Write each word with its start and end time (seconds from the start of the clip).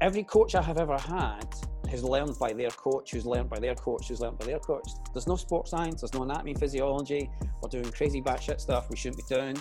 every 0.00 0.22
coach 0.22 0.54
I 0.54 0.62
have 0.62 0.78
ever 0.78 0.98
had 0.98 1.46
has 1.90 2.04
learned 2.04 2.38
by 2.38 2.52
their 2.52 2.70
coach, 2.70 3.12
who's 3.12 3.26
learned 3.26 3.48
by 3.48 3.58
their 3.58 3.74
coach, 3.74 4.08
who's 4.08 4.20
learned 4.20 4.38
by 4.38 4.46
their 4.46 4.58
coach. 4.58 4.88
There's 5.12 5.26
no 5.26 5.36
sports 5.36 5.70
science, 5.70 6.02
there's 6.02 6.14
no 6.14 6.22
anatomy, 6.22 6.54
physiology. 6.54 7.30
We're 7.62 7.70
doing 7.70 7.90
crazy 7.90 8.20
batshit 8.20 8.60
stuff 8.60 8.90
we 8.90 8.96
shouldn't 8.96 9.26
be 9.28 9.34
doing. 9.34 9.56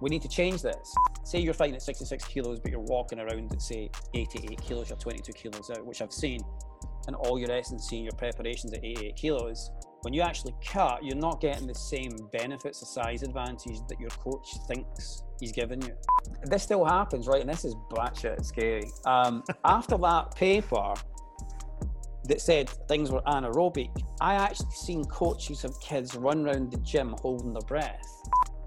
We 0.00 0.10
need 0.10 0.22
to 0.22 0.28
change 0.28 0.62
this. 0.62 0.94
Say 1.22 1.38
you're 1.38 1.54
fighting 1.54 1.76
at 1.76 1.82
66 1.82 2.24
kilos, 2.24 2.58
but 2.58 2.72
you're 2.72 2.80
walking 2.80 3.20
around 3.20 3.52
at 3.52 3.62
say 3.62 3.90
88 4.14 4.60
kilos, 4.60 4.88
you're 4.88 4.98
22 4.98 5.32
kilos 5.32 5.70
out, 5.70 5.84
which 5.86 6.02
I've 6.02 6.12
seen, 6.12 6.40
and 7.06 7.14
all 7.14 7.38
your 7.38 7.52
S&C 7.52 7.98
your 7.98 8.12
preparations 8.12 8.72
at 8.72 8.82
88 8.82 9.14
kilos. 9.14 9.70
When 10.00 10.12
you 10.12 10.22
actually 10.22 10.54
cut, 10.66 11.04
you're 11.04 11.14
not 11.14 11.40
getting 11.40 11.68
the 11.68 11.74
same 11.74 12.10
benefits 12.32 12.82
of 12.82 12.88
size 12.88 13.22
advantage 13.22 13.78
that 13.88 14.00
your 14.00 14.10
coach 14.10 14.48
thinks 14.66 15.22
he's 15.42 15.52
given 15.52 15.80
you. 15.82 15.92
This 16.44 16.62
still 16.62 16.84
happens, 16.84 17.26
right? 17.26 17.40
And 17.40 17.50
this 17.50 17.64
is 17.64 17.74
batshit 17.90 18.44
scary. 18.44 18.90
Um, 19.04 19.42
after 19.64 19.96
that 19.98 20.34
paper 20.34 20.94
that 22.24 22.40
said 22.40 22.70
things 22.88 23.10
were 23.10 23.22
anaerobic, 23.22 23.90
I 24.20 24.34
actually 24.34 24.70
seen 24.70 25.04
coaches 25.04 25.64
of 25.64 25.78
kids 25.80 26.14
run 26.14 26.46
around 26.46 26.72
the 26.72 26.78
gym 26.78 27.14
holding 27.20 27.52
their 27.52 27.62
breath 27.62 28.06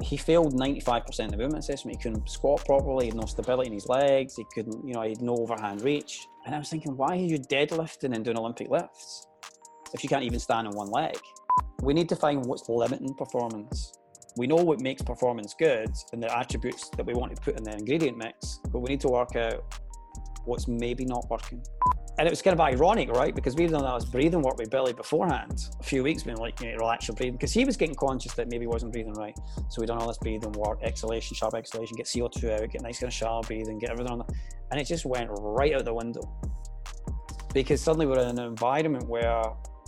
he 0.01 0.17
failed 0.17 0.53
95% 0.53 1.25
of 1.25 1.31
the 1.31 1.37
movement 1.37 1.59
assessment. 1.59 1.97
He 1.97 2.03
couldn't 2.03 2.29
squat 2.29 2.65
properly, 2.65 3.05
he 3.05 3.09
had 3.09 3.17
no 3.17 3.25
stability 3.25 3.67
in 3.67 3.73
his 3.73 3.87
legs, 3.87 4.35
he 4.35 4.45
couldn't, 4.53 4.85
you 4.85 4.93
know, 4.93 5.01
he 5.01 5.09
had 5.09 5.21
no 5.21 5.35
overhand 5.35 5.81
reach. 5.81 6.27
And 6.45 6.53
I 6.53 6.59
was 6.59 6.69
thinking, 6.69 6.95
why 6.97 7.09
are 7.09 7.15
you 7.15 7.39
deadlifting 7.39 8.13
and 8.13 8.23
doing 8.23 8.37
Olympic 8.37 8.69
lifts 8.69 9.27
if 9.93 10.03
you 10.03 10.09
can't 10.09 10.23
even 10.23 10.39
stand 10.39 10.67
on 10.67 10.75
one 10.75 10.89
leg? 10.89 11.17
We 11.81 11.93
need 11.93 12.09
to 12.09 12.15
find 12.15 12.45
what's 12.45 12.67
limiting 12.67 13.13
performance. 13.15 13.97
We 14.37 14.47
know 14.47 14.55
what 14.55 14.81
makes 14.81 15.01
performance 15.01 15.55
good 15.57 15.89
and 16.13 16.21
the 16.21 16.37
attributes 16.37 16.89
that 16.89 17.05
we 17.05 17.13
want 17.13 17.35
to 17.35 17.41
put 17.41 17.57
in 17.57 17.63
the 17.63 17.73
ingredient 17.73 18.17
mix, 18.17 18.59
but 18.71 18.79
we 18.79 18.89
need 18.89 19.01
to 19.01 19.09
work 19.09 19.35
out 19.35 19.63
what's 20.45 20.67
maybe 20.67 21.05
not 21.05 21.25
working 21.29 21.63
and 22.17 22.27
it 22.27 22.31
was 22.31 22.41
kind 22.41 22.53
of 22.53 22.61
ironic, 22.61 23.09
right? 23.09 23.35
Because 23.35 23.55
we'd 23.55 23.71
done 23.71 23.83
all 23.83 23.99
this 23.99 24.07
breathing 24.07 24.41
work 24.41 24.57
with 24.57 24.69
Billy 24.69 24.93
beforehand, 24.93 25.65
a 25.79 25.83
few 25.83 26.01
weeks, 26.01 26.23
being 26.23 26.37
like, 26.37 26.61
you 26.61 26.71
know, 26.71 26.77
relax 26.77 27.07
your 27.07 27.15
breathing, 27.15 27.33
because 27.33 27.51
he 27.51 27.65
was 27.65 27.75
getting 27.75 27.95
conscious 27.95 28.33
that 28.35 28.49
maybe 28.49 28.63
he 28.63 28.67
wasn't 28.67 28.93
breathing 28.93 29.13
right. 29.13 29.37
So 29.69 29.81
we'd 29.81 29.87
done 29.87 29.97
all 29.97 30.07
this 30.07 30.17
breathing 30.17 30.53
work, 30.53 30.81
exhalation, 30.81 31.35
sharp 31.35 31.55
exhalation, 31.55 31.97
get 31.97 32.05
CO2 32.05 32.61
out, 32.61 32.71
get 32.71 32.81
nice 32.81 32.99
kind 32.99 33.09
of 33.09 33.13
shallow 33.13 33.41
breathing, 33.41 33.79
get 33.79 33.89
everything 33.89 34.13
on 34.13 34.19
the, 34.19 34.25
and 34.71 34.79
it 34.79 34.85
just 34.85 35.05
went 35.05 35.29
right 35.31 35.73
out 35.73 35.83
the 35.83 35.93
window. 35.93 36.21
Because 37.53 37.81
suddenly 37.81 38.05
we're 38.05 38.19
in 38.19 38.27
an 38.27 38.39
environment 38.39 39.09
where 39.09 39.43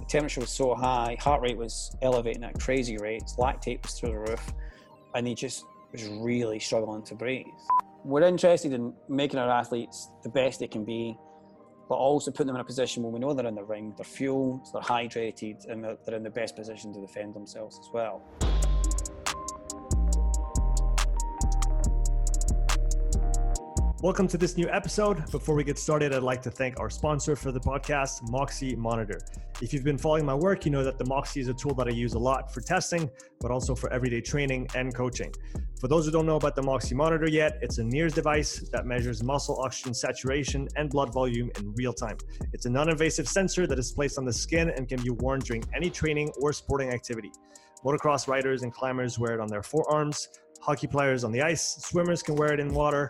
temperature 0.08 0.42
was 0.42 0.50
so 0.50 0.74
high, 0.74 1.18
heart 1.20 1.42
rate 1.42 1.58
was 1.58 1.96
elevating 2.02 2.44
at 2.44 2.60
crazy 2.60 2.98
rates, 2.98 3.36
lactate 3.38 3.84
was 3.84 3.94
through 3.94 4.10
the 4.10 4.20
roof, 4.20 4.54
and 5.16 5.28
he 5.28 5.36
just 5.36 5.66
was 5.92 6.08
really 6.08 6.60
struggling 6.60 7.04
to 7.04 7.16
breathe. 7.16 7.46
We're 8.04 8.24
interested 8.24 8.74
in 8.74 8.94
making 9.10 9.40
our 9.40 9.50
athletes 9.50 10.10
the 10.24 10.30
best 10.30 10.60
they 10.60 10.68
can 10.68 10.86
be 10.86 11.18
but 11.90 11.96
also 11.96 12.32
putting 12.32 12.48
them 12.48 12.58
in 12.58 12.60
a 12.60 12.66
position 12.66 13.02
where 13.02 13.12
we 13.12 13.20
know 13.20 13.34
they're 13.34 13.48
in 13.48 13.56
the 13.56 13.64
ring, 13.64 13.94
they're 13.96 14.04
fueled, 14.04 14.68
they're 14.74 14.82
hydrated, 14.82 15.66
and 15.70 15.82
they're, 15.84 16.16
in 16.16 16.24
the 16.24 16.30
best 16.30 16.54
position 16.56 16.92
to 16.94 17.00
defend 17.00 17.34
themselves 17.34 17.80
as 17.80 17.90
well. 17.94 18.22
Welcome 24.02 24.28
to 24.28 24.38
this 24.38 24.58
new 24.58 24.68
episode. 24.70 25.32
Before 25.32 25.56
we 25.56 25.64
get 25.64 25.80
started, 25.80 26.14
I'd 26.14 26.24
like 26.24 26.42
to 26.42 26.52
thank 26.52 26.78
our 26.78 26.90
sponsor 26.90 27.38
for 27.38 27.54
the 27.54 27.60
podcast, 27.60 28.30
Moxy 28.30 28.76
Monitor. 28.76 29.22
If 29.60 29.74
you've 29.74 29.84
been 29.84 29.98
following 29.98 30.24
my 30.24 30.36
work, 30.36 30.66
you 30.66 30.72
know 30.72 30.84
that 30.84 31.00
the 31.00 31.06
Moxy 31.06 31.40
is 31.40 31.48
a 31.48 31.54
tool 31.54 31.74
that 31.76 31.88
I 31.88 31.90
use 31.90 32.14
a 32.14 32.20
lot 32.20 32.54
for 32.54 32.62
testing, 32.62 33.10
but 33.40 33.50
also 33.50 33.74
for 33.74 33.92
everyday 33.92 34.22
training 34.22 34.68
and 34.76 34.94
coaching. 34.94 35.34
For 35.82 35.88
those 35.88 36.06
who 36.06 36.12
don't 36.12 36.28
know 36.28 36.36
about 36.36 36.56
the 36.56 36.62
Moxy 36.62 36.94
Monitor 36.94 37.28
yet, 37.28 37.58
it's 37.64 37.80
a 37.80 37.84
NIRS 37.84 38.14
device 38.14 38.60
that 38.72 38.86
measures 38.86 39.24
muscle 39.24 39.60
oxygen 39.60 39.96
saturation 39.96 40.68
and 40.76 40.92
blood 40.92 41.12
volume 41.12 41.50
in 41.58 41.74
real 41.74 41.92
time. 41.92 42.18
It's 42.54 42.68
a 42.68 42.70
non 42.70 42.88
invasive 42.90 43.28
sensor 43.28 43.66
that 43.66 43.80
is 43.80 43.92
placed 43.92 44.20
on 44.20 44.26
the 44.26 44.34
skin 44.34 44.70
and 44.70 44.88
can 44.88 45.02
be 45.02 45.10
worn 45.10 45.40
during 45.40 45.64
any 45.76 45.90
training 45.90 46.32
or 46.40 46.54
sporting 46.54 46.92
activity. 46.92 47.32
Motocross 47.84 48.28
riders 48.28 48.62
and 48.62 48.72
climbers 48.72 49.18
wear 49.18 49.34
it 49.34 49.40
on 49.40 49.48
their 49.48 49.64
forearms, 49.64 50.28
hockey 50.62 50.86
players 50.86 51.24
on 51.24 51.32
the 51.32 51.42
ice, 51.42 51.78
swimmers 51.80 52.22
can 52.22 52.36
wear 52.36 52.54
it 52.54 52.60
in 52.60 52.72
water. 52.72 53.10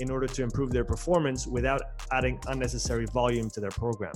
in 0.00 0.10
order 0.10 0.26
to 0.26 0.42
improve 0.42 0.70
their 0.70 0.84
performance 0.84 1.46
without 1.46 1.82
adding 2.10 2.40
unnecessary 2.48 3.06
volume 3.06 3.48
to 3.50 3.60
their 3.60 3.70
program. 3.70 4.12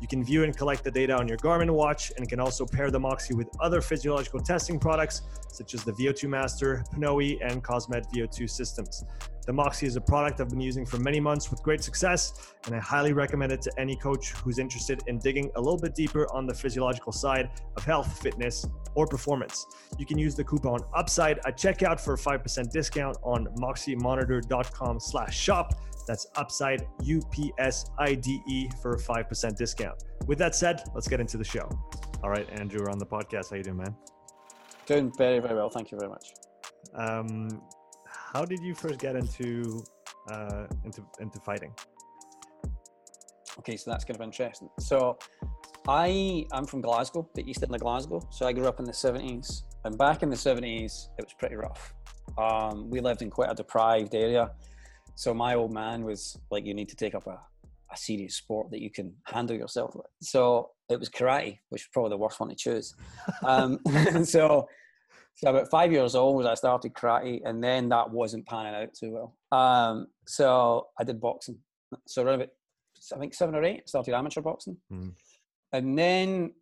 You 0.00 0.08
can 0.08 0.24
view 0.24 0.44
and 0.44 0.56
collect 0.56 0.84
the 0.84 0.90
data 0.90 1.16
on 1.16 1.28
your 1.28 1.38
Garmin 1.38 1.70
watch 1.70 2.12
and 2.16 2.28
can 2.28 2.40
also 2.40 2.66
pair 2.66 2.90
the 2.90 3.00
Moxy 3.00 3.34
with 3.34 3.48
other 3.60 3.80
physiological 3.80 4.40
testing 4.40 4.78
products 4.78 5.22
such 5.48 5.74
as 5.74 5.84
the 5.84 5.92
VO2 5.92 6.28
Master, 6.28 6.84
Pnoe, 6.94 7.38
and 7.42 7.62
Cosmed 7.62 8.04
VO2 8.14 8.48
systems. 8.48 9.04
The 9.44 9.52
Moxy 9.52 9.86
is 9.86 9.96
a 9.96 10.00
product 10.00 10.40
I've 10.40 10.50
been 10.50 10.60
using 10.60 10.86
for 10.86 10.98
many 10.98 11.18
months 11.18 11.50
with 11.50 11.62
great 11.62 11.82
success, 11.82 12.54
and 12.66 12.74
I 12.76 12.78
highly 12.78 13.12
recommend 13.12 13.50
it 13.50 13.60
to 13.62 13.72
any 13.76 13.96
coach 13.96 14.30
who's 14.32 14.58
interested 14.58 15.02
in 15.08 15.18
digging 15.18 15.50
a 15.56 15.60
little 15.60 15.78
bit 15.78 15.96
deeper 15.96 16.32
on 16.32 16.46
the 16.46 16.54
physiological 16.54 17.12
side 17.12 17.50
of 17.76 17.84
health, 17.84 18.20
fitness, 18.22 18.64
or 18.94 19.06
performance. 19.06 19.66
You 19.98 20.06
can 20.06 20.16
use 20.16 20.36
the 20.36 20.44
coupon 20.44 20.80
UPSIDE 20.96 21.38
at 21.44 21.56
checkout 21.56 22.00
for 22.00 22.14
a 22.14 22.16
5% 22.16 22.70
discount 22.70 23.16
on 23.24 23.46
moxymonitor.com 23.58 25.00
slash 25.00 25.36
shop. 25.36 25.74
That's 26.06 26.26
UPSIDE, 26.36 26.86
U-P-S-I-D-E 27.02 28.70
for 28.80 28.92
a 28.92 28.98
5% 28.98 29.56
discount. 29.56 30.04
With 30.26 30.38
that 30.38 30.54
said, 30.54 30.82
let's 30.94 31.08
get 31.08 31.20
into 31.20 31.36
the 31.36 31.44
show. 31.44 31.68
All 32.22 32.30
right, 32.30 32.48
Andrew, 32.52 32.80
we're 32.82 32.90
on 32.90 32.98
the 32.98 33.06
podcast. 33.06 33.50
How 33.50 33.56
you 33.56 33.64
doing, 33.64 33.78
man? 33.78 33.96
Doing 34.86 35.12
very, 35.16 35.40
very 35.40 35.54
well. 35.54 35.68
Thank 35.68 35.90
you 35.90 35.98
very 35.98 36.10
much. 36.10 36.32
Um, 36.94 37.62
how 38.32 38.44
did 38.44 38.62
you 38.62 38.74
first 38.74 38.98
get 38.98 39.14
into 39.14 39.84
uh, 40.30 40.66
into 40.84 41.02
into 41.20 41.38
fighting? 41.40 41.72
Okay, 43.58 43.76
so 43.76 43.90
that's 43.90 44.04
kind 44.04 44.18
of 44.18 44.22
interesting. 44.22 44.68
So 44.78 45.18
I 45.86 46.46
I'm 46.52 46.64
from 46.64 46.80
Glasgow, 46.80 47.28
the 47.34 47.48
east 47.48 47.62
end 47.62 47.74
of 47.74 47.80
Glasgow. 47.80 48.26
So 48.30 48.46
I 48.46 48.52
grew 48.52 48.66
up 48.66 48.78
in 48.78 48.86
the 48.86 48.92
70s, 48.92 49.62
and 49.84 49.98
back 49.98 50.22
in 50.22 50.30
the 50.30 50.36
70s, 50.36 51.08
it 51.18 51.24
was 51.24 51.34
pretty 51.38 51.56
rough. 51.56 51.94
Um, 52.38 52.88
we 52.88 53.00
lived 53.00 53.20
in 53.20 53.30
quite 53.30 53.50
a 53.50 53.54
deprived 53.54 54.14
area. 54.14 54.50
So 55.14 55.34
my 55.34 55.54
old 55.54 55.72
man 55.72 56.04
was 56.04 56.38
like, 56.50 56.64
"You 56.64 56.74
need 56.74 56.88
to 56.88 56.96
take 56.96 57.14
up 57.14 57.26
a, 57.26 57.38
a 57.92 57.96
serious 57.96 58.36
sport 58.36 58.70
that 58.70 58.80
you 58.80 58.90
can 58.90 59.12
handle 59.24 59.56
yourself 59.56 59.94
with." 59.94 60.06
So 60.22 60.70
it 60.88 60.98
was 60.98 61.10
karate, 61.10 61.58
which 61.68 61.82
was 61.82 61.88
probably 61.92 62.10
the 62.10 62.16
worst 62.16 62.40
one 62.40 62.48
to 62.48 62.54
choose. 62.54 62.94
Um, 63.42 63.78
so 64.24 64.66
so 65.34 65.50
about 65.50 65.70
five 65.70 65.92
years 65.92 66.14
old, 66.14 66.46
I 66.46 66.54
started 66.54 66.94
karate, 66.94 67.40
and 67.44 67.62
then 67.62 67.88
that 67.88 68.10
wasn't 68.10 68.46
panning 68.46 68.74
out 68.74 68.94
too 68.94 69.12
well. 69.12 69.36
Um, 69.50 70.06
so 70.26 70.88
I 70.98 71.04
did 71.04 71.20
boxing. 71.20 71.58
So 72.06 72.22
around 72.22 72.36
about, 72.36 72.48
I 73.14 73.18
think 73.18 73.34
seven 73.34 73.54
or 73.54 73.64
eight, 73.64 73.88
started 73.88 74.14
amateur 74.14 74.40
boxing, 74.40 74.76
mm. 74.92 75.12
and 75.72 75.98
then 75.98 76.52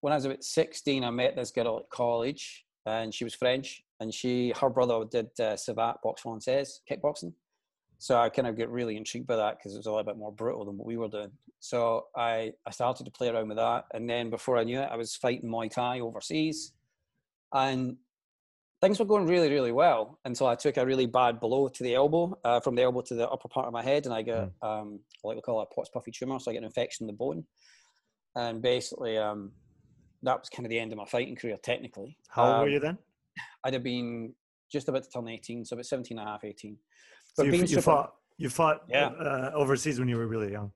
when 0.00 0.12
I 0.12 0.16
was 0.16 0.24
about 0.24 0.44
sixteen, 0.44 1.04
I 1.04 1.10
met 1.10 1.36
this 1.36 1.50
girl 1.50 1.78
at 1.78 1.90
college, 1.90 2.64
and 2.86 3.14
she 3.14 3.24
was 3.24 3.34
French, 3.34 3.82
and 4.00 4.12
she, 4.12 4.52
her 4.60 4.68
brother 4.68 5.04
did 5.10 5.28
uh, 5.38 5.56
Savate 5.56 6.02
boxe 6.02 6.22
française, 6.22 6.80
kickboxing. 6.90 7.32
So 7.98 8.18
I 8.18 8.28
kind 8.28 8.48
of 8.48 8.56
get 8.56 8.68
really 8.68 8.98
intrigued 8.98 9.26
by 9.26 9.36
that 9.36 9.56
because 9.56 9.72
it 9.72 9.78
was 9.78 9.86
a 9.86 9.90
little 9.90 10.04
bit 10.04 10.18
more 10.18 10.32
brutal 10.32 10.66
than 10.66 10.76
what 10.76 10.86
we 10.86 10.98
were 10.98 11.08
doing. 11.08 11.30
So 11.60 12.06
I, 12.14 12.52
I 12.66 12.70
started 12.70 13.04
to 13.04 13.10
play 13.10 13.28
around 13.28 13.48
with 13.48 13.56
that. 13.56 13.84
And 13.94 14.10
then 14.10 14.28
before 14.28 14.58
I 14.58 14.64
knew 14.64 14.80
it, 14.80 14.88
I 14.92 14.96
was 14.96 15.16
fighting 15.16 15.48
Muay 15.48 15.70
Thai 15.70 16.00
overseas. 16.00 16.74
And 17.54 17.96
things 18.84 18.98
were 18.98 19.06
going 19.06 19.26
really, 19.26 19.50
really 19.50 19.72
well 19.72 20.18
until 20.26 20.46
I 20.46 20.54
took 20.54 20.76
a 20.76 20.84
really 20.84 21.06
bad 21.06 21.40
blow 21.40 21.68
to 21.68 21.82
the 21.82 21.94
elbow, 21.94 22.38
uh, 22.44 22.60
from 22.60 22.74
the 22.74 22.82
elbow 22.82 23.00
to 23.00 23.14
the 23.14 23.26
upper 23.28 23.48
part 23.48 23.66
of 23.66 23.72
my 23.72 23.82
head, 23.82 24.04
and 24.04 24.14
I 24.14 24.20
got 24.20 24.50
mm. 24.50 24.52
um, 24.62 25.00
like 25.24 25.36
we 25.36 25.42
call 25.42 25.62
it 25.62 25.68
a 25.70 25.74
Pott's 25.74 25.88
puffy 25.88 26.10
tumor, 26.10 26.38
so 26.38 26.50
I 26.50 26.54
get 26.54 26.58
an 26.58 26.64
infection 26.64 27.04
in 27.04 27.06
the 27.06 27.14
bone, 27.14 27.44
and 28.36 28.60
basically 28.60 29.16
um, 29.16 29.52
that 30.22 30.38
was 30.38 30.50
kind 30.50 30.66
of 30.66 30.70
the 30.70 30.78
end 30.78 30.92
of 30.92 30.98
my 30.98 31.06
fighting 31.06 31.34
career 31.34 31.56
technically. 31.62 32.18
How 32.28 32.44
old 32.44 32.54
um, 32.54 32.60
were 32.60 32.68
you 32.68 32.80
then? 32.80 32.98
I'd 33.64 33.72
have 33.72 33.82
been 33.82 34.34
just 34.70 34.88
about 34.88 35.04
to 35.04 35.08
turn 35.08 35.28
18, 35.28 35.64
so 35.64 35.74
about 35.76 35.86
17 35.86 36.18
and 36.18 36.28
a 36.28 36.30
half, 36.30 36.44
18. 36.44 36.76
But 37.38 37.46
so 37.46 37.50
you, 37.50 37.64
you 37.64 37.80
fought, 37.80 38.12
you 38.36 38.50
fought 38.50 38.82
yeah. 38.90 39.06
uh, 39.06 39.52
overseas 39.54 39.98
when 39.98 40.08
you 40.08 40.18
were 40.18 40.26
really 40.26 40.52
young. 40.52 40.72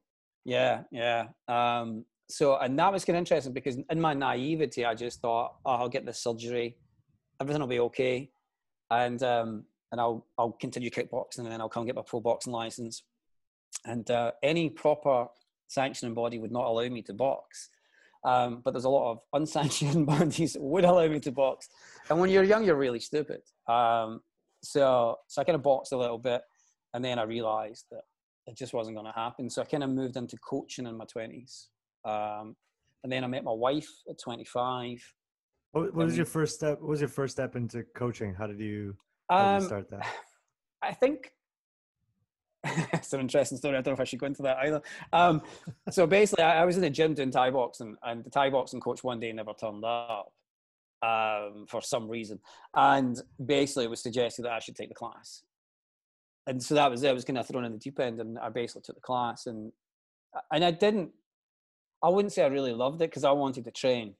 Yeah, 0.46 0.84
yeah. 0.90 1.26
Um, 1.46 2.06
so, 2.30 2.56
and 2.56 2.78
that 2.78 2.90
was 2.90 3.04
kind 3.04 3.16
of 3.16 3.20
interesting 3.20 3.52
because 3.52 3.76
in 3.90 4.00
my 4.00 4.14
naivety, 4.14 4.86
I 4.86 4.94
just 4.94 5.20
thought, 5.20 5.56
oh, 5.66 5.72
I'll 5.72 5.88
get 5.90 6.06
this 6.06 6.22
surgery 6.22 6.78
everything 7.40 7.60
will 7.60 7.68
be 7.68 7.80
okay, 7.80 8.30
and 8.90 9.22
um, 9.22 9.64
and 9.92 10.00
I'll 10.00 10.26
I'll 10.38 10.52
continue 10.52 10.90
kickboxing, 10.90 11.38
and 11.38 11.52
then 11.52 11.60
I'll 11.60 11.68
come 11.68 11.86
get 11.86 11.96
my 11.96 12.02
pro 12.02 12.20
boxing 12.20 12.52
license. 12.52 13.02
And 13.84 14.10
uh, 14.10 14.32
any 14.42 14.70
proper 14.70 15.26
sanctioning 15.68 16.14
body 16.14 16.38
would 16.38 16.52
not 16.52 16.64
allow 16.64 16.88
me 16.88 17.02
to 17.02 17.12
box 17.12 17.68
Um, 18.24 18.62
but 18.64 18.72
there's 18.72 18.84
a 18.84 18.88
lot 18.88 19.12
of 19.12 19.18
unsanctioned 19.32 20.06
bodies 20.14 20.56
would 20.58 20.84
allow 20.84 21.06
me 21.06 21.20
to 21.20 21.32
box. 21.32 21.68
And 22.10 22.18
when 22.18 22.30
you're 22.30 22.44
young, 22.44 22.64
you're 22.64 22.76
really 22.76 23.00
stupid. 23.00 23.42
Um, 23.68 24.20
so, 24.62 25.16
so 25.28 25.40
I 25.40 25.44
kind 25.44 25.56
of 25.56 25.62
boxed 25.62 25.92
a 25.92 25.96
little 25.96 26.18
bit, 26.18 26.42
and 26.94 27.04
then 27.04 27.18
I 27.18 27.22
realised 27.22 27.84
that 27.90 28.02
it 28.46 28.56
just 28.56 28.72
wasn't 28.72 28.96
going 28.96 29.06
to 29.06 29.18
happen. 29.18 29.48
So 29.48 29.62
I 29.62 29.66
kind 29.66 29.84
of 29.84 29.90
moved 29.90 30.16
into 30.16 30.36
coaching 30.38 30.86
in 30.86 30.96
my 30.96 31.04
twenties, 31.04 31.68
um, 32.04 32.56
and 33.04 33.12
then 33.12 33.22
I 33.22 33.28
met 33.28 33.44
my 33.44 33.52
wife 33.52 33.88
at 34.10 34.18
25. 34.18 35.14
What, 35.72 35.94
what 35.94 36.06
was 36.06 36.16
your 36.16 36.26
first 36.26 36.54
step? 36.54 36.80
What 36.80 36.88
was 36.88 37.00
your 37.00 37.08
first 37.08 37.32
step 37.32 37.56
into 37.56 37.82
coaching? 37.94 38.34
How 38.34 38.46
did 38.46 38.60
you, 38.60 38.96
how 39.30 39.54
did 39.54 39.62
you 39.62 39.66
start 39.68 39.90
that? 39.90 40.06
I 40.82 40.92
think 40.92 41.32
it's 42.64 43.12
an 43.12 43.20
interesting 43.20 43.58
story. 43.58 43.76
I 43.76 43.80
don't 43.80 43.88
know 43.88 43.92
if 43.92 44.00
I 44.00 44.04
should 44.04 44.18
go 44.18 44.26
into 44.26 44.42
that 44.42 44.58
either. 44.58 44.82
Um, 45.12 45.42
so 45.90 46.06
basically, 46.06 46.44
I, 46.44 46.62
I, 46.62 46.64
was 46.64 46.76
in 46.76 46.82
the 46.82 46.90
gym 46.90 47.14
doing 47.14 47.30
Thai 47.30 47.50
boxing, 47.50 47.96
and 48.02 48.24
the 48.24 48.30
Thai 48.30 48.50
boxing 48.50 48.80
coach 48.80 49.04
one 49.04 49.20
day 49.20 49.32
never 49.32 49.52
turned 49.52 49.84
up 49.84 50.32
um, 51.02 51.66
for 51.68 51.80
some 51.80 52.08
reason, 52.08 52.40
and 52.74 53.20
basically 53.44 53.84
it 53.84 53.90
was 53.90 54.02
suggested 54.02 54.42
that 54.42 54.52
I 54.52 54.58
should 54.58 54.76
take 54.76 54.88
the 54.88 54.94
class. 54.94 55.42
And 56.46 56.62
so 56.62 56.74
that 56.74 56.90
was 56.90 57.02
it. 57.02 57.10
I 57.10 57.12
was 57.12 57.24
kind 57.24 57.38
of 57.38 57.46
thrown 57.46 57.64
in 57.64 57.72
the 57.72 57.78
deep 57.78 58.00
end, 58.00 58.20
and 58.20 58.38
I 58.38 58.48
basically 58.48 58.82
took 58.82 58.96
the 58.96 59.02
class, 59.02 59.46
and 59.46 59.72
and 60.52 60.64
I 60.64 60.70
didn't. 60.70 61.10
I 62.02 62.08
wouldn't 62.08 62.32
say 62.32 62.44
I 62.44 62.48
really 62.48 62.72
loved 62.72 63.02
it 63.02 63.10
because 63.10 63.24
I 63.24 63.32
wanted 63.32 63.64
to 63.64 63.70
train, 63.70 64.14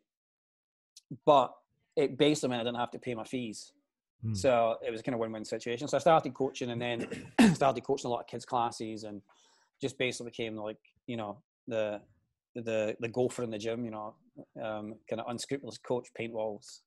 but 1.25 1.53
it 1.97 2.17
basically 2.19 2.51
meant 2.51 2.61
I 2.61 2.65
didn't 2.65 2.79
have 2.79 2.91
to 2.93 2.99
pay 2.99 3.15
my 3.15 3.25
fees. 3.25 3.73
Hmm. 4.23 4.35
So 4.35 4.77
it 4.87 4.91
was 4.91 5.03
kind 5.03 5.15
of 5.15 5.21
win-win 5.21 5.45
situation. 5.45 5.89
So 5.89 5.97
I 5.97 6.01
started 6.01 6.35
coaching 6.35 6.71
and 6.71 6.81
then 6.81 7.07
started 7.55 7.83
coaching 7.85 8.09
a 8.09 8.13
lot 8.13 8.21
of 8.21 8.27
kids 8.27 8.45
classes 8.45 9.05
and 9.05 9.23
just 9.81 9.99
basically 9.99 10.31
became 10.31 10.57
like, 10.57 10.79
you 11.07 11.17
know, 11.17 11.39
the 11.67 12.01
the 12.55 12.97
the 13.01 13.09
gopher 13.09 13.43
in 13.45 13.51
the 13.51 13.59
gym, 13.59 13.85
you 13.85 13.91
know, 13.91 14.15
um, 14.63 14.95
kind 15.09 15.21
of 15.21 15.27
unscrupulous 15.29 15.79
coach, 15.79 16.09
paint 16.17 16.33
walls, 16.33 16.83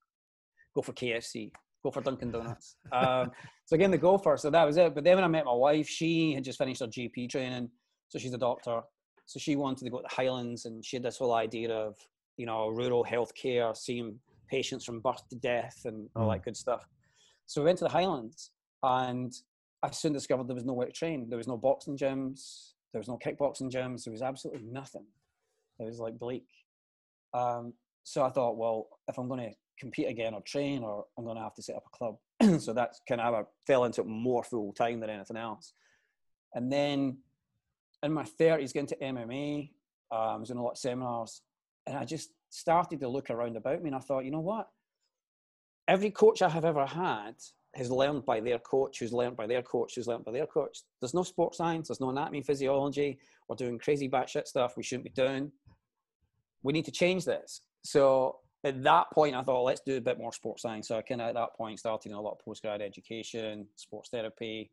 go 0.75 0.81
for 0.81 0.93
KFC, 0.93 1.51
go 1.83 1.91
for 1.91 2.01
Dunkin' 2.01 2.31
Donuts. 2.31 2.75
Um, 2.91 3.31
so 3.65 3.75
again, 3.75 3.91
the 3.91 3.97
gopher. 3.97 4.35
So 4.37 4.49
that 4.49 4.65
was 4.65 4.77
it. 4.77 4.93
But 4.93 5.03
then 5.03 5.15
when 5.15 5.23
I 5.23 5.29
met 5.29 5.45
my 5.45 5.53
wife, 5.53 5.87
she 5.87 6.33
had 6.33 6.43
just 6.43 6.57
finished 6.57 6.81
her 6.81 6.87
GP 6.87 7.29
training, 7.29 7.69
so 8.09 8.19
she's 8.19 8.33
a 8.33 8.37
doctor. 8.37 8.81
So 9.25 9.39
she 9.39 9.55
wanted 9.55 9.85
to 9.85 9.89
go 9.89 9.97
to 9.97 10.03
the 10.09 10.15
Highlands, 10.15 10.65
and 10.65 10.83
she 10.83 10.97
had 10.97 11.03
this 11.03 11.17
whole 11.17 11.33
idea 11.33 11.71
of 11.71 11.95
you 12.37 12.45
know 12.45 12.69
rural 12.69 13.05
healthcare, 13.05 13.75
seeing 13.75 14.19
patients 14.49 14.85
from 14.85 14.99
birth 14.99 15.27
to 15.29 15.35
death, 15.35 15.81
and 15.85 16.09
all 16.15 16.29
that 16.29 16.41
mm. 16.41 16.45
good 16.45 16.57
stuff. 16.57 16.85
So 17.45 17.61
we 17.61 17.65
went 17.65 17.79
to 17.79 17.85
the 17.85 17.89
Highlands 17.89 18.51
and 18.83 19.33
I 19.83 19.91
soon 19.91 20.13
discovered 20.13 20.47
there 20.47 20.55
was 20.55 20.65
nowhere 20.65 20.87
to 20.87 20.91
train. 20.91 21.27
There 21.27 21.37
was 21.37 21.47
no 21.47 21.57
boxing 21.57 21.97
gyms, 21.97 22.71
there 22.93 22.99
was 22.99 23.07
no 23.07 23.17
kickboxing 23.17 23.71
gyms, 23.71 24.03
there 24.03 24.11
was 24.11 24.21
absolutely 24.21 24.63
nothing. 24.63 25.05
It 25.79 25.85
was 25.85 25.99
like 25.99 26.19
bleak. 26.19 26.47
Um, 27.33 27.73
so 28.03 28.23
I 28.23 28.29
thought, 28.29 28.57
well, 28.57 28.87
if 29.07 29.17
I'm 29.17 29.27
going 29.27 29.49
to 29.49 29.55
compete 29.79 30.07
again 30.07 30.33
or 30.33 30.41
train, 30.41 30.83
or 30.83 31.05
I'm 31.17 31.25
going 31.25 31.37
to 31.37 31.43
have 31.43 31.55
to 31.55 31.63
set 31.63 31.75
up 31.75 31.83
a 31.87 31.97
club. 31.97 32.17
so 32.61 32.73
that's 32.73 33.01
kind 33.07 33.19
of 33.19 33.25
how 33.25 33.35
I 33.35 33.43
fell 33.65 33.85
into 33.85 34.01
it 34.01 34.07
more 34.07 34.43
full 34.43 34.73
time 34.73 34.99
than 34.99 35.09
anything 35.09 35.37
else. 35.37 35.73
And 36.53 36.71
then 36.71 37.17
in 38.03 38.13
my 38.13 38.23
30s, 38.23 38.73
getting 38.73 38.87
to 38.87 38.95
MMA, 38.97 39.71
um, 40.11 40.19
I 40.19 40.35
was 40.37 40.51
in 40.51 40.57
a 40.57 40.63
lot 40.63 40.71
of 40.71 40.77
seminars, 40.77 41.41
and 41.87 41.97
I 41.97 42.05
just 42.05 42.31
started 42.49 42.99
to 42.99 43.07
look 43.07 43.29
around 43.29 43.57
about 43.57 43.81
me, 43.81 43.89
and 43.89 43.95
I 43.95 43.99
thought, 43.99 44.25
you 44.25 44.31
know 44.31 44.39
what? 44.39 44.67
every 45.91 46.09
coach 46.09 46.41
I 46.41 46.49
have 46.49 46.63
ever 46.63 46.85
had 46.85 47.35
has 47.75 47.91
learned 47.91 48.25
by 48.25 48.39
their 48.39 48.59
coach, 48.59 48.99
who's 48.99 49.13
learned 49.13 49.35
by 49.35 49.47
their 49.47 49.61
coach, 49.61 49.95
who's 49.95 50.07
learned 50.07 50.25
by 50.25 50.31
their 50.31 50.45
coach. 50.45 50.79
There's 50.99 51.13
no 51.13 51.23
sports 51.23 51.57
science, 51.57 51.87
there's 51.87 52.01
no 52.01 52.09
anatomy, 52.09 52.41
physiology. 52.41 53.19
We're 53.47 53.55
doing 53.55 53.77
crazy 53.77 54.09
batshit 54.09 54.47
stuff 54.47 54.77
we 54.77 54.83
shouldn't 54.83 55.05
be 55.05 55.21
doing. 55.21 55.51
We 56.63 56.73
need 56.73 56.85
to 56.85 56.91
change 56.91 57.25
this. 57.25 57.61
So 57.83 58.37
at 58.63 58.83
that 58.83 59.07
point, 59.13 59.35
I 59.35 59.43
thought, 59.43 59.63
let's 59.63 59.81
do 59.85 59.97
a 59.97 60.01
bit 60.01 60.17
more 60.17 60.31
sports 60.31 60.61
science. 60.61 60.87
So 60.87 60.97
I 60.97 61.01
kind 61.01 61.21
of 61.21 61.29
at 61.29 61.35
that 61.35 61.55
point 61.57 61.79
started 61.79 62.09
in 62.09 62.15
a 62.15 62.21
lot 62.21 62.37
of 62.37 62.45
postgrad 62.45 62.81
education, 62.81 63.67
sports 63.75 64.09
therapy, 64.09 64.71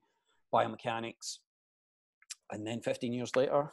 biomechanics. 0.52 1.38
And 2.52 2.66
then 2.66 2.80
15 2.80 3.12
years 3.12 3.34
later, 3.34 3.72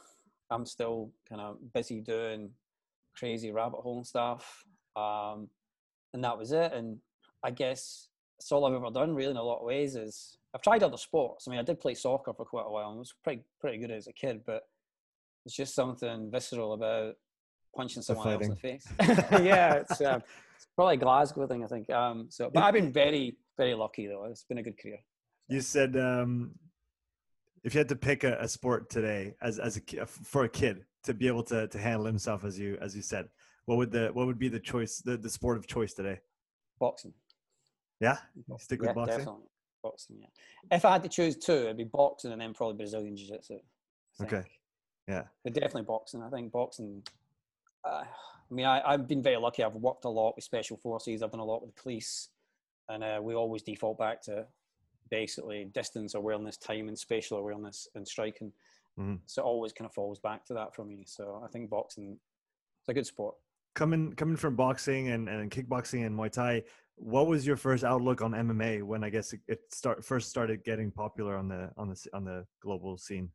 I'm 0.50 0.66
still 0.66 1.10
kind 1.28 1.40
of 1.40 1.58
busy 1.74 2.00
doing 2.00 2.50
crazy 3.18 3.50
rabbit 3.50 3.80
hole 3.80 4.04
stuff. 4.04 4.64
Um, 4.94 5.48
and 6.14 6.24
that 6.24 6.38
was 6.38 6.52
it. 6.52 6.72
And 6.72 6.98
I 7.42 7.50
guess 7.50 8.08
it's 8.38 8.52
all 8.52 8.64
I've 8.64 8.74
ever 8.74 8.90
done 8.90 9.14
really 9.14 9.30
in 9.30 9.36
a 9.36 9.42
lot 9.42 9.60
of 9.60 9.66
ways 9.66 9.96
is 9.96 10.36
I've 10.54 10.62
tried 10.62 10.82
other 10.82 10.96
sports. 10.96 11.46
I 11.46 11.50
mean, 11.50 11.60
I 11.60 11.62
did 11.62 11.80
play 11.80 11.94
soccer 11.94 12.32
for 12.32 12.44
quite 12.44 12.66
a 12.66 12.70
while 12.70 12.90
and 12.90 12.98
was 12.98 13.14
pretty 13.22 13.42
pretty 13.60 13.78
good 13.78 13.90
as 13.90 14.06
a 14.06 14.12
kid, 14.12 14.42
but 14.46 14.62
it's 15.44 15.54
just 15.54 15.74
something 15.74 16.30
visceral 16.30 16.72
about 16.72 17.14
punching 17.76 18.02
someone 18.02 18.28
else 18.28 18.44
in 18.44 18.50
the 18.50 18.56
face. 18.56 18.86
yeah, 19.42 19.74
it's, 19.74 20.00
um, 20.00 20.22
it's 20.56 20.66
probably 20.74 20.94
a 20.94 20.98
Glasgow 20.98 21.46
thing, 21.46 21.62
I 21.62 21.66
think. 21.66 21.90
Um, 21.90 22.26
so, 22.30 22.50
but 22.52 22.62
I've 22.62 22.74
been 22.74 22.92
very 22.92 23.36
very 23.56 23.74
lucky 23.74 24.06
though. 24.06 24.24
It's 24.24 24.44
been 24.44 24.58
a 24.58 24.62
good 24.62 24.78
career. 24.78 24.98
You 25.48 25.60
said 25.60 25.96
um, 25.96 26.52
if 27.64 27.74
you 27.74 27.78
had 27.78 27.88
to 27.88 27.96
pick 27.96 28.24
a, 28.24 28.36
a 28.40 28.48
sport 28.48 28.90
today 28.90 29.34
as 29.42 29.58
as 29.58 29.76
a 29.76 30.06
for 30.06 30.44
a 30.44 30.48
kid 30.48 30.84
to 31.06 31.14
be 31.14 31.26
able 31.26 31.42
to 31.44 31.66
to 31.68 31.78
handle 31.78 32.06
himself 32.06 32.44
as 32.44 32.58
you 32.58 32.78
as 32.80 32.94
you 32.94 33.02
said, 33.02 33.28
what 33.64 33.76
would 33.76 33.90
the 33.90 34.10
what 34.12 34.26
would 34.26 34.38
be 34.38 34.48
the 34.48 34.60
choice 34.60 34.98
the, 34.98 35.16
the 35.16 35.30
sport 35.30 35.56
of 35.56 35.66
choice 35.66 35.94
today? 35.94 36.20
Boxing. 36.78 37.14
Yeah, 38.00 38.18
stick 38.58 38.80
with 38.80 38.90
yeah, 38.90 38.94
boxing. 38.94 39.18
Definitely. 39.18 39.46
Boxing, 39.82 40.16
yeah. 40.20 40.76
If 40.76 40.84
I 40.84 40.92
had 40.92 41.02
to 41.04 41.08
choose 41.08 41.36
two, 41.36 41.52
it'd 41.52 41.76
be 41.76 41.84
boxing 41.84 42.32
and 42.32 42.40
then 42.40 42.52
probably 42.52 42.76
Brazilian 42.76 43.16
Jiu 43.16 43.28
Jitsu. 43.28 43.58
Okay. 44.20 44.42
Yeah. 45.08 45.24
But 45.44 45.54
definitely 45.54 45.82
boxing. 45.82 46.22
I 46.22 46.28
think 46.28 46.52
boxing. 46.52 47.02
Uh, 47.84 48.02
I 48.50 48.54
mean, 48.54 48.66
I, 48.66 48.82
I've 48.84 49.06
been 49.06 49.22
very 49.22 49.36
lucky. 49.36 49.62
I've 49.62 49.74
worked 49.74 50.04
a 50.04 50.08
lot 50.08 50.34
with 50.36 50.44
special 50.44 50.76
forces. 50.76 51.22
I've 51.22 51.30
done 51.30 51.40
a 51.40 51.44
lot 51.44 51.62
with 51.62 51.74
the 51.74 51.80
police, 51.80 52.28
and 52.88 53.02
uh, 53.02 53.20
we 53.22 53.34
always 53.34 53.62
default 53.62 53.98
back 53.98 54.22
to 54.22 54.46
basically 55.10 55.66
distance 55.66 56.14
awareness, 56.14 56.56
time, 56.56 56.88
and 56.88 56.98
spatial 56.98 57.38
awareness 57.38 57.88
and 57.94 58.06
striking. 58.06 58.52
Mm-hmm. 58.98 59.16
So 59.26 59.42
it 59.42 59.44
always 59.44 59.72
kind 59.72 59.86
of 59.86 59.94
falls 59.94 60.18
back 60.18 60.44
to 60.46 60.54
that 60.54 60.74
for 60.74 60.84
me. 60.84 61.04
So 61.06 61.42
I 61.44 61.48
think 61.48 61.70
boxing 61.70 62.12
is 62.12 62.88
a 62.88 62.94
good 62.94 63.06
sport. 63.06 63.34
Coming 63.74 64.12
coming 64.14 64.36
from 64.36 64.56
boxing 64.56 65.08
and, 65.08 65.28
and 65.28 65.50
kickboxing 65.50 66.06
and 66.06 66.18
Muay 66.18 66.32
Thai, 66.32 66.62
what 66.96 67.26
was 67.26 67.46
your 67.46 67.56
first 67.56 67.84
outlook 67.84 68.22
on 68.22 68.32
MMA 68.32 68.82
when 68.82 69.04
I 69.04 69.10
guess 69.10 69.34
it, 69.48 69.60
start 69.70 70.02
first 70.02 70.30
started 70.30 70.64
getting 70.64 70.90
popular 70.90 71.36
on 71.36 71.48
the 71.48 71.70
on 71.76 71.90
the 71.90 72.06
on 72.14 72.24
the 72.24 72.46
global 72.62 72.96
scene? 72.96 73.30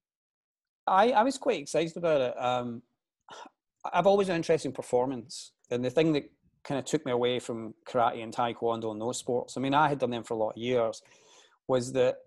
I 0.88 1.12
I 1.12 1.24
was 1.24 1.38
quite 1.38 1.60
excited 1.60 1.96
about 1.96 2.22
it. 2.22 2.42
Um, 2.42 2.82
I've 3.94 4.08
always 4.08 4.28
been 4.28 4.36
interested 4.38 4.68
in 4.68 4.74
performance, 4.74 5.52
and 5.70 5.86
the 5.86 5.92
thing 5.92 6.12
that 6.14 6.24
kind 6.64 6.80
of 6.80 6.86
took 6.86 7.06
me 7.06 7.12
away 7.12 7.40
from 7.40 7.74
karate 7.88 8.24
and 8.24 8.34
taekwondo 8.34 8.92
and 8.92 9.02
those 9.02 9.18
sports. 9.18 9.58
I 9.58 9.60
mean, 9.62 9.74
I 9.74 9.88
had 9.88 10.00
done 10.00 10.12
them 10.12 10.24
for 10.24 10.36
a 10.36 10.38
lot 10.38 10.52
of 10.52 10.58
years. 10.58 11.02
Was 11.68 11.92
that 11.94 12.18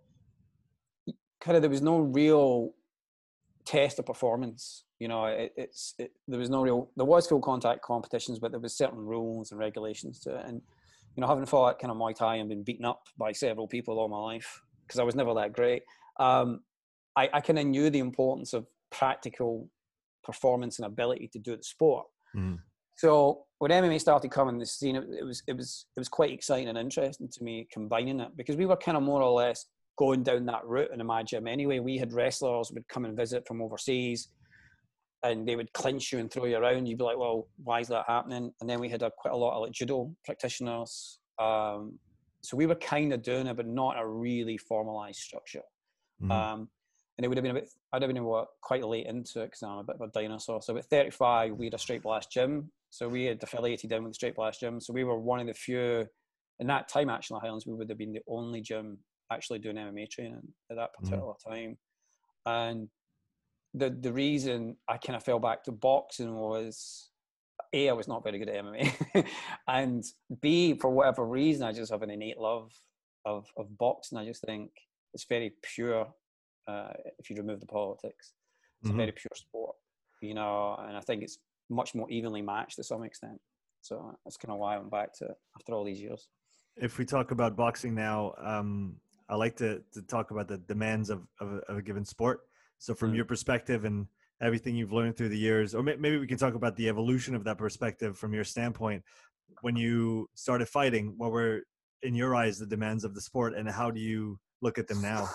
kind 1.41 1.57
of 1.57 1.63
there 1.63 1.71
was 1.71 1.83
no 1.83 1.99
real 1.99 2.75
test 3.65 3.99
of 3.99 4.07
performance. 4.07 4.85
You 4.99 5.09
know, 5.09 5.27
it, 5.27 5.53
it's 5.57 5.95
it, 5.99 6.13
there 6.29 6.39
was 6.39 6.51
no 6.51 6.63
real. 6.63 6.91
There 6.97 7.07
was 7.07 7.27
full 7.27 7.41
contact 7.41 7.83
competitions, 7.83 8.39
but 8.39 8.51
there 8.51 8.61
was 8.61 8.77
certain 8.77 8.99
rules 8.99 9.51
and 9.51 9.59
regulations 9.59 10.21
to 10.21 10.37
it, 10.37 10.47
and 10.47 10.61
you 11.17 11.21
know, 11.21 11.27
having 11.27 11.47
fought 11.47 11.79
kind 11.79 11.91
of 11.91 11.97
Muay 11.97 12.15
Thai 12.15 12.37
and 12.37 12.49
been 12.49 12.65
beaten 12.65 12.85
up 12.85 13.07
by 13.17 13.33
several 13.33 13.69
people 13.69 13.99
all 13.99 14.09
my 14.09 14.19
life 14.19 14.61
because 14.87 14.99
I 14.99 15.05
was 15.05 15.15
never 15.15 15.35
that 15.35 15.53
great. 15.53 15.83
Um, 16.19 16.61
I, 17.17 17.29
I 17.33 17.41
kind 17.41 17.59
of 17.59 17.67
knew 17.67 17.91
the 17.91 18.01
importance 18.01 18.53
of 18.53 18.67
practical 18.91 19.69
performance 20.25 20.79
and 20.79 20.87
ability 20.87 21.29
to 21.33 21.39
do 21.39 21.57
the 21.57 21.63
sport. 21.63 22.07
Mm. 22.37 22.59
So 22.97 23.45
when 23.59 23.71
MMA 23.71 24.01
started 24.01 24.31
coming 24.31 24.59
the 24.59 24.67
scene, 24.67 24.97
it, 24.97 25.05
it, 25.21 25.25
was 25.25 25.43
it 25.47 25.57
was 25.57 25.87
it 25.97 26.01
was 26.01 26.09
quite 26.09 26.33
exciting 26.33 26.69
and 26.69 26.79
interesting 26.79 27.29
to 27.29 27.45
me 27.45 27.69
combining 27.73 28.21
it 28.21 28.37
because 28.37 28.57
we 28.57 28.67
were 28.67 28.77
kind 28.77 28.97
of 28.97 29.03
more 29.03 29.23
or 29.23 29.33
less 29.33 29.67
going 29.97 30.23
down 30.23 30.47
that 30.47 30.65
route 30.65 30.91
in 30.93 31.05
my 31.07 31.23
gym 31.23 31.47
anyway. 31.47 31.79
We 31.79 31.99
had 31.99 32.13
wrestlers 32.13 32.71
would 32.73 32.89
come 32.89 33.05
and 33.05 33.17
visit 33.17 33.47
from 33.47 33.63
overseas 33.63 34.29
and 35.25 35.49
they 35.49 35.57
would 35.57 35.73
clinch 35.73 36.13
you 36.13 36.19
and 36.19 36.31
throw 36.31 36.45
you 36.45 36.57
around. 36.57 36.87
You'd 36.87 36.99
be 36.99 37.05
like, 37.05 37.19
well, 37.19 37.49
why 37.63 37.81
is 37.81 37.89
that 37.89 38.05
happening? 38.07 38.53
And 38.61 38.69
then 38.69 38.79
we 38.79 38.89
had 38.89 39.03
a, 39.03 39.11
quite 39.11 39.33
a 39.33 39.37
lot 39.37 39.55
of 39.55 39.63
like 39.63 39.73
judo 39.73 40.15
practitioners. 40.25 41.19
Um, 41.39 41.99
so 42.43 42.57
we 42.59 42.67
were 42.67 42.75
kind 42.75 43.13
of 43.13 43.23
doing 43.23 43.47
it, 43.47 43.57
but 43.57 43.67
not 43.67 43.99
a 43.99 44.07
really 44.07 44.59
formalized 44.59 45.21
structure. 45.21 45.63
Mm-hmm. 46.23 46.31
Um, 46.31 46.69
and 47.17 47.25
it 47.25 47.29
would 47.29 47.39
have 47.39 47.43
been 47.43 47.57
a 47.57 47.61
bit, 47.61 47.71
I'd 47.93 48.03
have 48.03 48.13
been 48.13 48.23
what, 48.25 48.49
quite 48.61 48.85
late 48.85 49.07
into 49.07 49.41
it 49.41 49.47
because 49.47 49.63
I'm 49.63 49.79
a 49.79 49.85
bit 49.85 49.97
of 49.97 50.03
a 50.03 50.09
dinosaur. 50.09 50.61
So 50.61 50.77
at 50.77 50.85
35, 50.87 51.53
we 51.53 51.67
had 51.67 51.75
a 51.75 51.79
straight 51.79 52.03
blast 52.03 52.31
gym. 52.31 52.71
So 52.91 53.09
we 53.09 53.25
had 53.25 53.43
affiliated 53.43 53.93
in 53.93 54.03
with 54.03 54.13
the 54.13 54.17
straight 54.17 54.37
blast 54.37 54.61
gym. 54.61 54.79
So 54.81 54.93
we 54.93 55.05
were 55.05 55.19
one 55.19 55.41
of 55.41 55.47
the 55.47 55.55
few, 55.55 56.07
in 56.59 56.67
that 56.67 56.89
time 56.89 57.09
actually, 57.09 57.41
Highlands, 57.41 57.67
we 57.67 57.75
would 57.75 57.89
have 57.89 57.99
been 57.99 58.13
the 58.13 58.23
only 58.29 58.61
gym 58.61 58.99
actually 59.33 59.59
doing 59.59 59.77
MMA 59.77 60.11
training 60.11 60.43
at 60.71 60.77
that 60.77 60.91
mm-hmm. 60.91 61.05
particular 61.05 61.33
mm-hmm. 61.33 61.53
time. 61.53 61.79
And 62.47 62.89
the 63.73 63.91
the 63.91 64.13
reason 64.13 64.77
I 64.89 64.97
kind 64.99 65.17
of 65.17 65.25
fell 65.25 65.39
back 65.39 65.65
to 65.65 65.73
boxing 65.73 66.35
was 66.35 67.11
a 67.73 67.89
I 67.89 67.93
was 67.93 68.09
not 68.09 68.23
very 68.23 68.39
good 68.39 68.49
at 68.49 68.65
MMA, 68.65 69.27
and 69.69 70.05
b 70.41 70.75
for 70.75 70.91
whatever 70.91 71.27
reason 71.27 71.67
I 71.67 71.73
just 71.73 71.91
have 71.93 72.03
an 72.03 72.11
innate 72.11 72.39
love 72.39 72.71
of 73.25 73.47
of 73.57 73.77
boxing. 73.79 74.19
I 74.19 74.25
just 74.25 74.45
think 74.45 74.71
it's 75.13 75.27
very 75.29 75.53
pure. 75.63 76.07
Uh, 76.67 76.93
if 77.19 77.29
you 77.29 77.37
remove 77.37 77.61
the 77.61 77.67
politics, 77.67 78.33
it's 78.81 78.89
mm-hmm. 78.89 79.01
a 79.01 79.03
very 79.03 79.13
pure 79.13 79.33
sport, 79.35 79.77
you 80.23 80.35
know. 80.35 80.77
And 80.87 80.97
I 80.97 81.01
think 81.01 81.23
it's 81.23 81.39
much 81.71 81.95
more 81.95 82.11
evenly 82.11 82.43
matched 82.43 82.77
to 82.77 82.85
some 82.85 83.03
extent. 83.03 83.39
So 83.81 84.17
that's 84.25 84.37
kind 84.37 84.53
of 84.53 84.59
why 84.59 84.75
I 84.75 84.79
went 84.79 84.91
back 84.91 85.13
to 85.19 85.27
it 85.27 85.37
after 85.57 85.73
all 85.75 85.85
these 85.85 86.01
years. 86.01 86.29
If 86.77 86.99
we 86.99 87.05
talk 87.05 87.31
about 87.31 87.55
boxing 87.57 87.95
now, 87.95 88.35
um, 88.43 88.97
I 89.29 89.37
like 89.37 89.57
to, 89.57 89.83
to 89.93 90.03
talk 90.03 90.31
about 90.31 90.49
the 90.49 90.59
demands 90.59 91.11
of, 91.11 91.27
of, 91.41 91.53
a, 91.53 91.57
of 91.71 91.79
a 91.79 91.83
given 91.83 92.05
sport. 92.05 92.41
So, 92.79 92.95
from 92.95 93.13
mm. 93.13 93.17
your 93.17 93.25
perspective 93.25 93.85
and 93.85 94.07
everything 94.43 94.75
you've 94.75 94.93
learned 94.93 95.17
through 95.17 95.31
the 95.31 95.39
years, 95.39 95.75
or 95.75 95.83
maybe 95.83 96.19
we 96.19 96.27
can 96.27 96.39
talk 96.39 96.55
about 96.55 96.77
the 96.77 96.89
evolution 96.89 97.35
of 97.35 97.45
that 97.45 97.59
perspective 97.59 98.19
from 98.19 98.35
your 98.35 98.45
standpoint. 98.45 99.03
When 99.63 99.77
you 99.77 100.29
started 100.35 100.69
fighting, 100.69 101.15
what 101.17 101.31
were 101.31 101.63
in 102.03 102.15
your 102.15 102.35
eyes 102.35 102.59
the 102.59 102.67
demands 102.67 103.05
of 103.05 103.15
the 103.15 103.21
sport, 103.21 103.55
and 103.55 103.69
how 103.69 103.91
do 103.91 104.01
you 104.01 104.39
look 104.61 104.79
at 104.79 104.89
them 104.89 105.01
now? 105.01 105.29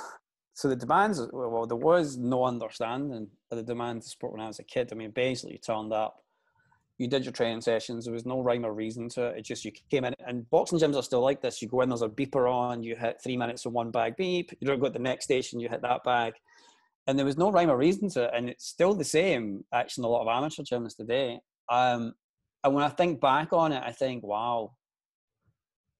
So 0.53 0.67
the 0.67 0.75
demands, 0.75 1.21
well, 1.31 1.65
there 1.65 1.77
was 1.77 2.17
no 2.17 2.43
understanding 2.43 3.29
of 3.49 3.57
the 3.57 3.63
demands 3.63 4.05
of 4.05 4.11
sport 4.11 4.33
when 4.33 4.41
I 4.41 4.47
was 4.47 4.59
a 4.59 4.63
kid. 4.63 4.89
I 4.91 4.95
mean, 4.95 5.11
basically, 5.11 5.53
you 5.53 5.57
turned 5.57 5.93
up, 5.93 6.21
you 6.99 7.07
did 7.07 7.23
your 7.23 7.31
training 7.31 7.61
sessions. 7.61 8.05
There 8.05 8.13
was 8.13 8.25
no 8.25 8.41
rhyme 8.41 8.65
or 8.65 8.73
reason 8.73 9.07
to 9.09 9.27
it. 9.27 9.37
It 9.39 9.45
just 9.45 9.63
you 9.63 9.71
came 9.89 10.03
in, 10.03 10.13
and 10.27 10.47
boxing 10.49 10.79
gyms 10.79 10.97
are 10.97 11.01
still 11.01 11.21
like 11.21 11.41
this. 11.41 11.61
You 11.61 11.69
go 11.69 11.81
in, 11.81 11.89
there's 11.89 12.01
a 12.01 12.09
beeper 12.09 12.51
on, 12.51 12.83
you 12.83 12.95
hit 12.95 13.21
three 13.23 13.37
minutes 13.37 13.65
in 13.65 13.71
one 13.71 13.89
bag, 13.89 14.17
beep. 14.17 14.51
You 14.59 14.67
don't 14.67 14.79
go 14.79 14.87
to 14.87 14.93
the 14.93 14.99
next 14.99 15.23
station, 15.23 15.61
you 15.61 15.69
hit 15.69 15.81
that 15.81 16.03
bag, 16.03 16.33
and 17.07 17.17
there 17.17 17.25
was 17.25 17.37
no 17.37 17.51
rhyme 17.51 17.71
or 17.71 17.77
reason 17.77 18.09
to 18.09 18.25
it. 18.25 18.31
And 18.35 18.49
it's 18.49 18.67
still 18.67 18.93
the 18.93 19.05
same 19.05 19.63
actually 19.73 20.03
in 20.03 20.05
a 20.05 20.09
lot 20.09 20.21
of 20.23 20.27
amateur 20.27 20.63
gyms 20.63 20.95
today. 20.95 21.39
Um, 21.69 22.13
and 22.65 22.75
when 22.75 22.83
I 22.83 22.89
think 22.89 23.21
back 23.21 23.53
on 23.53 23.71
it, 23.71 23.81
I 23.81 23.93
think, 23.93 24.21
wow, 24.21 24.73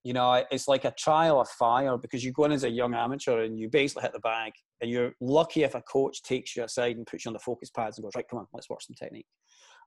you 0.03 0.11
know, 0.11 0.43
it's 0.51 0.67
like 0.67 0.83
a 0.83 0.91
trial 0.91 1.39
of 1.39 1.47
fire 1.47 1.97
because 1.97 2.25
you 2.25 2.33
go 2.33 2.43
in 2.43 2.51
as 2.51 2.65
a 2.65 2.69
young 2.69 2.93
amateur 2.93 3.43
and 3.43 3.57
you 3.57 3.69
basically 3.69 4.03
hit 4.03 4.11
the 4.11 4.19
bag, 4.19 4.51
and 4.81 4.91
you're 4.91 5.13
lucky 5.21 5.63
if 5.63 5.75
a 5.75 5.81
coach 5.81 6.23
takes 6.23 6.57
you 6.57 6.63
aside 6.63 6.97
and 6.97 7.07
puts 7.07 7.23
you 7.23 7.29
on 7.29 7.33
the 7.33 7.39
focus 7.39 7.69
pads 7.69 7.97
and 7.97 8.03
goes, 8.03 8.15
right, 8.17 8.25
come 8.29 8.39
on, 8.39 8.47
let's 8.53 8.69
work 8.69 8.81
some 8.81 8.95
technique. 8.95 9.27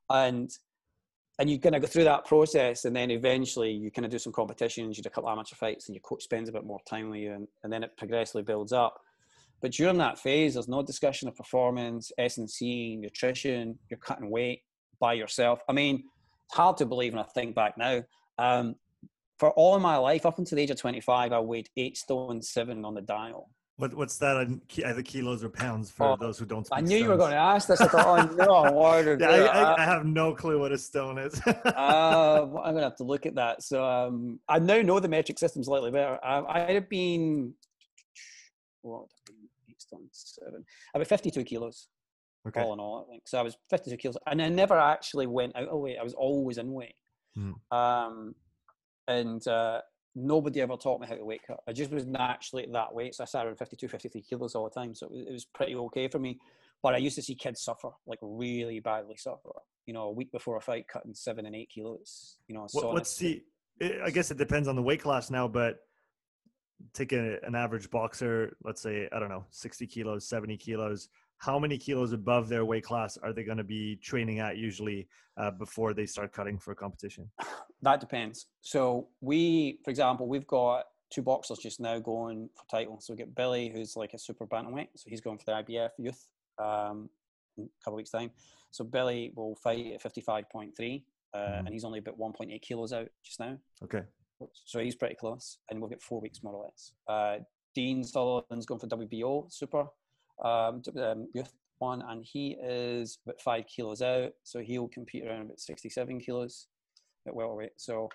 And 0.08 0.50
and 1.42 1.50
you 1.50 1.58
kind 1.58 1.74
of 1.74 1.82
go 1.82 1.88
through 1.88 2.04
that 2.04 2.24
process, 2.24 2.84
and 2.84 2.94
then 2.94 3.10
eventually 3.10 3.72
you 3.72 3.90
kind 3.90 4.04
of 4.04 4.12
do 4.12 4.18
some 4.20 4.32
competitions, 4.32 4.96
you 4.96 5.02
do 5.02 5.08
a 5.08 5.10
couple 5.10 5.28
of 5.28 5.32
amateur 5.32 5.56
fights, 5.56 5.88
and 5.88 5.96
your 5.96 6.00
coach 6.02 6.22
spends 6.22 6.48
a 6.48 6.52
bit 6.52 6.64
more 6.64 6.78
time 6.86 7.10
with 7.10 7.18
you, 7.18 7.32
and, 7.32 7.48
and 7.64 7.72
then 7.72 7.82
it 7.82 7.96
progressively 7.96 8.44
builds 8.44 8.72
up. 8.72 9.00
But 9.60 9.72
during 9.72 9.98
that 9.98 10.20
phase, 10.20 10.54
there's 10.54 10.68
no 10.68 10.84
discussion 10.84 11.26
of 11.26 11.34
performance, 11.34 12.12
S 12.16 12.38
and 12.38 12.48
C, 12.48 12.94
nutrition. 12.94 13.76
You're 13.90 13.98
cutting 13.98 14.30
weight 14.30 14.62
by 15.00 15.14
yourself. 15.14 15.58
I 15.68 15.72
mean, 15.72 16.04
it's 16.46 16.54
hard 16.54 16.76
to 16.76 16.86
believe 16.86 17.12
when 17.12 17.24
I 17.24 17.26
think 17.26 17.56
back 17.56 17.76
now. 17.76 18.04
Um, 18.38 18.76
for 19.40 19.50
all 19.50 19.74
of 19.74 19.82
my 19.82 19.96
life, 19.96 20.24
up 20.24 20.38
until 20.38 20.54
the 20.54 20.62
age 20.62 20.70
of 20.70 20.76
25, 20.76 21.32
I 21.32 21.40
weighed 21.40 21.70
eight 21.76 21.96
stone 21.96 22.40
seven 22.40 22.84
on 22.84 22.94
the 22.94 23.00
dial. 23.00 23.50
What, 23.82 23.94
what's 23.94 24.16
that 24.18 24.36
in 24.36 24.62
either 24.84 25.02
kilos 25.02 25.42
or 25.42 25.48
pounds 25.48 25.90
for 25.90 26.10
oh, 26.10 26.16
those 26.16 26.38
who 26.38 26.46
don't 26.46 26.68
I 26.70 26.80
knew 26.82 26.86
stones. 26.86 27.02
you 27.02 27.08
were 27.08 27.16
going 27.16 27.32
to 27.32 27.36
ask 27.36 27.66
this. 27.66 27.80
I 27.80 27.88
thought, 27.88 28.30
oh 28.30 28.36
no, 28.36 28.72
word 28.80 29.20
yeah, 29.20 29.28
I, 29.28 29.40
I, 29.40 29.82
I, 29.82 29.84
have 29.84 30.06
no 30.06 30.36
clue 30.36 30.60
what 30.60 30.70
a 30.70 30.78
stone 30.78 31.18
is. 31.18 31.40
uh, 31.46 31.50
I'm 32.44 32.52
going 32.52 32.76
to 32.76 32.82
have 32.82 32.96
to 32.98 33.02
look 33.02 33.26
at 33.26 33.34
that. 33.34 33.64
So 33.64 33.84
um, 33.84 34.38
I 34.48 34.60
now 34.60 34.82
know 34.82 35.00
the 35.00 35.08
metric 35.08 35.36
system 35.36 35.64
slightly 35.64 35.90
better. 35.90 36.16
I, 36.24 36.42
I'd 36.42 36.76
have 36.76 36.88
been, 36.88 37.54
what, 38.82 39.06
eight 39.68 39.82
stone 39.82 40.06
seven, 40.12 40.64
about 40.94 41.08
52 41.08 41.42
kilos. 41.42 41.88
Okay. 42.46 42.60
All 42.60 42.74
in 42.74 42.78
all, 42.78 43.04
I 43.04 43.10
think. 43.10 43.24
So 43.26 43.36
I 43.36 43.42
was 43.42 43.56
52 43.70 43.96
kilos. 43.96 44.16
And 44.28 44.40
I 44.40 44.48
never 44.48 44.78
actually 44.78 45.26
went 45.26 45.56
out 45.56 45.66
of 45.66 45.80
weight. 45.80 45.96
I 46.00 46.04
was 46.04 46.14
always 46.14 46.58
in 46.58 46.72
weight. 46.72 46.94
Hmm. 47.34 47.76
Um, 47.76 48.36
and 49.08 49.44
uh, 49.48 49.80
nobody 50.14 50.60
ever 50.60 50.76
taught 50.76 51.00
me 51.00 51.06
how 51.06 51.14
to 51.14 51.24
weight 51.24 51.42
cut. 51.46 51.60
I 51.66 51.72
just 51.72 51.90
was 51.90 52.06
naturally 52.06 52.66
that 52.72 52.94
weight. 52.94 53.14
So 53.14 53.24
I 53.24 53.26
sat 53.26 53.46
around 53.46 53.56
52, 53.56 53.88
53 53.88 54.22
kilos 54.22 54.54
all 54.54 54.64
the 54.64 54.70
time. 54.70 54.94
So 54.94 55.06
it 55.06 55.12
was, 55.12 55.26
it 55.26 55.32
was 55.32 55.44
pretty 55.44 55.74
okay 55.74 56.08
for 56.08 56.18
me. 56.18 56.38
But 56.82 56.94
I 56.94 56.98
used 56.98 57.16
to 57.16 57.22
see 57.22 57.34
kids 57.34 57.62
suffer, 57.62 57.90
like 58.06 58.18
really 58.20 58.80
badly 58.80 59.16
suffer. 59.16 59.50
You 59.86 59.94
know, 59.94 60.04
a 60.04 60.12
week 60.12 60.32
before 60.32 60.56
a 60.56 60.60
fight, 60.60 60.88
cutting 60.88 61.14
seven 61.14 61.46
and 61.46 61.54
eight 61.54 61.70
kilos. 61.70 62.36
You 62.48 62.56
know, 62.56 62.66
what, 62.72 62.92
what's 62.92 63.16
the? 63.16 63.42
Eh, 63.80 63.98
I 64.04 64.10
guess 64.10 64.30
it 64.30 64.38
depends 64.38 64.68
on 64.68 64.76
the 64.76 64.82
weight 64.82 65.00
class 65.00 65.30
now, 65.30 65.48
but 65.48 65.78
take 66.92 67.12
a, 67.12 67.38
an 67.44 67.54
average 67.54 67.88
boxer, 67.90 68.56
let's 68.64 68.80
say 68.80 69.08
I 69.12 69.18
don't 69.18 69.28
know, 69.28 69.44
sixty 69.50 69.86
kilos, 69.86 70.28
seventy 70.28 70.56
kilos 70.56 71.08
how 71.42 71.58
many 71.58 71.76
kilos 71.76 72.12
above 72.12 72.48
their 72.48 72.64
weight 72.64 72.84
class 72.84 73.16
are 73.16 73.32
they 73.32 73.42
going 73.42 73.58
to 73.58 73.64
be 73.64 73.96
training 73.96 74.38
at 74.38 74.58
usually 74.58 75.08
uh, 75.36 75.50
before 75.50 75.92
they 75.92 76.06
start 76.06 76.32
cutting 76.32 76.56
for 76.56 76.70
a 76.70 76.76
competition? 76.76 77.28
That 77.82 77.98
depends. 77.98 78.46
So 78.60 79.08
we, 79.20 79.80
for 79.82 79.90
example, 79.90 80.28
we've 80.28 80.46
got 80.46 80.84
two 81.10 81.20
boxers 81.20 81.58
just 81.58 81.80
now 81.80 81.98
going 81.98 82.48
for 82.54 82.64
title. 82.70 83.00
So 83.00 83.12
we 83.12 83.16
get 83.16 83.34
Billy, 83.34 83.72
who's 83.74 83.96
like 83.96 84.14
a 84.14 84.18
super 84.18 84.46
bantamweight, 84.46 84.90
so 84.94 85.10
he's 85.10 85.20
going 85.20 85.38
for 85.38 85.46
the 85.46 85.52
IBF 85.64 85.90
youth 85.98 86.28
um, 86.60 87.10
in 87.58 87.64
a 87.64 87.84
couple 87.84 87.94
of 87.94 87.96
weeks 87.96 88.10
time. 88.10 88.30
So 88.70 88.84
Billy 88.84 89.32
will 89.34 89.56
fight 89.56 89.94
at 89.94 90.00
fifty 90.00 90.20
five 90.20 90.48
point 90.48 90.76
three, 90.76 91.04
uh, 91.34 91.38
mm-hmm. 91.38 91.66
and 91.66 91.74
he's 91.74 91.82
only 91.82 91.98
about 91.98 92.18
one 92.18 92.32
point 92.32 92.52
eight 92.52 92.62
kilos 92.62 92.92
out 92.92 93.08
just 93.24 93.40
now. 93.40 93.58
Okay. 93.82 94.02
So 94.64 94.78
he's 94.78 94.94
pretty 94.94 95.16
close, 95.16 95.58
and 95.68 95.80
we'll 95.80 95.90
get 95.90 96.02
four 96.02 96.20
weeks 96.20 96.44
more 96.44 96.54
or 96.54 96.64
less. 96.66 96.92
Uh, 97.08 97.42
Dean 97.74 98.04
Sutherland's 98.04 98.66
going 98.66 98.78
for 98.78 98.86
WBO 98.86 99.52
super 99.52 99.86
um, 100.42 100.82
um, 100.96 101.28
youth 101.34 101.52
one, 101.78 102.02
and 102.08 102.24
he 102.24 102.56
is 102.62 103.18
about 103.26 103.40
five 103.40 103.66
kilos 103.66 104.02
out, 104.02 104.32
so 104.44 104.60
he'll 104.60 104.88
compete 104.88 105.26
around 105.26 105.42
about 105.42 105.60
67 105.60 106.20
kilos 106.20 106.68
at 107.26 107.34
welterweight. 107.34 107.72
So 107.76 108.08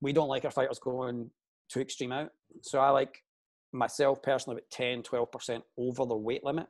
we 0.00 0.12
don't 0.12 0.28
like 0.28 0.44
our 0.44 0.50
fighters 0.50 0.78
going 0.78 1.30
too 1.68 1.80
extreme 1.80 2.12
out. 2.12 2.30
So 2.62 2.78
I 2.78 2.90
like 2.90 3.22
myself 3.72 4.22
personally 4.22 4.58
about 4.58 4.70
10, 4.70 5.02
12% 5.02 5.62
over 5.76 6.04
the 6.04 6.16
weight 6.16 6.44
limit 6.44 6.66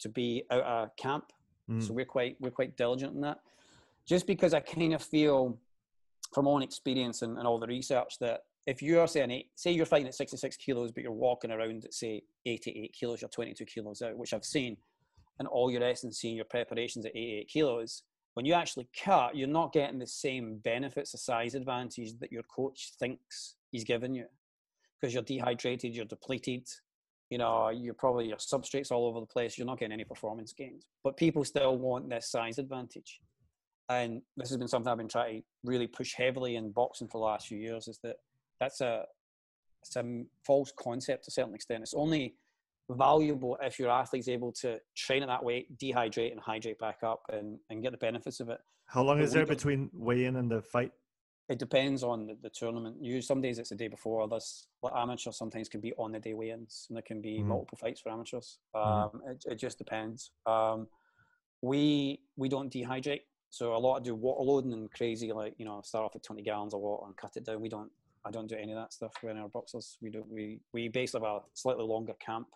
to 0.00 0.08
be 0.08 0.44
out 0.50 0.62
of 0.62 0.96
camp. 0.96 1.24
Mm. 1.70 1.82
So 1.82 1.92
we're 1.92 2.04
quite 2.04 2.36
we're 2.40 2.50
quite 2.50 2.76
diligent 2.76 3.14
in 3.14 3.20
that. 3.20 3.38
Just 4.06 4.26
because 4.26 4.54
I 4.54 4.60
kind 4.60 4.94
of 4.94 5.02
feel 5.02 5.58
from 6.34 6.48
own 6.48 6.62
experience 6.62 7.22
and, 7.22 7.38
and 7.38 7.46
all 7.46 7.58
the 7.58 7.66
research 7.66 8.18
that 8.20 8.40
if 8.66 8.82
you're 8.82 9.06
saying 9.06 9.30
eight, 9.30 9.50
say 9.56 9.72
you're 9.72 9.86
fighting 9.86 10.08
at 10.08 10.14
66 10.14 10.56
kilos, 10.56 10.92
but 10.92 11.02
you're 11.02 11.12
walking 11.12 11.50
around 11.50 11.84
at 11.84 11.94
say 11.94 12.22
88 12.46 12.94
kilos, 12.98 13.20
you're 13.20 13.28
22 13.28 13.64
kilos 13.64 14.02
out, 14.02 14.16
which 14.16 14.34
I've 14.34 14.44
seen, 14.44 14.76
and 15.38 15.48
all 15.48 15.70
your 15.70 15.82
S&C 15.82 16.28
and 16.28 16.36
your 16.36 16.44
preparations 16.44 17.06
at 17.06 17.12
88 17.16 17.48
kilos, 17.48 18.02
when 18.34 18.46
you 18.46 18.54
actually 18.54 18.88
cut, 18.96 19.36
you're 19.36 19.48
not 19.48 19.72
getting 19.72 19.98
the 19.98 20.06
same 20.06 20.58
benefits, 20.58 21.12
the 21.12 21.18
size 21.18 21.54
advantage 21.54 22.18
that 22.20 22.30
your 22.30 22.44
coach 22.44 22.92
thinks 22.98 23.56
he's 23.72 23.84
giving 23.84 24.14
you, 24.14 24.26
because 25.00 25.14
you're 25.14 25.22
dehydrated, 25.22 25.94
you're 25.94 26.04
depleted, 26.04 26.68
you 27.30 27.38
know, 27.38 27.70
you're 27.70 27.94
probably 27.94 28.26
your 28.26 28.36
substrates 28.36 28.90
all 28.90 29.06
over 29.06 29.20
the 29.20 29.26
place. 29.26 29.56
You're 29.56 29.66
not 29.66 29.78
getting 29.78 29.92
any 29.92 30.04
performance 30.04 30.52
gains, 30.52 30.84
but 31.04 31.16
people 31.16 31.44
still 31.44 31.78
want 31.78 32.10
this 32.10 32.30
size 32.30 32.58
advantage. 32.58 33.20
And 33.88 34.20
this 34.36 34.48
has 34.50 34.58
been 34.58 34.68
something 34.68 34.90
I've 34.90 34.98
been 34.98 35.08
trying 35.08 35.40
to 35.40 35.46
really 35.64 35.86
push 35.86 36.14
heavily 36.14 36.56
in 36.56 36.72
boxing 36.72 37.08
for 37.08 37.18
the 37.18 37.24
last 37.24 37.46
few 37.46 37.58
years. 37.58 37.88
Is 37.88 37.98
that 38.02 38.16
that's 38.60 38.80
a 38.80 39.04
it's 39.82 39.96
a 39.96 40.22
false 40.44 40.72
concept 40.78 41.24
to 41.24 41.28
a 41.28 41.32
certain 41.32 41.54
extent. 41.54 41.82
It's 41.82 41.94
only 41.94 42.34
valuable 42.90 43.56
if 43.62 43.78
your 43.78 43.90
athlete's 43.90 44.28
able 44.28 44.52
to 44.52 44.78
train 44.96 45.22
at 45.22 45.28
that 45.28 45.42
weight, 45.42 45.78
dehydrate 45.78 46.32
and 46.32 46.40
hydrate 46.40 46.78
back 46.78 46.98
up 47.02 47.22
and, 47.32 47.58
and 47.70 47.82
get 47.82 47.92
the 47.92 47.98
benefits 47.98 48.40
of 48.40 48.48
it. 48.48 48.58
How 48.86 49.02
long 49.02 49.18
but 49.18 49.24
is 49.24 49.32
there 49.32 49.46
between 49.46 49.88
weigh-in 49.92 50.36
and 50.36 50.50
the 50.50 50.60
fight? 50.60 50.92
It 51.48 51.58
depends 51.58 52.02
on 52.02 52.26
the, 52.26 52.36
the 52.42 52.50
tournament. 52.50 52.96
You 53.00 53.22
some 53.22 53.40
days 53.40 53.58
it's 53.58 53.70
the 53.70 53.74
day 53.74 53.88
before. 53.88 54.22
Others, 54.22 54.66
like 54.82 54.92
amateurs, 54.94 55.36
sometimes 55.36 55.68
can 55.68 55.80
be 55.80 55.92
on 55.98 56.12
the 56.12 56.20
day 56.20 56.34
weigh-ins, 56.34 56.86
and 56.88 56.96
there 56.96 57.02
can 57.02 57.20
be 57.20 57.38
mm. 57.38 57.46
multiple 57.46 57.78
fights 57.80 58.00
for 58.00 58.10
amateurs. 58.10 58.58
Mm-hmm. 58.74 59.16
Um, 59.16 59.22
mm. 59.22 59.32
it, 59.32 59.44
it 59.52 59.58
just 59.58 59.78
depends. 59.78 60.30
Um, 60.46 60.86
we 61.62 62.20
we 62.36 62.48
don't 62.48 62.72
dehydrate, 62.72 63.22
so 63.50 63.74
a 63.74 63.78
lot 63.78 63.96
of 63.96 64.04
do 64.04 64.14
water 64.14 64.44
loading 64.44 64.72
and 64.72 64.90
crazy, 64.92 65.32
like 65.32 65.54
you 65.58 65.64
know, 65.64 65.80
start 65.82 66.04
off 66.04 66.14
with 66.14 66.22
twenty 66.22 66.42
gallons 66.42 66.72
of 66.72 66.80
water 66.80 67.06
and 67.06 67.16
cut 67.16 67.36
it 67.36 67.44
down. 67.44 67.60
We 67.60 67.68
don't 67.68 67.90
I 68.24 68.30
don't 68.30 68.48
do 68.48 68.56
any 68.56 68.72
of 68.72 68.78
that 68.78 68.92
stuff 68.92 69.12
when 69.22 69.36
our 69.38 69.48
boxers. 69.48 69.96
We 70.00 70.10
do 70.10 70.24
we 70.28 70.60
we 70.72 70.88
basically 70.88 71.26
have 71.26 71.36
a 71.36 71.40
slightly 71.54 71.84
longer 71.84 72.14
camp, 72.24 72.48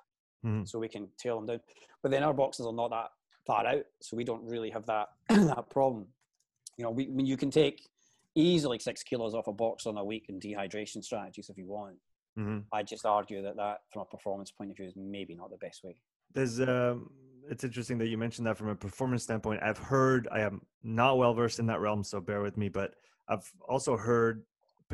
mm. 0.45 0.69
so 0.69 0.79
we 0.79 0.89
can 0.89 1.09
tail 1.19 1.37
them 1.37 1.47
down. 1.47 1.61
But 2.03 2.11
then 2.11 2.23
our 2.23 2.35
boxers 2.35 2.67
are 2.67 2.73
not 2.73 2.91
that 2.91 3.09
far 3.47 3.67
out, 3.67 3.85
so 4.01 4.17
we 4.17 4.25
don't 4.25 4.45
really 4.45 4.71
have 4.71 4.87
that 4.87 5.09
that 5.29 5.71
problem. 5.71 6.07
You 6.77 6.85
know, 6.85 6.91
we 6.91 7.07
I 7.07 7.11
mean 7.11 7.27
you 7.27 7.37
can 7.37 7.51
take 7.51 7.89
easily 8.35 8.79
six 8.79 9.03
kilos 9.03 9.35
off 9.35 9.47
a 9.47 9.53
box 9.53 9.87
on 9.87 9.97
a 9.97 10.05
week 10.05 10.27
in 10.29 10.41
dehydration 10.41 11.03
strategies 11.03 11.49
if 11.49 11.57
you 11.57 11.67
want. 11.67 11.97
Mm-hmm. 12.39 12.61
I 12.73 12.83
just 12.83 13.07
argue 13.07 13.43
that 13.43 13.57
that, 13.57 13.83
from 13.93 14.03
a 14.03 14.05
performance 14.07 14.51
point 14.51 14.71
of 14.71 14.77
view, 14.77 14.87
is 14.87 14.95
maybe 14.97 15.35
not 15.35 15.51
the 15.51 15.57
best 15.59 15.85
way. 15.85 15.97
There's 16.33 16.61
um, 16.61 17.11
it's 17.49 17.65
interesting 17.65 17.99
that 17.99 18.09
you 18.09 18.19
mentioned 18.19 18.47
that 18.47 18.59
from 18.59 18.69
a 18.69 18.75
performance 18.75 19.23
standpoint. 19.23 19.63
I've 19.63 19.79
heard 19.79 20.29
I 20.33 20.41
am 20.41 20.63
not 20.83 21.17
well 21.17 21.35
versed 21.35 21.59
in 21.59 21.67
that 21.67 21.81
realm, 21.81 22.03
so 22.03 22.21
bear 22.21 22.43
with 22.43 22.57
me, 22.57 22.69
but 22.69 22.95
I've 23.29 23.51
also 23.69 23.97
heard 23.97 24.43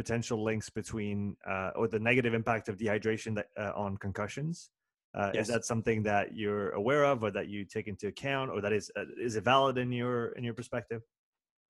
potential 0.02 0.38
links 0.50 0.69
between 0.80 1.19
uh, 1.52 1.71
or 1.78 1.87
the 1.95 2.02
negative 2.11 2.33
impact 2.40 2.64
of 2.71 2.75
dehydration 2.83 3.33
that, 3.38 3.49
uh, 3.62 3.73
on 3.85 3.90
concussions. 4.07 4.71
Uh, 5.19 5.30
yes. 5.35 5.42
Is 5.42 5.49
that 5.54 5.64
something 5.73 5.99
that 6.04 6.26
you're 6.40 6.71
aware 6.83 7.04
of, 7.12 7.16
or 7.25 7.30
that 7.38 7.49
you 7.52 7.61
take 7.76 7.87
into 7.92 8.07
account, 8.14 8.49
or 8.54 8.59
that 8.64 8.73
is 8.73 8.87
uh, 8.99 9.04
is 9.28 9.35
it 9.38 9.45
valid 9.54 9.76
in 9.85 9.90
your 10.00 10.19
in 10.37 10.42
your 10.49 10.57
perspective? 10.61 11.02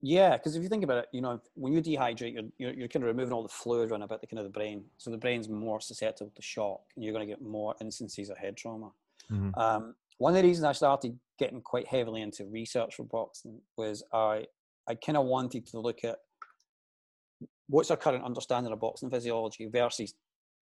Yeah, 0.03 0.33
because 0.37 0.53
if 0.57 0.63
you 0.63 0.69
think 0.69 0.85
about 0.85 0.99
it, 1.03 1.09
you 1.17 1.23
know, 1.25 1.35
when 1.63 1.73
you 1.75 1.81
dehydrate, 1.83 2.33
you're, 2.35 2.51
you're, 2.61 2.75
you're 2.79 2.93
kind 2.93 3.03
of 3.05 3.09
removing 3.15 3.35
all 3.35 3.43
the 3.43 3.57
fluid 3.63 3.91
around 3.91 4.03
about 4.03 4.21
the 4.21 4.27
kind 4.27 4.39
of 4.39 4.45
the 4.45 4.57
brain, 4.59 4.85
so 4.97 5.11
the 5.11 5.23
brain's 5.25 5.49
more 5.49 5.81
susceptible 5.81 6.33
to 6.35 6.43
shock, 6.43 6.83
and 6.95 7.05
you're 7.05 7.15
going 7.17 7.27
to 7.27 7.33
get 7.35 7.43
more 7.43 7.75
instances 7.81 8.31
of 8.31 8.37
head 8.45 8.57
trauma. 8.57 8.91
Mm-hmm. 9.31 9.59
Um, 9.59 9.95
one 10.19 10.33
of 10.35 10.43
the 10.43 10.49
reasons 10.49 10.65
I 10.65 10.73
started 10.73 11.19
getting 11.39 11.63
quite 11.63 11.87
heavily 11.87 12.21
into 12.21 12.45
research 12.47 12.95
for 12.95 13.05
boxing 13.05 13.61
was 13.77 13.97
I 14.13 14.47
I 14.89 14.95
kind 15.07 15.17
of 15.17 15.25
wanted 15.37 15.67
to 15.69 15.81
look 15.81 16.05
at 16.05 16.19
what's 17.71 17.91
our 17.91 17.97
current 17.97 18.25
understanding 18.25 18.73
of 18.73 18.81
boxing 18.81 19.11
physiology 19.11 19.67
versus 19.67 20.15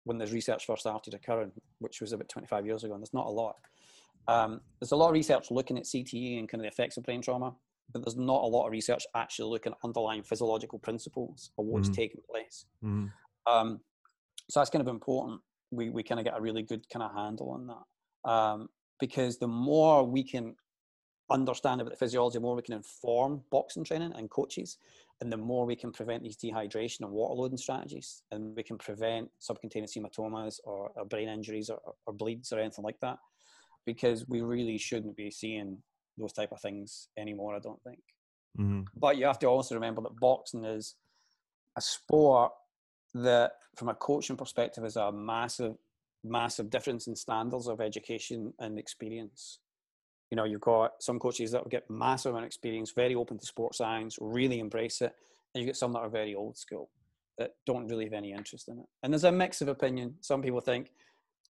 when 0.05 0.19
this 0.19 0.33
research 0.33 0.67
first 0.67 0.83
started 0.83 1.15
occurring, 1.15 1.53
which 1.79 2.01
was 2.01 2.13
about 2.13 2.29
25 2.29 2.65
years 2.67 2.85
ago, 2.85 2.95
and 2.95 3.03
there's 3.03 3.15
not 3.15 3.27
a 3.27 3.31
lot. 3.31 3.57
Um, 4.29 4.61
there's 4.81 4.93
a 4.93 4.97
lot 4.97 5.09
of 5.09 5.13
research 5.13 5.51
looking 5.51 5.79
at 5.79 5.85
CTE 5.85 6.39
and 6.39 6.49
kind 6.49 6.61
of 6.61 6.63
the 6.63 6.69
effects 6.69 6.97
of 6.97 7.05
brain 7.05 7.23
trauma, 7.23 7.55
but 7.93 8.05
there's 8.05 8.17
not 8.17 8.43
a 8.43 8.47
lot 8.47 8.67
of 8.67 8.73
research 8.73 9.05
actually 9.15 9.51
looking 9.51 9.73
at 9.73 9.79
underlying 9.85 10.23
physiological 10.23 10.79
principles 10.79 11.51
of 11.59 11.67
what's 11.67 11.89
mm-hmm. 11.89 11.95
taking 11.95 12.21
place. 12.31 12.67
Mm-hmm. 12.85 13.53
Um, 13.53 13.81
so 14.49 14.61
that's 14.61 14.71
kind 14.71 14.83
of 14.83 14.89
important. 14.89 15.41
We, 15.71 15.91
we 15.91 16.03
kind 16.03 16.19
of 16.19 16.25
get 16.25 16.39
a 16.39 16.41
really 16.41 16.63
good 16.63 16.89
kind 16.89 17.03
of 17.03 17.13
handle 17.13 17.51
on 17.51 17.67
that. 17.67 18.31
Um, 18.31 18.69
because 18.99 19.39
the 19.39 19.49
more 19.49 20.05
we 20.05 20.25
can 20.25 20.55
understand 21.31 21.81
about 21.81 21.91
the 21.91 21.97
physiology, 21.97 22.39
the 22.39 22.41
more 22.41 22.55
we 22.55 22.63
can 22.63 22.75
inform 22.75 23.43
boxing 23.51 23.85
training 23.85 24.13
and 24.17 24.31
coaches, 24.31 24.79
and 25.21 25.33
the 25.33 25.37
more 25.37 25.67
we 25.67 25.77
can 25.77 25.91
prevent 25.91 26.23
these 26.23 26.37
dehydration 26.37 27.01
and 27.01 27.11
water 27.11 27.35
loading 27.35 27.59
strategies, 27.59 28.23
and 28.31 28.55
we 28.57 28.63
can 28.63 28.79
prevent 28.79 29.29
subcutaneous 29.39 29.97
hematomas 29.97 30.59
or, 30.65 30.91
or 30.95 31.05
brain 31.05 31.29
injuries 31.29 31.71
or, 31.71 31.81
or, 32.07 32.13
bleeds 32.13 32.53
or 32.53 32.61
anything 32.61 32.85
like 32.85 33.01
that, 33.01 33.19
because 33.85 34.29
we 34.29 34.41
really 34.41 34.79
shouldn't 34.79 35.17
be 35.17 35.31
seeing 35.31 35.79
those 36.19 36.33
type 36.33 36.53
of 36.53 36.61
things 36.61 37.09
anymore. 37.17 37.57
I 37.57 37.61
don't 37.61 37.83
think. 37.83 38.01
Mm-hmm. 38.59 38.83
But 38.97 39.17
you 39.17 39.27
have 39.27 39.39
to 39.41 39.47
also 39.47 39.75
remember 39.75 40.03
that 40.03 40.21
boxing 40.21 40.65
is 40.65 40.95
a 41.77 41.81
sport 41.81 42.53
that, 43.15 43.53
from 43.77 43.89
a 43.89 43.95
coaching 43.95 44.37
perspective, 44.37 44.85
is 44.85 44.97
a 44.97 45.13
massive, 45.13 45.75
massive 46.25 46.71
difference 46.71 47.07
in 47.07 47.17
standards 47.17 47.67
of 47.67 47.81
education 47.81 48.53
and 48.59 48.79
experience 48.79 49.59
you 50.31 50.37
know, 50.37 50.45
you've 50.45 50.61
got 50.61 51.03
some 51.03 51.19
coaches 51.19 51.53
that 51.53 51.63
will 51.63 51.71
get 51.71 51.89
massive 51.89 52.31
amount 52.31 52.45
of 52.45 52.49
experience, 52.49 52.91
very 52.91 53.15
open 53.15 53.39
to 53.39 53.47
sports 53.47 53.79
science, 53.79 54.19
really 54.21 54.59
embrace 54.59 55.01
it, 55.01 55.15
and 55.55 55.63
you 55.63 55.67
get 55.67 55.77
some 55.77 55.93
that 55.93 56.01
are 56.01 56.09
very 56.09 56.35
old 56.35 56.57
school 56.57 56.91
that 57.39 57.55
don't 57.67 57.87
really 57.89 58.05
have 58.05 58.13
any 58.13 58.33
interest 58.33 58.69
in 58.69 58.79
it. 58.79 58.87
And 59.03 59.13
there's 59.13 59.25
a 59.25 59.33
mix 59.33 59.61
of 59.61 59.69
opinion. 59.69 60.15
Some 60.21 60.43
people 60.43 60.61
think 60.61 60.91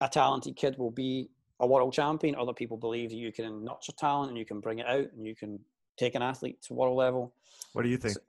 a 0.00 0.08
talented 0.08 0.56
kid 0.56 0.76
will 0.78 0.90
be 0.90 1.30
a 1.60 1.66
world 1.66 1.92
champion. 1.92 2.34
Other 2.34 2.52
people 2.52 2.76
believe 2.76 3.10
that 3.10 3.16
you 3.16 3.32
can 3.32 3.64
nurture 3.64 3.92
talent 3.92 4.30
and 4.30 4.38
you 4.38 4.44
can 4.44 4.60
bring 4.60 4.80
it 4.80 4.86
out 4.86 5.10
and 5.16 5.26
you 5.26 5.34
can 5.34 5.58
take 5.96 6.14
an 6.14 6.22
athlete 6.22 6.60
to 6.62 6.74
world 6.74 6.96
level. 6.96 7.32
What 7.72 7.82
do 7.82 7.88
you 7.88 7.96
think? 7.96 8.14
So, 8.14 8.20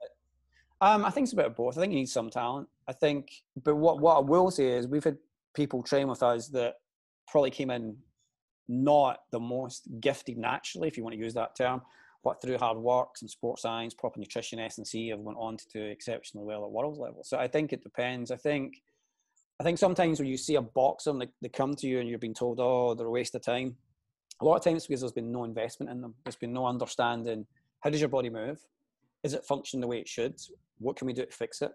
um, 0.80 1.04
I 1.04 1.10
think 1.10 1.24
it's 1.24 1.32
a 1.32 1.36
bit 1.36 1.46
of 1.46 1.56
both. 1.56 1.76
I 1.76 1.80
think 1.80 1.92
you 1.92 1.98
need 1.98 2.08
some 2.08 2.30
talent. 2.30 2.68
I 2.86 2.92
think, 2.92 3.42
but 3.64 3.74
what 3.74 4.00
what 4.00 4.16
I 4.16 4.20
will 4.20 4.50
say 4.50 4.68
is 4.68 4.86
we've 4.86 5.04
had 5.04 5.18
people 5.54 5.82
train 5.82 6.08
with 6.08 6.22
us 6.22 6.48
that 6.48 6.76
probably 7.26 7.50
came 7.50 7.70
in 7.70 7.96
not 8.68 9.20
the 9.30 9.40
most 9.40 9.88
gifted 10.00 10.38
naturally, 10.38 10.88
if 10.88 10.96
you 10.96 11.02
want 11.02 11.14
to 11.14 11.20
use 11.20 11.34
that 11.34 11.56
term, 11.56 11.82
but 12.24 12.42
through 12.42 12.58
hard 12.58 12.78
work 12.78 13.08
and 13.20 13.30
sports 13.30 13.62
science, 13.62 13.94
proper 13.94 14.20
nutrition, 14.20 14.58
S&C 14.58 15.08
have 15.08 15.20
went 15.20 15.38
on 15.38 15.56
to 15.56 15.64
do 15.72 15.82
exceptionally 15.84 16.46
well 16.46 16.64
at 16.64 16.70
world 16.70 16.98
level. 16.98 17.22
So 17.24 17.38
I 17.38 17.48
think 17.48 17.72
it 17.72 17.82
depends. 17.82 18.30
I 18.30 18.36
think 18.36 18.82
I 19.60 19.64
think 19.64 19.78
sometimes 19.78 20.20
when 20.20 20.28
you 20.28 20.36
see 20.36 20.54
a 20.54 20.62
boxer 20.62 21.10
and 21.10 21.20
they, 21.20 21.28
they 21.42 21.48
come 21.48 21.74
to 21.74 21.88
you 21.88 21.98
and 21.98 22.08
you're 22.08 22.18
being 22.18 22.34
told, 22.34 22.60
oh, 22.60 22.94
they're 22.94 23.08
a 23.08 23.10
waste 23.10 23.34
of 23.34 23.42
time, 23.42 23.76
a 24.40 24.44
lot 24.44 24.56
of 24.56 24.62
times 24.62 24.86
because 24.86 25.00
there's 25.00 25.12
been 25.12 25.32
no 25.32 25.42
investment 25.42 25.90
in 25.90 26.00
them. 26.00 26.14
There's 26.24 26.36
been 26.36 26.52
no 26.52 26.66
understanding 26.66 27.44
how 27.80 27.90
does 27.90 28.00
your 28.00 28.08
body 28.08 28.30
move? 28.30 28.60
Is 29.22 29.34
it 29.34 29.44
functioning 29.44 29.80
the 29.80 29.86
way 29.86 29.98
it 29.98 30.08
should? 30.08 30.40
What 30.78 30.96
can 30.96 31.06
we 31.06 31.12
do 31.12 31.24
to 31.24 31.32
fix 31.32 31.62
it? 31.62 31.72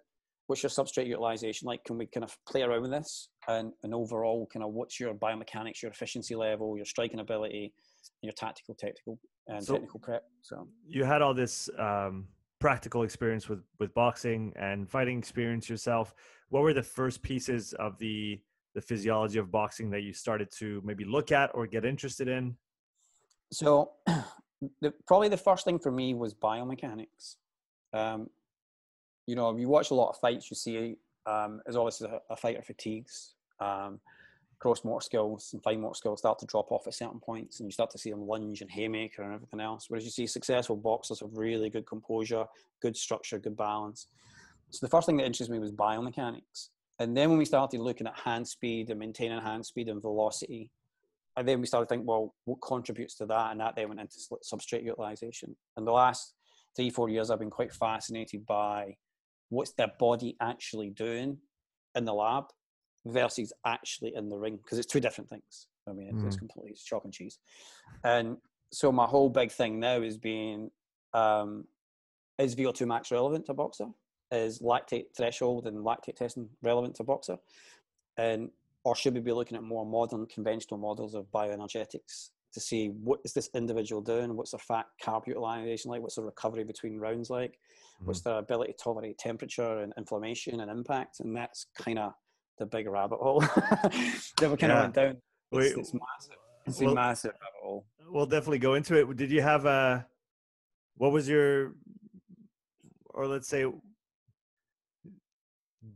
What's 0.47 0.63
your 0.63 0.69
substrate 0.69 1.07
utilization 1.07 1.67
like? 1.67 1.83
Can 1.85 1.97
we 1.97 2.05
kind 2.07 2.23
of 2.23 2.35
play 2.49 2.63
around 2.63 2.81
with 2.81 2.91
this? 2.91 3.29
And, 3.47 3.71
and 3.83 3.93
overall, 3.93 4.47
kind 4.51 4.63
of 4.63 4.73
what's 4.73 4.99
your 4.99 5.13
biomechanics, 5.13 5.81
your 5.81 5.91
efficiency 5.91 6.35
level, 6.35 6.75
your 6.75 6.85
striking 6.85 7.19
ability, 7.19 7.73
your 8.21 8.33
tactical, 8.33 8.75
technical, 8.75 9.19
and 9.47 9.63
so 9.63 9.73
technical 9.73 9.99
prep? 9.99 10.23
So 10.41 10.67
you 10.87 11.03
had 11.03 11.21
all 11.21 11.33
this 11.33 11.69
um, 11.79 12.27
practical 12.59 13.03
experience 13.03 13.49
with 13.49 13.63
with 13.79 13.93
boxing 13.93 14.53
and 14.55 14.89
fighting 14.89 15.17
experience 15.17 15.69
yourself. 15.69 16.13
What 16.49 16.63
were 16.63 16.73
the 16.73 16.83
first 16.83 17.21
pieces 17.21 17.73
of 17.73 17.97
the 17.99 18.39
the 18.75 18.81
physiology 18.81 19.37
of 19.39 19.51
boxing 19.51 19.89
that 19.91 20.01
you 20.01 20.13
started 20.13 20.49
to 20.59 20.81
maybe 20.83 21.05
look 21.05 21.31
at 21.31 21.51
or 21.53 21.67
get 21.67 21.85
interested 21.85 22.27
in? 22.27 22.55
So, 23.51 23.91
the, 24.81 24.93
probably 25.07 25.29
the 25.29 25.37
first 25.37 25.63
thing 25.63 25.77
for 25.77 25.91
me 25.91 26.15
was 26.15 26.33
biomechanics. 26.33 27.35
Um, 27.93 28.29
you 29.27 29.35
know, 29.35 29.55
you 29.57 29.69
watch 29.69 29.91
a 29.91 29.95
lot 29.95 30.09
of 30.09 30.17
fights, 30.17 30.49
you 30.49 30.55
see 30.55 30.95
um, 31.25 31.61
as 31.67 31.75
obviously 31.75 32.09
a, 32.09 32.19
a 32.33 32.35
fighter 32.35 32.61
fatigues, 32.61 33.35
um, 33.59 33.99
cross 34.59 34.83
motor 34.85 35.03
skills 35.03 35.49
and 35.53 35.61
fine 35.61 35.81
motor 35.81 35.95
skills 35.95 36.19
start 36.19 36.39
to 36.39 36.45
drop 36.45 36.71
off 36.71 36.87
at 36.87 36.93
certain 36.93 37.19
points, 37.19 37.59
and 37.59 37.67
you 37.67 37.71
start 37.71 37.89
to 37.91 37.97
see 37.97 38.09
them 38.09 38.27
lunge 38.27 38.61
and 38.61 38.71
haymaker 38.71 39.21
and 39.21 39.33
everything 39.33 39.59
else. 39.59 39.85
Whereas 39.87 40.05
you 40.05 40.11
see 40.11 40.27
successful 40.27 40.75
boxers 40.75 41.19
have 41.19 41.29
really 41.33 41.69
good 41.69 41.85
composure, 41.85 42.45
good 42.81 42.95
structure, 42.95 43.39
good 43.39 43.57
balance. 43.57 44.07
So 44.71 44.85
the 44.85 44.89
first 44.89 45.05
thing 45.05 45.17
that 45.17 45.25
interested 45.25 45.51
me 45.51 45.59
was 45.59 45.71
biomechanics, 45.71 46.69
and 46.99 47.15
then 47.15 47.29
when 47.29 47.39
we 47.39 47.45
started 47.45 47.79
looking 47.79 48.07
at 48.07 48.17
hand 48.17 48.47
speed 48.47 48.89
and 48.89 48.99
maintaining 48.99 49.41
hand 49.41 49.65
speed 49.65 49.89
and 49.89 50.01
velocity, 50.01 50.71
and 51.35 51.47
then 51.47 51.59
we 51.59 51.67
started 51.67 51.89
thinking, 51.89 52.05
well, 52.05 52.33
what 52.45 52.61
contributes 52.61 53.15
to 53.15 53.25
that? 53.25 53.51
And 53.51 53.59
that 53.59 53.75
then 53.75 53.89
went 53.89 53.99
into 53.99 54.17
substrate 54.43 54.83
utilization. 54.83 55.55
And 55.75 55.87
the 55.87 55.91
last 55.91 56.35
three, 56.75 56.89
four 56.89 57.09
years, 57.09 57.29
I've 57.29 57.39
been 57.39 57.49
quite 57.49 57.73
fascinated 57.73 58.45
by 58.45 58.95
what's 59.53 59.71
their 59.73 59.91
body 59.99 60.35
actually 60.41 60.89
doing 60.89 61.37
in 61.95 62.05
the 62.05 62.13
lab 62.13 62.45
versus 63.05 63.53
actually 63.65 64.13
in 64.15 64.29
the 64.29 64.37
ring 64.37 64.57
because 64.57 64.79
it's 64.79 64.91
two 64.91 64.99
different 64.99 65.29
things. 65.29 65.67
I 65.87 65.93
mean, 65.93 66.13
mm. 66.13 66.27
it's 66.27 66.37
completely 66.37 66.71
it's 66.71 66.83
chalk 66.83 67.03
and 67.03 67.13
cheese. 67.13 67.39
And 68.03 68.37
so 68.71 68.91
my 68.91 69.05
whole 69.05 69.29
big 69.29 69.51
thing 69.51 69.79
now 69.79 70.01
is 70.01 70.17
being 70.17 70.71
um, 71.13 71.65
is 72.37 72.55
VO2 72.55 72.87
max 72.87 73.11
relevant 73.11 73.45
to 73.47 73.53
boxer? 73.53 73.87
Is 74.31 74.59
lactate 74.59 75.15
threshold 75.15 75.67
and 75.67 75.85
lactate 75.85 76.15
testing 76.15 76.49
relevant 76.61 76.95
to 76.95 77.03
boxer? 77.03 77.37
And 78.17 78.49
or 78.83 78.95
should 78.95 79.13
we 79.13 79.19
be 79.19 79.31
looking 79.31 79.57
at 79.57 79.63
more 79.63 79.85
modern 79.85 80.25
conventional 80.25 80.77
models 80.77 81.13
of 81.13 81.31
bioenergetics 81.31 82.29
to 82.53 82.59
see 82.59 82.87
what 82.87 83.19
is 83.23 83.33
this 83.33 83.49
individual 83.55 84.01
doing? 84.01 84.35
What's 84.35 84.51
their 84.51 84.59
fat 84.59 84.85
carb 85.03 85.27
utilization 85.27 85.91
like? 85.91 86.01
What's 86.01 86.15
the 86.15 86.23
recovery 86.23 86.63
between 86.63 86.97
rounds 86.97 87.29
like? 87.29 87.57
mm-hmm. 88.03 88.07
what's 88.07 88.21
their 88.21 88.37
ability 88.37 88.73
to 88.73 88.77
tolerate 88.83 89.17
temperature 89.17 89.79
and 89.79 89.93
inflammation 89.97 90.59
and 90.59 90.69
impact, 90.69 91.19
and 91.19 91.35
that's 91.35 91.67
kind 91.77 91.99
of 91.99 92.13
the 92.59 92.65
big 92.65 92.87
rabbit 92.87 93.19
hole 93.19 93.39
that 94.39 94.49
we 94.49 94.57
kind 94.57 94.71
of 94.71 94.79
went 94.79 94.93
down. 94.93 95.17
It's, 95.51 95.77
it's 95.77 95.93
massive. 95.93 96.37
It's 96.65 96.79
we'll, 96.79 96.91
a 96.91 96.95
massive 96.95 97.31
rabbit 97.31 97.61
hole. 97.63 97.85
We'll 98.07 98.25
definitely 98.25 98.59
go 98.59 98.75
into 98.75 98.95
it. 98.95 99.15
Did 99.15 99.31
you 99.31 99.41
have 99.41 99.65
a? 99.65 100.05
What 100.97 101.11
was 101.11 101.27
your, 101.27 101.73
or 103.09 103.27
let's 103.27 103.47
say, 103.47 103.65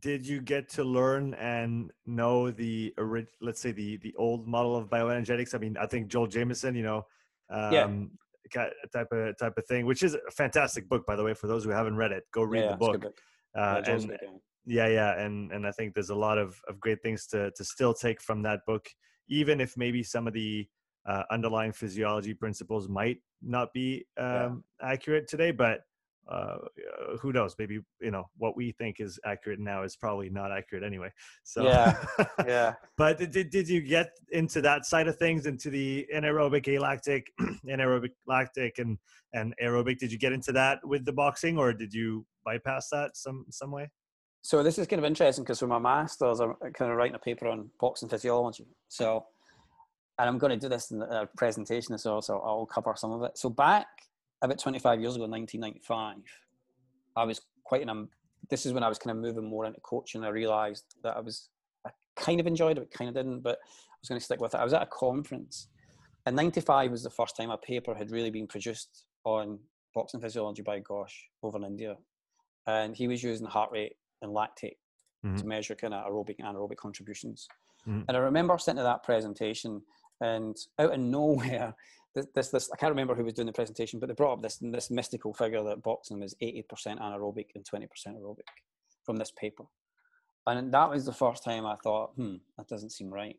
did 0.02 0.28
you 0.28 0.42
get 0.42 0.70
to 0.70 0.84
learn 0.84 1.34
and 1.36 1.92
know 2.06 2.52
the 2.52 2.94
let's 3.42 3.62
say 3.62 3.72
the 3.72 3.98
the 3.98 4.14
old 4.18 4.48
model 4.48 4.76
of 4.76 4.90
bioenergetics? 4.90 5.56
I 5.56 5.58
mean, 5.58 5.78
I 5.78 5.86
think 5.88 6.08
Joel 6.08 6.28
Jamieson, 6.28 6.76
you 6.76 6.84
know, 6.84 7.06
um, 7.50 7.74
yeah 7.74 7.88
type 8.48 9.12
of 9.12 9.38
type 9.38 9.58
of 9.58 9.66
thing, 9.66 9.86
which 9.86 10.04
is 10.04 10.16
a 10.16 10.32
fantastic 10.32 10.88
book, 10.90 11.06
by 11.06 11.16
the 11.16 11.24
way. 11.24 11.34
For 11.34 11.48
those 11.48 11.64
who 11.64 11.70
haven't 11.70 11.96
read 11.96 12.12
it, 12.12 12.24
go 12.34 12.44
read 12.44 12.64
yeah, 12.64 12.72
the 12.72 12.78
book. 12.78 13.02
book. 13.02 13.18
Uh, 13.58 13.82
yeah, 13.86 13.94
and, 13.94 14.18
yeah, 14.66 14.88
yeah, 14.88 15.20
and 15.20 15.52
and 15.52 15.66
I 15.66 15.72
think 15.72 15.94
there's 15.94 16.10
a 16.10 16.16
lot 16.16 16.38
of 16.38 16.60
of 16.68 16.80
great 16.80 17.02
things 17.02 17.28
to 17.28 17.52
to 17.52 17.64
still 17.64 17.94
take 17.94 18.22
from 18.22 18.42
that 18.44 18.62
book, 18.66 18.88
even 19.30 19.62
if 19.62 19.78
maybe 19.78 20.04
some 20.04 20.28
of 20.28 20.34
the 20.34 20.68
uh, 21.06 21.24
underlying 21.32 21.72
physiology 21.72 22.34
principles 22.34 22.90
might 22.90 23.18
not 23.42 23.72
be 23.74 24.06
um, 24.18 24.64
accurate 24.82 25.28
today, 25.28 25.52
but 25.52 25.82
Uh, 26.30 26.34
uh, 26.36 27.18
who 27.22 27.32
knows? 27.32 27.56
Maybe 27.58 27.80
you 28.02 28.12
know 28.12 28.26
what 28.38 28.56
we 28.58 28.72
think 28.72 29.00
is 29.00 29.20
accurate 29.26 29.60
now 29.60 29.84
is 29.84 29.96
probably 29.96 30.30
not 30.30 30.52
accurate 30.52 30.84
anyway. 30.84 31.10
So 31.44 31.64
yeah, 31.64 32.04
yeah. 32.46 32.74
but 32.98 33.18
did 33.18 33.50
did 33.50 33.70
you 33.70 33.82
get 33.82 34.10
into 34.32 34.62
that 34.62 34.86
side 34.86 35.08
of 35.08 35.18
things, 35.18 35.46
into 35.46 35.70
the 35.70 36.06
anaerobic, 36.14 36.68
alactic, 36.68 37.28
anaerobic, 37.66 38.12
lactic, 38.28 38.80
and 38.80 38.98
and 39.34 39.54
aerobic? 39.64 40.00
Did 40.00 40.12
you 40.12 40.18
get 40.18 40.34
into 40.34 40.52
that 40.54 40.80
with 40.84 41.06
the 41.06 41.14
boxing, 41.14 41.58
or 41.58 41.74
did 41.74 41.94
you 41.94 42.26
bypass 42.46 42.90
that 42.90 43.16
some 43.16 43.46
some 43.50 43.72
way? 43.72 43.90
So 44.42 44.64
this 44.64 44.78
is 44.78 44.88
kind 44.88 45.00
of 45.00 45.06
interesting 45.06 45.44
because 45.44 45.60
for 45.60 45.68
my 45.68 45.80
masters, 45.80 46.40
I'm 46.40 46.52
uh, 46.52 46.70
kind 46.74 46.92
of 46.92 46.98
writing 46.98 47.16
a 47.16 47.20
paper 47.20 47.48
on 47.48 47.70
boxing 47.80 48.08
physiology. 48.10 48.66
So, 48.88 49.26
and 50.20 50.30
I'm 50.30 50.38
going 50.38 50.52
to 50.52 50.58
do 50.58 50.70
this 50.70 50.92
in 50.92 51.02
a 51.02 51.06
uh, 51.06 51.26
presentation 51.36 51.94
as 51.94 52.06
well, 52.06 52.22
so 52.22 52.40
I'll 52.40 52.66
cover 52.66 52.94
some 52.96 53.12
of 53.12 53.24
it. 53.24 53.38
So 53.38 53.50
back 53.50 53.88
about 54.42 54.60
25 54.60 55.02
years 55.02 55.16
ago, 55.16 55.26
1995, 55.26 56.18
I 57.16 57.24
was 57.24 57.42
quite 57.64 57.82
an, 57.82 57.90
um, 57.90 58.10
this 58.50 58.66
is 58.66 58.74
when 58.74 58.84
I 58.84 58.90
was 58.90 59.00
kind 59.00 59.16
of 59.16 59.22
moving 59.22 59.50
more 59.50 59.66
into 59.66 59.80
coaching. 59.82 60.24
I 60.24 60.30
realized 60.30 60.86
that 61.04 61.18
I 61.18 61.20
was, 61.20 61.50
I 61.86 61.90
kind 62.16 62.40
of 62.40 62.48
enjoyed 62.48 62.78
it, 62.78 62.92
kind 62.92 63.10
of 63.10 63.16
didn't, 63.16 63.42
but 63.42 63.58
I 63.58 63.98
was 64.02 64.10
going 64.10 64.20
to 64.20 64.26
stick 64.26 64.40
with 64.40 64.54
it. 64.54 64.60
I 64.60 64.64
was 64.64 64.74
at 64.74 64.84
a 64.84 64.88
conference 64.88 65.68
and 66.28 66.36
95 66.36 66.92
was 66.92 67.04
the 67.04 67.10
first 67.10 67.38
time 67.38 67.52
a 67.52 67.58
paper 67.58 67.96
had 67.96 68.12
really 68.12 68.30
been 68.30 68.48
produced 68.48 69.06
on 69.24 69.60
boxing 69.96 70.20
physiology 70.20 70.62
by 70.62 70.82
Ghosh 70.82 71.14
over 71.42 71.58
in 71.58 71.64
India. 71.64 71.96
And 72.68 72.96
he 72.96 73.08
was 73.08 73.24
using 73.24 73.48
heart 73.48 73.72
rate 73.72 73.94
and 74.22 74.32
lactate 74.32 74.76
mm-hmm. 75.26 75.38
to 75.38 75.46
measure 75.46 75.74
kind 75.74 75.94
of 75.94 76.06
aerobic 76.06 76.36
and 76.40 76.48
anaerobic 76.48 76.76
contributions. 76.76 77.48
Mm-hmm. 77.88 78.02
And 78.08 78.18
I 78.18 78.20
remember 78.20 78.58
sitting 78.58 78.76
to 78.76 78.84
that 78.84 79.04
presentation 79.04 79.82
And 80.22 80.58
out 80.80 80.94
of 80.94 81.00
nowhere, 81.00 81.76
this, 82.16 82.28
this, 82.34 82.50
this, 82.50 82.70
I 82.72 82.78
can't 82.78 82.92
remember 82.92 83.16
who 83.16 83.24
was 83.24 83.34
doing 83.34 83.48
the 83.48 83.54
presentation, 83.54 84.00
but 84.00 84.08
they 84.08 84.16
brought 84.16 84.34
up 84.34 84.42
this, 84.42 84.58
this 84.62 84.90
mystical 84.90 85.34
figure 85.34 85.64
that 85.64 85.84
boxing 85.84 86.22
is 86.24 86.36
80% 86.42 86.66
anaerobic 87.00 87.48
and 87.56 87.64
20% 87.64 87.88
aerobic 88.08 88.48
from 89.04 89.18
this 89.18 89.32
paper. 89.32 89.66
And 90.48 90.74
that 90.74 90.90
was 90.90 91.06
the 91.06 91.14
first 91.14 91.44
time 91.44 91.66
I 91.66 91.76
thought, 91.76 92.12
hmm, 92.16 92.36
that 92.58 92.68
doesn't 92.68 92.92
seem 92.92 93.10
right. 93.10 93.38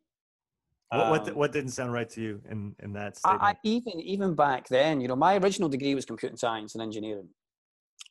What, 0.91 1.11
what, 1.11 1.29
um, 1.29 1.35
what 1.35 1.53
didn't 1.53 1.73
sound 1.73 1.93
right 1.93 2.09
to 2.11 2.21
you 2.21 2.41
in, 2.51 2.75
in 2.83 2.93
that 2.95 3.19
statement? 3.19 3.43
I, 3.43 3.57
even, 3.63 4.01
even 4.01 4.35
back 4.35 4.69
then, 4.69 5.01
you 5.01 5.09
know, 5.09 5.17
my 5.17 5.37
original 5.37 5.69
degree 5.69 5.95
was 5.95 6.07
computing 6.07 6.39
science 6.39 6.75
and 6.75 6.83
engineering 6.83 7.29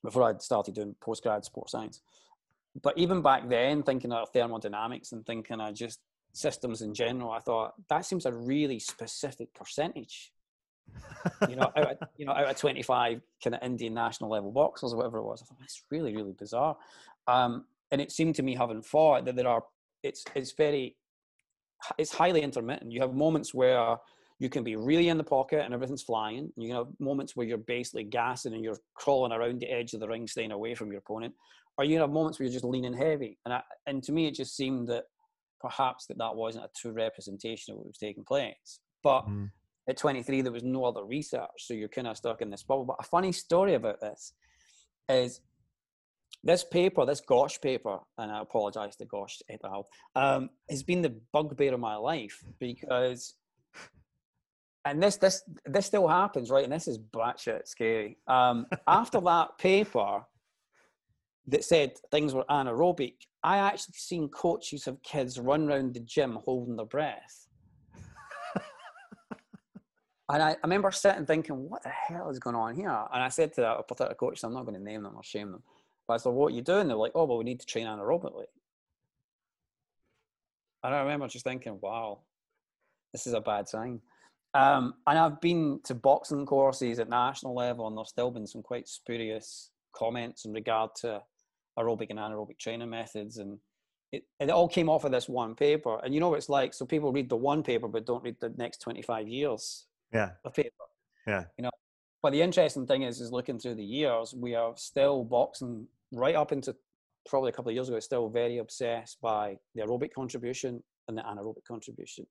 before 0.03 0.23
I'd 0.23 0.41
started 0.41 0.75
doing 0.75 0.95
postgrad 1.01 1.43
sports 1.43 1.71
science. 1.71 2.01
But 2.82 2.97
even 2.97 3.21
back 3.21 3.49
then, 3.49 3.82
thinking 3.82 4.12
of 4.12 4.30
thermodynamics 4.30 5.12
and 5.12 5.25
thinking 5.25 5.60
of 5.60 5.73
just 5.73 5.99
systems 6.38 6.82
in 6.82 6.93
general, 6.93 7.32
I 7.32 7.39
thought 7.39 7.73
that 7.89 8.06
seems 8.06 8.26
a 8.26 8.32
really 8.32 8.80
specific 8.80 9.54
percentage. 9.54 10.32
you 11.50 11.56
know, 11.56 11.71
out 11.76 11.91
of, 11.91 11.97
you 12.17 12.26
know, 12.26 12.32
out 12.32 12.50
of 12.50 12.58
25 12.58 13.21
kind 13.43 13.56
of 13.56 13.63
Indian 13.63 13.93
national 13.93 14.30
level 14.30 14.52
boxers 14.52 14.93
or 14.93 14.97
whatever 14.97 15.17
it 15.17 15.23
was, 15.23 15.41
I 15.41 15.45
thought 15.45 15.60
that's 15.60 15.84
really, 15.91 16.15
really 16.15 16.34
bizarre. 16.34 16.78
Um, 17.28 17.65
and 17.91 18.02
it 18.02 18.12
seemed 18.12 18.36
to 18.36 18.43
me, 18.43 18.56
having 18.56 18.82
fought, 18.82 19.26
that 19.26 19.36
there 19.36 19.47
are 19.47 19.63
it's 20.04 20.23
it's 20.36 20.54
very 20.54 20.95
it's 21.97 22.13
highly 22.13 22.41
intermittent. 22.41 22.91
You 22.91 23.02
have 23.02 23.13
moments 23.13 23.54
where 23.54 23.97
you 24.39 24.50
can 24.50 24.63
be 24.63 24.76
really 24.76 25.10
in 25.10 25.17
the 25.17 25.23
pocket 25.23 25.63
and 25.63 25.73
everything's 25.73 26.04
flying. 26.04 26.52
You 26.58 26.73
have 26.76 26.88
moments 27.00 27.36
where 27.36 27.47
you're 27.47 27.58
basically 27.58 28.04
gassing 28.04 28.54
and 28.54 28.63
you're 28.63 28.78
crawling 28.93 29.32
around 29.32 29.60
the 29.60 29.71
edge 29.71 29.93
of 29.93 30.00
the 30.00 30.08
ring, 30.08 30.28
staying 30.28 30.52
away 30.52 30.76
from 30.76 30.91
your 30.91 31.00
opponent. 31.00 31.34
Or 31.78 31.86
you 31.86 32.00
have 32.00 32.10
moments 32.10 32.39
where 32.39 32.45
you're 32.45 32.54
just 32.54 32.65
leaning 32.65 32.93
heavy. 32.93 33.38
And 33.45 33.54
I, 33.54 33.62
and 33.86 34.04
to 34.04 34.12
me, 34.12 34.28
it 34.28 34.36
just 34.36 34.56
seemed 34.56 34.88
that 34.89 35.06
perhaps 35.60 36.06
that 36.08 36.17
that 36.17 36.36
wasn't 36.36 36.65
a 36.65 36.70
true 36.76 36.91
representation 36.91 37.74
of 37.74 37.78
what 37.78 37.88
was 37.88 37.98
taking 37.98 38.24
place. 38.24 38.80
But 39.04 39.28
mm. 39.28 39.50
at 39.88 39.98
23, 39.98 40.41
there 40.41 40.52
was 40.52 40.63
no 40.63 40.86
other 40.86 41.04
research, 41.04 41.50
so 41.60 41.74
you're 41.74 41.88
kind 41.88 42.08
of 42.08 42.17
stuck 42.17 42.41
in 42.41 42.50
this 42.50 42.63
bubble. 42.63 42.86
But 42.86 42.98
a 43.00 43.04
funny 43.04 43.32
story 43.32 43.74
about 43.76 44.02
this 44.02 44.34
is 45.10 45.41
this 46.43 46.63
paper, 46.63 47.06
this 47.06 47.22
Ghosh 47.22 47.62
paper, 47.62 48.00
and 48.17 48.32
I 48.32 48.41
apologize 48.41 48.96
to 48.98 49.06
Ghosh 49.06 49.41
et 49.50 49.62
al., 49.63 49.88
um, 50.15 50.50
has 50.70 50.84
been 50.84 51.02
the 51.02 51.15
bugbear 51.34 51.74
of 51.74 51.80
my 51.80 51.96
life 51.96 52.43
because, 52.60 53.36
and 54.86 55.02
this 55.02 55.17
this 55.17 55.43
this 55.65 55.86
still 55.86 56.08
happens, 56.08 56.50
right? 56.50 56.63
And 56.63 56.72
this 56.72 56.88
is 56.88 57.00
batshit 57.00 57.67
scary. 57.67 58.17
Um, 58.28 58.65
after 58.88 59.20
that 59.26 59.58
paper 59.58 60.24
that 61.48 61.63
said 61.63 61.93
things 62.12 62.34
were 62.34 62.46
anaerobic, 62.50 63.15
I 63.48 63.60
actually 63.60 63.94
seen 63.96 64.28
coaches 64.28 64.88
of 64.88 65.02
kids 65.04 65.40
run 65.40 65.70
around 65.70 65.94
the 65.94 66.02
gym 66.02 66.38
holding 66.44 66.76
their 66.76 66.86
breath. 66.86 67.48
and 70.30 70.44
I, 70.44 70.50
I, 70.50 70.56
remember 70.64 70.92
sitting 70.92 71.26
thinking, 71.26 71.70
what 71.70 71.82
the 71.82 71.88
hell 71.88 72.30
is 72.30 72.40
going 72.40 72.58
on 72.58 72.76
here? 72.76 72.90
And 72.90 73.24
I 73.24 73.30
said 73.30 73.54
to 73.54 73.62
that 73.62 73.88
particular 73.88 74.16
coach, 74.16 74.44
I'm 74.44 74.54
not 74.54 74.66
going 74.66 74.78
to 74.78 74.84
name 74.84 75.04
them 75.04 75.16
or 75.16 75.24
shame 75.24 75.54
them. 75.54 75.64
But 76.10 76.16
I 76.16 76.18
said, 76.18 76.34
what 76.34 76.52
are 76.52 76.56
you 76.58 76.62
doing? 76.62 76.90
They're 76.90 76.98
like, 76.98 77.14
oh, 77.16 77.24
well, 77.24 77.38
we 77.38 77.46
need 77.46 77.62
to 77.62 77.66
train 77.66 77.88
anaerobically. 77.88 78.48
And 80.84 80.94
I 80.94 81.00
remember 81.00 81.30
just 81.30 81.46
thinking, 81.46 81.80
wow, 81.82 82.20
this 83.14 83.28
is 83.28 83.34
a 83.34 83.40
bad 83.40 83.70
sign. 83.70 84.02
Um, 84.54 84.96
and 85.08 85.18
I've 85.18 85.40
been 85.40 85.80
to 85.86 85.96
boxing 85.96 86.46
courses 86.46 87.00
at 87.00 87.08
national 87.08 87.56
level, 87.56 87.88
and 87.88 87.96
there's 87.96 88.10
still 88.10 88.30
been 88.30 88.46
some 88.46 88.62
quite 88.62 88.90
spurious 88.90 89.70
comments 89.94 90.44
in 90.44 90.52
regard 90.52 90.90
to 90.96 91.22
aerobic 91.78 92.10
and 92.10 92.20
anaerobic 92.20 92.58
training 92.58 92.90
methods. 92.90 93.38
And 93.38 93.60
it, 94.12 94.24
it 94.40 94.50
all 94.50 94.68
came 94.68 94.90
off 94.90 95.04
of 95.04 95.12
this 95.12 95.30
one 95.30 95.56
paper. 95.56 96.00
And 96.04 96.13
you 96.13 96.20
know 96.20 96.30
what 96.30 96.38
it's 96.38 96.50
like? 96.50 96.74
So 96.74 96.86
people 96.86 97.12
read 97.12 97.30
the 97.30 97.36
one 97.36 97.63
paper, 97.63 97.88
but 97.88 98.06
don't 98.06 98.24
read 98.24 98.38
the 98.40 98.54
next 98.58 98.82
25 98.82 99.28
years 99.28 99.86
yeah. 100.13 100.32
of 100.46 100.54
paper. 100.54 100.72
Yeah. 101.26 101.44
You 101.58 101.63
know, 101.63 101.72
but 102.24 102.32
the 102.32 102.42
interesting 102.42 102.88
thing 102.88 103.04
is, 103.04 103.22
is 103.22 103.32
looking 103.32 103.60
through 103.60 103.76
the 103.76 103.84
years, 103.84 104.34
we 104.34 104.56
are 104.56 104.74
still 104.76 105.24
boxing 105.24 105.88
right 106.12 106.36
up 106.36 106.52
into 106.52 106.76
probably 107.28 107.50
a 107.50 107.52
couple 107.52 107.70
of 107.70 107.76
years 107.76 107.90
ago, 107.90 108.00
still 108.00 108.30
very 108.30 108.58
obsessed 108.58 109.20
by 109.22 109.58
the 109.76 109.82
aerobic 109.82 110.13
contribution 110.13 110.82
and 111.08 111.18
the 111.18 111.22
anaerobic 111.22 111.66
contribution. 111.68 112.26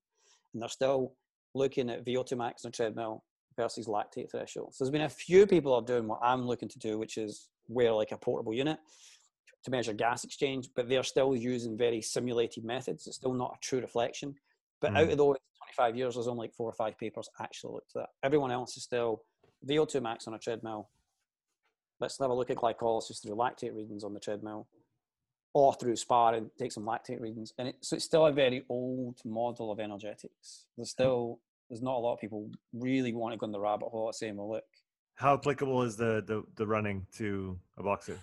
And 0.52 0.62
they're 0.62 0.68
still 0.68 1.12
looking 1.54 1.90
at 1.90 2.04
VO2 2.04 2.36
max 2.36 2.64
on 2.64 2.70
a 2.70 2.72
treadmill 2.72 3.22
versus 3.56 3.86
lactate 3.86 4.30
threshold. 4.30 4.74
So 4.74 4.84
there's 4.84 4.92
been 4.92 5.02
a 5.02 5.08
few 5.08 5.46
people 5.46 5.74
are 5.74 5.82
doing 5.82 6.08
what 6.08 6.20
I'm 6.22 6.46
looking 6.46 6.68
to 6.68 6.78
do, 6.78 6.98
which 6.98 7.16
is 7.18 7.48
wear 7.68 7.92
like 7.92 8.12
a 8.12 8.18
portable 8.18 8.54
unit 8.54 8.78
to 9.66 9.70
measure 9.70 9.92
gas 9.92 10.24
exchange, 10.24 10.70
but 10.74 10.88
they're 10.88 11.02
still 11.02 11.36
using 11.36 11.76
very 11.76 12.00
simulated 12.00 12.64
methods. 12.64 13.06
It's 13.06 13.16
still 13.16 13.34
not 13.34 13.56
a 13.56 13.60
true 13.60 13.80
reflection. 13.80 14.34
But 14.80 14.92
mm. 14.92 14.98
out 14.98 15.10
of 15.10 15.18
those 15.18 15.36
25 15.76 15.96
years, 15.96 16.14
there's 16.14 16.28
only 16.28 16.46
like 16.46 16.54
four 16.54 16.68
or 16.68 16.72
five 16.72 16.98
papers 16.98 17.28
actually 17.40 17.74
looked 17.74 17.92
at 17.94 18.02
that. 18.02 18.08
Everyone 18.22 18.50
else 18.50 18.76
is 18.76 18.82
still 18.82 19.22
VO2 19.66 20.02
max 20.02 20.26
on 20.26 20.34
a 20.34 20.38
treadmill, 20.38 20.88
let's 22.00 22.18
have 22.18 22.30
a 22.30 22.34
look 22.34 22.50
at 22.50 22.56
glycolysis 22.56 23.22
through 23.22 23.36
lactate 23.36 23.74
readings 23.74 24.04
on 24.04 24.14
the 24.14 24.20
treadmill 24.20 24.66
or 25.54 25.72
through 25.74 25.96
sparring, 25.96 26.50
take 26.58 26.72
some 26.72 26.84
lactate 26.84 27.20
readings. 27.20 27.54
And 27.58 27.68
it, 27.68 27.76
so 27.80 27.96
it's 27.96 28.04
still 28.04 28.26
a 28.26 28.32
very 28.32 28.64
old 28.68 29.18
model 29.24 29.72
of 29.72 29.80
energetics. 29.80 30.66
There's 30.76 30.90
still, 30.90 31.40
there's 31.70 31.82
not 31.82 31.96
a 31.96 31.98
lot 31.98 32.14
of 32.14 32.20
people 32.20 32.50
really 32.74 33.14
want 33.14 33.32
to 33.32 33.38
go 33.38 33.46
in 33.46 33.52
the 33.52 33.60
rabbit 33.60 33.88
hole 33.88 34.12
saying, 34.12 34.36
well, 34.36 34.50
look. 34.50 34.64
How 35.14 35.34
applicable 35.34 35.82
is 35.82 35.96
the, 35.96 36.22
the, 36.26 36.44
the 36.56 36.66
running 36.66 37.06
to 37.16 37.58
a 37.78 37.82
boxer? 37.82 38.20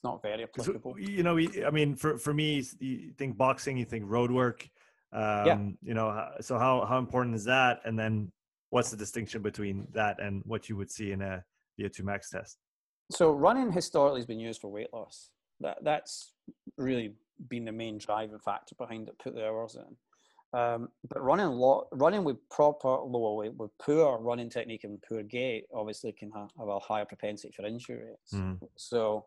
It's 0.00 0.04
not 0.04 0.22
very 0.22 0.44
applicable. 0.44 0.98
You 0.98 1.22
know, 1.22 1.38
I 1.38 1.70
mean, 1.70 1.94
for, 1.94 2.16
for 2.16 2.32
me, 2.32 2.64
you 2.78 3.12
think 3.18 3.36
boxing, 3.36 3.76
you 3.76 3.84
think 3.84 4.04
road 4.06 4.30
work. 4.30 4.66
Um, 5.12 5.46
yeah. 5.46 5.58
You 5.82 5.92
know, 5.92 6.26
so 6.40 6.56
how, 6.56 6.86
how 6.86 6.96
important 6.96 7.34
is 7.34 7.44
that? 7.44 7.80
And 7.84 7.98
then 7.98 8.32
what's 8.70 8.90
the 8.90 8.96
distinction 8.96 9.42
between 9.42 9.86
that 9.92 10.18
and 10.18 10.42
what 10.46 10.70
you 10.70 10.76
would 10.76 10.90
see 10.90 11.12
in 11.12 11.20
a 11.20 11.44
VO2 11.78 12.02
max 12.02 12.30
test? 12.30 12.56
So 13.12 13.30
running 13.30 13.72
historically 13.72 14.20
has 14.20 14.26
been 14.26 14.40
used 14.40 14.62
for 14.62 14.68
weight 14.68 14.88
loss. 14.94 15.28
That 15.60 15.84
that's 15.84 16.32
really 16.78 17.12
been 17.50 17.66
the 17.66 17.72
main 17.72 17.98
driving 17.98 18.38
factor 18.38 18.74
behind 18.76 19.08
it. 19.08 19.18
Put 19.22 19.34
the 19.34 19.46
hours 19.46 19.76
in. 19.76 20.58
Um, 20.58 20.88
but 21.10 21.22
running 21.22 21.48
lot, 21.48 21.88
running 21.92 22.24
with 22.24 22.36
proper 22.48 22.88
lower 22.88 23.36
weight, 23.36 23.54
with 23.54 23.70
poor 23.78 24.18
running 24.18 24.48
technique 24.48 24.84
and 24.84 24.98
poor 25.06 25.22
gait, 25.22 25.66
obviously 25.74 26.12
can 26.12 26.30
have, 26.32 26.48
have 26.58 26.68
a 26.68 26.78
higher 26.78 27.04
propensity 27.04 27.52
for 27.54 27.66
injury 27.66 27.98
rates. 28.04 28.32
Mm. 28.32 28.58
So, 28.76 29.26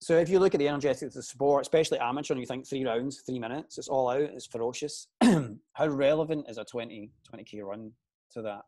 so 0.00 0.16
if 0.16 0.30
you 0.30 0.38
look 0.38 0.54
at 0.54 0.58
the 0.58 0.68
energetics 0.68 1.02
of 1.02 1.12
the 1.12 1.22
sport, 1.22 1.62
especially 1.62 1.98
amateur, 1.98 2.32
and 2.32 2.40
you 2.40 2.46
think 2.46 2.66
three 2.66 2.84
rounds, 2.84 3.20
three 3.20 3.38
minutes, 3.38 3.76
it's 3.76 3.88
all 3.88 4.08
out, 4.08 4.22
it's 4.22 4.46
ferocious. 4.46 5.08
How 5.20 5.86
relevant 5.86 6.46
is 6.48 6.56
a 6.56 6.64
20, 6.64 7.10
20 7.28 7.44
k 7.44 7.60
run 7.60 7.92
to 8.32 8.42
that? 8.42 8.62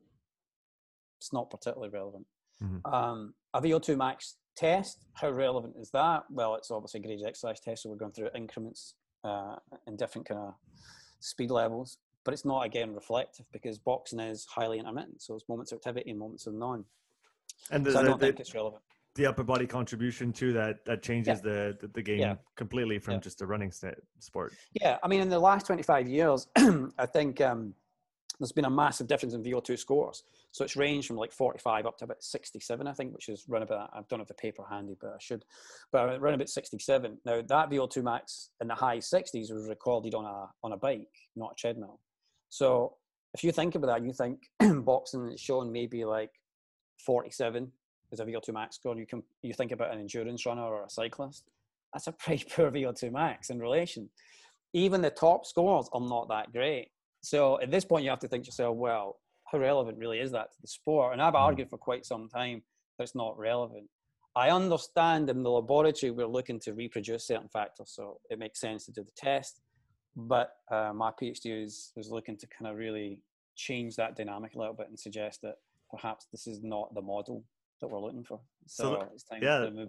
It's 1.19 1.33
not 1.33 1.51
particularly 1.51 1.91
relevant. 1.91 2.27
Mm-hmm. 2.63 2.95
Um, 2.95 3.35
a 3.55 3.63
VO2 3.63 3.97
max 3.97 4.37
test, 4.57 5.07
how 5.15 5.31
relevant 5.31 5.75
is 5.79 5.91
that? 5.91 6.25
Well, 6.31 6.55
it's 6.57 6.71
obviously 6.71 7.01
a 7.01 7.03
graded 7.03 7.27
exercise 7.27 7.61
test, 7.61 7.83
so 7.83 7.91
we're 7.91 7.97
going 7.97 8.13
through 8.13 8.29
increments 8.35 8.95
uh, 9.25 9.57
in 9.87 9.97
different 9.97 10.29
kind 10.29 10.41
of 10.41 10.55
speed 11.21 11.51
levels, 11.51 11.99
but 12.25 12.35
it's 12.35 12.45
not 12.45 12.67
again 12.67 12.95
reflective 12.95 13.47
because 13.53 13.79
boxing 13.79 14.21
is 14.21 14.47
highly 14.47 14.79
intermittent, 14.79 15.23
so 15.23 15.35
it's 15.35 15.49
moments 15.49 15.73
of 15.73 15.77
activity 15.77 16.11
and 16.11 16.19
moments 16.19 16.47
of 16.47 16.55
non. 16.55 16.85
And 17.71 17.87
so 17.87 18.01
I 18.01 18.03
don't 18.03 18.21
the, 18.21 18.27
think 18.27 18.41
it's 18.41 18.55
relevant. 18.55 18.83
The 19.15 19.27
upper 19.27 19.45
body 19.45 19.67
contribution 19.67 20.33
too 20.33 20.53
that 20.55 20.85
that 20.87 21.03
changes 21.03 21.41
yeah. 21.45 21.51
the, 21.51 21.79
the, 21.81 21.89
the 21.89 22.03
game 22.03 22.21
yeah. 22.21 22.37
completely 22.57 22.99
from 22.99 23.15
yeah. 23.15 23.21
just 23.21 23.43
a 23.43 23.47
running 23.47 23.71
st- 23.71 23.95
sport. 24.21 24.55
Yeah, 24.81 24.97
I 25.03 25.09
mean, 25.09 25.21
in 25.21 25.29
the 25.29 25.39
last 25.39 25.67
twenty 25.67 25.83
five 25.83 26.09
years, 26.09 26.47
I 26.57 27.07
think. 27.07 27.41
Um, 27.41 27.75
there's 28.43 28.51
been 28.51 28.65
a 28.65 28.71
massive 28.71 29.07
difference 29.07 29.35
in 29.35 29.43
VO2 29.45 29.79
scores. 29.79 30.25
So 30.51 30.65
it's 30.65 30.75
ranged 30.75 31.07
from 31.07 31.17
like 31.17 31.31
45 31.33 31.87
up 31.87 31.97
to 31.99 32.05
about 32.05 32.25
67, 32.25 32.87
I 32.89 32.93
think, 32.93 33.15
which 33.15 33.29
is 33.29 33.45
run 33.47 33.63
about, 33.63 33.91
I 33.93 34.01
don't 34.09 34.19
have 34.19 34.27
the 34.27 34.35
paper 34.35 34.65
handy, 34.69 34.97
but 35.01 35.11
I 35.11 35.19
should, 35.21 35.45
but 35.93 36.21
run 36.21 36.35
about 36.35 36.49
67. 36.49 37.19
Now 37.25 37.41
that 37.41 37.71
VO2 37.71 38.03
max 38.03 38.51
in 38.61 38.67
the 38.67 38.75
high 38.75 38.99
60s 38.99 39.53
was 39.53 39.69
recorded 39.69 40.15
on 40.15 40.25
a, 40.25 40.51
on 40.65 40.73
a 40.73 40.77
bike, 40.77 41.07
not 41.37 41.53
a 41.53 41.55
treadmill. 41.55 42.01
So 42.49 42.97
if 43.33 43.45
you 43.45 43.53
think 43.53 43.77
about 43.77 43.87
that, 43.87 44.05
you 44.05 44.13
think 44.13 44.41
boxing 44.85 45.31
is 45.31 45.41
showing 45.41 45.71
maybe 45.71 46.05
like 46.05 46.31
47 47.05 47.71
is 48.13 48.21
a 48.21 48.25
VO2 48.25 48.53
max 48.53 48.77
score. 48.77 48.97
You 48.97 49.07
can, 49.07 49.23
you 49.43 49.55
think 49.55 49.73
about 49.73 49.93
an 49.93 50.01
endurance 50.01 50.45
runner 50.47 50.63
or 50.63 50.85
a 50.85 50.91
cyclist. 50.91 51.45
That's 51.93 52.07
a 52.07 52.13
pretty 52.19 52.45
poor 52.45 52.71
VO2 52.71 53.13
max 53.13 53.51
in 53.51 53.59
relation. 53.59 54.09
Even 54.75 55.03
the 55.03 55.11
top 55.11 55.47
scores 55.47 55.89
are 55.93 56.01
not 56.01 56.29
that 56.29 56.53
great. 56.53 56.89
So 57.23 57.61
at 57.61 57.71
this 57.71 57.85
point, 57.85 58.05
you 58.05 58.11
have 58.11 58.21
to 58.21 58.29
think 58.29 58.45
to 58.45 58.49
yourself, 58.49 58.77
well, 58.77 59.17
how 59.51 59.59
relevant 59.59 59.99
really 59.99 60.19
is 60.19 60.33
that 60.33 60.53
to 60.53 60.61
the 60.61 60.69
sport? 60.69 61.13
And 61.13 61.23
I've 61.23 61.33
hmm. 61.33 61.39
argued 61.39 61.71
for 61.71 61.79
quite 61.79 62.07
some 62.07 62.29
time 62.29 62.63
that 62.99 63.05
it's 63.05 63.15
not 63.15 63.39
relevant. 63.39 63.89
I 64.35 64.49
understand 64.49 65.29
in 65.29 65.43
the 65.43 65.51
laboratory 65.51 66.11
we're 66.11 66.27
looking 66.27 66.59
to 66.61 66.73
reproduce 66.73 67.27
certain 67.27 67.49
factors, 67.49 67.93
so 67.95 68.19
it 68.31 68.39
makes 68.39 68.61
sense 68.61 68.87
to 68.87 68.93
do 68.93 69.03
the 69.03 69.11
test. 69.15 69.61
But 70.17 70.53
uh, 70.71 70.93
my 70.95 71.11
PhD 71.11 71.65
is, 71.65 71.93
is 71.97 72.11
looking 72.11 72.39
to 72.39 72.47
kind 72.47 72.71
of 72.71 72.79
really 72.79 73.21
change 73.57 73.97
that 73.97 74.17
dynamic 74.17 74.55
a 74.55 74.59
little 74.59 74.75
bit 74.75 74.89
and 74.89 74.99
suggest 74.99 75.43
that 75.43 75.57
perhaps 75.91 76.27
this 76.33 76.47
is 76.47 76.63
not 76.63 76.95
the 76.95 77.03
model 77.03 77.45
that 77.83 77.89
we're 77.89 78.01
looking 78.01 78.25
for. 78.25 78.41
So, 78.67 78.83
so 78.85 79.09
it's 79.13 79.25
time 79.25 79.41
yeah. 79.43 79.59
to 79.59 79.71
move. 79.71 79.89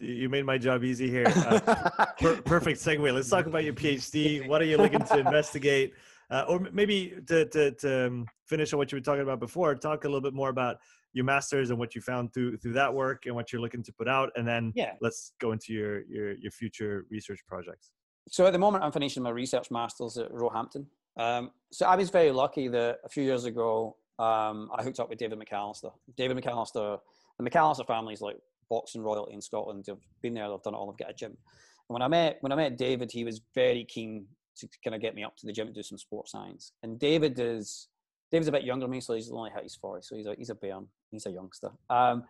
You 0.00 0.28
made 0.28 0.46
my 0.46 0.56
job 0.56 0.84
easy 0.84 1.10
here. 1.10 1.26
Uh, 1.36 2.06
per- 2.18 2.40
perfect 2.42 2.80
segue. 2.80 3.12
Let's 3.12 3.28
talk 3.28 3.46
about 3.46 3.64
your 3.64 3.74
PhD. 3.74 4.46
What 4.48 4.62
are 4.62 4.64
you 4.64 4.76
looking 4.76 5.02
to 5.02 5.18
investigate? 5.18 5.92
Uh, 6.30 6.44
or 6.48 6.60
maybe 6.72 7.14
to, 7.26 7.46
to, 7.46 7.72
to 7.72 8.06
um, 8.06 8.26
finish 8.46 8.72
on 8.72 8.78
what 8.78 8.92
you 8.92 8.96
were 8.96 9.02
talking 9.02 9.22
about 9.22 9.40
before, 9.40 9.74
talk 9.74 10.04
a 10.04 10.06
little 10.06 10.20
bit 10.20 10.34
more 10.34 10.50
about 10.50 10.76
your 11.12 11.24
masters 11.24 11.70
and 11.70 11.78
what 11.78 11.94
you 11.94 12.00
found 12.00 12.32
through 12.34 12.56
through 12.58 12.74
that 12.74 12.92
work 12.92 13.26
and 13.26 13.34
what 13.34 13.52
you're 13.52 13.62
looking 13.62 13.82
to 13.82 13.92
put 13.92 14.08
out, 14.08 14.30
and 14.36 14.46
then 14.46 14.72
yeah. 14.76 14.92
let's 15.00 15.32
go 15.40 15.52
into 15.52 15.72
your 15.72 16.02
your 16.02 16.32
your 16.32 16.50
future 16.50 17.06
research 17.10 17.40
projects. 17.46 17.92
So 18.28 18.46
at 18.46 18.52
the 18.52 18.58
moment, 18.58 18.84
I'm 18.84 18.92
finishing 18.92 19.22
my 19.22 19.30
research 19.30 19.70
masters 19.70 20.18
at 20.18 20.30
Roehampton. 20.30 20.86
Um, 21.16 21.50
so 21.72 21.86
I 21.86 21.96
was 21.96 22.10
very 22.10 22.30
lucky 22.30 22.68
that 22.68 22.98
a 23.04 23.08
few 23.08 23.24
years 23.24 23.46
ago 23.46 23.96
um, 24.18 24.70
I 24.76 24.82
hooked 24.82 25.00
up 25.00 25.08
with 25.08 25.18
David 25.18 25.38
McAllister. 25.38 25.92
David 26.16 26.36
McAllister, 26.36 26.98
the 27.38 27.50
McAllister 27.50 27.86
family 27.86 28.14
is 28.14 28.20
like 28.20 28.36
boxing 28.68 29.02
royalty 29.02 29.32
in 29.32 29.40
Scotland. 29.40 29.84
They've 29.86 29.96
been 30.22 30.34
there, 30.34 30.48
they've 30.48 30.62
done 30.62 30.74
it 30.74 30.76
all, 30.76 30.90
they've 30.90 31.06
got 31.06 31.10
a 31.10 31.14
gym. 31.14 31.30
And 31.30 31.94
when 31.94 32.02
I 32.02 32.08
met 32.08 32.38
when 32.40 32.52
I 32.52 32.56
met 32.56 32.76
David, 32.76 33.10
he 33.10 33.24
was 33.24 33.40
very 33.54 33.84
keen 33.84 34.26
to 34.58 34.68
kind 34.84 34.94
of 34.94 35.00
get 35.00 35.14
me 35.14 35.22
up 35.22 35.36
to 35.36 35.46
the 35.46 35.52
gym 35.52 35.68
to 35.68 35.72
do 35.72 35.82
some 35.82 35.98
sports 35.98 36.32
science. 36.32 36.72
And 36.82 36.98
David 36.98 37.38
is 37.38 37.88
David's 38.30 38.48
a 38.48 38.52
bit 38.52 38.64
younger 38.64 38.84
than 38.84 38.90
me, 38.90 39.00
so 39.00 39.14
he's 39.14 39.30
only 39.30 39.50
hit 39.50 39.62
his 39.62 39.76
40, 39.76 40.02
so 40.02 40.16
he's 40.16 40.26
a 40.26 40.34
he's 40.36 40.50
a 40.50 40.54
bairn, 40.54 40.86
he's 41.10 41.26
a 41.26 41.30
youngster. 41.30 41.70
Um, 41.88 42.24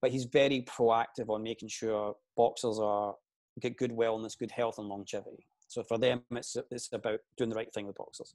but 0.00 0.10
he's 0.10 0.24
very 0.24 0.62
proactive 0.62 1.28
on 1.28 1.42
making 1.42 1.68
sure 1.68 2.16
boxers 2.36 2.78
are 2.78 3.14
get 3.60 3.76
good 3.76 3.92
wellness, 3.92 4.38
good 4.38 4.50
health, 4.50 4.78
and 4.78 4.88
longevity. 4.88 5.46
So 5.68 5.82
for 5.82 5.98
them, 5.98 6.22
it's 6.30 6.56
it's 6.70 6.92
about 6.92 7.20
doing 7.36 7.50
the 7.50 7.56
right 7.56 7.72
thing 7.72 7.86
with 7.86 7.96
boxers. 7.96 8.34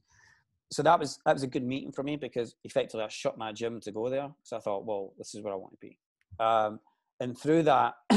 So 0.71 0.83
that 0.83 0.99
was 0.99 1.19
that 1.25 1.33
was 1.33 1.43
a 1.43 1.47
good 1.47 1.63
meeting 1.63 1.91
for 1.91 2.03
me 2.03 2.17
because 2.17 2.55
effectively 2.63 3.03
I 3.03 3.07
shut 3.07 3.37
my 3.37 3.51
gym 3.51 3.79
to 3.81 3.91
go 3.91 4.09
there. 4.09 4.29
So 4.43 4.57
I 4.57 4.59
thought, 4.59 4.85
well, 4.85 5.13
this 5.17 5.33
is 5.33 5.41
where 5.41 5.53
I 5.53 5.57
want 5.57 5.73
to 5.73 5.79
be. 5.79 5.97
Um, 6.39 6.79
and 7.19 7.37
through 7.37 7.63
that, 7.63 7.95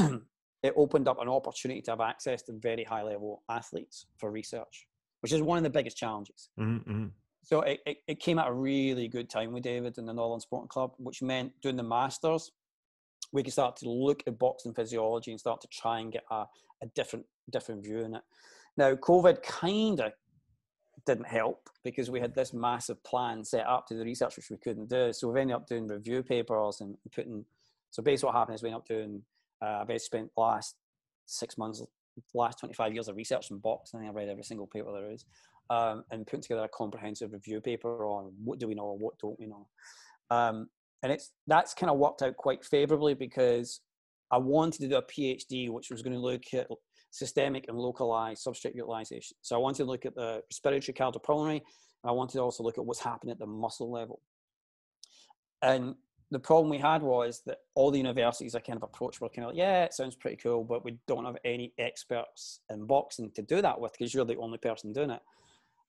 it 0.63 0.75
opened 0.77 1.09
up 1.09 1.21
an 1.21 1.29
opportunity 1.29 1.81
to 1.83 1.93
have 1.93 2.01
access 2.01 2.43
to 2.43 2.53
very 2.53 2.85
high 2.85 3.03
level 3.03 3.43
athletes 3.49 4.07
for 4.19 4.31
research, 4.31 4.87
which 5.21 5.33
is 5.33 5.43
one 5.43 5.59
of 5.59 5.65
the 5.65 5.71
biggest 5.71 5.97
challenges. 5.97 6.51
Mm-hmm, 6.59 6.91
mm-hmm. 6.91 7.07
So 7.43 7.63
it, 7.63 7.81
it, 7.87 7.99
it, 8.07 8.21
came 8.21 8.39
at 8.39 8.49
a 8.49 8.53
really 8.53 9.09
good 9.09 9.31
time 9.31 9.53
with 9.53 9.63
David 9.63 9.97
in 9.97 10.05
the 10.05 10.13
Northern 10.13 10.41
Sporting 10.41 10.69
Club, 10.69 10.93
which 10.99 11.23
meant 11.23 11.53
doing 11.63 11.77
the 11.77 11.83
masters, 11.83 12.53
we 13.33 13.43
could 13.43 13.53
start 13.53 13.77
to 13.77 13.89
look 13.89 14.23
at 14.27 14.39
boxing 14.39 14.75
physiology 14.75 15.31
and 15.31 15.41
start 15.41 15.61
to 15.63 15.69
try 15.69 16.01
and 16.01 16.13
get 16.13 16.25
a, 16.31 16.45
a 16.83 16.87
different 16.95 17.25
different 17.51 17.83
view 17.83 18.01
in 18.01 18.15
it. 18.15 18.23
Now, 18.77 18.95
COVID 18.95 19.43
kind 19.43 20.01
of 20.01 20.13
didn't 21.07 21.27
help 21.27 21.69
because 21.85 22.11
we 22.11 22.21
had 22.21 22.35
this 22.35 22.53
massive 22.53 23.03
plan 23.05 23.45
set 23.45 23.67
up 23.67 23.87
to 23.87 23.95
the 23.95 24.05
research 24.05 24.37
which 24.37 24.51
we 24.51 24.57
couldn't 24.57 24.89
do. 24.89 25.13
So 25.13 25.29
we 25.29 25.41
ended 25.41 25.57
up 25.57 25.67
doing 25.67 25.87
review 25.87 26.23
papers 26.23 26.81
and 26.81 26.97
putting. 27.15 27.45
So 27.91 28.03
basically, 28.03 28.29
what 28.29 28.37
happened 28.37 28.55
is 28.57 28.63
we 28.63 28.69
ended 28.69 28.81
up 28.81 28.89
doing. 28.89 29.23
Uh, 29.63 29.85
I've 29.89 30.01
spent 30.01 30.31
the 30.35 30.41
last 30.41 30.77
six 31.27 31.59
months, 31.59 31.83
last 32.35 32.59
25 32.61 32.95
years 32.95 33.09
of 33.09 33.17
research 33.17 33.51
in 33.51 33.59
boxing. 33.59 34.07
I've 34.09 34.15
read 34.15 34.29
every 34.29 34.43
single 34.43 34.67
paper 34.67 34.93
there 34.93 35.11
is, 35.11 35.25
um, 35.69 36.05
and 36.11 36.27
putting 36.27 36.43
together 36.43 36.65
a 36.65 36.69
comprehensive 36.69 37.33
review 37.33 37.61
paper 37.61 38.07
on 38.07 38.33
what 38.43 38.59
do 38.59 38.67
we 38.69 38.75
know, 38.75 38.97
what 38.99 39.19
don't 39.19 39.39
we 39.39 39.47
know. 39.47 39.67
Um, 40.31 40.69
and 41.03 41.13
it's 41.13 41.31
that's 41.47 41.75
kind 41.75 41.91
of 41.91 41.99
worked 41.99 42.23
out 42.23 42.37
quite 42.37 42.65
favorably 42.65 43.15
because 43.15 43.81
I 44.31 44.39
wanted 44.39 44.81
to 44.83 44.89
do 44.89 44.97
a 44.97 45.03
PhD, 45.03 45.71
which 45.71 45.91
was 45.91 46.03
going 46.03 46.15
to 46.15 46.21
look 46.21 46.43
at 46.55 46.69
systemic 47.11 47.67
and 47.69 47.79
localized 47.79 48.47
substrate 48.47 48.75
utilization. 48.75 49.37
So 49.43 49.57
I 49.57 49.59
wanted 49.59 49.79
to 49.79 49.85
look 49.85 50.07
at 50.07 50.15
the 50.15 50.43
respiratory 50.51 50.95
cardiopulmonary, 50.95 51.61
and 52.03 52.11
I 52.11 52.13
wanted 52.13 52.35
to 52.35 52.41
also 52.41 52.63
look 52.63 52.79
at 52.79 52.85
what's 52.85 53.03
happening 53.03 53.33
at 53.33 53.39
the 53.39 53.47
muscle 53.47 53.91
level. 53.91 54.21
And 55.63 55.95
the 56.31 56.39
problem 56.39 56.71
we 56.71 56.79
had 56.79 57.03
was 57.03 57.43
that 57.47 57.59
all 57.75 57.91
the 57.91 57.99
universities 57.99 58.55
I 58.55 58.61
kind 58.61 58.77
of 58.77 58.85
approached 58.85 59.21
were 59.21 59.29
kind 59.29 59.47
of 59.47 59.51
like, 59.51 59.59
yeah, 59.59 59.85
it 59.85 59.93
sounds 59.93 60.15
pretty 60.15 60.37
cool, 60.37 60.65
but 60.65 60.85
we 60.85 60.97
don't 61.09 61.25
have 61.25 61.37
any 61.45 61.75
experts 61.79 62.61
in 62.71 62.87
boxing 62.87 63.33
to 63.35 63.43
do 63.43 63.61
that 63.61 63.81
with 63.81 63.93
because 63.93 64.15
you're 64.15 64.25
the 64.25 64.37
only 64.37 64.59
person 64.59 64.93
doing 64.93 65.11
it. 65.11 65.21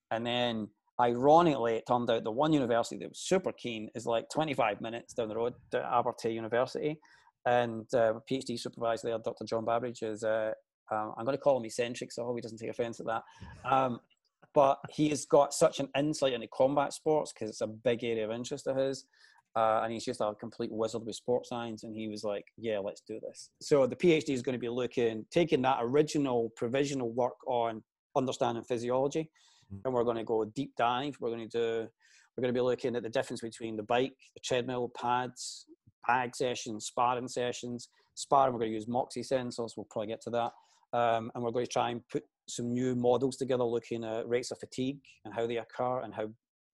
And 0.10 0.26
then 0.26 0.68
ironically, 1.00 1.76
it 1.76 1.86
turned 1.88 2.10
out 2.10 2.24
the 2.24 2.32
one 2.32 2.54
university 2.54 2.98
that 2.98 3.10
was 3.10 3.20
super 3.20 3.52
keen 3.52 3.90
is 3.94 4.08
like 4.08 4.30
25 4.34 4.82
minutes 4.82 5.14
down 5.14 5.30
the 5.30 5.36
road 5.36 5.54
to 5.72 5.78
Abertay 5.80 6.34
University. 6.34 7.00
And 7.46 7.86
uh, 7.94 8.14
PhD 8.30 8.60
supervisor 8.60 9.08
there, 9.08 9.20
Dr. 9.20 9.46
John 9.46 9.66
Babbage, 9.66 10.02
is 10.02 10.24
uh, 10.24 10.52
um, 10.91 11.13
I'm 11.17 11.25
going 11.25 11.38
to 11.38 11.41
call 11.41 11.58
him 11.58 11.65
eccentric, 11.65 12.12
so 12.12 12.23
I 12.23 12.25
hope 12.25 12.36
he 12.36 12.41
doesn't 12.41 12.58
take 12.58 12.69
offense 12.69 12.99
at 12.99 13.06
that. 13.08 13.23
Um, 13.63 13.99
but 14.54 14.80
he 14.89 15.10
has 15.10 15.25
got 15.25 15.54
such 15.54 15.80
an 15.80 15.88
insight 15.97 16.34
into 16.34 16.47
combat 16.54 16.93
sports 16.93 17.32
because 17.32 17.49
it's 17.49 17.62
a 17.62 17.67
big 17.67 18.04
area 18.04 18.25
of 18.25 18.32
interest 18.32 18.67
of 18.67 18.75
his. 18.75 19.06
Uh, 19.56 19.82
and 19.84 19.91
he's 19.91 20.06
just 20.06 20.21
a 20.21 20.34
complete 20.39 20.71
wizard 20.71 21.06
with 21.06 21.15
sports 21.15 21.49
science. 21.49 21.84
And 21.84 21.95
he 21.95 22.08
was 22.08 22.23
like, 22.23 22.45
"Yeah, 22.58 22.80
let's 22.80 23.01
do 23.01 23.19
this." 23.21 23.49
So 23.62 23.86
the 23.86 23.95
PhD 23.95 24.30
is 24.30 24.41
going 24.41 24.54
to 24.54 24.60
be 24.60 24.69
looking, 24.69 25.25
taking 25.32 25.62
that 25.63 25.80
original 25.82 26.51
provisional 26.56 27.12
work 27.12 27.36
on 27.47 27.84
understanding 28.15 28.63
physiology, 28.63 29.30
mm-hmm. 29.73 29.82
and 29.86 29.93
we're 29.93 30.06
going 30.06 30.17
to 30.17 30.23
go 30.23 30.45
deep 30.45 30.71
dive. 30.77 31.15
We're 31.19 31.32
going 31.32 31.49
to 31.49 31.58
do, 31.58 31.88
we're 32.36 32.41
going 32.41 32.54
to 32.54 32.58
be 32.58 32.63
looking 32.63 32.95
at 32.95 33.04
the 33.04 33.10
difference 33.10 33.41
between 33.41 33.75
the 33.75 33.84
bike, 33.84 34.13
the 34.36 34.41
treadmill, 34.41 34.89
pads, 34.95 35.65
bag 36.08 36.36
sessions, 36.36 36.86
sparring 36.86 37.27
sessions. 37.27 37.89
Sparring, 38.15 38.54
we're 38.54 38.60
going 38.60 38.71
to 38.71 38.75
use 38.75 38.88
Moxy 38.88 39.21
sensors. 39.21 39.71
We'll 39.75 39.88
probably 39.89 40.08
get 40.08 40.21
to 40.23 40.30
that. 40.32 40.51
Um, 40.93 41.32
and 41.34 41.43
we're 41.43 41.51
going 41.51 41.65
to 41.65 41.71
try 41.71 41.89
and 41.89 42.01
put 42.10 42.23
some 42.47 42.73
new 42.73 42.95
models 42.95 43.38
together 43.38 43.63
looking 43.63 44.04
at 44.04 44.27
rates 44.27 44.51
of 44.51 44.60
fatigue 44.60 44.99
and 45.25 45.34
how 45.34 45.47
they 45.47 45.58
occur 45.58 46.01
and 46.01 46.13
how 46.13 46.30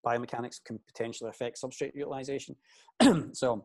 biomechanics 0.05 0.63
can 0.63 0.79
potentially 0.87 1.29
affect 1.29 1.61
substrate 1.61 1.93
utilization. 1.93 2.55
so 3.33 3.53
I'm 3.53 3.61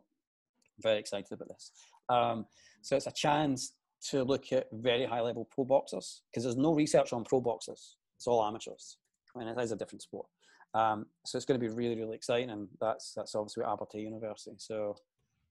very 0.81 0.99
excited 0.99 1.33
about 1.33 1.49
this. 1.49 1.73
Um, 2.09 2.47
so 2.83 2.97
it's 2.97 3.07
a 3.07 3.13
chance 3.13 3.75
to 4.11 4.25
look 4.25 4.53
at 4.53 4.67
very 4.73 5.05
high 5.05 5.21
level 5.21 5.49
pro 5.51 5.65
boxers 5.65 6.23
because 6.31 6.43
there's 6.43 6.57
no 6.57 6.75
research 6.75 7.13
on 7.13 7.25
pro 7.25 7.41
boxers. 7.41 7.97
It's 8.17 8.27
all 8.27 8.45
amateurs. 8.45 8.99
I 9.35 9.39
mean, 9.39 9.49
it 9.49 9.61
is 9.61 9.73
a 9.73 9.77
different 9.77 10.03
sport. 10.03 10.27
Um, 10.75 11.07
so 11.25 11.37
it's 11.37 11.45
going 11.45 11.61
to 11.61 11.67
be 11.67 11.73
really, 11.73 11.97
really 11.97 12.17
exciting. 12.17 12.51
And 12.51 12.69
that's, 12.81 13.13
that's 13.15 13.35
obviously 13.35 13.65
at 13.65 13.71
Abertay 13.71 14.03
University. 14.03 14.57
So 14.59 14.97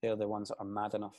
they're 0.01 0.15
the 0.15 0.27
ones 0.27 0.49
that 0.49 0.57
are 0.59 0.65
mad 0.65 0.93
enough 0.93 1.17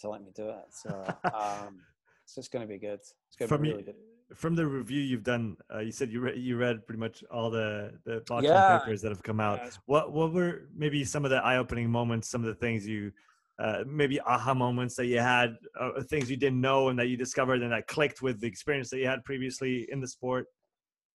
to 0.00 0.10
let 0.10 0.22
me 0.22 0.30
do 0.34 0.48
it. 0.48 0.64
So, 0.70 0.90
um, 1.24 1.80
so 2.26 2.40
it's 2.40 2.48
going 2.48 2.66
to 2.66 2.68
be 2.68 2.78
good. 2.78 2.98
It's 3.00 3.36
going 3.38 3.48
to 3.48 3.58
be 3.58 3.70
really 3.70 3.82
good. 3.82 3.94
From 4.34 4.56
the 4.56 4.66
review 4.66 5.00
you've 5.00 5.22
done, 5.22 5.56
uh, 5.72 5.78
you 5.78 5.92
said 5.92 6.10
you 6.10 6.20
re- 6.20 6.36
you 6.36 6.56
read 6.56 6.84
pretty 6.84 6.98
much 6.98 7.22
all 7.30 7.48
the 7.48 7.92
the 8.04 8.20
yeah. 8.42 8.78
papers 8.78 9.00
that 9.02 9.10
have 9.10 9.22
come 9.22 9.38
out. 9.38 9.60
Yeah, 9.62 9.70
what 9.86 10.12
what 10.12 10.32
were 10.32 10.62
maybe 10.74 11.04
some 11.04 11.24
of 11.24 11.30
the 11.30 11.36
eye 11.36 11.58
opening 11.58 11.88
moments? 11.88 12.28
Some 12.28 12.42
of 12.42 12.48
the 12.48 12.56
things 12.56 12.84
you 12.84 13.12
uh, 13.60 13.84
maybe 13.86 14.20
aha 14.20 14.52
moments 14.52 14.96
that 14.96 15.06
you 15.06 15.20
had, 15.20 15.56
uh, 15.80 16.02
things 16.02 16.28
you 16.28 16.36
didn't 16.36 16.60
know 16.60 16.88
and 16.88 16.98
that 16.98 17.06
you 17.06 17.16
discovered 17.16 17.62
and 17.62 17.72
that 17.72 17.86
clicked 17.86 18.20
with 18.20 18.40
the 18.40 18.46
experience 18.46 18.90
that 18.90 18.98
you 18.98 19.06
had 19.06 19.24
previously 19.24 19.86
in 19.90 20.00
the 20.00 20.08
sport? 20.08 20.46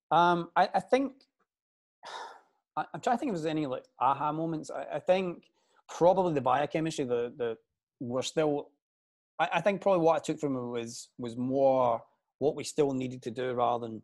Um, 0.09 0.49
I, 0.55 0.69
I 0.73 0.79
think 0.79 1.13
I'm 2.77 3.01
trying 3.01 3.17
to 3.17 3.19
think 3.19 3.29
if 3.31 3.35
there's 3.35 3.45
any 3.45 3.67
like 3.67 3.83
aha 3.99 4.31
moments. 4.31 4.71
I, 4.71 4.95
I 4.95 4.99
think 4.99 5.43
probably 5.89 6.33
the 6.33 6.41
biochemistry, 6.41 7.03
the 7.03 7.33
the 7.37 7.57
we're 7.99 8.21
still 8.23 8.69
I, 9.41 9.49
I 9.53 9.61
think 9.61 9.81
probably 9.81 10.05
what 10.05 10.17
I 10.17 10.19
took 10.19 10.39
from 10.39 10.55
it 10.55 10.67
was 10.67 11.09
was 11.17 11.35
more 11.35 12.01
what 12.37 12.55
we 12.55 12.63
still 12.63 12.91
needed 12.91 13.21
to 13.23 13.31
do 13.31 13.53
rather 13.53 13.87
than 13.87 14.01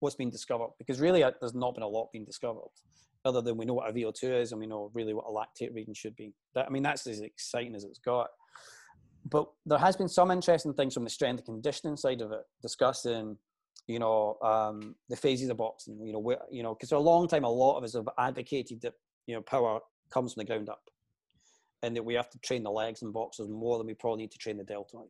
what's 0.00 0.16
been 0.16 0.30
discovered. 0.30 0.70
Because 0.78 1.00
really, 1.00 1.22
uh, 1.22 1.32
there's 1.40 1.54
not 1.54 1.74
been 1.74 1.82
a 1.82 1.88
lot 1.88 2.12
being 2.12 2.24
discovered, 2.24 2.68
other 3.24 3.40
than 3.40 3.56
we 3.56 3.64
know 3.64 3.74
what 3.74 3.88
a 3.88 3.92
VO2 3.92 4.40
is 4.40 4.52
and 4.52 4.60
we 4.60 4.66
know 4.66 4.90
really 4.94 5.14
what 5.14 5.24
a 5.26 5.32
lactate 5.32 5.74
reading 5.74 5.94
should 5.94 6.14
be. 6.16 6.34
That 6.54 6.66
I 6.66 6.70
mean, 6.70 6.82
that's 6.82 7.06
as 7.06 7.20
exciting 7.20 7.74
as 7.74 7.84
it's 7.84 7.98
got. 7.98 8.28
But 9.24 9.48
there 9.64 9.78
has 9.78 9.96
been 9.96 10.08
some 10.08 10.30
interesting 10.30 10.74
things 10.74 10.94
from 10.94 11.04
the 11.04 11.10
strength 11.10 11.38
and 11.38 11.46
conditioning 11.46 11.96
side 11.96 12.20
of 12.20 12.32
it, 12.32 12.42
discussing, 12.60 13.38
you 13.86 14.00
know, 14.00 14.36
um, 14.42 14.96
the 15.08 15.16
phases 15.16 15.48
of 15.48 15.56
boxing. 15.56 15.98
You 16.04 16.12
know, 16.12 16.18
where, 16.18 16.40
you 16.50 16.62
know, 16.62 16.74
because 16.74 16.90
for 16.90 16.96
a 16.96 17.00
long 17.00 17.26
time, 17.26 17.44
a 17.44 17.48
lot 17.48 17.78
of 17.78 17.84
us 17.84 17.94
have 17.94 18.08
advocated 18.18 18.82
that 18.82 18.92
you 19.26 19.34
know 19.34 19.40
power 19.40 19.80
comes 20.10 20.34
from 20.34 20.42
the 20.42 20.46
ground 20.46 20.68
up 20.68 20.82
and 21.82 21.96
that 21.96 22.04
we 22.04 22.14
have 22.14 22.30
to 22.30 22.38
train 22.38 22.62
the 22.62 22.70
legs 22.70 23.02
and 23.02 23.12
boxers 23.12 23.48
more 23.48 23.78
than 23.78 23.86
we 23.86 23.94
probably 23.94 24.22
need 24.22 24.32
to 24.32 24.38
train 24.38 24.56
the 24.56 24.64
deltoid. 24.64 25.08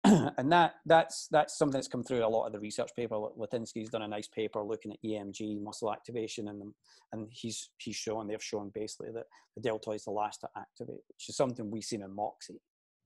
and 0.04 0.52
that 0.52 0.76
that's 0.86 1.26
that's 1.30 1.58
something 1.58 1.76
that's 1.76 1.88
come 1.88 2.04
through 2.04 2.24
a 2.24 2.28
lot 2.28 2.46
of 2.46 2.52
the 2.52 2.60
research 2.60 2.90
paper. 2.94 3.16
Lenetsky's 3.16 3.90
done 3.90 4.02
a 4.02 4.08
nice 4.08 4.28
paper 4.28 4.62
looking 4.62 4.92
at 4.92 5.02
EMG 5.04 5.60
muscle 5.60 5.92
activation, 5.92 6.48
and 6.48 6.72
and 7.12 7.28
he's 7.30 7.70
he's 7.78 7.96
shown 7.96 8.28
they've 8.28 8.42
shown 8.42 8.70
basically 8.72 9.10
that 9.12 9.24
the 9.56 9.60
deltoid 9.60 9.96
is 9.96 10.04
the 10.04 10.12
last 10.12 10.40
to 10.42 10.48
activate, 10.56 11.02
which 11.08 11.28
is 11.28 11.36
something 11.36 11.68
we've 11.68 11.82
seen 11.82 12.02
in 12.02 12.14
Moxy, 12.14 12.60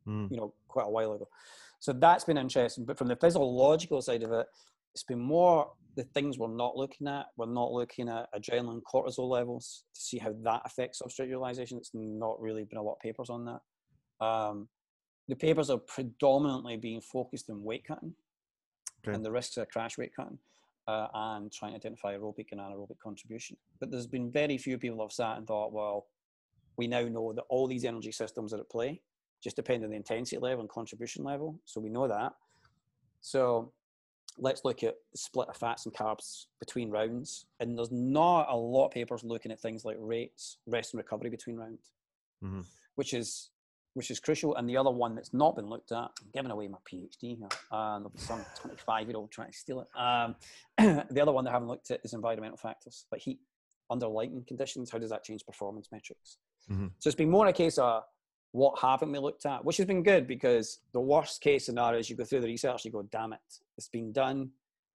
mm. 0.07 0.31
you 0.31 0.37
know, 0.37 0.53
quite 0.68 0.87
a 0.87 0.90
while 0.90 1.14
ago. 1.14 1.29
So 1.81 1.94
that's 1.94 2.25
been 2.25 2.38
interesting. 2.38 2.85
But 2.85 2.98
from 2.98 3.09
the 3.09 3.16
physiological 3.16 4.03
side 4.03 4.22
of 4.22 4.33
it, 4.33 4.46
it's 4.94 5.05
been 5.05 5.20
more 5.20 5.72
the 5.96 6.05
things 6.05 6.38
we're 6.38 6.48
not 6.48 6.76
looking 6.76 7.07
at. 7.07 7.26
We're 7.37 7.46
not 7.46 7.72
looking 7.72 8.09
at 8.09 8.33
adrenaline 8.35 8.81
cortisol 8.83 9.28
levels 9.28 9.85
to 9.94 10.00
see 10.00 10.18
how 10.18 10.35
that 10.44 10.62
affects 10.64 11.02
substrate 11.02 11.28
utilization. 11.28 11.78
It's 11.78 11.90
not 11.92 12.40
really 12.40 12.64
been 12.64 12.78
a 12.78 12.83
lot 12.83 12.94
of 12.94 13.00
papers 13.00 13.31
on 13.31 13.44
that. 13.44 14.24
Um, 14.24 14.68
the 15.28 15.37
papers 15.37 15.70
are 15.70 15.78
predominantly 15.78 16.76
being 16.76 17.00
focused 17.00 17.50
on 17.50 17.62
weight 17.62 17.85
cutting 17.85 18.14
okay. 19.07 19.14
and 19.14 19.24
the 19.24 19.31
risks 19.31 19.57
of 19.57 19.68
crash 19.68 19.98
weight 19.98 20.12
cutting 20.14 20.38
uh, 20.88 21.09
and 21.14 21.52
trying 21.52 21.72
to 21.72 21.76
identify 21.76 22.16
aerobic 22.16 22.46
and 22.52 22.61
anaerobic 22.61 22.98
contribution. 23.02 23.57
But 23.81 23.90
there's 23.90 24.07
been 24.07 24.31
very 24.31 24.59
few 24.59 24.78
people 24.78 25.00
have 25.02 25.12
sat 25.12 25.37
and 25.37 25.46
thought, 25.46 25.72
well, 25.72 26.07
we 26.76 26.87
now 26.87 27.02
know 27.02 27.33
that 27.35 27.44
all 27.48 27.66
these 27.66 27.85
energy 27.85 28.12
systems 28.12 28.52
are 28.52 28.61
at 28.61 28.70
play, 28.70 29.00
just 29.42 29.57
depend 29.57 29.85
on 29.85 29.90
the 29.90 29.96
intensity 29.96 30.38
level 30.38 30.61
and 30.61 30.70
contribution 30.70 31.22
level. 31.24 31.61
So 31.64 31.81
we 31.81 31.90
know 31.90 32.09
that. 32.09 32.33
So 33.20 33.72
let's 34.38 34.64
look 34.64 34.83
at 34.83 34.97
the 35.12 35.18
split 35.18 35.49
of 35.49 35.57
fats 35.57 35.87
and 35.87 35.95
carbs 35.95 36.47
between 36.59 36.90
rounds. 36.90 37.47
And 37.61 37.77
there's 37.77 37.92
not 37.92 38.47
a 38.49 38.57
lot 38.57 38.87
of 38.87 38.92
papers 38.92 39.25
looking 39.25 39.53
at 39.53 39.61
things 39.61 39.85
like 39.85 39.97
rates, 39.99 40.59
rest 40.66 40.95
and 40.95 40.99
recovery 40.99 41.31
between 41.31 41.57
rounds, 41.57 41.92
mm-hmm. 42.42 42.61
which 42.95 43.14
is 43.14 43.51
which 43.95 44.11
is 44.11 44.21
crucial. 44.21 44.57
And 44.57 44.68
the 44.68 44.77
other 44.77 44.90
one 44.90 45.14
that's 45.14 45.35
not 45.35 45.55
been 45.55 45.66
looked 45.66 45.92
at, 45.92 45.99
I'm 45.99 46.31
giving 46.33 46.51
away 46.51 46.66
my 46.66 46.79
PhD 46.90 47.37
here, 47.37 47.49
and 47.71 48.05
there'll 48.05 48.11
be 48.11 48.18
some 48.18 48.45
25 48.61 49.09
year 49.09 49.16
old 49.16 49.31
trying 49.31 49.51
to 49.51 49.57
steal 49.57 49.81
it. 49.81 49.88
Um, 49.99 50.35
the 51.11 51.21
other 51.21 51.33
one 51.33 51.45
they 51.45 51.51
haven't 51.51 51.68
looked 51.68 51.90
at 51.90 52.01
is 52.05 52.14
environmental 52.14 52.57
factors, 52.57 53.07
like 53.12 53.21
heat, 53.21 53.38
under 53.90 54.09
lighting 54.09 54.45
conditions. 54.47 54.90
How 54.90 54.99
does 54.99 55.11
that 55.11 55.25
change 55.25 55.45
performance 55.45 55.88
metrics? 55.92 56.38
Mm-hmm. 56.71 56.87
So 56.99 57.09
it's 57.09 57.16
been 57.16 57.31
more 57.31 57.47
a 57.47 57.53
case 57.53 57.77
of 57.79 58.05
what 58.53 58.79
haven't 58.79 59.11
we 59.11 59.19
looked 59.19 59.47
at, 59.47 59.65
which 59.65 59.79
has 59.79 59.87
been 59.87 60.03
good 60.03 60.27
because 60.27 60.81
the 60.93 61.01
worst 61.01 61.41
case 61.41 61.67
scenario 61.67 61.99
is 61.99 62.09
you 62.09 62.17
go 62.17 62.25
through 62.25 62.43
the 62.43 62.47
research, 62.47 62.85
you 62.85 62.91
go, 62.91 63.03
damn 63.11 63.33
it, 63.33 63.41
it's 63.77 63.88
been 63.88 64.12
done 64.12 64.51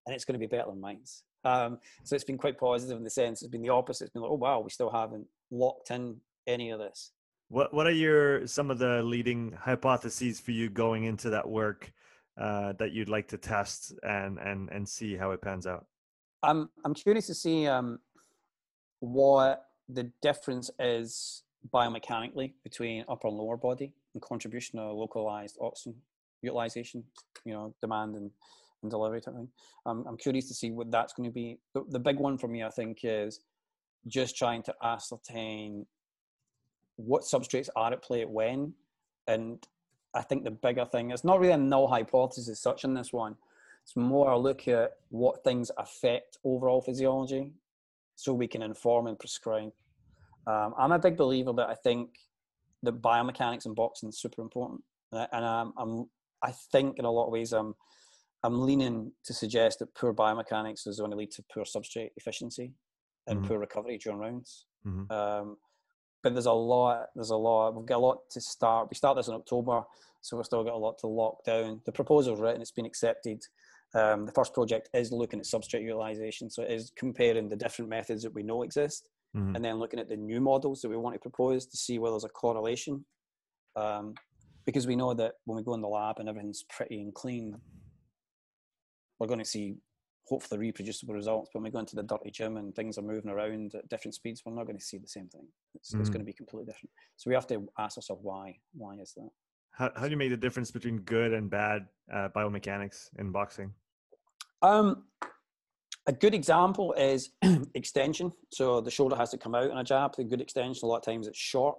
and 0.06 0.16
it's 0.16 0.26
going 0.26 0.40
to 0.40 0.40
be 0.40 0.48
better 0.48 0.70
than 0.70 0.80
mine. 0.80 1.02
Um, 1.44 1.80
so 2.04 2.16
it's 2.16 2.24
been 2.24 2.38
quite 2.38 2.58
positive 2.58 2.98
in 2.98 3.04
the 3.04 3.10
sense 3.10 3.42
it's 3.42 3.52
been 3.52 3.62
the 3.62 3.70
opposite. 3.70 4.06
It's 4.06 4.14
been 4.14 4.22
like, 4.22 4.32
oh 4.32 4.36
wow, 4.36 4.60
we 4.60 4.70
still 4.70 4.92
haven't 4.92 5.26
locked 5.52 5.92
in 5.92 6.18
any 6.46 6.70
of 6.70 6.80
this. 6.80 7.12
What 7.50 7.74
What 7.74 7.88
are 7.88 7.92
your 7.92 8.46
some 8.48 8.70
of 8.70 8.80
the 8.80 9.02
leading 9.02 9.54
hypotheses 9.54 10.40
for 10.40 10.52
you 10.52 10.70
going 10.70 11.06
into 11.06 11.30
that 11.32 11.48
work 11.48 11.92
uh, 12.40 12.74
that 12.74 12.92
you'd 12.92 13.10
like 13.10 13.28
to 13.30 13.38
test 13.38 13.94
and 14.04 14.38
and 14.40 14.70
and 14.70 14.88
see 14.88 15.16
how 15.16 15.32
it 15.32 15.42
pans 15.42 15.66
out? 15.66 15.86
I'm 16.44 16.70
I'm 16.86 16.94
curious 16.94 17.28
to 17.28 17.34
see 17.34 17.68
um, 17.68 18.00
what 19.00 19.64
the 19.90 20.12
difference 20.22 20.70
is 20.80 21.44
biomechanically 21.74 22.54
between 22.64 23.04
upper 23.10 23.28
and 23.28 23.38
lower 23.38 23.58
body 23.58 23.94
and 24.14 24.22
contribution 24.22 24.80
of 24.80 24.96
localized 24.96 25.58
oxygen 25.62 25.96
utilization, 26.42 27.04
you 27.46 27.54
know, 27.54 27.74
demand 27.82 28.16
and, 28.16 28.32
and 28.82 28.92
delivery 28.92 29.22
type 29.22 29.36
thing. 29.36 29.50
Um, 29.86 30.06
I'm 30.08 30.18
curious 30.18 30.48
to 30.48 30.54
see 30.54 30.72
what 30.72 30.92
that's 30.92 31.14
going 31.14 31.30
to 31.30 31.34
be. 31.34 31.58
The, 31.74 31.84
the 31.90 32.00
big 32.00 32.18
one 32.18 32.38
for 32.38 32.48
me, 32.48 32.64
I 32.64 32.70
think, 32.70 33.00
is 33.04 33.40
just 34.08 34.38
trying 34.38 34.64
to 34.64 34.76
ascertain 34.84 35.86
what 36.96 37.24
substrates 37.24 37.70
are 37.76 37.92
at 37.92 38.02
play 38.02 38.22
at 38.22 38.30
when. 38.30 38.74
And 39.28 39.66
I 40.14 40.22
think 40.22 40.44
the 40.44 40.52
bigger 40.52 40.86
thing 40.86 41.12
is 41.12 41.24
not 41.24 41.40
really 41.40 41.54
a 41.54 41.58
null 41.58 41.88
hypothesis 41.88 42.50
as 42.50 42.60
such 42.60 42.84
in 42.84 42.94
this 42.94 43.12
one. 43.12 43.36
It's 43.84 43.96
more 43.96 44.32
a 44.32 44.38
look 44.38 44.68
at 44.68 44.94
what 45.10 45.44
things 45.44 45.72
affect 45.78 46.38
overall 46.44 46.82
physiology 46.82 47.54
so 48.16 48.34
we 48.34 48.48
can 48.48 48.62
inform 48.62 49.08
and 49.08 49.18
prescribe. 49.18 49.72
Um, 50.48 50.74
I'm 50.78 50.94
a 50.94 51.00
big 51.00 51.18
believer 51.18 51.52
that 51.54 51.70
I 51.70 51.76
think 51.76 52.10
that 52.84 53.02
biomechanics 53.02 53.66
in 53.66 53.74
boxing 53.74 54.10
is 54.10 54.20
super 54.20 54.42
important, 54.42 54.82
and 55.12 55.46
um, 55.46 55.74
I'm 55.78 56.06
I 56.42 56.54
think 56.72 56.98
in 56.98 57.06
a 57.06 57.12
lot 57.12 57.26
of 57.26 57.32
ways 57.32 57.52
I'm 57.52 57.76
I'm 58.44 58.62
leaning 58.62 59.12
to 59.26 59.34
suggest 59.34 59.80
that 59.80 59.94
poor 59.94 60.14
biomechanics 60.14 60.88
is 60.88 61.00
going 61.00 61.12
to 61.12 61.18
lead 61.18 61.32
to 61.32 61.44
poor 61.54 61.66
substrate 61.66 62.12
efficiency 62.16 62.74
and 63.28 63.40
mm-hmm. 63.40 63.48
poor 63.48 63.60
recovery 63.60 63.98
during 63.98 64.20
rounds. 64.20 64.66
Mm-hmm. 64.86 65.12
Um, 65.12 65.58
but 66.24 66.34
there's 66.34 66.46
a 66.46 66.52
lot. 66.52 67.08
There's 67.14 67.32
a 67.32 67.36
lot. 67.36 67.76
We've 67.76 67.86
got 67.86 67.98
a 67.98 68.00
lot 68.00 68.30
to 68.32 68.42
start. 68.42 68.88
We 68.90 68.96
start 68.96 69.18
this 69.18 69.28
in 69.28 69.34
October, 69.34 69.84
so 70.22 70.38
we've 70.38 70.46
still 70.46 70.64
got 70.64 70.74
a 70.74 70.78
lot 70.78 70.98
to 71.00 71.08
lock 71.08 71.44
down. 71.44 71.82
The 71.86 71.92
proposal's 71.92 72.40
written. 72.40 72.62
It's 72.62 72.72
been 72.72 72.86
accepted. 72.86 73.44
Um, 73.94 74.26
the 74.26 74.32
first 74.34 74.54
project 74.54 74.90
is 74.94 75.12
looking 75.12 75.40
at 75.40 75.46
substrate 75.46 75.84
utilization, 75.84 76.50
so 76.50 76.62
it 76.62 76.72
is 76.72 76.92
comparing 76.96 77.50
the 77.50 77.56
different 77.56 77.90
methods 77.90 78.24
that 78.24 78.34
we 78.34 78.44
know 78.44 78.64
exist 78.64 79.10
mm-hmm. 79.36 79.56
and 79.56 79.64
then 79.64 79.80
looking 79.80 80.00
at 80.00 80.10
the 80.10 80.16
new 80.16 80.42
models 80.42 80.82
that 80.82 80.90
we 80.90 80.98
want 80.98 81.16
to 81.16 81.20
propose 81.20 81.66
to 81.66 81.78
see 81.78 82.00
whether 82.00 82.14
there's 82.14 82.24
a 82.24 82.30
correlation. 82.30 83.06
Um, 83.76 84.14
because 84.66 84.86
we 84.86 84.96
know 84.96 85.14
that 85.14 85.36
when 85.46 85.56
we 85.56 85.64
go 85.64 85.74
in 85.76 85.82
the 85.82 85.88
lab 85.88 86.20
and 86.20 86.28
everything's 86.28 86.66
pretty 86.70 87.02
and 87.02 87.14
clean, 87.14 87.56
we're 89.20 89.28
going 89.28 89.40
to 89.40 89.46
see 89.46 89.76
hopefully 90.28 90.60
reproducible 90.60 91.14
results. 91.14 91.50
But 91.54 91.60
when 91.60 91.72
we 91.72 91.74
go 91.74 91.80
into 91.80 91.96
the 91.96 92.04
dirty 92.04 92.32
gym 92.32 92.58
and 92.58 92.76
things 92.76 92.98
are 92.98 93.02
moving 93.02 93.32
around 93.32 93.76
at 93.76 93.88
different 93.88 94.16
speeds, 94.16 94.42
we're 94.46 94.54
not 94.54 94.66
going 94.66 94.78
to 94.78 94.84
see 94.84 94.98
the 94.98 95.08
same 95.08 95.30
thing. 95.30 95.48
It's, 95.76 95.92
mm-hmm. 95.92 96.02
it's 96.02 96.10
going 96.10 96.20
to 96.20 96.26
be 96.26 96.34
completely 96.34 96.66
different. 96.66 96.92
So 97.16 97.30
we 97.30 97.36
have 97.36 97.48
to 97.48 97.68
ask 97.80 97.98
ourselves 97.98 98.22
why. 98.24 98.58
Why 98.74 98.96
is 98.96 99.14
that? 99.16 99.30
How, 99.72 99.92
how 99.96 100.04
do 100.04 100.12
you 100.12 100.18
make 100.18 100.32
the 100.32 100.38
difference 100.38 100.72
between 100.72 101.00
good 101.00 101.34
and 101.34 101.50
bad 101.50 101.86
uh, 102.14 102.30
biomechanics 102.36 103.10
in 103.20 103.32
boxing? 103.32 103.72
Um, 104.62 105.04
a 106.08 106.14
good 106.14 106.34
example 106.34 106.94
is 106.94 107.32
extension. 107.76 108.32
So 108.52 108.82
the 108.82 108.92
shoulder 108.92 109.16
has 109.16 109.30
to 109.32 109.38
come 109.38 109.54
out 109.54 109.70
in 109.70 109.78
a 109.78 109.84
jab. 109.84 110.16
The 110.16 110.24
good 110.24 110.42
extension, 110.42 110.86
a 110.86 110.88
lot 110.88 110.98
of 110.98 111.04
times 111.04 111.28
it's 111.28 111.38
short. 111.38 111.78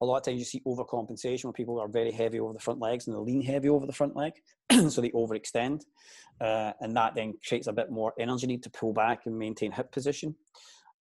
A 0.00 0.04
lot 0.04 0.18
of 0.18 0.24
times 0.24 0.38
you 0.38 0.44
see 0.44 0.62
overcompensation 0.66 1.44
where 1.44 1.52
people 1.52 1.80
are 1.80 1.88
very 1.88 2.12
heavy 2.12 2.38
over 2.38 2.52
the 2.52 2.60
front 2.60 2.80
legs 2.80 3.06
and 3.06 3.16
they 3.16 3.20
lean 3.20 3.42
heavy 3.42 3.68
over 3.68 3.86
the 3.86 3.92
front 3.92 4.16
leg. 4.16 4.32
so 4.88 5.00
they 5.00 5.10
overextend. 5.10 5.82
Uh, 6.40 6.72
and 6.80 6.96
that 6.96 7.14
then 7.14 7.34
creates 7.46 7.66
a 7.66 7.72
bit 7.72 7.90
more 7.90 8.12
energy 8.18 8.46
need 8.46 8.62
to 8.62 8.70
pull 8.70 8.92
back 8.92 9.26
and 9.26 9.38
maintain 9.38 9.72
hip 9.72 9.90
position. 9.90 10.34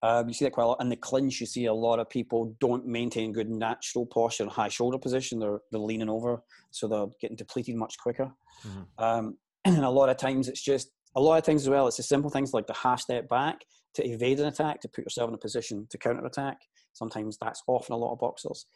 Um, 0.03 0.27
you 0.27 0.33
see 0.33 0.45
that 0.45 0.51
quite 0.51 0.63
a 0.63 0.67
lot. 0.67 0.81
In 0.81 0.89
the 0.89 0.95
clinch, 0.95 1.39
you 1.39 1.47
see 1.47 1.65
a 1.65 1.73
lot 1.73 1.99
of 1.99 2.07
people 2.09 2.55
don't 2.59 2.85
maintain 2.85 3.33
good 3.33 3.49
natural 3.49 4.05
posture 4.05 4.43
and 4.43 4.51
high 4.51 4.67
shoulder 4.67 4.99
position. 4.99 5.39
They're, 5.39 5.59
they're 5.71 5.79
leaning 5.79 6.09
over, 6.09 6.43
so 6.69 6.87
they're 6.87 7.07
getting 7.19 7.35
depleted 7.35 7.75
much 7.75 7.97
quicker. 7.97 8.31
Mm-hmm. 8.63 9.03
Um, 9.03 9.37
and 9.65 9.83
a 9.83 9.89
lot 9.89 10.09
of 10.09 10.17
times 10.17 10.47
it's 10.47 10.61
just 10.61 10.91
a 11.17 11.19
lot 11.19 11.39
of 11.39 11.43
things 11.43 11.63
as 11.63 11.69
well, 11.69 11.87
it's 11.87 11.97
the 11.97 12.03
simple 12.03 12.29
things 12.29 12.53
like 12.53 12.67
the 12.67 12.73
half 12.73 13.01
step 13.01 13.27
back 13.27 13.65
to 13.95 14.07
evade 14.07 14.39
an 14.39 14.45
attack, 14.45 14.79
to 14.81 14.87
put 14.87 15.03
yourself 15.03 15.27
in 15.27 15.33
a 15.33 15.39
position 15.39 15.87
to 15.89 15.97
counter 15.97 16.23
attack. 16.23 16.59
Sometimes 16.93 17.39
that's 17.41 17.63
often 17.65 17.93
a 17.93 17.97
lot 17.97 18.13
of 18.13 18.19
boxers. 18.19 18.67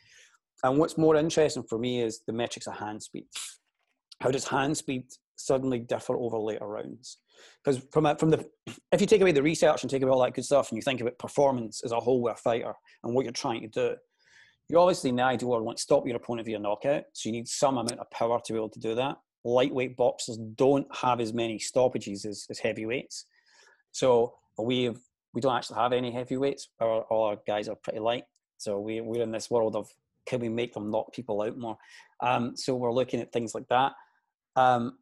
And 0.63 0.79
what's 0.79 0.97
more 0.97 1.15
interesting 1.15 1.63
for 1.69 1.77
me 1.77 2.01
is 2.01 2.21
the 2.25 2.33
metrics 2.33 2.65
of 2.65 2.77
hand 2.77 3.03
speed. 3.03 3.25
How 4.21 4.31
does 4.31 4.47
hand 4.47 4.75
speed 4.75 5.05
suddenly 5.35 5.79
differ 5.79 6.17
over 6.17 6.39
later 6.39 6.65
rounds? 6.65 7.19
Because 7.63 7.83
from 7.91 8.15
from 8.17 8.31
the 8.31 8.43
if 8.91 9.01
you 9.01 9.07
take 9.07 9.21
away 9.21 9.31
the 9.31 9.43
research 9.43 9.83
and 9.83 9.89
take 9.89 10.01
away 10.01 10.11
all 10.11 10.23
that 10.23 10.33
good 10.33 10.45
stuff, 10.45 10.69
and 10.69 10.77
you 10.77 10.81
think 10.81 11.01
about 11.01 11.19
performance 11.19 11.81
as 11.85 11.91
a 11.91 11.99
whole 11.99 12.23
with 12.23 12.33
a 12.33 12.37
fighter 12.37 12.73
and 13.03 13.13
what 13.13 13.23
you're 13.23 13.31
trying 13.33 13.61
to 13.61 13.67
do, 13.67 13.95
you 14.67 14.79
obviously 14.79 15.11
in 15.11 15.17
the 15.17 15.23
ideal 15.23 15.49
world 15.49 15.63
want 15.63 15.77
to 15.77 15.83
stop 15.83 16.07
your 16.07 16.15
opponent 16.15 16.47
via 16.47 16.57
knockout. 16.57 17.03
So 17.13 17.29
you 17.29 17.33
need 17.33 17.47
some 17.47 17.77
amount 17.77 17.99
of 17.99 18.09
power 18.09 18.39
to 18.43 18.53
be 18.53 18.57
able 18.57 18.69
to 18.69 18.79
do 18.79 18.95
that 18.95 19.17
lightweight 19.43 19.97
boxers 19.97 20.37
don't 20.55 20.87
have 20.95 21.19
as 21.19 21.33
many 21.33 21.59
stoppages 21.59 22.25
as, 22.25 22.45
as 22.49 22.59
heavyweights. 22.59 23.25
So 23.91 24.35
we 24.57 24.83
have, 24.83 24.99
we 25.33 25.41
don't 25.41 25.55
actually 25.55 25.79
have 25.79 25.93
any 25.93 26.11
heavyweights. 26.11 26.69
Our, 26.79 27.03
all 27.03 27.23
our 27.25 27.37
guys 27.47 27.67
are 27.67 27.75
pretty 27.75 27.99
light. 27.99 28.25
So 28.57 28.79
we, 28.79 29.01
we're 29.01 29.23
in 29.23 29.31
this 29.31 29.49
world 29.49 29.75
of 29.75 29.89
can 30.27 30.39
we 30.39 30.49
make 30.49 30.73
them 30.73 30.91
knock 30.91 31.13
people 31.13 31.41
out 31.41 31.57
more? 31.57 31.77
Um, 32.21 32.55
so 32.55 32.75
we're 32.75 32.93
looking 32.93 33.19
at 33.19 33.31
things 33.31 33.55
like 33.55 33.67
that. 33.69 33.93
Um, 34.55 34.97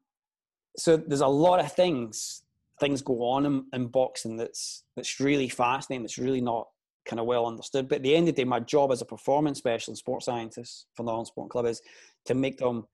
so 0.77 0.95
there's 0.95 1.21
a 1.21 1.27
lot 1.27 1.59
of 1.59 1.71
things 1.73 2.43
things 2.79 3.01
go 3.01 3.23
on 3.23 3.45
in, 3.45 3.65
in 3.73 3.87
boxing 3.87 4.37
that's 4.37 4.83
that's 4.95 5.19
really 5.19 5.49
fascinating. 5.49 6.03
That's 6.03 6.17
really 6.17 6.41
not 6.41 6.67
kind 7.05 7.19
of 7.19 7.25
well 7.25 7.45
understood. 7.45 7.89
But 7.89 7.97
at 7.97 8.03
the 8.03 8.15
end 8.15 8.29
of 8.29 8.35
the 8.35 8.43
day, 8.43 8.45
my 8.45 8.59
job 8.59 8.91
as 8.91 9.01
a 9.01 9.05
performance 9.05 9.57
specialist, 9.57 9.99
sports 9.99 10.25
scientist 10.25 10.87
for 10.95 11.03
the 11.03 11.11
Holland 11.11 11.27
Sport 11.27 11.49
Club 11.49 11.65
is 11.65 11.81
to 12.25 12.35
make 12.35 12.57
them 12.57 12.85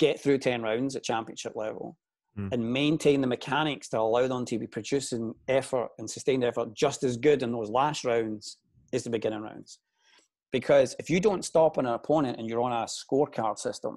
get 0.00 0.20
through 0.20 0.38
10 0.38 0.62
rounds 0.62 0.96
at 0.96 1.04
championship 1.04 1.52
level 1.54 1.96
mm. 2.36 2.52
and 2.52 2.72
maintain 2.72 3.20
the 3.20 3.26
mechanics 3.26 3.88
to 3.90 4.00
allow 4.00 4.26
them 4.26 4.44
to 4.46 4.58
be 4.58 4.66
producing 4.66 5.32
effort 5.46 5.90
and 5.98 6.10
sustained 6.10 6.42
effort 6.42 6.74
just 6.74 7.04
as 7.04 7.18
good 7.18 7.42
in 7.42 7.52
those 7.52 7.70
last 7.70 8.04
rounds 8.04 8.56
as 8.92 9.04
the 9.04 9.10
beginning 9.10 9.42
rounds. 9.42 9.78
Because 10.50 10.96
if 10.98 11.10
you 11.10 11.20
don't 11.20 11.44
stop 11.44 11.78
on 11.78 11.86
an 11.86 11.92
opponent 11.92 12.38
and 12.38 12.48
you're 12.48 12.62
on 12.62 12.72
a 12.72 12.86
scorecard 12.86 13.58
system, 13.58 13.96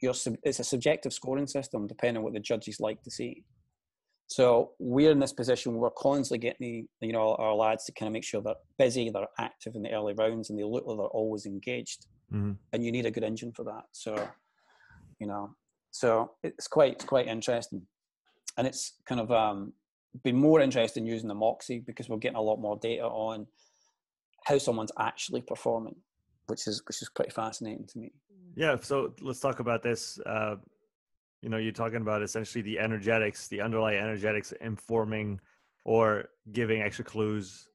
you're, 0.00 0.14
it's 0.42 0.58
a 0.58 0.64
subjective 0.64 1.12
scoring 1.12 1.46
system 1.46 1.86
depending 1.86 2.16
on 2.16 2.24
what 2.24 2.32
the 2.32 2.40
judges 2.40 2.80
like 2.80 3.02
to 3.02 3.10
see. 3.10 3.44
So 4.28 4.72
we're 4.78 5.10
in 5.10 5.18
this 5.18 5.34
position 5.34 5.72
where 5.72 5.82
we're 5.82 5.90
constantly 5.90 6.38
getting 6.38 6.88
the, 7.00 7.06
you 7.06 7.12
know 7.12 7.34
our 7.34 7.54
lads 7.54 7.84
to 7.84 7.92
kind 7.92 8.06
of 8.06 8.14
make 8.14 8.24
sure 8.24 8.40
they're 8.40 8.54
busy, 8.78 9.10
they're 9.10 9.26
active 9.38 9.74
in 9.74 9.82
the 9.82 9.92
early 9.92 10.14
rounds, 10.14 10.48
and 10.48 10.58
they 10.58 10.64
look 10.64 10.86
like 10.86 10.96
they're 10.96 11.06
always 11.06 11.44
engaged. 11.44 12.06
Mm-hmm. 12.32 12.52
And 12.72 12.84
you 12.84 12.90
need 12.90 13.04
a 13.04 13.10
good 13.10 13.24
engine 13.24 13.52
for 13.52 13.64
that. 13.64 13.82
So 13.92 14.16
you 15.22 15.28
know. 15.28 15.54
So 15.92 16.32
it's 16.42 16.66
quite 16.66 16.94
it's 16.94 17.04
quite 17.04 17.28
interesting, 17.28 17.82
and 18.58 18.66
it's 18.66 18.94
kind 19.06 19.20
of 19.20 19.30
um, 19.30 19.72
been 20.24 20.36
more 20.36 20.60
interesting 20.60 21.06
using 21.06 21.28
the 21.28 21.34
Moxy 21.34 21.78
because 21.78 22.08
we're 22.08 22.16
getting 22.18 22.36
a 22.36 22.42
lot 22.42 22.58
more 22.58 22.76
data 22.76 23.04
on 23.04 23.46
how 24.44 24.58
someone's 24.58 24.90
actually 24.98 25.42
performing, 25.42 25.94
which 26.48 26.66
is 26.66 26.82
which 26.88 27.00
is 27.00 27.08
pretty 27.14 27.30
fascinating 27.30 27.86
to 27.86 27.98
me. 27.98 28.10
Yeah. 28.56 28.76
So 28.80 29.14
let's 29.20 29.38
talk 29.38 29.60
about 29.60 29.82
this. 29.82 30.18
Uh, 30.26 30.56
you 31.40 31.48
know, 31.48 31.58
you're 31.58 31.72
talking 31.72 32.02
about 32.02 32.22
essentially 32.22 32.62
the 32.62 32.78
energetics, 32.80 33.46
the 33.48 33.60
underlying 33.60 33.98
energetics 33.98 34.52
informing 34.60 35.40
or 35.84 36.24
giving 36.52 36.82
extra 36.82 37.04
clues 37.04 37.68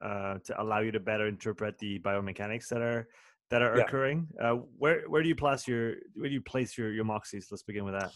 uh, 0.00 0.38
to 0.44 0.60
allow 0.60 0.80
you 0.80 0.92
to 0.92 1.00
better 1.00 1.26
interpret 1.26 1.78
the 1.78 1.98
biomechanics 2.00 2.68
that 2.68 2.82
are 2.82 3.08
that 3.52 3.60
are 3.60 3.76
yeah. 3.76 3.84
occurring. 3.84 4.26
Uh, 4.42 4.54
where 4.78 5.02
where 5.08 5.22
do 5.22 5.28
you 5.28 5.36
place 5.36 5.68
your 5.68 5.94
where 6.14 6.28
do 6.28 6.34
you 6.34 6.40
place 6.40 6.76
your 6.76 6.90
your 6.90 7.04
moxies? 7.04 7.44
Let's 7.50 7.62
begin 7.62 7.84
with 7.84 7.94
that. 7.94 8.10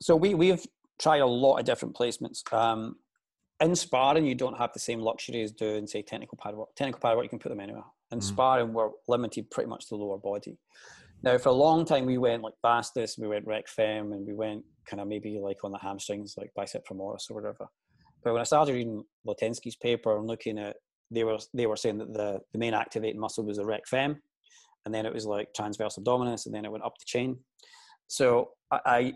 So 0.00 0.16
we 0.16 0.34
we've 0.34 0.64
tried 0.98 1.18
a 1.18 1.26
lot 1.26 1.58
of 1.58 1.64
different 1.64 1.94
placements. 1.94 2.50
Um, 2.52 2.96
in 3.60 3.76
sparring, 3.76 4.24
you 4.26 4.34
don't 4.34 4.56
have 4.56 4.72
the 4.72 4.80
same 4.80 5.00
luxury 5.00 5.42
as 5.42 5.52
doing 5.52 5.86
say 5.86 6.02
technical 6.02 6.38
pad 6.42 6.54
work. 6.54 6.70
Technical 6.74 7.00
pad 7.00 7.16
work, 7.16 7.24
you 7.24 7.28
can 7.28 7.38
put 7.38 7.50
them 7.50 7.60
anywhere. 7.60 7.84
In 8.10 8.18
mm-hmm. 8.18 8.26
sparring, 8.26 8.72
we're 8.72 8.90
limited 9.06 9.50
pretty 9.50 9.68
much 9.68 9.84
to 9.88 9.90
the 9.90 9.96
lower 9.96 10.18
body. 10.18 10.58
Now, 11.22 11.38
for 11.38 11.50
a 11.50 11.52
long 11.52 11.84
time, 11.84 12.06
we 12.06 12.18
went 12.18 12.42
like 12.42 12.54
Vastus, 12.64 13.16
we 13.16 13.28
went 13.28 13.46
Rec 13.46 13.68
Fem, 13.68 14.12
and 14.12 14.26
we 14.26 14.32
went 14.32 14.64
kind 14.86 15.00
of 15.00 15.06
maybe 15.06 15.38
like 15.38 15.58
on 15.62 15.70
the 15.70 15.78
hamstrings, 15.78 16.34
like 16.36 16.50
bicep 16.56 16.84
femoris 16.86 17.30
or 17.30 17.34
whatever. 17.34 17.68
But 18.24 18.32
when 18.32 18.40
I 18.40 18.44
started 18.44 18.72
reading 18.72 19.04
Lenetsky's 19.26 19.76
paper 19.76 20.16
and 20.16 20.26
looking 20.26 20.58
at, 20.58 20.76
they 21.10 21.24
were 21.24 21.38
they 21.52 21.66
were 21.66 21.76
saying 21.76 21.98
that 21.98 22.12
the, 22.14 22.40
the 22.52 22.58
main 22.58 22.74
activating 22.74 23.20
muscle 23.20 23.44
was 23.44 23.58
the 23.58 23.66
Rec 23.66 23.86
Fem, 23.86 24.20
and 24.84 24.94
then 24.94 25.06
it 25.06 25.14
was 25.14 25.26
like 25.26 25.54
transverse 25.54 25.96
abdominis, 25.96 26.46
and 26.46 26.54
then 26.54 26.64
it 26.64 26.72
went 26.72 26.84
up 26.84 26.98
the 26.98 27.04
chain. 27.06 27.36
So 28.08 28.50
I 28.70 29.14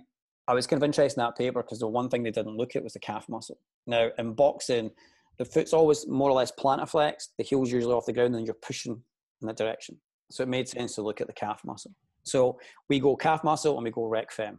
I 0.48 0.54
was 0.54 0.66
kind 0.66 0.82
of 0.82 0.86
interested 0.86 1.18
in 1.20 1.24
that 1.26 1.36
paper 1.36 1.62
because 1.62 1.80
the 1.80 1.88
one 1.88 2.08
thing 2.08 2.22
they 2.22 2.30
didn't 2.30 2.56
look 2.56 2.76
at 2.76 2.84
was 2.84 2.92
the 2.92 3.00
calf 3.00 3.28
muscle. 3.28 3.58
Now 3.86 4.10
in 4.18 4.34
boxing, 4.34 4.90
the 5.38 5.44
foot's 5.44 5.72
always 5.72 6.06
more 6.06 6.30
or 6.30 6.34
less 6.34 6.52
plantar 6.52 6.88
flexed, 6.88 7.34
the 7.36 7.44
heel's 7.44 7.72
usually 7.72 7.94
off 7.94 8.06
the 8.06 8.12
ground, 8.12 8.34
and 8.34 8.46
you're 8.46 8.54
pushing 8.54 9.02
in 9.42 9.48
that 9.48 9.56
direction. 9.56 9.98
So 10.30 10.42
it 10.42 10.48
made 10.48 10.68
sense 10.68 10.94
to 10.94 11.02
look 11.02 11.20
at 11.20 11.26
the 11.26 11.32
calf 11.32 11.62
muscle. 11.64 11.92
So 12.22 12.58
we 12.88 12.98
go 12.98 13.16
calf 13.16 13.44
muscle 13.44 13.76
and 13.76 13.84
we 13.84 13.90
go 13.90 14.06
rec 14.06 14.32
fem. 14.32 14.58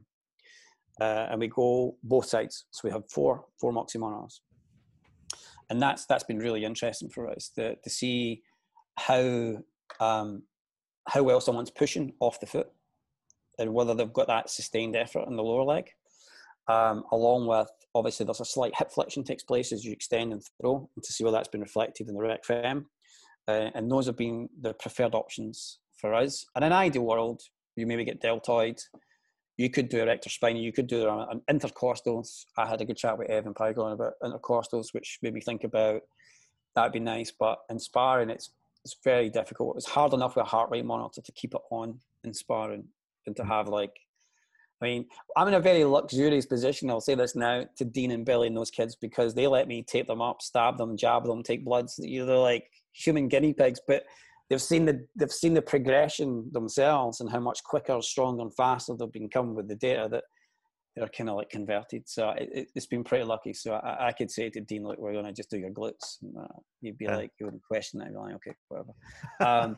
Uh, 1.00 1.28
and 1.30 1.40
we 1.40 1.48
go 1.48 1.96
both 2.04 2.26
sides. 2.26 2.66
So 2.72 2.82
we 2.84 2.92
have 2.92 3.04
four 3.12 3.46
four 3.60 3.72
moxy. 3.72 4.00
And 5.70 5.82
that's 5.82 6.06
that's 6.06 6.24
been 6.24 6.40
really 6.40 6.66
interesting 6.66 7.10
for 7.10 7.30
us 7.30 7.52
to, 7.56 7.76
to 7.76 7.90
see 7.90 8.42
how 8.98 9.58
um, 10.00 10.44
how 11.08 11.24
well 11.24 11.42
someone's 11.42 11.72
pushing 11.72 12.14
off 12.20 12.40
the 12.40 12.46
foot 12.46 12.70
and 13.60 13.74
whether 13.74 13.94
they've 13.94 14.14
got 14.14 14.28
that 14.28 14.50
sustained 14.50 14.96
effort 14.96 15.28
in 15.28 15.36
the 15.36 15.44
lower 15.44 15.64
leg. 15.64 15.90
Um, 16.68 17.04
along 17.12 17.48
with 17.48 17.70
obviously 17.96 18.26
there's 18.26 18.42
a 18.42 18.46
slight 18.46 18.76
hip 18.78 18.92
flexion 18.92 19.24
takes 19.24 19.44
place 19.44 19.72
as 19.72 19.86
you 19.86 19.92
extend 19.94 20.34
and 20.34 20.44
throw 20.62 20.90
and 20.96 21.04
to 21.04 21.14
see 21.14 21.24
whether 21.24 21.38
that's 21.38 21.48
been 21.48 21.62
reflected 21.62 22.10
in 22.10 22.16
the 22.16 22.22
rec 22.22 22.44
fem. 22.46 22.88
Uh, 23.48 23.70
and 23.74 23.90
those 23.90 24.06
have 24.06 24.18
been 24.18 24.50
the 24.62 24.74
preferred 24.74 25.16
options 25.16 25.80
for 25.96 26.14
us. 26.14 26.46
In 26.56 26.64
an 26.64 26.74
ideal 26.74 27.04
world, 27.04 27.42
you 27.78 27.88
maybe 27.88 28.04
get 28.04 28.22
deltoid, 28.22 28.80
you 29.58 29.70
could 29.70 29.90
do 29.90 30.02
erector 30.02 30.30
spine, 30.30 30.58
you 30.58 30.74
could 30.74 30.88
do 30.88 31.08
an 31.10 31.42
intercostals. 31.50 32.44
I 32.58 32.68
had 32.68 32.82
a 32.82 32.86
good 32.86 32.98
chat 32.98 33.18
with 33.18 33.30
Evan 33.30 33.54
Peikon 33.54 33.94
about 33.94 34.14
intercostals, 34.22 34.94
which 34.94 35.20
made 35.22 35.34
me 35.34 35.42
think 35.42 35.64
about 35.64 36.02
that'd 36.76 36.92
be 36.92 37.00
nice. 37.00 37.32
But 37.32 37.60
in 37.70 37.80
sparring, 37.80 38.30
it's 38.30 38.52
it's 38.88 38.98
very 39.04 39.30
difficult. 39.30 39.72
It 39.72 39.76
was 39.76 39.86
hard 39.86 40.14
enough 40.14 40.36
with 40.36 40.46
a 40.46 40.50
heart 40.50 40.70
rate 40.72 40.86
monitor 40.86 41.22
to 41.22 41.32
keep 41.34 41.54
it 41.54 41.62
on 41.72 42.00
in 42.24 42.34
sparring 42.34 42.86
and 43.26 43.36
to 43.36 43.42
mm-hmm. 43.42 43.52
have 43.52 43.68
like 43.68 43.92
I 44.82 44.86
mean, 44.86 45.06
I'm 45.36 45.48
in 45.48 45.56
a 45.56 45.60
very 45.60 45.84
luxurious 45.84 46.46
position. 46.46 46.92
I'll 46.92 47.02
say 47.02 47.16
this 47.16 47.36
now 47.36 47.66
to 47.78 47.84
Dean 47.84 48.12
and 48.12 48.24
Billy 48.24 48.46
and 48.48 48.56
those 48.56 48.70
kids 48.70 48.96
because 48.96 49.34
they 49.34 49.48
let 49.48 49.68
me 49.68 49.82
tape 49.82 50.06
them 50.06 50.22
up, 50.22 50.44
stab 50.44 50.78
them, 50.78 50.96
jab 50.96 51.26
them, 51.26 51.42
take 51.42 51.66
bloods. 51.66 52.00
They're 52.00 52.26
like 52.38 52.70
human 52.94 53.28
guinea 53.28 53.54
pigs, 53.54 53.82
but 53.88 54.04
they've 54.50 54.62
seen 54.62 54.86
the 54.86 55.04
they've 55.16 55.32
seen 55.32 55.56
the 55.56 55.64
progression 55.64 56.48
themselves 56.52 57.22
and 57.22 57.30
how 57.30 57.40
much 57.40 57.64
quicker, 57.64 58.00
stronger, 58.02 58.44
and 58.44 58.54
faster 58.54 58.94
they've 58.94 59.12
become 59.12 59.56
with 59.56 59.68
the 59.68 59.76
data 59.76 60.08
that 60.12 60.26
they're 60.98 61.10
kind 61.10 61.30
of 61.30 61.36
like 61.36 61.50
converted. 61.50 62.08
So 62.08 62.30
it, 62.38 62.70
has 62.74 62.88
been 62.88 63.04
pretty 63.04 63.24
lucky. 63.24 63.54
So 63.54 63.74
I, 63.74 64.08
I, 64.08 64.12
could 64.12 64.32
say 64.32 64.50
to 64.50 64.62
Dean, 64.62 64.84
look, 64.84 64.98
we're 64.98 65.14
going 65.14 65.26
to 65.26 65.34
just 65.34 65.50
do 65.50 65.58
your 65.58 65.70
glutes. 65.70 66.18
And, 66.22 66.36
uh, 66.38 66.48
you'd 66.82 66.98
be 66.98 67.06
yeah. 67.06 67.18
like, 67.18 67.32
you 67.40 67.46
wouldn't 67.46 67.64
question 67.64 68.02
it. 68.02 68.06
You'd 68.06 68.14
be 68.14 68.20
like, 68.20 68.36
okay, 68.36 68.56
whatever. 68.70 68.92
Um, 69.40 69.78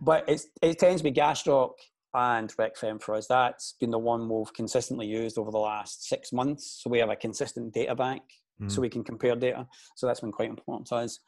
but 0.00 0.24
it's, 0.28 0.46
it 0.62 0.78
tends 0.78 1.00
to 1.00 1.04
be 1.04 1.12
gastroc 1.12 1.70
and 2.14 2.54
RecFem 2.56 3.02
for 3.02 3.14
us. 3.14 3.26
That's 3.26 3.74
been 3.80 3.90
the 3.90 3.98
one 3.98 4.28
we've 4.28 4.52
consistently 4.54 5.06
used 5.06 5.38
over 5.38 5.50
the 5.50 5.58
last 5.58 6.08
six 6.08 6.32
months. 6.32 6.80
So 6.82 6.90
we 6.90 6.98
have 6.98 7.10
a 7.10 7.16
consistent 7.16 7.74
data 7.74 7.94
bank 7.94 8.22
mm. 8.60 8.70
so 8.70 8.80
we 8.80 8.88
can 8.88 9.04
compare 9.04 9.34
data. 9.34 9.66
So 9.96 10.06
that's 10.06 10.20
been 10.20 10.32
quite 10.32 10.50
important 10.50 10.88
to 10.88 10.96
us. 10.96 11.18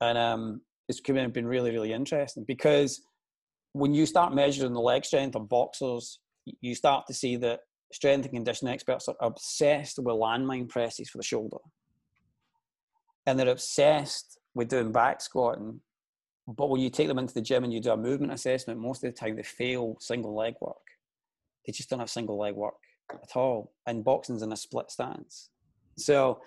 And 0.00 0.16
um, 0.16 0.60
it's 0.88 1.00
been 1.00 1.46
really, 1.46 1.70
really 1.70 1.92
interesting 1.92 2.44
because 2.46 3.02
when 3.72 3.94
you 3.94 4.06
start 4.06 4.34
measuring 4.34 4.72
the 4.72 4.80
leg 4.80 5.04
strength 5.04 5.36
of 5.36 5.48
boxers, 5.48 6.20
you 6.60 6.74
start 6.74 7.06
to 7.06 7.14
see 7.14 7.36
that 7.36 7.60
strength 7.94 8.24
and 8.24 8.34
conditioning 8.34 8.74
experts 8.74 9.08
are 9.08 9.16
obsessed 9.20 9.98
with 9.98 10.14
landmine 10.14 10.68
presses 10.68 11.08
for 11.08 11.18
the 11.18 11.24
shoulder. 11.24 11.58
And 13.26 13.38
they're 13.38 13.48
obsessed 13.48 14.38
with 14.54 14.68
doing 14.68 14.92
back 14.92 15.20
squatting 15.20 15.80
but 16.46 16.68
when 16.68 16.80
you 16.80 16.90
take 16.90 17.08
them 17.08 17.18
into 17.18 17.34
the 17.34 17.40
gym 17.40 17.64
and 17.64 17.72
you 17.72 17.80
do 17.80 17.92
a 17.92 17.96
movement 17.96 18.32
assessment, 18.32 18.78
most 18.78 19.02
of 19.02 19.12
the 19.12 19.18
time 19.18 19.36
they 19.36 19.42
fail 19.42 19.96
single 20.00 20.34
leg 20.34 20.54
work. 20.60 20.76
They 21.66 21.72
just 21.72 21.88
don't 21.88 22.00
have 22.00 22.10
single 22.10 22.38
leg 22.38 22.54
work 22.54 22.74
at 23.10 23.34
all. 23.34 23.72
And 23.86 24.04
boxing's 24.04 24.42
in 24.42 24.52
a 24.52 24.56
split 24.56 24.90
stance. 24.90 25.48
So 25.96 26.40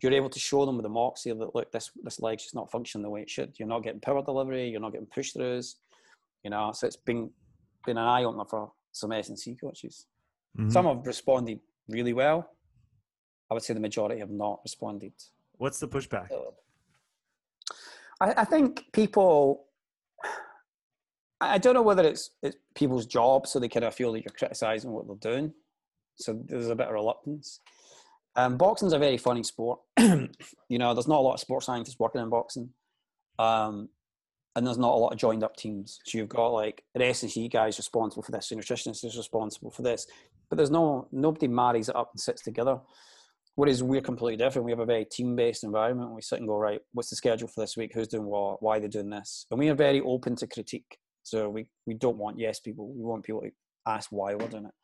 you're 0.00 0.12
able 0.12 0.30
to 0.30 0.38
show 0.38 0.64
them 0.64 0.76
with 0.76 0.84
the 0.84 0.90
moxie 0.90 1.32
that 1.32 1.54
look, 1.54 1.72
this 1.72 1.90
this 2.02 2.20
leg's 2.20 2.44
just 2.44 2.54
not 2.54 2.70
functioning 2.70 3.02
the 3.02 3.10
way 3.10 3.22
it 3.22 3.30
should. 3.30 3.54
You're 3.58 3.68
not 3.68 3.82
getting 3.82 4.00
power 4.00 4.22
delivery, 4.22 4.68
you're 4.68 4.80
not 4.80 4.92
getting 4.92 5.08
push 5.08 5.32
throughs, 5.32 5.74
you 6.44 6.50
know. 6.50 6.70
So 6.72 6.86
it's 6.86 6.96
been 6.96 7.30
been 7.84 7.98
an 7.98 8.06
eye 8.06 8.24
opener 8.24 8.44
for 8.44 8.72
some 8.92 9.12
S 9.12 9.30
and 9.30 9.38
C 9.38 9.56
coaches. 9.60 10.06
Mm-hmm. 10.58 10.70
Some 10.70 10.86
have 10.86 11.06
responded 11.06 11.60
really 11.88 12.12
well. 12.12 12.50
I 13.50 13.54
would 13.54 13.62
say 13.62 13.74
the 13.74 13.80
majority 13.80 14.20
have 14.20 14.30
not 14.30 14.60
responded. 14.62 15.12
What's 15.58 15.80
the 15.80 15.88
pushback? 15.88 16.28
I, 18.20 18.34
I 18.38 18.44
think 18.44 18.84
people. 18.92 19.66
I 21.42 21.56
don't 21.56 21.72
know 21.72 21.82
whether 21.82 22.04
it's, 22.04 22.30
it's 22.42 22.56
people's 22.74 23.06
job, 23.06 23.46
so 23.46 23.58
they 23.58 23.68
kind 23.68 23.86
of 23.86 23.94
feel 23.94 24.12
that 24.12 24.22
you're 24.22 24.34
criticizing 24.38 24.90
what 24.90 25.06
they're 25.06 25.32
doing. 25.32 25.54
So 26.16 26.38
there's 26.44 26.68
a 26.68 26.76
bit 26.76 26.88
of 26.88 26.92
reluctance. 26.92 27.60
Um, 28.36 28.58
boxing's 28.58 28.92
a 28.92 28.98
very 28.98 29.16
funny 29.16 29.42
sport. 29.42 29.80
you 29.98 30.28
know, 30.78 30.92
there's 30.92 31.08
not 31.08 31.18
a 31.18 31.22
lot 31.22 31.34
of 31.34 31.40
sports 31.40 31.64
scientists 31.64 31.98
working 31.98 32.20
in 32.20 32.28
boxing, 32.28 32.68
um, 33.38 33.88
and 34.56 34.66
there's 34.66 34.78
not 34.78 34.94
a 34.94 34.96
lot 34.96 35.12
of 35.12 35.18
joined 35.18 35.44
up 35.44 35.56
teams. 35.56 36.00
So 36.04 36.18
you've 36.18 36.28
got 36.28 36.48
like 36.48 36.82
an 36.94 37.02
S 37.02 37.22
and 37.22 37.54
responsible 37.54 38.22
for 38.22 38.32
this, 38.32 38.50
a 38.50 38.56
nutritionist 38.56 39.04
is 39.04 39.16
responsible 39.16 39.70
for 39.70 39.82
this, 39.82 40.06
but 40.48 40.56
there's 40.56 40.70
no 40.70 41.08
nobody 41.12 41.48
marries 41.48 41.88
it 41.88 41.96
up 41.96 42.10
and 42.12 42.20
sits 42.20 42.42
together. 42.42 42.78
Whereas 43.56 43.82
we're 43.82 44.00
completely 44.00 44.42
different. 44.42 44.64
We 44.64 44.72
have 44.72 44.80
a 44.80 44.86
very 44.86 45.04
team-based 45.04 45.64
environment. 45.64 46.14
We 46.14 46.22
sit 46.22 46.38
and 46.38 46.48
go, 46.48 46.56
right, 46.56 46.80
what's 46.92 47.10
the 47.10 47.16
schedule 47.16 47.48
for 47.48 47.60
this 47.60 47.76
week? 47.76 47.90
Who's 47.92 48.08
doing 48.08 48.24
what? 48.24 48.62
Why 48.62 48.76
are 48.76 48.80
they 48.80 48.88
doing 48.88 49.10
this? 49.10 49.46
And 49.50 49.58
we 49.58 49.68
are 49.68 49.74
very 49.74 50.00
open 50.00 50.36
to 50.36 50.46
critique. 50.46 50.98
So 51.24 51.48
we, 51.50 51.66
we 51.84 51.94
don't 51.94 52.16
want 52.16 52.38
yes 52.38 52.60
people. 52.60 52.92
We 52.94 53.02
want 53.02 53.24
people 53.24 53.42
to 53.42 53.50
ask 53.86 54.08
why 54.10 54.34
we're 54.34 54.48
doing 54.48 54.66
it. 54.66 54.74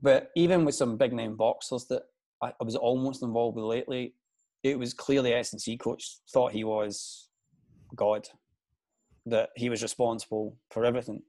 But 0.00 0.30
even 0.34 0.64
with 0.64 0.74
some 0.74 0.96
big 0.96 1.12
name 1.12 1.36
boxers 1.36 1.86
that 1.86 2.02
I, 2.42 2.48
I 2.48 2.64
was 2.64 2.74
almost 2.74 3.22
involved 3.22 3.56
with 3.56 3.66
lately, 3.66 4.14
it 4.62 4.78
was 4.78 4.92
clear 4.94 5.22
the 5.22 5.36
S 5.36 5.52
and 5.52 5.60
C 5.60 5.76
coach 5.76 6.18
thought 6.32 6.52
he 6.52 6.64
was 6.64 7.28
God, 7.94 8.26
that 9.26 9.50
he 9.56 9.68
was 9.68 9.82
responsible 9.82 10.56
for 10.70 10.84
everything. 10.84 11.22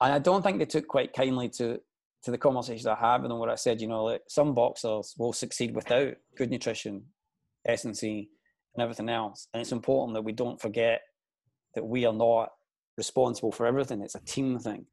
And 0.00 0.12
I 0.12 0.18
don't 0.18 0.42
think 0.42 0.58
they 0.58 0.66
took 0.66 0.86
quite 0.86 1.12
kindly 1.12 1.48
to 1.50 1.80
to 2.22 2.30
the 2.30 2.38
conversations 2.38 2.86
I 2.86 2.96
have 2.96 3.24
and 3.24 3.38
what 3.38 3.48
I 3.48 3.54
said, 3.54 3.80
you 3.80 3.88
know, 3.88 4.04
like 4.04 4.22
some 4.28 4.54
boxers 4.54 5.14
will 5.16 5.32
succeed 5.32 5.74
without 5.74 6.14
good 6.36 6.50
nutrition, 6.50 7.02
S&C, 7.66 8.28
and 8.74 8.82
everything 8.82 9.08
else. 9.08 9.48
And 9.52 9.60
it's 9.62 9.72
important 9.72 10.14
that 10.14 10.22
we 10.22 10.32
don't 10.32 10.60
forget 10.60 11.00
that 11.74 11.84
we 11.84 12.04
are 12.04 12.12
not 12.12 12.50
responsible 12.98 13.52
for 13.52 13.66
everything. 13.66 14.02
It's 14.02 14.16
a 14.16 14.20
team 14.20 14.58
thing. 14.58 14.84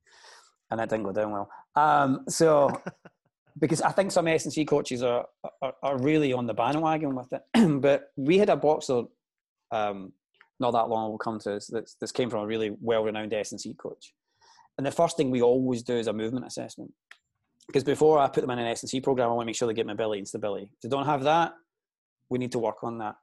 And 0.72 0.80
that 0.80 0.89
didn't 0.89 1.03
go 1.03 1.11
down 1.11 1.32
well. 1.32 1.49
Um, 1.76 2.24
so, 2.30 2.82
because 3.59 3.82
I 3.82 3.91
think 3.91 4.11
some 4.11 4.28
S&C 4.28 4.63
coaches 4.65 5.03
are, 5.03 5.26
are, 5.61 5.74
are 5.84 5.97
really 5.99 6.32
on 6.32 6.45
the 6.45 6.53
bandwagon 6.53 7.15
with 7.15 7.34
it. 7.34 7.41
but 7.82 8.11
we 8.15 8.38
had 8.38 8.49
a 8.49 8.55
boxer 8.55 9.03
um, 9.72 10.13
not 10.60 10.72
that 10.72 10.89
long 10.89 11.12
will 11.12 11.18
come 11.18 11.39
to 11.39 11.55
us 11.55 11.68
this, 11.68 11.95
this 11.99 12.12
came 12.12 12.30
from 12.30 12.43
a 12.43 12.47
really 12.47 12.76
well-renowned 12.82 13.34
S&C 13.34 13.74
coach. 13.76 14.14
And 14.78 14.86
the 14.86 14.91
first 14.91 15.18
thing 15.18 15.32
we 15.32 15.41
always 15.41 15.84
do 15.84 15.95
is 15.95 16.08
a 16.08 16.14
movement 16.14 16.45
assessment 16.45 16.91
because 17.68 17.84
before 17.84 18.18
I 18.18 18.28
put 18.28 18.41
them 18.41 18.49
in 18.51 18.60
an 18.60 18.68
S&C 18.68 19.01
program, 19.01 19.30
I 19.30 19.34
want 19.34 19.41
to 19.41 19.45
make 19.45 19.55
sure 19.55 19.68
they 19.68 19.74
get 19.74 19.86
mobility 19.86 20.20
and 20.20 20.28
stability. 20.28 20.72
If 20.74 20.82
they 20.82 20.89
don't 20.89 21.05
have 21.05 21.24
that, 21.24 21.53
we 22.30 22.39
need 22.39 22.53
to 22.53 22.60
work 22.60 22.84
on 22.84 22.97
that. 22.99 23.16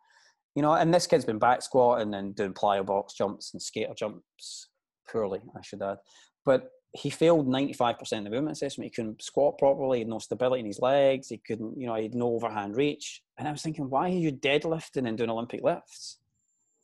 You 0.55 0.63
know, 0.63 0.75
and 0.75 0.93
this 0.93 1.07
kid's 1.07 1.25
been 1.25 1.39
back 1.39 1.63
squatting 1.63 2.15
and 2.15 2.37
doing 2.37 2.53
plyo 2.53 2.85
box 2.87 3.15
jumps 3.15 3.53
and 3.53 3.63
skater 3.63 3.95
jumps 3.97 4.69
poorly, 5.11 5.41
I 5.57 5.63
should 5.63 5.83
add. 5.83 5.99
But 6.45 6.71
he 6.93 7.11
failed 7.11 7.49
95% 7.49 8.01
of 8.01 8.09
the 8.25 8.31
movement 8.31 8.53
assessment. 8.53 8.87
He 8.87 8.95
couldn't 8.95 9.23
squat 9.23 9.59
properly, 9.59 9.99
he 9.99 10.03
had 10.03 10.09
no 10.09 10.21
stability 10.21 10.61
in 10.61 10.67
his 10.67 10.79
legs, 10.79 11.29
he 11.29 11.39
couldn't, 11.39 11.77
you 11.77 11.87
know, 11.87 11.97
he 11.97 12.05
had 12.05 12.15
no 12.15 12.35
overhand 12.35 12.77
reach. 12.77 13.23
And 13.37 13.49
I 13.49 13.51
was 13.51 13.63
thinking, 13.63 13.91
why 13.91 14.11
are 14.11 14.15
you 14.15 14.31
deadlifting 14.31 15.09
and 15.09 15.19
doing 15.19 15.31
Olympic 15.31 15.63
lifts 15.65 16.19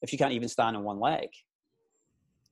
if 0.02 0.12
you 0.12 0.18
can't 0.18 0.32
even 0.32 0.48
stand 0.48 0.76
on 0.76 0.82
one 0.82 1.00
leg? 1.00 1.28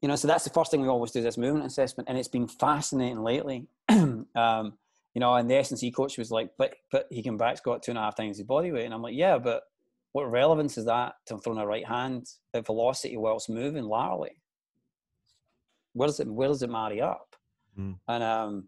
You 0.01 0.09
know, 0.09 0.17
so 0.17 0.29
that's 0.29 0.45
the 0.45 0.51
first 0.51 0.71
thing 0.71 0.81
we 0.81 0.89
always 0.89 1.11
do 1.11 1.23
this 1.23 1.37
movement 1.37 1.67
assessment. 1.67 2.09
And 2.09 2.17
it's 2.17 2.29
been 2.29 2.47
fascinating 2.47 3.23
lately. 3.23 3.67
um, 3.89 4.27
you 5.15 5.21
know, 5.21 5.35
and 5.35 5.51
the 5.51 5.57
S&C 5.57 5.91
coach 5.91 6.19
was 6.19 6.31
like, 6.31 6.51
but 6.57 6.75
but 6.93 7.09
he 7.11 7.23
can 7.23 7.37
back 7.37 7.59
squat 7.59 7.83
two 7.83 7.91
and 7.91 7.99
a 7.99 8.03
half 8.03 8.17
times 8.17 8.37
his 8.37 8.47
body 8.47 8.71
weight. 8.71 8.85
And 8.85 8.95
I'm 8.95 9.03
like, 9.03 9.17
yeah, 9.17 9.39
but 9.39 9.65
what 10.13 10.31
relevance 10.31 10.79
is 10.79 10.85
that 10.87 11.15
to 11.27 11.39
throwing 11.39 11.59
a 11.59 11.67
right 11.67 11.87
hand 11.87 12.27
at 12.55 12.67
velocity 12.67 13.17
whilst 13.17 13.51
moving 13.51 13.85
laterally? 13.85 14.41
Where 15.95 16.07
does 16.07 16.21
it 16.21 16.29
where 16.29 16.49
does 16.49 16.63
it 16.63 16.71
marry 16.71 17.01
up? 17.01 17.35
Mm. 17.79 17.97
And 18.07 18.23
um, 18.23 18.65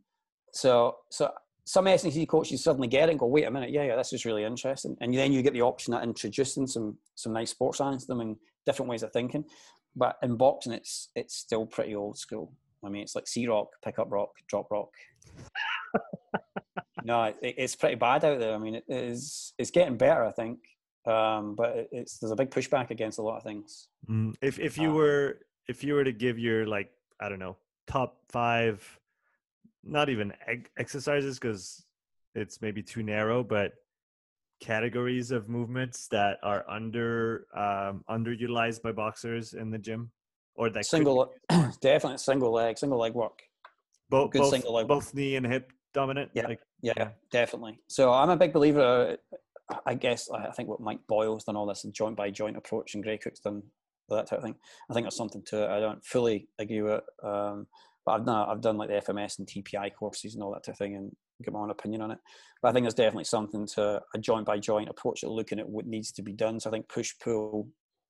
so 0.53 0.97
so 1.11 1.31
some 1.65 1.87
S&C 1.87 2.27
coaches 2.27 2.65
suddenly 2.65 2.89
get 2.89 3.09
it 3.09 3.13
and 3.13 3.21
go, 3.21 3.27
wait 3.27 3.45
a 3.45 3.51
minute, 3.51 3.71
yeah, 3.71 3.85
yeah, 3.85 3.95
this 3.95 4.13
is 4.13 4.25
really 4.25 4.43
interesting. 4.43 4.97
And 5.01 5.15
then 5.15 5.33
you 5.33 5.43
get 5.43 5.53
the 5.53 5.63
option 5.63 5.95
of 5.95 6.03
introducing 6.03 6.67
some 6.67 6.99
some 7.15 7.33
nice 7.33 7.51
sports 7.51 7.79
science 7.79 8.05
to 8.05 8.09
them 8.09 8.21
and 8.21 8.37
different 8.67 8.91
ways 8.91 9.03
of 9.03 9.13
thinking. 9.13 9.45
But 9.97 10.17
in 10.23 10.37
boxing, 10.37 10.73
it's 10.73 11.09
it's 11.15 11.37
still 11.37 11.67
pretty 11.67 11.95
old 11.95 12.19
school. 12.19 12.53
I 12.85 12.89
mean, 12.89 13.03
it's 13.03 13.15
like 13.15 13.27
C 13.27 13.47
rock, 13.47 13.69
pick 13.85 13.99
up 13.99 14.11
rock, 14.11 14.31
drop 14.49 14.71
rock. 14.71 14.91
no, 17.05 17.25
it, 17.25 17.37
it's 17.43 17.77
pretty 17.77 17.97
bad 17.97 18.25
out 18.25 18.39
there. 18.39 18.55
I 18.55 18.59
mean, 18.59 18.77
it 18.77 18.85
is. 18.89 19.53
It's 19.59 19.71
getting 19.71 19.97
better, 19.97 20.25
I 20.25 20.33
think, 20.33 20.59
um, 21.07 21.55
but 21.57 21.89
it's 21.93 22.19
there's 22.19 22.31
a 22.31 22.37
big 22.37 22.51
pushback 22.51 22.91
against 22.91 23.19
a 23.19 23.23
lot 23.23 23.37
of 23.37 23.43
things. 23.43 23.89
Mm, 24.09 24.35
if 24.41 24.59
if 24.59 24.79
you 24.79 24.91
um, 24.91 24.97
were 24.97 25.39
if 25.69 25.85
you 25.85 25.95
were 25.95 26.05
to 26.05 26.13
give 26.13 26.39
your 26.39 26.67
like 26.67 26.91
I 27.21 27.29
don't 27.29 27.39
know 27.39 27.57
top 27.87 28.19
five, 28.29 28.99
not 29.83 30.09
even 30.09 30.33
exercises 30.79 31.39
because 31.39 31.85
it's 32.35 32.63
maybe 32.63 32.83
too 32.83 33.03
narrow, 33.03 33.43
but 33.43 33.73
categories 34.61 35.31
of 35.31 35.49
movements 35.49 36.07
that 36.09 36.39
are 36.43 36.65
under 36.69 37.47
um, 37.57 38.05
underutilized 38.09 38.83
by 38.83 38.93
boxers 38.93 39.55
in 39.55 39.71
the 39.71 39.79
gym, 39.79 40.11
or 40.55 40.71
that 40.71 40.87
single 40.87 41.33
definitely 41.81 42.19
single 42.19 42.53
leg, 42.53 42.79
single 42.79 42.99
leg 42.99 43.15
work. 43.15 43.41
Both, 44.09 44.33
Good 44.33 44.41
both, 44.41 44.51
single 44.51 44.75
leg 44.75 44.89
both 44.89 45.15
knee 45.15 45.37
and 45.37 45.47
hip 45.47 45.73
dominant. 45.95 46.31
Yeah, 46.35 46.49
like, 46.49 46.61
yeah, 46.83 46.93
yeah, 46.97 47.09
definitely. 47.31 47.79
So 47.89 48.13
I'm 48.13 48.31
a 48.31 48.37
big 48.37 48.53
believer. 48.53 49.17
I 49.87 49.95
guess 49.95 50.29
I 50.31 50.51
think 50.51 50.69
what 50.69 50.81
Mike 50.81 51.01
Boyle's 51.09 51.45
done 51.45 51.57
all 51.57 51.67
this 51.67 51.85
joint 51.93 52.17
by 52.17 52.31
joint 52.31 52.57
approach, 52.57 52.95
and 52.95 53.03
Gray 53.03 53.19
Cook's 53.19 53.41
done 53.41 53.63
that 54.09 54.27
type 54.27 54.39
of 54.39 54.45
thing. 54.45 54.57
I 54.91 54.95
think 54.95 55.05
there's 55.05 55.17
something 55.17 55.43
to 55.47 55.65
it. 55.65 55.71
I 55.71 55.81
don't 55.81 56.05
fully 56.05 56.49
agree 56.59 56.83
with 56.83 56.95
it, 56.95 57.05
um, 57.27 57.67
but 58.05 58.13
I've 58.13 58.27
done 58.27 58.49
I've 58.49 58.61
done 58.61 58.77
like 58.77 58.89
the 58.89 59.13
FMS 59.13 59.39
and 59.39 59.47
TPI 59.49 59.95
courses 59.95 60.35
and 60.35 60.43
all 60.43 60.53
that 60.53 60.65
type 60.65 60.75
of 60.75 60.79
thing, 60.79 60.97
and 60.97 61.15
get 61.45 61.55
my 61.55 61.61
own 61.61 61.71
opinion 61.71 62.03
on 62.03 62.11
it. 62.11 62.19
But 62.63 62.69
I 62.69 62.73
think 62.73 62.85
there's 62.85 62.95
definitely 62.95 63.25
something 63.25 63.67
to 63.75 64.03
a 64.15 64.19
joint 64.19 64.47
by 64.47 64.59
joint 64.59 64.89
approach 64.89 65.25
at 65.25 65.31
looking 65.31 65.59
at 65.59 65.69
what 65.69 65.87
needs 65.87 66.13
to 66.13 66.23
be 66.23 66.33
done. 66.33 66.61
So 66.61 66.71
I 66.71 66.73
think 66.73 66.89
push, 66.89 67.13
pull, 67.23 67.69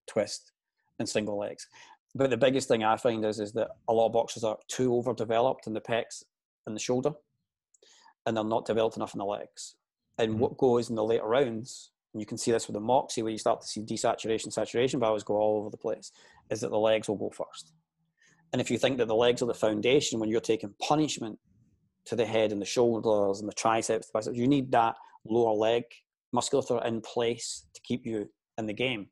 twist, 0.09 0.53
and 0.99 1.09
single 1.09 1.39
legs. 1.39 1.67
But 2.15 2.31
the 2.31 2.37
biggest 2.37 2.69
thing 2.69 2.83
I 2.83 2.97
find 2.97 3.25
is 3.25 3.39
is 3.39 3.53
that 3.53 3.69
a 3.89 3.93
lot 3.93 4.07
of 4.07 4.13
boxers 4.13 4.45
are 4.45 4.59
too 4.69 4.95
overdeveloped 4.95 5.67
in 5.67 5.75
the 5.75 5.81
pecs 5.81 6.25
and 6.67 6.75
the 6.75 6.81
shoulder, 6.81 7.13
and 8.27 8.37
they're 8.37 8.45
not 8.45 8.67
developed 8.67 8.97
enough 8.97 9.15
in 9.15 9.19
the 9.19 9.25
legs. 9.25 9.77
And 10.19 10.33
mm-hmm. 10.33 10.41
what 10.41 10.59
goes 10.59 10.91
in 10.91 10.97
the 10.97 11.05
later 11.05 11.27
rounds, 11.27 11.93
and 12.13 12.21
you 12.21 12.27
can 12.27 12.39
see 12.39 12.51
this 12.51 12.67
with 12.67 12.75
the 12.75 12.81
moxie 12.81 13.23
where 13.23 13.33
you 13.33 13.39
start 13.39 13.61
to 13.61 13.67
see 13.67 13.81
desaturation, 13.83 14.53
saturation 14.53 14.99
values 14.99 15.23
go 15.23 15.37
all 15.37 15.59
over 15.59 15.71
the 15.71 15.77
place, 15.77 16.11
is 16.51 16.61
that 16.61 16.71
the 16.71 16.79
legs 16.79 17.09
will 17.09 17.17
go 17.17 17.31
first. 17.31 17.73
And 18.53 18.61
if 18.61 18.71
you 18.71 18.79
think 18.79 18.99
that 18.99 19.07
the 19.07 19.15
legs 19.15 19.43
are 19.43 19.47
the 19.47 19.55
foundation 19.55 20.19
when 20.19 20.29
you're 20.29 20.41
taking 20.41 20.75
punishment 20.83 21.39
to 22.07 22.17
the 22.17 22.27
head 22.27 22.53
and 22.53 22.61
the 22.61 22.67
shoulders 22.67 23.41
and 23.41 23.49
the 23.49 23.55
triceps, 23.55 24.07
the 24.07 24.13
biceps, 24.15 24.37
you 24.37 24.49
need 24.49 24.73
that 24.73 24.97
lower 25.25 25.55
leg 25.55 25.85
musculature 26.33 26.81
in 26.85 27.01
place 27.01 27.67
to 27.75 27.81
keep 27.83 28.07
you 28.07 28.29
in 28.59 28.67
the 28.67 28.73
game. 28.73 29.09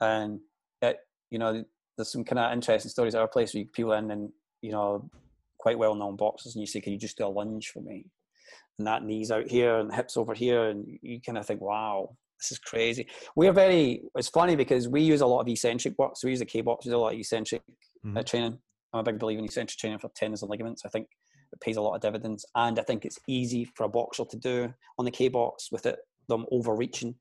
And 0.00 0.40
it, 0.80 0.98
you 1.30 1.38
know, 1.38 1.64
there's 1.96 2.12
some 2.12 2.24
kind 2.24 2.38
of 2.38 2.52
interesting 2.52 2.90
stories 2.90 3.14
at 3.14 3.20
our 3.20 3.28
place 3.28 3.54
where 3.54 3.64
people 3.64 3.92
in 3.92 4.10
and 4.10 4.30
you 4.60 4.72
know 4.72 5.10
quite 5.58 5.78
well 5.78 5.94
known 5.94 6.16
boxers 6.16 6.54
and 6.54 6.60
you 6.60 6.66
say, 6.66 6.80
"Can 6.80 6.92
you 6.92 6.98
just 6.98 7.18
do 7.18 7.26
a 7.26 7.28
lunge 7.28 7.68
for 7.68 7.80
me?" 7.80 8.06
And 8.78 8.86
that 8.86 9.04
knees 9.04 9.30
out 9.30 9.48
here 9.48 9.78
and 9.78 9.94
hips 9.94 10.16
over 10.16 10.34
here, 10.34 10.64
and 10.68 10.86
you 11.02 11.20
kind 11.20 11.38
of 11.38 11.46
think, 11.46 11.60
"Wow, 11.60 12.16
this 12.40 12.52
is 12.52 12.58
crazy." 12.58 13.06
We're 13.36 13.52
very. 13.52 14.02
It's 14.16 14.28
funny 14.28 14.56
because 14.56 14.88
we 14.88 15.02
use 15.02 15.20
a 15.20 15.26
lot 15.26 15.40
of 15.40 15.48
eccentric 15.48 15.94
work. 15.98 16.16
So 16.16 16.26
we 16.26 16.32
use 16.32 16.40
a 16.40 16.46
K 16.46 16.60
box. 16.62 16.84
We 16.84 16.90
do 16.90 16.96
a 16.96 16.98
lot 16.98 17.14
of 17.14 17.18
eccentric 17.18 17.62
uh, 17.68 18.08
mm-hmm. 18.08 18.16
uh, 18.18 18.22
training. 18.22 18.58
I'm 18.92 19.00
a 19.00 19.02
big 19.02 19.18
believer 19.18 19.38
in 19.38 19.44
eccentric 19.44 19.78
training 19.78 19.98
for 20.00 20.10
tendons 20.14 20.42
and 20.42 20.50
ligaments. 20.50 20.82
I 20.84 20.88
think 20.88 21.08
it 21.52 21.60
pays 21.60 21.76
a 21.76 21.82
lot 21.82 21.94
of 21.94 22.00
dividends, 22.00 22.44
and 22.54 22.78
I 22.78 22.82
think 22.82 23.04
it's 23.04 23.18
easy 23.26 23.64
for 23.64 23.84
a 23.84 23.88
boxer 23.88 24.24
to 24.24 24.36
do 24.36 24.72
on 24.98 25.04
the 25.04 25.10
K 25.10 25.28
box 25.28 25.70
with 25.70 25.86
it 25.86 25.98
them 26.28 26.46
overreaching. 26.50 27.14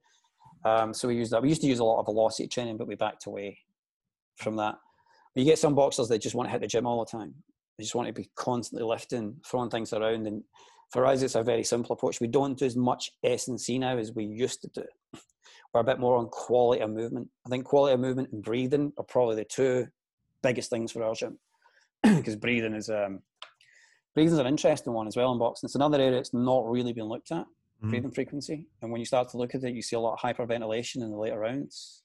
Um, 0.63 0.93
so 0.93 1.07
we 1.07 1.15
use 1.15 1.29
that. 1.31 1.41
We 1.41 1.49
used 1.49 1.61
to 1.61 1.67
use 1.67 1.79
a 1.79 1.83
lot 1.83 1.99
of 1.99 2.05
velocity 2.05 2.47
training, 2.47 2.77
but 2.77 2.87
we 2.87 2.95
backed 2.95 3.25
away 3.25 3.57
from 4.37 4.55
that. 4.57 4.75
But 5.33 5.43
you 5.43 5.45
get 5.45 5.59
some 5.59 5.75
boxers 5.75 6.07
that 6.09 6.21
just 6.21 6.35
want 6.35 6.47
to 6.47 6.51
hit 6.51 6.61
the 6.61 6.67
gym 6.67 6.85
all 6.85 7.03
the 7.03 7.09
time. 7.09 7.33
They 7.77 7.83
just 7.83 7.95
want 7.95 8.07
to 8.07 8.13
be 8.13 8.29
constantly 8.35 8.85
lifting, 8.87 9.37
throwing 9.45 9.69
things 9.69 9.93
around. 9.93 10.27
And 10.27 10.43
for 10.91 11.05
us, 11.05 11.21
it's 11.21 11.35
a 11.35 11.43
very 11.43 11.63
simple 11.63 11.93
approach. 11.93 12.19
We 12.19 12.27
don't 12.27 12.57
do 12.57 12.65
as 12.65 12.75
much 12.75 13.11
S 13.23 13.47
and 13.47 13.59
C 13.59 13.79
now 13.79 13.97
as 13.97 14.13
we 14.13 14.25
used 14.25 14.61
to 14.61 14.69
do. 14.73 15.19
We're 15.73 15.81
a 15.81 15.85
bit 15.85 15.99
more 15.99 16.17
on 16.17 16.27
quality 16.27 16.81
of 16.81 16.91
movement. 16.91 17.29
I 17.45 17.49
think 17.49 17.65
quality 17.65 17.93
of 17.93 18.01
movement 18.01 18.29
and 18.33 18.43
breathing 18.43 18.91
are 18.97 19.05
probably 19.05 19.37
the 19.37 19.45
two 19.45 19.87
biggest 20.43 20.69
things 20.69 20.91
for 20.91 21.03
our 21.03 21.15
gym 21.15 21.39
because 22.03 22.35
breathing 22.35 22.73
is 22.73 22.89
um, 22.89 23.21
breathing 24.13 24.33
is 24.33 24.39
an 24.39 24.47
interesting 24.47 24.93
one 24.93 25.07
as 25.07 25.15
well 25.15 25.31
in 25.31 25.39
boxing. 25.39 25.67
It's 25.67 25.75
another 25.75 25.99
area 25.99 26.11
that's 26.11 26.33
not 26.33 26.69
really 26.69 26.93
been 26.93 27.05
looked 27.05 27.31
at. 27.31 27.45
Mm. 27.83 27.89
Breathing 27.89 28.11
frequency, 28.11 28.67
and 28.81 28.91
when 28.91 28.99
you 28.99 29.05
start 29.05 29.29
to 29.29 29.37
look 29.37 29.55
at 29.55 29.63
it, 29.63 29.73
you 29.73 29.81
see 29.81 29.95
a 29.95 29.99
lot 29.99 30.13
of 30.13 30.19
hyperventilation 30.19 30.97
in 30.97 31.09
the 31.09 31.17
later 31.17 31.39
rounds. 31.39 32.03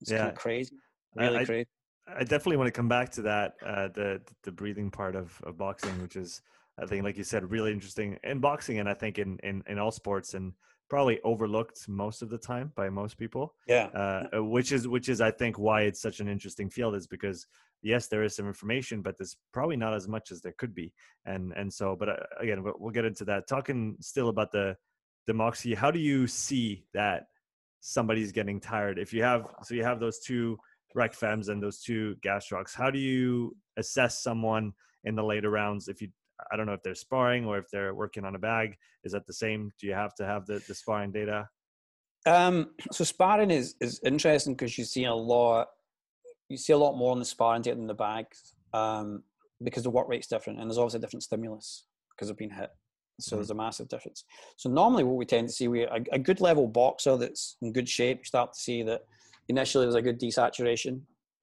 It's 0.00 0.10
yeah. 0.10 0.18
kind 0.18 0.30
of 0.30 0.36
crazy, 0.36 0.76
really 1.14 1.38
I, 1.38 1.44
crazy. 1.44 1.68
I 2.08 2.20
definitely 2.20 2.56
want 2.56 2.68
to 2.68 2.72
come 2.72 2.88
back 2.88 3.10
to 3.12 3.22
that 3.22 3.54
uh, 3.64 3.88
the 3.88 4.22
the 4.44 4.52
breathing 4.52 4.90
part 4.90 5.14
of, 5.14 5.38
of 5.44 5.58
boxing, 5.58 6.00
which 6.00 6.16
is 6.16 6.40
I 6.80 6.86
think, 6.86 7.04
like 7.04 7.18
you 7.18 7.24
said, 7.24 7.50
really 7.50 7.72
interesting 7.72 8.18
in 8.24 8.40
boxing, 8.40 8.78
and 8.78 8.88
I 8.88 8.94
think 8.94 9.18
in 9.18 9.38
in, 9.42 9.62
in 9.66 9.78
all 9.78 9.90
sports, 9.90 10.34
and 10.34 10.52
probably 10.90 11.20
overlooked 11.22 11.88
most 11.88 12.20
of 12.20 12.28
the 12.28 12.36
time 12.36 12.72
by 12.74 12.90
most 12.90 13.16
people. 13.16 13.54
Yeah. 13.66 13.86
Uh, 13.94 14.24
uh, 14.36 14.44
which 14.44 14.72
is 14.72 14.86
which 14.86 15.08
is 15.08 15.20
I 15.20 15.30
think 15.30 15.58
why 15.58 15.82
it's 15.82 16.02
such 16.02 16.20
an 16.20 16.28
interesting 16.28 16.68
field 16.68 16.94
is 16.96 17.06
because 17.06 17.46
yes, 17.82 18.08
there 18.08 18.22
is 18.24 18.36
some 18.36 18.46
information, 18.46 19.00
but 19.00 19.16
there's 19.16 19.36
probably 19.52 19.76
not 19.76 19.94
as 19.94 20.06
much 20.08 20.30
as 20.30 20.42
there 20.42 20.54
could 20.58 20.74
be, 20.74 20.92
and 21.24 21.52
and 21.56 21.72
so, 21.72 21.96
but 21.96 22.08
uh, 22.10 22.16
again, 22.38 22.62
we'll, 22.62 22.74
we'll 22.78 22.90
get 22.90 23.06
into 23.06 23.24
that. 23.24 23.48
Talking 23.48 23.96
still 24.00 24.28
about 24.28 24.52
the 24.52 24.76
democracy, 25.26 25.74
how 25.74 25.90
do 25.90 25.98
you 25.98 26.26
see 26.26 26.84
that 26.92 27.26
somebody's 27.82 28.32
getting 28.32 28.60
tired 28.60 28.98
if 28.98 29.10
you 29.10 29.22
have 29.22 29.46
so 29.62 29.74
you 29.74 29.82
have 29.82 30.00
those 30.00 30.18
two 30.18 30.58
rec 30.94 31.14
fems 31.14 31.48
and 31.48 31.62
those 31.62 31.80
two 31.80 32.16
gastrocs. 32.24 32.74
How 32.74 32.90
do 32.90 32.98
you 32.98 33.56
assess 33.76 34.22
someone 34.22 34.72
in 35.04 35.14
the 35.14 35.22
later 35.22 35.50
rounds 35.50 35.88
if 35.88 36.02
you 36.02 36.08
I 36.50 36.56
don't 36.56 36.66
know 36.66 36.72
if 36.72 36.82
they're 36.82 36.94
sparring 36.94 37.44
or 37.46 37.58
if 37.58 37.66
they're 37.70 37.94
working 37.94 38.24
on 38.24 38.34
a 38.34 38.38
bag. 38.38 38.76
Is 39.04 39.12
that 39.12 39.26
the 39.26 39.32
same? 39.32 39.72
Do 39.80 39.86
you 39.86 39.94
have 39.94 40.14
to 40.16 40.24
have 40.24 40.46
the, 40.46 40.62
the 40.66 40.74
sparring 40.74 41.12
data? 41.12 41.48
Um, 42.26 42.70
so 42.92 43.04
sparring 43.04 43.50
is 43.50 43.74
is 43.80 44.00
interesting 44.04 44.54
because 44.54 44.76
you 44.78 44.84
see 44.84 45.04
a 45.04 45.14
lot 45.14 45.68
you 46.48 46.56
see 46.56 46.72
a 46.72 46.78
lot 46.78 46.96
more 46.96 47.12
on 47.12 47.18
the 47.18 47.24
sparring 47.24 47.62
data 47.62 47.76
than 47.76 47.86
the 47.86 47.94
bags 47.94 48.54
um, 48.74 49.22
because 49.62 49.84
the 49.84 49.90
work 49.90 50.08
rate's 50.08 50.26
different 50.26 50.58
and 50.58 50.68
there's 50.68 50.78
obviously 50.78 50.98
a 50.98 51.00
different 51.00 51.22
stimulus 51.22 51.84
because 52.10 52.28
of 52.28 52.36
being 52.36 52.50
hit. 52.50 52.70
So 53.20 53.30
mm-hmm. 53.30 53.40
there's 53.40 53.50
a 53.50 53.54
massive 53.54 53.88
difference. 53.88 54.24
So 54.56 54.68
normally 54.68 55.04
what 55.04 55.16
we 55.16 55.26
tend 55.26 55.48
to 55.48 55.54
see 55.54 55.68
we 55.68 55.82
a, 55.82 56.02
a 56.12 56.18
good 56.18 56.40
level 56.40 56.66
boxer 56.66 57.16
that's 57.16 57.56
in 57.62 57.72
good 57.72 57.88
shape, 57.88 58.18
you 58.18 58.24
start 58.24 58.52
to 58.52 58.58
see 58.58 58.82
that 58.82 59.02
initially 59.48 59.84
there's 59.84 59.94
a 59.94 60.02
good 60.02 60.20
desaturation, 60.20 61.00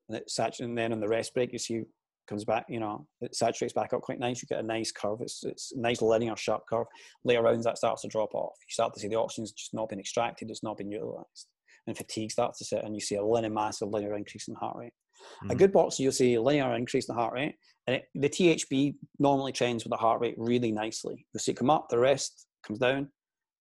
and, 0.09 0.17
it 0.17 0.29
sat- 0.29 0.59
and 0.59 0.77
then 0.77 0.91
on 0.91 0.99
the 0.99 1.07
rest 1.07 1.33
break 1.33 1.53
you 1.53 1.59
see 1.59 1.83
comes 2.27 2.45
back, 2.45 2.65
you 2.69 2.79
know, 2.79 3.07
it 3.21 3.35
saturates 3.35 3.73
back 3.73 3.93
up 3.93 4.01
quite 4.01 4.19
nice. 4.19 4.41
You 4.41 4.47
get 4.47 4.63
a 4.63 4.67
nice 4.67 4.91
curve. 4.91 5.21
It's 5.21 5.43
it's 5.43 5.71
a 5.75 5.79
nice 5.79 6.01
linear 6.01 6.35
sharp 6.35 6.63
curve. 6.69 6.87
Later 7.23 7.43
rounds 7.43 7.65
that 7.65 7.77
starts 7.77 8.01
to 8.03 8.07
drop 8.07 8.33
off. 8.33 8.55
You 8.67 8.73
start 8.73 8.93
to 8.93 8.99
see 8.99 9.07
the 9.07 9.19
oxygen's 9.19 9.51
just 9.51 9.73
not 9.73 9.89
been 9.89 9.99
extracted. 9.99 10.49
It's 10.49 10.63
not 10.63 10.77
been 10.77 10.91
utilized, 10.91 11.47
and 11.87 11.97
fatigue 11.97 12.31
starts 12.31 12.59
to 12.59 12.65
set, 12.65 12.83
and 12.83 12.93
you 12.93 13.01
see 13.01 13.15
a 13.15 13.23
linear 13.23 13.51
massive 13.51 13.89
linear 13.89 14.15
increase 14.15 14.47
in 14.47 14.55
heart 14.55 14.77
rate. 14.77 14.93
Mm. 15.45 15.51
A 15.51 15.55
good 15.55 15.71
boxer, 15.71 16.03
you'll 16.03 16.11
see 16.11 16.35
a 16.35 16.41
linear 16.41 16.75
increase 16.75 17.09
in 17.09 17.15
heart 17.15 17.33
rate, 17.33 17.55
and 17.87 17.95
it, 17.95 18.05
the 18.13 18.29
THB 18.29 18.95
normally 19.19 19.51
trends 19.51 19.83
with 19.83 19.91
the 19.91 19.97
heart 19.97 20.21
rate 20.21 20.35
really 20.37 20.71
nicely. 20.71 21.25
You'll 21.33 21.39
see 21.39 21.53
it 21.53 21.57
come 21.57 21.69
up, 21.69 21.87
the 21.89 21.99
rest 21.99 22.45
comes 22.65 22.79
down, 22.79 23.09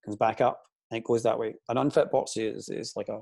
comes 0.05 0.17
back 0.17 0.41
up, 0.41 0.61
and 0.91 0.99
it 0.99 1.05
goes 1.05 1.23
that 1.23 1.39
way. 1.39 1.55
An 1.69 1.79
unfit 1.79 2.11
boxer 2.11 2.43
is, 2.43 2.69
is 2.69 2.93
like 2.97 3.09
a 3.09 3.21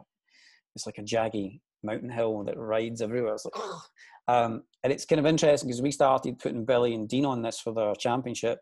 it's 0.75 0.87
like 0.87 0.99
a 0.99 1.03
jaggy 1.03 1.61
mountain 1.85 2.11
hill 2.11 2.43
that 2.45 2.59
rides 2.59 3.03
everywhere. 3.03 3.35
It's 3.35 3.45
like, 3.45 3.55
um, 4.29 4.63
and 4.83 4.93
it's 4.93 5.05
kind 5.05 5.19
of 5.19 5.27
interesting 5.27 5.69
because 5.69 5.83
we 5.83 5.91
started 5.91 6.39
putting 6.39 6.65
Billy 6.65 6.95
and 6.95 7.09
Dean 7.09 7.25
on 7.25 7.43
this 7.43 7.59
for 7.59 7.73
the 7.73 7.95
championship. 7.99 8.61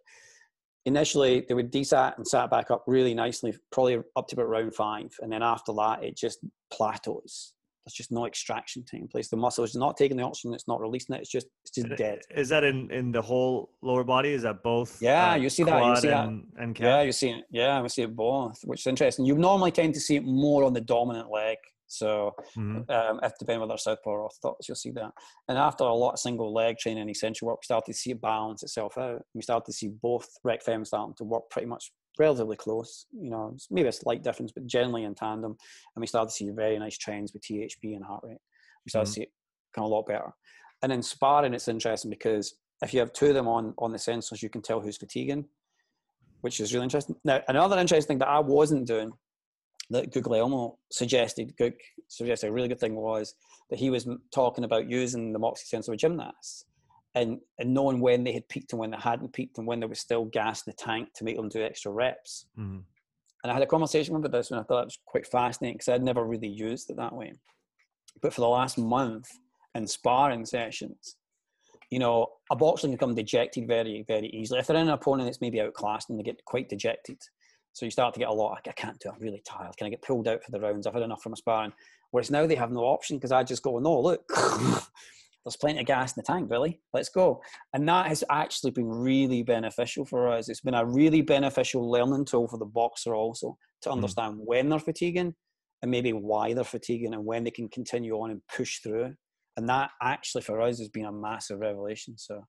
Initially, 0.84 1.44
they 1.48 1.54
would 1.54 1.72
desat 1.72 2.16
and 2.16 2.26
sat 2.26 2.50
back 2.50 2.70
up 2.70 2.82
really 2.86 3.14
nicely, 3.14 3.54
probably 3.70 3.98
up 4.16 4.26
to 4.28 4.34
about 4.34 4.48
round 4.48 4.74
five, 4.74 5.12
and 5.20 5.30
then 5.32 5.42
after 5.42 5.72
that, 5.74 6.02
it 6.02 6.16
just 6.16 6.40
plateaus. 6.72 7.54
There's 7.84 7.94
just 7.94 8.12
no 8.12 8.26
extraction 8.26 8.84
taking 8.84 9.08
place. 9.08 9.28
The 9.28 9.36
muscle 9.36 9.64
is 9.64 9.74
not 9.74 9.96
taking 9.96 10.16
the 10.16 10.22
oxygen; 10.22 10.54
it's 10.54 10.68
not 10.68 10.80
releasing 10.80 11.16
it. 11.16 11.20
It's 11.20 11.30
just 11.30 11.48
it's 11.64 11.72
just 11.72 11.96
dead. 11.96 12.20
Is 12.30 12.48
that 12.48 12.62
in 12.64 12.90
in 12.90 13.10
the 13.12 13.22
whole 13.22 13.70
lower 13.80 14.04
body? 14.04 14.32
Is 14.32 14.42
that 14.42 14.62
both? 14.62 15.00
Yeah, 15.00 15.32
uh, 15.32 15.34
you 15.36 15.50
see 15.50 15.64
that. 15.64 15.84
You 15.84 15.96
see 15.96 16.08
and, 16.08 16.46
that. 16.54 16.62
And 16.62 16.78
yeah, 16.78 17.02
you 17.02 17.12
see 17.12 17.30
it. 17.30 17.44
Yeah, 17.50 17.80
we 17.80 17.88
see 17.88 18.02
it 18.02 18.14
both, 18.14 18.60
which 18.64 18.80
is 18.80 18.86
interesting. 18.86 19.24
You 19.24 19.36
normally 19.36 19.72
tend 19.72 19.94
to 19.94 20.00
see 20.00 20.16
it 20.16 20.24
more 20.24 20.62
on 20.64 20.72
the 20.72 20.80
dominant 20.80 21.30
leg 21.30 21.58
so 21.92 22.34
mm-hmm. 22.56 22.90
um, 22.90 23.20
if 23.22 23.32
depending 23.38 23.60
whether 23.60 23.76
southpaw 23.76 24.10
or 24.10 24.22
orthodox, 24.22 24.66
you'll 24.66 24.76
see 24.76 24.92
that. 24.92 25.12
And 25.48 25.58
after 25.58 25.84
a 25.84 25.92
lot 25.92 26.14
of 26.14 26.18
single 26.18 26.52
leg 26.52 26.78
training 26.78 27.02
and 27.02 27.10
eccentric 27.10 27.46
work, 27.46 27.58
we 27.60 27.64
start 27.64 27.84
to 27.86 27.92
see 27.92 28.12
it 28.12 28.20
balance 28.20 28.62
itself 28.62 28.96
out. 28.96 29.22
We 29.34 29.42
start 29.42 29.66
to 29.66 29.72
see 29.72 29.88
both 29.88 30.26
rec 30.42 30.62
fem 30.62 30.84
starting 30.84 31.14
to 31.18 31.24
work 31.24 31.50
pretty 31.50 31.66
much 31.66 31.92
relatively 32.18 32.56
close. 32.56 33.06
You 33.12 33.30
know, 33.30 33.56
maybe 33.70 33.88
a 33.88 33.92
slight 33.92 34.22
difference, 34.22 34.52
but 34.52 34.66
generally 34.66 35.04
in 35.04 35.14
tandem. 35.14 35.56
And 35.94 36.00
we 36.00 36.06
start 36.06 36.28
to 36.30 36.34
see 36.34 36.48
very 36.48 36.78
nice 36.78 36.96
trends 36.96 37.34
with 37.34 37.42
THB 37.42 37.94
and 37.94 38.04
heart 38.04 38.22
rate. 38.24 38.38
We 38.86 38.90
start 38.90 39.04
mm-hmm. 39.04 39.10
to 39.10 39.12
see 39.12 39.22
it 39.22 39.32
kind 39.74 39.84
of 39.84 39.90
a 39.90 39.94
lot 39.94 40.06
better. 40.06 40.32
And 40.82 40.92
in 40.92 41.02
sparring, 41.02 41.52
it's 41.52 41.68
interesting 41.68 42.10
because 42.10 42.54
if 42.82 42.94
you 42.94 43.00
have 43.00 43.12
two 43.12 43.26
of 43.26 43.34
them 43.34 43.48
on 43.48 43.74
on 43.78 43.92
the 43.92 43.98
sensors, 43.98 44.42
you 44.42 44.48
can 44.48 44.62
tell 44.62 44.80
who's 44.80 44.96
fatiguing, 44.96 45.44
which 46.40 46.58
is 46.58 46.72
really 46.72 46.84
interesting. 46.84 47.16
Now, 47.22 47.42
another 47.48 47.78
interesting 47.78 48.08
thing 48.08 48.18
that 48.20 48.28
I 48.28 48.40
wasn't 48.40 48.86
doing 48.86 49.12
that 49.90 50.12
Guglielmo 50.12 50.78
suggested, 50.90 51.56
Gug 51.56 51.72
suggested 52.08 52.48
a 52.48 52.52
really 52.52 52.68
good 52.68 52.80
thing 52.80 52.94
was 52.94 53.34
that 53.70 53.78
he 53.78 53.90
was 53.90 54.08
talking 54.32 54.64
about 54.64 54.88
using 54.90 55.32
the 55.32 55.38
Moxy 55.38 55.64
sensor 55.66 55.92
with 55.92 56.00
gymnasts. 56.00 56.66
and 57.14 57.40
and 57.58 57.74
knowing 57.74 58.00
when 58.00 58.24
they 58.24 58.32
had 58.32 58.48
peaked 58.48 58.72
and 58.72 58.80
when 58.80 58.90
they 58.90 58.96
hadn't 58.96 59.32
peaked 59.32 59.58
and 59.58 59.66
when 59.66 59.80
there 59.80 59.88
was 59.88 60.00
still 60.00 60.24
gas 60.26 60.66
in 60.66 60.70
the 60.70 60.76
tank 60.76 61.08
to 61.14 61.24
make 61.24 61.36
them 61.36 61.48
do 61.48 61.62
extra 61.62 61.92
reps. 61.92 62.46
Mm-hmm. 62.58 62.78
And 63.42 63.50
I 63.50 63.52
had 63.52 63.62
a 63.62 63.66
conversation 63.66 64.20
with 64.20 64.30
this 64.30 64.50
and 64.50 64.60
I 64.60 64.62
thought 64.62 64.82
it 64.82 64.86
was 64.86 64.98
quite 65.04 65.26
fascinating 65.26 65.76
because 65.76 65.88
I'd 65.88 66.02
never 66.02 66.24
really 66.24 66.48
used 66.48 66.90
it 66.90 66.96
that 66.96 67.14
way. 67.14 67.32
But 68.20 68.32
for 68.32 68.40
the 68.40 68.48
last 68.48 68.78
month 68.78 69.28
in 69.74 69.86
sparring 69.86 70.46
sessions, 70.46 71.16
you 71.90 71.98
know, 71.98 72.28
a 72.50 72.56
boxer 72.56 72.86
can 72.86 72.92
become 72.92 73.14
dejected 73.14 73.66
very, 73.66 74.04
very 74.06 74.28
easily. 74.28 74.60
If 74.60 74.66
they're 74.66 74.76
in 74.76 74.88
an 74.88 74.94
opponent 74.94 75.26
that's 75.26 75.40
maybe 75.40 75.60
outclassed 75.60 76.08
and 76.08 76.18
they 76.18 76.22
get 76.22 76.44
quite 76.44 76.68
dejected. 76.68 77.18
So 77.72 77.86
you 77.86 77.90
start 77.90 78.14
to 78.14 78.20
get 78.20 78.28
a 78.28 78.32
lot, 78.32 78.60
I 78.66 78.72
can't 78.72 78.98
do 78.98 79.08
it, 79.08 79.14
I'm 79.14 79.20
really 79.20 79.42
tired. 79.46 79.76
Can 79.76 79.86
I 79.86 79.90
get 79.90 80.02
pulled 80.02 80.28
out 80.28 80.42
for 80.44 80.50
the 80.50 80.60
rounds? 80.60 80.86
I've 80.86 80.94
had 80.94 81.02
enough 81.02 81.22
from 81.22 81.32
a 81.32 81.36
sparring. 81.36 81.72
Whereas 82.10 82.30
now 82.30 82.46
they 82.46 82.54
have 82.54 82.70
no 82.70 82.80
option 82.80 83.16
because 83.16 83.32
I 83.32 83.42
just 83.42 83.62
go, 83.62 83.78
no, 83.78 83.98
look, 83.98 84.22
there's 85.44 85.56
plenty 85.58 85.80
of 85.80 85.86
gas 85.86 86.12
in 86.12 86.20
the 86.20 86.30
tank, 86.30 86.48
Billy. 86.48 86.80
Let's 86.92 87.08
go. 87.08 87.40
And 87.72 87.88
that 87.88 88.06
has 88.06 88.22
actually 88.30 88.72
been 88.72 88.88
really 88.88 89.42
beneficial 89.42 90.04
for 90.04 90.28
us. 90.28 90.50
It's 90.50 90.60
been 90.60 90.74
a 90.74 90.84
really 90.84 91.22
beneficial 91.22 91.90
learning 91.90 92.26
tool 92.26 92.48
for 92.48 92.58
the 92.58 92.66
boxer 92.66 93.14
also 93.14 93.56
to 93.82 93.88
hmm. 93.88 93.94
understand 93.94 94.34
mm. 94.34 94.44
when 94.44 94.68
they're 94.68 94.78
fatiguing 94.78 95.34
and 95.80 95.90
maybe 95.90 96.12
why 96.12 96.52
they're 96.52 96.64
fatiguing 96.64 97.14
and 97.14 97.24
when 97.24 97.44
they 97.44 97.50
can 97.50 97.68
continue 97.68 98.14
on 98.14 98.30
and 98.30 98.42
push 98.54 98.80
through. 98.80 99.14
And 99.56 99.68
that 99.68 99.90
actually 100.02 100.42
for 100.42 100.60
us 100.60 100.78
has 100.78 100.88
been 100.88 101.06
a 101.06 101.12
massive 101.12 101.60
revelation. 101.60 102.16
So 102.18 102.44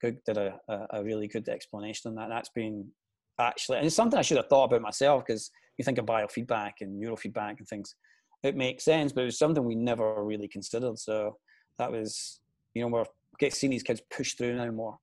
Good 0.00 0.18
did 0.26 0.36
a, 0.36 0.58
a, 0.68 0.86
a 0.94 1.04
really 1.04 1.28
good 1.28 1.48
explanation 1.48 2.10
on 2.10 2.16
that. 2.16 2.28
That's 2.28 2.50
been 2.54 2.90
actually, 3.38 3.78
and 3.78 3.86
it's 3.86 3.96
something 3.96 4.18
I 4.18 4.22
should 4.22 4.36
have 4.36 4.48
thought 4.48 4.64
about 4.64 4.82
myself 4.82 5.24
because 5.26 5.50
you 5.78 5.84
think 5.84 5.98
of 5.98 6.06
biofeedback 6.06 6.72
and 6.80 7.02
neurofeedback 7.02 7.58
and 7.58 7.68
things. 7.68 7.94
It 8.42 8.56
makes 8.56 8.84
sense, 8.84 9.12
but 9.12 9.22
it 9.22 9.26
was 9.26 9.38
something 9.38 9.64
we 9.64 9.74
never 9.74 10.22
really 10.22 10.48
considered. 10.48 10.98
So 10.98 11.38
that 11.78 11.90
was, 11.90 12.40
you 12.74 12.82
know, 12.82 12.88
we're 12.88 13.04
getting 13.38 13.54
seeing 13.54 13.70
these 13.70 13.82
kids 13.82 14.02
push 14.14 14.34
through 14.34 14.56
now 14.56 14.70
more. 14.70 14.98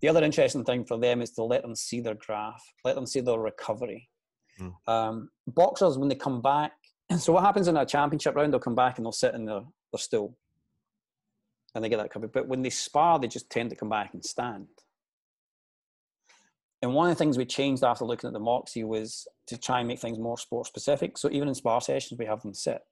The 0.00 0.08
other 0.08 0.22
interesting 0.22 0.64
thing 0.64 0.84
for 0.84 0.98
them 0.98 1.22
is 1.22 1.30
to 1.32 1.44
let 1.44 1.62
them 1.62 1.74
see 1.74 2.00
their 2.00 2.14
graph, 2.14 2.62
let 2.84 2.94
them 2.94 3.06
see 3.06 3.20
their 3.20 3.38
recovery. 3.38 4.08
Mm. 4.60 4.74
Um, 4.86 5.30
boxers, 5.46 5.98
when 5.98 6.08
they 6.08 6.14
come 6.14 6.40
back, 6.40 6.72
so 7.18 7.32
what 7.32 7.44
happens 7.44 7.68
in 7.68 7.76
a 7.76 7.86
championship 7.86 8.34
round, 8.36 8.52
they'll 8.52 8.60
come 8.60 8.74
back 8.74 8.98
and 8.98 9.04
they'll 9.04 9.12
sit 9.12 9.34
in 9.34 9.44
their, 9.44 9.62
their 9.92 9.98
stool 9.98 10.36
and 11.74 11.82
they 11.82 11.88
get 11.88 11.98
that 11.98 12.10
covered. 12.10 12.32
But 12.32 12.48
when 12.48 12.62
they 12.62 12.70
spar, 12.70 13.18
they 13.18 13.26
just 13.26 13.50
tend 13.50 13.70
to 13.70 13.76
come 13.76 13.88
back 13.88 14.14
and 14.14 14.24
stand. 14.24 14.66
And 16.84 16.92
one 16.92 17.08
of 17.08 17.16
the 17.16 17.18
things 17.18 17.38
we 17.38 17.46
changed 17.46 17.82
after 17.82 18.04
looking 18.04 18.28
at 18.28 18.34
the 18.34 18.40
Moxy 18.40 18.84
was 18.84 19.26
to 19.46 19.56
try 19.56 19.78
and 19.78 19.88
make 19.88 20.00
things 20.00 20.18
more 20.18 20.36
sport 20.36 20.66
specific. 20.66 21.16
So 21.16 21.30
even 21.30 21.48
in 21.48 21.54
spar 21.54 21.80
sessions, 21.80 22.18
we 22.18 22.26
have 22.26 22.42
them 22.42 22.52
sit 22.52 22.82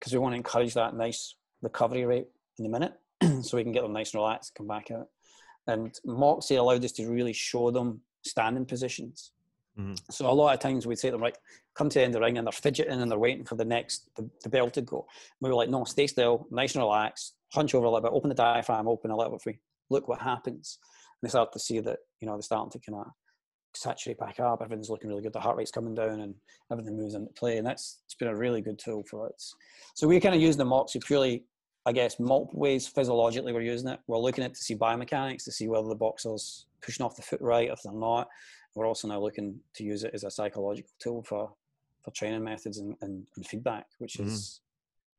because 0.00 0.12
we 0.12 0.18
want 0.18 0.32
to 0.32 0.38
encourage 0.38 0.74
that 0.74 0.96
nice 0.96 1.36
recovery 1.62 2.04
rate 2.04 2.26
in 2.58 2.64
the 2.64 2.68
minute 2.68 2.94
so 3.44 3.56
we 3.56 3.62
can 3.62 3.70
get 3.70 3.82
them 3.82 3.92
nice 3.92 4.12
and 4.12 4.20
relaxed, 4.20 4.50
and 4.50 4.56
come 4.56 4.76
back 4.76 4.90
out. 4.90 5.06
And 5.68 5.94
Moxy 6.04 6.56
allowed 6.56 6.84
us 6.84 6.90
to 6.92 7.06
really 7.06 7.32
show 7.32 7.70
them 7.70 8.00
standing 8.22 8.66
positions. 8.66 9.30
Mm-hmm. 9.78 9.94
So 10.10 10.28
a 10.28 10.32
lot 10.32 10.52
of 10.52 10.58
times 10.58 10.84
we'd 10.84 10.98
say 10.98 11.08
to 11.08 11.12
them, 11.12 11.22
right, 11.22 11.38
come 11.76 11.88
to 11.88 11.98
the 12.00 12.04
end 12.04 12.16
of 12.16 12.20
the 12.20 12.26
ring 12.26 12.38
and 12.38 12.46
they're 12.46 12.52
fidgeting 12.52 13.00
and 13.00 13.08
they're 13.08 13.18
waiting 13.18 13.44
for 13.44 13.54
the 13.54 13.64
next, 13.64 14.10
the, 14.16 14.28
the 14.42 14.48
bell 14.48 14.68
to 14.70 14.82
go. 14.82 14.98
And 14.98 15.46
we 15.46 15.50
were 15.50 15.54
like, 15.54 15.70
no, 15.70 15.84
stay 15.84 16.08
still, 16.08 16.48
nice 16.50 16.74
and 16.74 16.82
relaxed, 16.82 17.34
hunch 17.52 17.72
over 17.72 17.86
a 17.86 17.88
little 17.88 18.08
bit, 18.08 18.16
open 18.16 18.30
the 18.30 18.34
diaphragm, 18.34 18.88
open 18.88 19.12
a 19.12 19.16
little 19.16 19.32
bit 19.32 19.42
free, 19.42 19.58
look 19.90 20.08
what 20.08 20.20
happens. 20.20 20.78
And 21.22 21.28
they 21.28 21.30
start 21.30 21.52
to 21.52 21.58
see 21.60 21.78
that, 21.78 21.98
you 22.24 22.30
know, 22.30 22.36
they're 22.36 22.42
starting 22.42 22.70
to 22.70 22.78
kind 22.78 23.00
of 23.00 23.12
saturate 23.74 24.18
back 24.18 24.40
up, 24.40 24.62
everything's 24.62 24.90
looking 24.90 25.10
really 25.10 25.22
good, 25.22 25.32
the 25.32 25.40
heart 25.40 25.56
rate's 25.56 25.70
coming 25.70 25.94
down 25.94 26.20
and 26.20 26.34
everything 26.72 26.96
moves 26.96 27.14
into 27.14 27.32
play. 27.34 27.58
And 27.58 27.66
that's, 27.66 27.98
it's 28.04 28.14
been 28.14 28.28
a 28.28 28.36
really 28.36 28.62
good 28.62 28.78
tool 28.78 29.04
for 29.08 29.26
us. 29.26 29.54
So 29.94 30.08
we 30.08 30.20
kind 30.20 30.34
of 30.34 30.40
use 30.40 30.56
the 30.56 30.64
Moxy 30.64 31.00
purely 31.00 31.44
I 31.86 31.92
guess, 31.92 32.18
multiple 32.18 32.60
ways 32.60 32.86
physiologically 32.86 33.52
we're 33.52 33.60
using 33.60 33.90
it. 33.90 34.00
We're 34.06 34.18
looking 34.18 34.42
at 34.42 34.54
to 34.54 34.60
see 34.60 34.74
biomechanics 34.74 35.44
to 35.44 35.52
see 35.52 35.68
whether 35.68 35.86
the 35.86 35.94
boxer's 35.94 36.66
pushing 36.80 37.04
off 37.04 37.16
the 37.16 37.22
foot 37.22 37.40
right, 37.42 37.68
if 37.70 37.82
they're 37.82 37.92
not. 37.92 38.28
We're 38.74 38.86
also 38.86 39.06
now 39.06 39.20
looking 39.20 39.60
to 39.74 39.84
use 39.84 40.02
it 40.02 40.12
as 40.14 40.24
a 40.24 40.30
psychological 40.30 40.90
tool 40.98 41.22
for, 41.22 41.52
for 42.02 42.10
training 42.12 42.42
methods 42.42 42.78
and, 42.78 42.96
and, 43.02 43.26
and 43.36 43.46
feedback, 43.46 43.86
which 43.98 44.14
mm-hmm. 44.14 44.28
is 44.28 44.60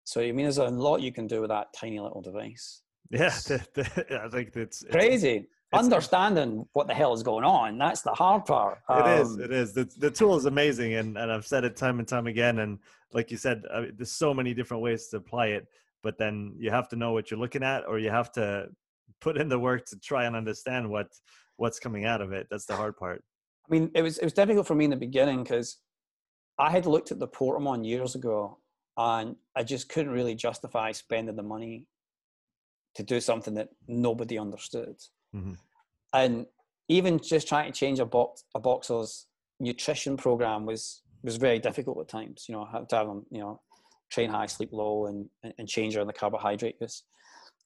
so. 0.03 0.22
I 0.22 0.32
mean, 0.32 0.45
there's 0.45 0.58
a 0.58 0.66
lot 0.66 1.01
you 1.01 1.12
can 1.12 1.28
do 1.28 1.41
with 1.41 1.51
that 1.51 1.68
tiny 1.74 1.99
little 1.99 2.22
device. 2.22 2.82
Yeah, 3.12 3.30
the, 3.30 3.66
the, 3.76 4.22
I 4.24 4.30
think 4.30 4.56
it's 4.56 4.84
crazy. 4.91 5.47
Understanding 5.78 6.67
what 6.73 6.88
the 6.88 6.93
hell 6.93 7.13
is 7.13 7.23
going 7.23 7.43
on, 7.43 7.78
that's 7.78 8.01
the 8.01 8.11
hard 8.11 8.45
part. 8.45 8.80
Um, 8.88 8.99
it 8.99 9.19
is. 9.19 9.34
Um, 9.34 9.41
it 9.41 9.51
is. 9.51 9.73
The, 9.73 9.89
the 9.97 10.11
tool 10.11 10.36
is 10.36 10.45
amazing. 10.45 10.93
And, 10.95 11.17
and 11.17 11.32
I've 11.32 11.45
said 11.45 11.63
it 11.63 11.76
time 11.76 11.99
and 11.99 12.07
time 12.07 12.28
again. 12.28 12.59
And 12.59 12.80
like 13.13 13.32
you 13.32 13.38
said, 13.38 13.63
mean, 13.73 13.93
there's 13.95 14.11
so 14.11 14.34
many 14.34 14.53
different 14.53 14.84
ways 14.84 15.07
to 15.07 15.17
apply 15.17 15.47
it 15.47 15.67
but 16.05 16.19
then 16.19 16.53
you 16.59 16.69
have 16.69 16.88
to 16.88 16.95
know 16.95 17.13
what 17.13 17.32
you're 17.32 17.39
looking 17.39 17.63
at 17.63 17.84
or 17.88 17.97
you 17.97 18.11
have 18.11 18.32
to 18.32 18.67
put 19.19 19.38
in 19.38 19.49
the 19.49 19.57
work 19.57 19.84
to 19.88 19.99
try 19.99 20.26
and 20.26 20.36
understand 20.36 20.88
what 20.88 21.07
what's 21.57 21.80
coming 21.80 22.05
out 22.05 22.21
of 22.21 22.32
it 22.32 22.45
that's 22.49 22.67
the 22.67 22.76
hard 22.76 22.95
part 22.95 23.23
i 23.67 23.73
mean 23.73 23.89
it 23.95 24.03
was 24.03 24.19
it 24.19 24.23
was 24.23 24.34
difficult 24.34 24.67
for 24.67 24.76
me 24.76 24.86
in 24.86 24.91
the 24.91 24.95
beginning 24.95 25.41
because 25.41 25.78
i 26.59 26.69
had 26.69 26.86
looked 26.86 27.11
at 27.11 27.19
the 27.19 27.28
portamon 27.28 27.84
years 27.84 28.13
ago 28.13 28.59
and 28.97 29.36
i 29.55 29.63
just 29.63 29.89
couldn't 29.89 30.11
really 30.11 30.36
justify 30.36 30.91
spending 30.91 31.36
the 31.36 31.43
money 31.55 31.88
to 32.93 33.01
do 33.01 33.19
something 33.19 33.55
that 33.55 33.69
nobody 33.88 34.38
understood 34.38 34.95
mm-hmm. 35.36 35.53
And 36.16 36.45
even 36.88 37.20
just 37.20 37.47
trying 37.47 37.72
to 37.72 37.78
change 37.78 37.99
a 37.99 38.05
box 38.05 38.43
a 38.55 38.59
boxer's 38.59 39.28
nutrition 39.59 40.18
program 40.18 40.66
was 40.66 41.01
was 41.24 41.38
very 41.38 41.59
difficult 41.59 41.99
at 41.99 42.07
times 42.07 42.45
you 42.47 42.53
know 42.53 42.66
have 42.66 42.88
to 42.88 42.95
have 42.95 43.07
them 43.07 43.26
you 43.32 43.39
know 43.39 43.59
train 44.09 44.30
high, 44.30 44.45
sleep 44.45 44.70
low, 44.72 45.07
and, 45.07 45.30
and 45.57 45.68
change 45.68 45.95
around 45.95 46.07
the 46.07 46.13
carbohydrate 46.13 46.80
because 46.80 47.03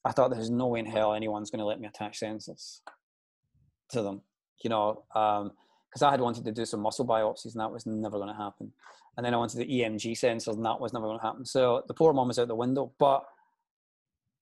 I 0.06 0.12
thought 0.12 0.32
there's 0.32 0.50
no 0.50 0.68
way 0.68 0.80
in 0.80 0.86
hell 0.86 1.14
anyone's 1.14 1.52
going 1.52 1.60
to 1.60 1.66
let 1.66 1.80
me 1.80 1.88
attach 1.88 2.20
sensors 2.20 2.80
to 3.92 4.02
them, 4.02 4.22
you 4.64 4.70
know, 4.70 5.04
because 5.14 6.02
um, 6.02 6.08
I 6.08 6.12
had 6.12 6.22
wanted 6.22 6.46
to 6.46 6.52
do 6.52 6.66
some 6.66 6.80
muscle 6.80 7.06
biopsies 7.06 7.54
and 7.54 7.62
that 7.62 7.72
was 7.72 7.86
never 7.86 8.18
going 8.18 8.30
to 8.30 8.36
happen. 8.36 8.72
And 9.18 9.26
then 9.26 9.34
I 9.34 9.38
wanted 9.38 9.58
the 9.58 9.66
EMG 9.66 10.14
sensors 10.14 10.54
and 10.54 10.66
that 10.66 10.80
was 10.80 10.94
never 10.94 11.06
going 11.06 11.20
to 11.20 11.26
happen. 11.26 11.46
So 11.46 11.84
the 11.88 11.94
Portamon 11.94 12.28
was 12.28 12.40
out 12.40 12.48
the 12.48 12.56
window, 12.56 12.94
but 13.00 13.24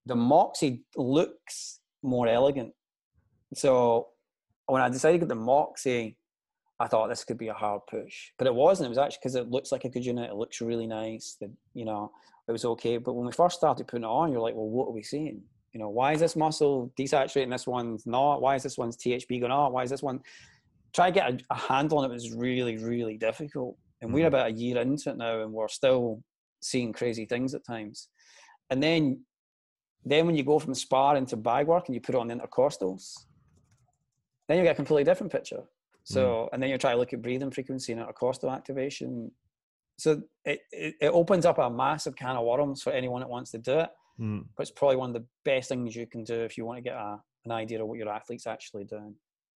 the 0.05 0.15
Moxy 0.15 0.83
looks 0.95 1.79
more 2.03 2.27
elegant. 2.27 2.73
So 3.53 4.09
when 4.65 4.81
I 4.81 4.89
decided 4.89 5.13
to 5.13 5.19
get 5.19 5.29
the 5.29 5.35
Moxie, 5.35 6.17
I 6.79 6.87
thought 6.87 7.07
this 7.07 7.23
could 7.23 7.37
be 7.37 7.47
a 7.47 7.53
hard 7.53 7.81
push, 7.89 8.31
but 8.37 8.45
it 8.45 8.53
wasn't. 8.53 8.87
It 8.87 8.89
was 8.89 8.97
actually 8.97 9.19
because 9.23 9.35
it 9.35 9.49
looks 9.49 9.71
like 9.71 9.85
a 9.85 9.89
good 9.89 10.05
unit. 10.05 10.29
It 10.29 10.35
looks 10.35 10.61
really 10.61 10.85
nice. 10.85 11.37
That 11.41 11.49
you 11.73 11.85
know, 11.85 12.11
it 12.47 12.51
was 12.51 12.65
okay. 12.65 12.97
But 12.97 13.13
when 13.13 13.25
we 13.25 13.31
first 13.31 13.57
started 13.57 13.87
putting 13.87 14.03
it 14.03 14.07
on, 14.07 14.31
you're 14.31 14.41
like, 14.41 14.55
well, 14.55 14.69
what 14.69 14.87
are 14.87 14.93
we 14.93 15.03
seeing? 15.03 15.41
You 15.73 15.79
know, 15.79 15.89
why 15.89 16.13
is 16.13 16.19
this 16.19 16.35
muscle 16.35 16.91
desaturating? 16.97 17.49
This 17.49 17.67
one's 17.67 18.05
not. 18.05 18.41
Why 18.41 18.55
is 18.55 18.63
this 18.63 18.77
one's 18.77 18.97
THB 18.97 19.39
going 19.39 19.51
up? 19.51 19.71
Why 19.71 19.83
is 19.83 19.89
this 19.89 20.03
one? 20.03 20.21
Try 20.93 21.11
to 21.11 21.13
get 21.13 21.31
a, 21.31 21.39
a 21.49 21.55
handle 21.55 21.99
on 21.99 22.09
it 22.09 22.13
was 22.13 22.33
really, 22.33 22.77
really 22.77 23.17
difficult. 23.17 23.77
And 24.01 24.13
we're 24.13 24.21
mm-hmm. 24.21 24.27
about 24.27 24.47
a 24.47 24.53
year 24.53 24.77
into 24.77 25.09
it 25.09 25.17
now, 25.17 25.41
and 25.41 25.51
we're 25.51 25.67
still 25.67 26.23
seeing 26.61 26.93
crazy 26.93 27.25
things 27.25 27.53
at 27.53 27.65
times. 27.65 28.09
And 28.69 28.81
then, 28.81 29.21
then 30.05 30.25
when 30.25 30.35
you 30.35 30.43
go 30.43 30.59
from 30.59 30.73
spar 30.73 31.17
into 31.17 31.35
bag 31.35 31.67
work 31.67 31.87
and 31.87 31.95
you 31.95 32.01
put 32.01 32.15
it 32.15 32.21
on 32.21 32.27
the 32.27 32.35
intercostals, 32.35 33.13
then 34.47 34.57
you 34.57 34.63
get 34.63 34.71
a 34.71 34.75
completely 34.75 35.03
different 35.03 35.31
picture 35.31 35.63
so, 36.07 36.25
mm. 36.25 36.49
and 36.53 36.63
then 36.63 36.69
you 36.69 36.77
try 36.77 36.93
to 36.93 36.97
look 36.97 37.11
at 37.11 37.21
breathing 37.21 37.51
frequency 37.51 37.91
and 37.91 37.99
a 37.99 38.05
intercostal 38.05 38.49
activation. 38.49 39.29
So 39.97 40.21
it, 40.45 40.61
it, 40.71 40.95
it, 41.01 41.09
opens 41.09 41.45
up 41.45 41.57
a 41.57 41.69
massive 41.69 42.15
can 42.15 42.37
of 42.37 42.45
worms 42.45 42.81
for 42.81 42.93
anyone 42.93 43.19
that 43.19 43.29
wants 43.29 43.51
to 43.51 43.57
do 43.57 43.79
it. 43.79 43.89
Mm. 44.17 44.45
But 44.55 44.61
it's 44.61 44.71
probably 44.71 44.95
one 44.95 45.09
of 45.09 45.15
the 45.15 45.25
best 45.43 45.67
things 45.67 45.97
you 45.97 46.07
can 46.07 46.23
do 46.23 46.35
if 46.43 46.57
you 46.57 46.65
want 46.65 46.77
to 46.77 46.81
get 46.81 46.95
a, 46.95 47.19
an 47.43 47.51
idea 47.51 47.81
of 47.81 47.89
what 47.89 47.97
your 47.97 48.07
athlete's 48.07 48.47
actually 48.47 48.85
doing, 48.85 49.15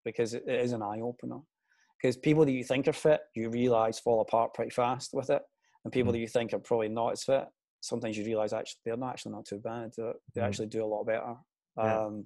because 0.07 0.33
it, 0.33 0.45
it 0.47 0.61
is 0.61 0.73
an 0.73 0.83
eye 0.83 1.01
opener. 1.03 1.41
Because 2.01 2.17
people 2.17 2.47
that 2.47 2.53
you 2.53 2.65
think 2.65 2.89
are 2.89 2.95
fit, 2.95 3.21
you 3.35 3.51
realize 3.51 3.99
fall 3.99 4.23
apart 4.23 4.55
pretty 4.55 4.71
fast 4.71 5.11
with 5.13 5.29
it, 5.29 5.43
and 5.85 5.93
people 5.93 6.13
mm. 6.13 6.15
that 6.15 6.21
you 6.21 6.29
think 6.29 6.55
are 6.55 6.61
probably 6.61 6.89
not 6.89 7.13
as 7.13 7.25
fit, 7.25 7.45
sometimes 7.81 8.17
you 8.17 8.25
realize 8.25 8.55
actually 8.55 8.79
they're 8.87 8.97
not 8.97 9.11
actually 9.11 9.33
not 9.33 9.45
too 9.45 9.59
bad. 9.59 9.91
They, 9.99 10.13
they 10.35 10.41
mm. 10.41 10.47
actually 10.47 10.69
do 10.69 10.83
a 10.83 10.87
lot 10.87 11.05
better. 11.05 11.35
Yeah. 11.77 12.05
Um, 12.05 12.25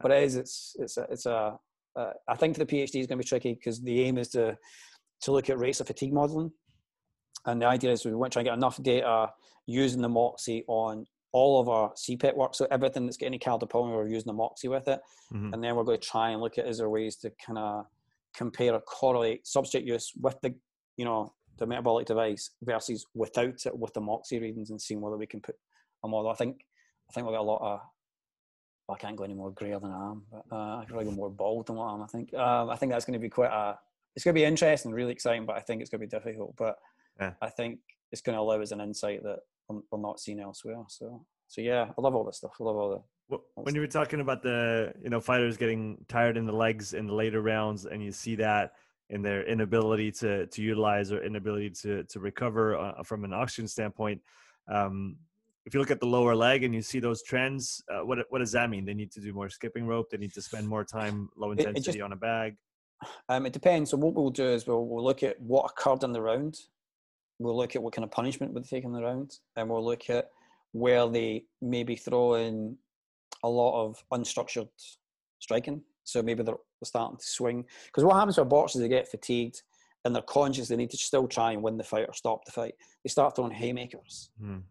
but 0.00 0.12
it 0.12 0.22
is 0.22 0.36
it's 0.36 0.76
it's 0.78 0.96
a, 0.98 1.06
it's 1.10 1.26
a 1.26 1.58
uh, 1.96 2.12
I 2.28 2.36
think 2.36 2.56
the 2.56 2.66
PhD 2.66 3.00
is 3.00 3.06
going 3.06 3.18
to 3.18 3.24
be 3.24 3.24
tricky 3.24 3.54
because 3.54 3.80
the 3.80 4.02
aim 4.02 4.18
is 4.18 4.28
to 4.30 4.56
to 5.22 5.32
look 5.32 5.48
at 5.48 5.58
rates 5.58 5.80
of 5.80 5.86
fatigue 5.86 6.12
modeling, 6.12 6.52
and 7.46 7.60
the 7.60 7.66
idea 7.66 7.92
is 7.92 8.04
we 8.04 8.14
want 8.14 8.32
to 8.32 8.36
try 8.36 8.40
and 8.40 8.48
get 8.48 8.54
enough 8.54 8.82
data 8.82 9.30
using 9.66 10.02
the 10.02 10.08
Moxy 10.08 10.64
on 10.68 11.06
all 11.32 11.60
of 11.60 11.68
our 11.68 11.92
CPET 11.94 12.36
work. 12.36 12.54
So 12.54 12.66
everything 12.70 13.06
that's 13.06 13.16
getting 13.16 13.38
cardiopulmonary, 13.38 13.96
we're 13.96 14.08
using 14.08 14.26
the 14.26 14.32
Moxy 14.32 14.68
with 14.68 14.88
it, 14.88 15.00
mm-hmm. 15.32 15.54
and 15.54 15.62
then 15.62 15.74
we're 15.74 15.84
going 15.84 16.00
to 16.00 16.06
try 16.08 16.30
and 16.30 16.40
look 16.40 16.58
at 16.58 16.68
is 16.68 16.78
there 16.78 16.90
ways 16.90 17.16
to 17.16 17.32
kind 17.44 17.58
of 17.58 17.86
compare 18.36 18.74
or 18.74 18.80
correlate 18.80 19.44
substrate 19.44 19.86
use 19.86 20.12
with 20.20 20.38
the 20.42 20.54
you 20.98 21.04
know 21.04 21.32
the 21.58 21.66
metabolic 21.66 22.06
device 22.06 22.50
versus 22.62 23.06
without 23.14 23.64
it 23.64 23.78
with 23.78 23.92
the 23.94 24.00
Moxy 24.00 24.38
readings 24.38 24.70
and 24.70 24.80
seeing 24.80 25.00
whether 25.00 25.16
we 25.16 25.26
can 25.26 25.40
put 25.40 25.56
a 26.04 26.08
model. 26.08 26.30
I 26.30 26.34
think 26.34 26.58
I 27.08 27.12
think 27.12 27.26
we've 27.26 27.34
got 27.34 27.42
a 27.42 27.42
lot 27.42 27.62
of 27.62 27.80
well, 28.86 28.96
I 28.96 28.98
can't 28.98 29.16
go 29.16 29.24
any 29.24 29.34
more 29.34 29.50
grey 29.50 29.72
than 29.72 29.90
I 29.90 30.10
am, 30.10 30.22
but 30.30 30.44
uh, 30.50 30.76
I 30.76 30.84
can 30.84 30.94
probably 30.94 31.06
go 31.06 31.16
more 31.16 31.30
bald 31.30 31.66
than 31.66 31.76
what 31.76 31.86
I 31.86 31.94
am. 31.94 32.02
I 32.02 32.06
think. 32.06 32.32
Um, 32.34 32.70
I 32.70 32.76
think 32.76 32.92
that's 32.92 33.04
going 33.04 33.18
to 33.18 33.22
be 33.22 33.28
quite 33.28 33.50
a. 33.50 33.78
It's 34.14 34.24
going 34.24 34.34
to 34.34 34.40
be 34.40 34.44
interesting, 34.44 34.92
really 34.92 35.12
exciting, 35.12 35.44
but 35.44 35.56
I 35.56 35.60
think 35.60 35.80
it's 35.80 35.90
going 35.90 36.00
to 36.00 36.06
be 36.06 36.10
difficult. 36.10 36.54
But 36.56 36.76
yeah. 37.20 37.32
I 37.42 37.50
think 37.50 37.80
it's 38.12 38.22
going 38.22 38.34
to 38.34 38.40
allow 38.40 38.60
us 38.60 38.70
an 38.70 38.80
insight 38.80 39.22
that 39.24 39.40
we're 39.68 40.00
not 40.00 40.20
seeing 40.20 40.40
elsewhere. 40.40 40.84
So, 40.88 41.24
so 41.48 41.60
yeah, 41.60 41.90
I 41.96 42.00
love 42.00 42.14
all 42.14 42.24
this 42.24 42.38
stuff. 42.38 42.52
I 42.60 42.64
love 42.64 42.76
all 42.76 42.90
the 42.90 43.02
when 43.54 43.74
you 43.74 43.80
were 43.80 43.88
talking 43.88 44.20
about 44.20 44.42
the 44.42 44.92
you 45.02 45.10
know 45.10 45.20
fighters 45.20 45.56
getting 45.56 45.98
tired 46.08 46.36
in 46.36 46.46
the 46.46 46.52
legs 46.52 46.94
in 46.94 47.08
the 47.08 47.14
later 47.14 47.42
rounds 47.42 47.84
and 47.84 48.02
you 48.02 48.12
see 48.12 48.36
that 48.36 48.74
in 49.10 49.20
their 49.20 49.44
inability 49.44 50.12
to 50.12 50.46
to 50.46 50.62
utilize 50.62 51.10
or 51.10 51.22
inability 51.24 51.70
to 51.70 52.04
to 52.04 52.20
recover 52.20 52.76
uh, 52.76 53.02
from 53.02 53.24
an 53.24 53.32
oxygen 53.32 53.66
standpoint 53.66 54.20
um, 54.68 55.16
if 55.66 55.74
you 55.74 55.80
look 55.80 55.90
at 55.90 56.00
the 56.00 56.06
lower 56.06 56.34
leg 56.34 56.64
and 56.64 56.74
you 56.74 56.80
see 56.80 57.00
those 57.00 57.22
trends 57.22 57.82
uh, 57.92 58.04
what 58.04 58.18
what 58.30 58.38
does 58.38 58.52
that 58.52 58.70
mean 58.70 58.84
they 58.84 58.94
need 58.94 59.12
to 59.12 59.20
do 59.20 59.32
more 59.32 59.48
skipping 59.48 59.86
rope 59.86 60.08
they 60.10 60.16
need 60.16 60.32
to 60.32 60.42
spend 60.42 60.66
more 60.66 60.84
time 60.84 61.28
low 61.36 61.50
intensity 61.50 61.78
it, 61.78 61.82
it 61.82 61.84
just, 61.84 62.00
on 62.00 62.12
a 62.12 62.16
bag 62.16 62.56
um, 63.28 63.44
it 63.44 63.52
depends 63.52 63.90
so 63.90 63.96
what 63.96 64.14
we'll 64.14 64.30
do 64.30 64.46
is 64.46 64.66
we'll, 64.66 64.86
we'll 64.86 65.04
look 65.04 65.22
at 65.22 65.38
what 65.40 65.64
occurred 65.64 66.02
in 66.02 66.12
the 66.12 66.20
round 66.20 66.56
we'll 67.38 67.56
look 67.56 67.76
at 67.76 67.82
what 67.82 67.92
kind 67.92 68.04
of 68.04 68.10
punishment 68.10 68.52
would 68.52 68.64
they 68.64 68.76
take 68.76 68.84
in 68.84 68.92
the 68.92 69.02
round 69.02 69.38
and 69.56 69.68
we'll 69.68 69.84
look 69.84 70.08
at 70.08 70.30
where 70.72 71.08
they 71.08 71.44
maybe 71.60 71.96
throw 71.96 72.34
in 72.34 72.76
a 73.42 73.48
lot 73.48 73.84
of 73.84 74.02
unstructured 74.12 74.68
striking. 75.38 75.82
So 76.04 76.22
maybe 76.22 76.42
they're 76.42 76.54
starting 76.84 77.18
to 77.18 77.24
swing. 77.24 77.64
Because 77.86 78.04
what 78.04 78.14
happens 78.14 78.38
with 78.38 78.48
boxers, 78.48 78.80
they 78.80 78.88
get 78.88 79.08
fatigued 79.08 79.62
and 80.04 80.14
they're 80.14 80.22
conscious 80.22 80.68
they 80.68 80.76
need 80.76 80.90
to 80.90 80.96
still 80.96 81.26
try 81.26 81.52
and 81.52 81.62
win 81.62 81.76
the 81.76 81.84
fight 81.84 82.06
or 82.08 82.14
stop 82.14 82.44
the 82.44 82.52
fight. 82.52 82.74
They 83.02 83.08
start 83.08 83.34
throwing 83.34 83.52
haymakers. 83.52 84.30
Mm. 84.42 84.62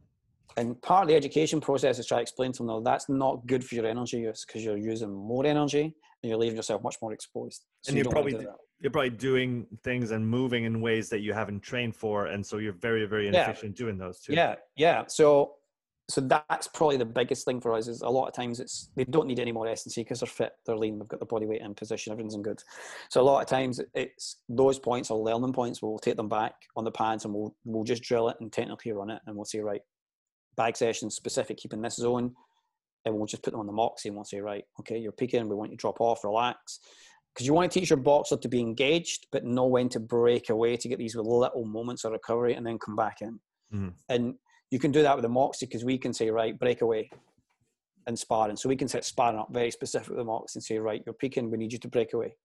And 0.58 0.82
part 0.82 1.04
of 1.04 1.08
the 1.10 1.16
education 1.16 1.60
process 1.60 2.00
is 2.00 2.08
try 2.08 2.20
to 2.20 2.22
explain 2.22 2.52
to 2.54 2.58
them, 2.60 2.68
no, 2.68 2.82
that's 2.82 3.10
not 3.10 3.46
good 3.46 3.64
for 3.64 3.76
your 3.76 3.86
energy 3.86 4.20
use 4.20 4.46
because 4.46 4.64
you're 4.64 4.78
using 4.78 5.12
more 5.12 5.46
energy 5.46 5.84
and 5.84 6.30
you're 6.30 6.38
leaving 6.38 6.56
yourself 6.56 6.82
much 6.82 6.96
more 7.02 7.12
exposed. 7.12 7.66
So 7.82 7.90
and 7.90 7.98
you're 7.98 8.12
probably 8.12 8.46
you're 8.82 8.92
probably 8.92 9.10
doing 9.10 9.66
things 9.84 10.12
and 10.12 10.28
moving 10.28 10.66
in 10.66 10.82
ways 10.82 11.10
that 11.10 11.22
you 11.22 11.34
haven't 11.34 11.62
trained 11.62 11.96
for, 11.96 12.28
and 12.28 12.46
so 12.46 12.58
you're 12.58 12.74
very 12.74 13.06
very 13.06 13.28
inefficient 13.28 13.78
yeah. 13.78 13.86
doing 13.86 13.98
those 13.98 14.20
too. 14.20 14.34
Yeah, 14.34 14.56
yeah. 14.76 15.04
So 15.08 15.56
so 16.08 16.22
that's 16.22 16.68
probably 16.68 16.98
the 16.98 17.06
biggest 17.06 17.46
thing 17.46 17.60
for 17.60 17.74
us 17.74 17.88
is 17.88 18.02
a 18.02 18.10
lot 18.10 18.28
of 18.28 18.34
times 18.34 18.60
it's 18.60 18.90
they 18.96 19.06
don't 19.06 19.28
need 19.28 19.40
any 19.40 19.52
more 19.52 19.68
S&C 19.68 20.02
because 20.02 20.20
they're 20.20 20.28
fit, 20.28 20.54
they're 20.66 20.78
lean, 20.78 21.00
they've 21.00 21.08
got 21.08 21.20
their 21.20 21.26
body 21.26 21.48
weight 21.48 21.62
in 21.62 21.74
position, 21.74 22.12
everything's 22.12 22.36
in 22.36 22.44
good. 22.44 22.62
So 23.10 23.22
a 23.22 23.24
lot 23.24 23.42
of 23.42 23.48
times 23.48 23.82
it's 23.96 24.38
those 24.48 24.78
points 24.78 25.10
are 25.10 25.18
learning 25.18 25.54
points. 25.54 25.82
We'll 25.82 25.98
take 25.98 26.16
them 26.16 26.30
back 26.30 26.54
on 26.76 26.84
the 26.84 26.92
pads 26.92 27.26
and 27.26 27.34
we'll 27.34 27.56
we'll 27.66 27.84
just 27.84 28.04
drill 28.04 28.30
it 28.30 28.38
and 28.40 28.54
technically 28.54 28.92
run 28.92 29.10
it 29.10 29.22
and 29.26 29.36
we'll 29.36 29.46
say 29.46 29.60
right, 29.60 29.82
bag 30.56 30.78
session 30.78 31.10
specific, 31.10 31.58
keeping 31.58 31.82
this 31.82 31.96
zone, 31.96 32.34
and 33.06 33.16
we'll 33.16 33.26
just 33.26 33.44
put 33.44 33.52
them 33.52 33.60
on 33.60 33.68
the 33.68 33.74
moxie 33.74 34.10
and 34.10 34.16
we'll 34.16 34.26
say 34.26 34.40
right, 34.40 34.64
okay, 34.80 34.98
you're 34.98 35.12
peaking, 35.12 35.48
we 35.48 35.56
want 35.56 35.72
you 35.72 35.78
to 35.78 35.82
drop 35.82 36.02
off, 36.02 36.24
relax. 36.24 36.80
Because 37.34 37.46
you 37.46 37.54
want 37.54 37.70
to 37.72 37.80
teach 37.80 37.90
your 37.90 37.98
boxer 37.98 38.38
to 38.38 38.48
be 38.48 38.62
engaged, 38.62 39.28
but 39.32 39.44
know 39.44 39.66
when 39.66 39.90
to 39.90 40.00
break 40.00 40.50
away 40.50 40.78
to 40.78 40.88
get 40.88 40.98
these 40.98 41.16
little 41.16 41.66
moments 41.66 42.06
of 42.06 42.14
recovery 42.14 42.54
and 42.54 42.66
then 42.66 42.80
come 42.80 42.96
back 42.96 43.18
in. 43.22 43.40
Mm-hmm. 43.74 43.90
And 44.08 44.36
you 44.72 44.80
can 44.80 44.92
do 44.92 45.02
that 45.02 45.16
with 45.16 45.24
the 45.24 45.30
Moxie 45.30 45.66
because 45.66 45.84
we 45.84 45.98
can 45.98 46.14
say, 46.14 46.30
right, 46.30 46.58
break 46.58 46.82
away 46.82 47.10
and 48.08 48.18
sparring. 48.18 48.56
So 48.56 48.70
we 48.70 48.76
can 48.76 48.88
set 48.88 49.04
sparring 49.04 49.38
up 49.38 49.50
very 49.52 49.70
specific 49.70 50.10
with 50.10 50.18
the 50.18 50.24
Moxie 50.24 50.58
and 50.58 50.64
say, 50.64 50.78
right, 50.78 51.04
you're 51.06 51.14
peaking, 51.14 51.52
we 51.52 51.58
need 51.58 51.74
you 51.74 51.80
to 51.80 51.88
break 51.90 52.14
away. 52.14 52.36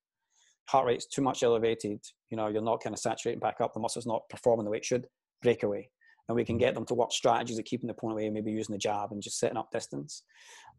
Heart 0.68 0.86
rate's 0.86 1.06
too 1.06 1.22
much 1.22 1.42
elevated, 1.42 2.00
you 2.30 2.36
know, 2.36 2.48
you're 2.48 2.62
not 2.62 2.82
kind 2.82 2.94
of 2.94 3.00
saturating 3.00 3.40
back 3.40 3.60
up, 3.60 3.74
the 3.74 3.80
muscle's 3.80 4.06
not 4.06 4.28
performing 4.28 4.64
the 4.64 4.70
way 4.70 4.78
it 4.78 4.84
should, 4.84 5.06
break 5.42 5.62
away. 5.62 5.90
And 6.30 6.36
we 6.36 6.44
can 6.44 6.58
get 6.58 6.74
them 6.74 6.86
to 6.86 6.94
work 6.94 7.12
strategies 7.12 7.58
of 7.58 7.64
keeping 7.64 7.88
the 7.88 7.92
opponent 7.92 8.20
away, 8.20 8.30
maybe 8.30 8.52
using 8.52 8.72
the 8.72 8.78
jab 8.78 9.10
and 9.10 9.20
just 9.20 9.38
setting 9.38 9.56
up 9.56 9.70
distance. 9.70 10.22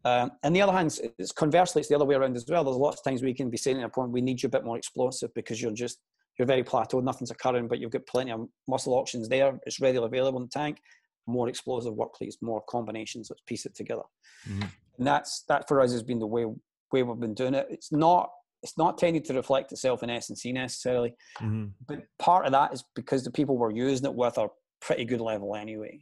Um, 0.04 0.32
and 0.42 0.56
the 0.56 0.62
other 0.62 0.72
hand, 0.72 0.98
it's 1.18 1.30
conversely, 1.30 1.80
it's 1.80 1.88
the 1.88 1.94
other 1.94 2.06
way 2.06 2.14
around 2.14 2.36
as 2.36 2.46
well. 2.48 2.64
There's 2.64 2.76
lots 2.76 3.00
of 3.00 3.04
times 3.04 3.22
we 3.22 3.34
can 3.34 3.50
be 3.50 3.58
saying 3.58 3.76
to 3.76 3.82
a 3.82 3.86
opponent, 3.86 4.14
we 4.14 4.22
need 4.22 4.42
you 4.42 4.48
a 4.48 4.50
bit 4.50 4.64
more 4.64 4.78
explosive 4.78 5.32
because 5.34 5.60
you're 5.60 5.72
just 5.72 5.98
you're 6.38 6.48
very 6.48 6.64
plateaued, 6.64 7.04
nothing's 7.04 7.30
occurring, 7.30 7.68
but 7.68 7.78
you've 7.78 7.90
got 7.90 8.06
plenty 8.06 8.32
of 8.32 8.48
muscle 8.66 8.94
options 8.94 9.28
there. 9.28 9.60
It's 9.66 9.80
readily 9.80 10.06
available 10.06 10.40
in 10.40 10.46
the 10.46 10.58
tank 10.58 10.78
more 11.26 11.48
explosive 11.48 11.94
work 11.94 12.14
please, 12.14 12.38
more 12.40 12.62
combinations. 12.68 13.30
Let's 13.30 13.42
piece 13.46 13.66
it 13.66 13.74
together. 13.74 14.02
Mm-hmm. 14.48 14.62
And 14.98 15.06
that's 15.06 15.44
that 15.48 15.68
for 15.68 15.80
us 15.80 15.92
has 15.92 16.02
been 16.02 16.18
the 16.18 16.26
way 16.26 16.46
way 16.92 17.02
we've 17.02 17.20
been 17.20 17.34
doing 17.34 17.54
it. 17.54 17.66
It's 17.70 17.92
not 17.92 18.30
it's 18.62 18.78
not 18.78 18.98
tended 18.98 19.24
to 19.24 19.34
reflect 19.34 19.72
itself 19.72 20.04
in 20.04 20.10
S&C 20.10 20.52
necessarily, 20.52 21.14
mm-hmm. 21.40 21.66
but 21.88 22.04
part 22.20 22.46
of 22.46 22.52
that 22.52 22.72
is 22.72 22.84
because 22.94 23.24
the 23.24 23.30
people 23.30 23.58
we're 23.58 23.72
using 23.72 24.06
it 24.06 24.14
with 24.14 24.38
are 24.38 24.50
pretty 24.82 25.04
good 25.04 25.20
level 25.20 25.54
anyway. 25.56 26.00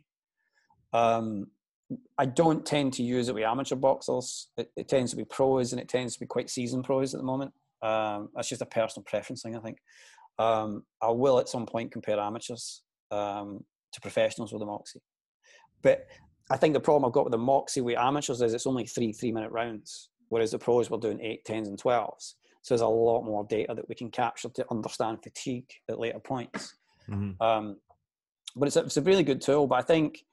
Um, 0.93 1.47
I 2.19 2.27
don't 2.27 2.65
tend 2.65 2.93
to 2.95 3.03
use 3.03 3.29
it 3.29 3.35
with 3.35 3.45
amateur 3.45 3.77
boxers. 3.77 4.49
It, 4.57 4.71
it, 4.77 4.89
tends 4.89 5.11
to 5.11 5.17
be 5.17 5.25
pros 5.25 5.73
and 5.73 5.81
it 5.81 5.89
tends 5.89 6.15
to 6.15 6.21
be 6.21 6.27
quite 6.27 6.51
seasoned 6.51 6.85
pros 6.85 7.15
at 7.15 7.19
the 7.19 7.27
moment. 7.27 7.53
Um, 7.83 8.29
that's 8.35 8.49
just 8.49 8.63
a 8.63 8.67
personal 8.67 9.05
preference 9.05 9.43
thing, 9.43 9.57
I 9.57 9.61
think. 9.61 9.79
Um, 10.39 10.85
I 11.03 11.11
will 11.11 11.39
at 11.39 11.49
some 11.49 11.67
point 11.67 11.93
compare 11.93 12.19
amateurs 12.19 12.83
um, 13.11 13.65
to 13.93 14.01
professionals 14.01 14.53
with 14.53 14.61
the 14.61 14.67
Moxie. 14.67 15.03
But 15.83 16.07
I 16.51 16.57
think 16.57 16.75
the 16.75 16.81
problem 16.81 17.05
I've 17.05 17.13
got 17.13 17.25
with 17.25 17.33
the 17.33 17.39
Moxie 17.39 17.81
with 17.81 17.99
amateurs 17.99 18.41
is 18.41 18.55
it's 18.55 18.67
only 18.67 18.87
three 18.87 19.13
three 19.13 19.33
minute 19.33 19.51
rounds, 19.51 20.11
whereas 20.29 20.53
the 20.53 20.59
pros 20.59 20.91
were 20.91 20.99
doing 20.99 21.21
eight, 21.21 21.45
tens, 21.45 21.69
and 21.69 21.79
twelves. 21.79 22.37
So 22.63 22.75
there's 22.75 22.83
a 22.83 22.89
lot 22.89 23.23
more 23.23 23.45
data 23.45 23.75
that 23.75 23.89
we 23.89 23.95
can 23.95 24.11
capture 24.11 24.51
to 24.51 24.67
understand 24.71 25.19
fatigue 25.23 25.71
at 25.89 25.99
later 25.99 26.19
points. 26.21 26.77
Mm-hmm. 27.09 27.43
Um, 27.43 27.77
but 28.57 28.67
it's 28.67 28.77
a, 28.77 28.81
it's 28.81 28.97
a 28.97 29.03
really 29.03 29.23
good 29.23 29.41
tool. 29.41 29.67
But 29.67 29.77
I 29.77 29.83
think 29.83 30.25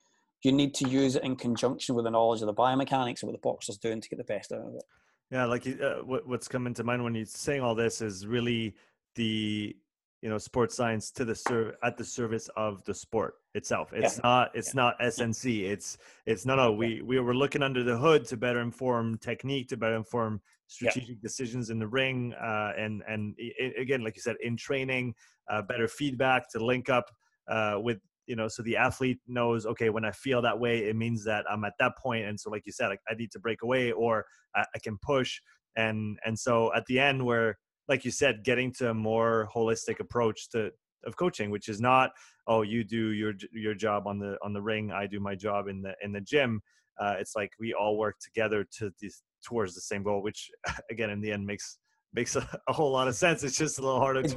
you 0.44 0.52
need 0.52 0.74
to 0.76 0.88
use 0.88 1.16
it 1.16 1.24
in 1.24 1.36
conjunction 1.36 1.96
with 1.96 2.06
the 2.06 2.12
knowledge 2.12 2.42
of 2.42 2.48
the 2.48 2.54
biomechanics 2.54 3.24
of 3.24 3.28
what 3.28 3.34
the 3.34 3.40
boxer's 3.40 3.78
doing 3.78 4.02
to 4.02 4.10
get 4.10 4.18
the 4.18 4.24
best 4.24 4.52
out 4.52 4.62
of 4.62 4.76
it. 4.76 4.84
Yeah, 5.32 5.46
like 5.46 5.68
uh, 5.68 5.96
what, 6.04 6.28
what's 6.28 6.48
coming 6.48 6.74
to 6.76 6.84
mind 6.84 7.04
when 7.04 7.16
you're 7.16 7.26
saying 7.26 7.62
all 7.62 7.76
this 7.76 8.02
is 8.02 8.26
really 8.26 8.76
the 9.16 9.76
you 10.22 10.30
know 10.30 10.38
sports 10.38 10.76
science 10.76 11.12
to 11.12 11.26
the 11.26 11.36
serve 11.36 11.76
at 11.84 11.98
the 11.98 12.04
service 12.04 12.50
of 12.56 12.84
the 12.86 12.94
sport 12.94 13.36
itself 13.54 13.92
it's 13.94 14.16
yeah. 14.16 14.22
not 14.24 14.52
it's 14.56 14.74
yeah. 14.74 14.82
not 14.82 14.96
S&C 15.00 15.66
it's 15.66 15.98
it's 16.26 16.46
no 16.46 16.56
no 16.56 16.72
we 16.72 17.02
we 17.02 17.20
were 17.20 17.36
looking 17.36 17.62
under 17.62 17.84
the 17.84 17.96
hood 17.96 18.26
to 18.26 18.38
better 18.38 18.62
inform 18.62 19.18
technique 19.20 19.68
to 19.70 19.78
better 19.78 19.96
inform 19.96 20.42
strategic 20.68 21.10
yeah. 21.10 21.22
decisions 21.22 21.70
in 21.70 21.78
the 21.80 21.88
ring 21.88 22.34
uh, 22.34 22.72
and 22.78 23.04
and 23.08 23.36
again 23.80 24.04
like 24.04 24.16
you 24.16 24.22
said 24.22 24.36
in 24.42 24.58
training 24.58 25.14
uh, 25.50 25.62
better 25.62 25.88
feedback 25.88 26.50
to 26.50 26.64
link 26.64 26.90
up 26.90 27.12
uh, 27.50 27.78
with 27.80 28.00
you 28.26 28.36
know 28.36 28.48
so 28.48 28.62
the 28.62 28.76
athlete 28.76 29.20
knows 29.28 29.66
okay 29.66 29.90
when 29.90 30.04
i 30.04 30.12
feel 30.12 30.42
that 30.42 30.60
way 30.60 30.80
it 30.80 30.98
means 30.98 31.24
that 31.24 31.46
i'm 31.50 31.64
at 31.64 31.72
that 31.80 31.94
point 31.98 32.26
and 32.26 32.38
so 32.38 32.50
like 32.50 32.64
you 32.66 32.74
said 32.74 32.90
like, 32.90 33.00
i 33.10 33.14
need 33.14 33.32
to 33.32 33.40
break 33.40 33.62
away 33.62 33.94
or 33.94 34.26
I, 34.54 34.66
I 34.76 34.80
can 34.80 34.98
push 35.02 35.40
and 35.78 36.20
and 36.26 36.38
so 36.38 36.74
at 36.76 36.86
the 36.88 37.00
end 37.00 37.26
where 37.26 37.56
like 37.88 38.04
you 38.06 38.12
said, 38.12 38.44
getting 38.44 38.72
to 38.74 38.90
a 38.90 38.94
more 38.94 39.50
holistic 39.54 40.00
approach 40.00 40.50
to 40.50 40.72
of 41.06 41.16
coaching, 41.16 41.52
which 41.52 41.70
is 41.70 41.80
not 41.80 42.12
oh 42.48 42.62
you 42.62 42.84
do 42.84 43.12
your 43.12 43.34
your 43.54 43.74
job 43.74 44.08
on 44.08 44.20
the 44.20 44.38
on 44.44 44.54
the 44.54 44.62
ring, 44.62 44.92
I 44.92 45.08
do 45.08 45.20
my 45.20 45.36
job 45.36 45.68
in 45.68 45.82
the 45.82 45.94
in 46.02 46.12
the 46.12 46.22
gym. 46.22 46.62
Uh, 47.00 47.16
it's 47.20 47.36
like 47.36 47.52
we 47.60 47.74
all 47.74 47.98
work 47.98 48.16
together 48.20 48.66
to 48.80 48.92
this, 49.02 49.22
towards 49.46 49.76
the 49.76 49.82
same 49.82 50.04
goal, 50.04 50.22
which 50.22 50.50
again 50.92 51.10
in 51.10 51.22
the 51.22 51.32
end 51.32 51.46
makes 51.46 51.78
makes 52.14 52.36
a, 52.36 52.60
a 52.68 52.74
whole 52.74 52.92
lot 52.92 53.08
of 53.08 53.16
sense. 53.16 53.44
It's 53.44 53.58
just 53.58 53.80
a 53.80 53.82
little 53.82 54.00
harder. 54.00 54.22
It, 54.22 54.36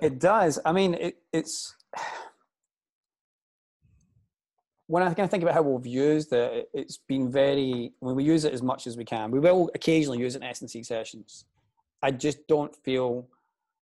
it 0.00 0.18
does. 0.18 0.58
I 0.64 0.72
mean, 0.72 0.94
it, 0.94 1.16
it's 1.32 1.74
when 4.86 5.02
I 5.02 5.06
kind 5.06 5.20
of 5.20 5.30
think 5.30 5.42
about 5.42 5.54
how 5.54 5.62
we've 5.62 5.86
used 5.86 6.32
it, 6.32 6.68
it's 6.72 6.98
been 6.98 7.30
very. 7.30 7.92
When 7.98 8.14
we 8.14 8.24
use 8.24 8.44
it 8.44 8.52
as 8.52 8.62
much 8.62 8.86
as 8.86 8.96
we 8.96 9.04
can, 9.04 9.30
we 9.30 9.40
will 9.40 9.70
occasionally 9.74 10.18
use 10.18 10.36
it 10.36 10.42
in 10.42 10.48
S&C 10.48 10.82
sessions. 10.82 11.44
I 12.02 12.12
just 12.12 12.46
don't 12.46 12.74
feel 12.84 13.26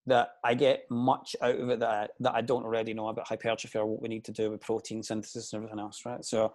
that 0.06 0.36
I 0.42 0.54
get 0.54 0.90
much 0.90 1.36
out 1.42 1.56
of 1.56 1.68
it 1.68 1.80
that 1.80 1.88
I, 1.88 2.08
that 2.20 2.34
I 2.34 2.40
don't 2.40 2.64
already 2.64 2.94
know 2.94 3.08
about 3.08 3.28
hypertrophy 3.28 3.78
or 3.78 3.86
what 3.86 4.02
we 4.02 4.08
need 4.08 4.24
to 4.24 4.32
do 4.32 4.50
with 4.50 4.60
protein 4.60 5.02
synthesis 5.02 5.52
and 5.52 5.62
everything 5.62 5.78
else, 5.78 6.04
right? 6.04 6.24
So 6.24 6.52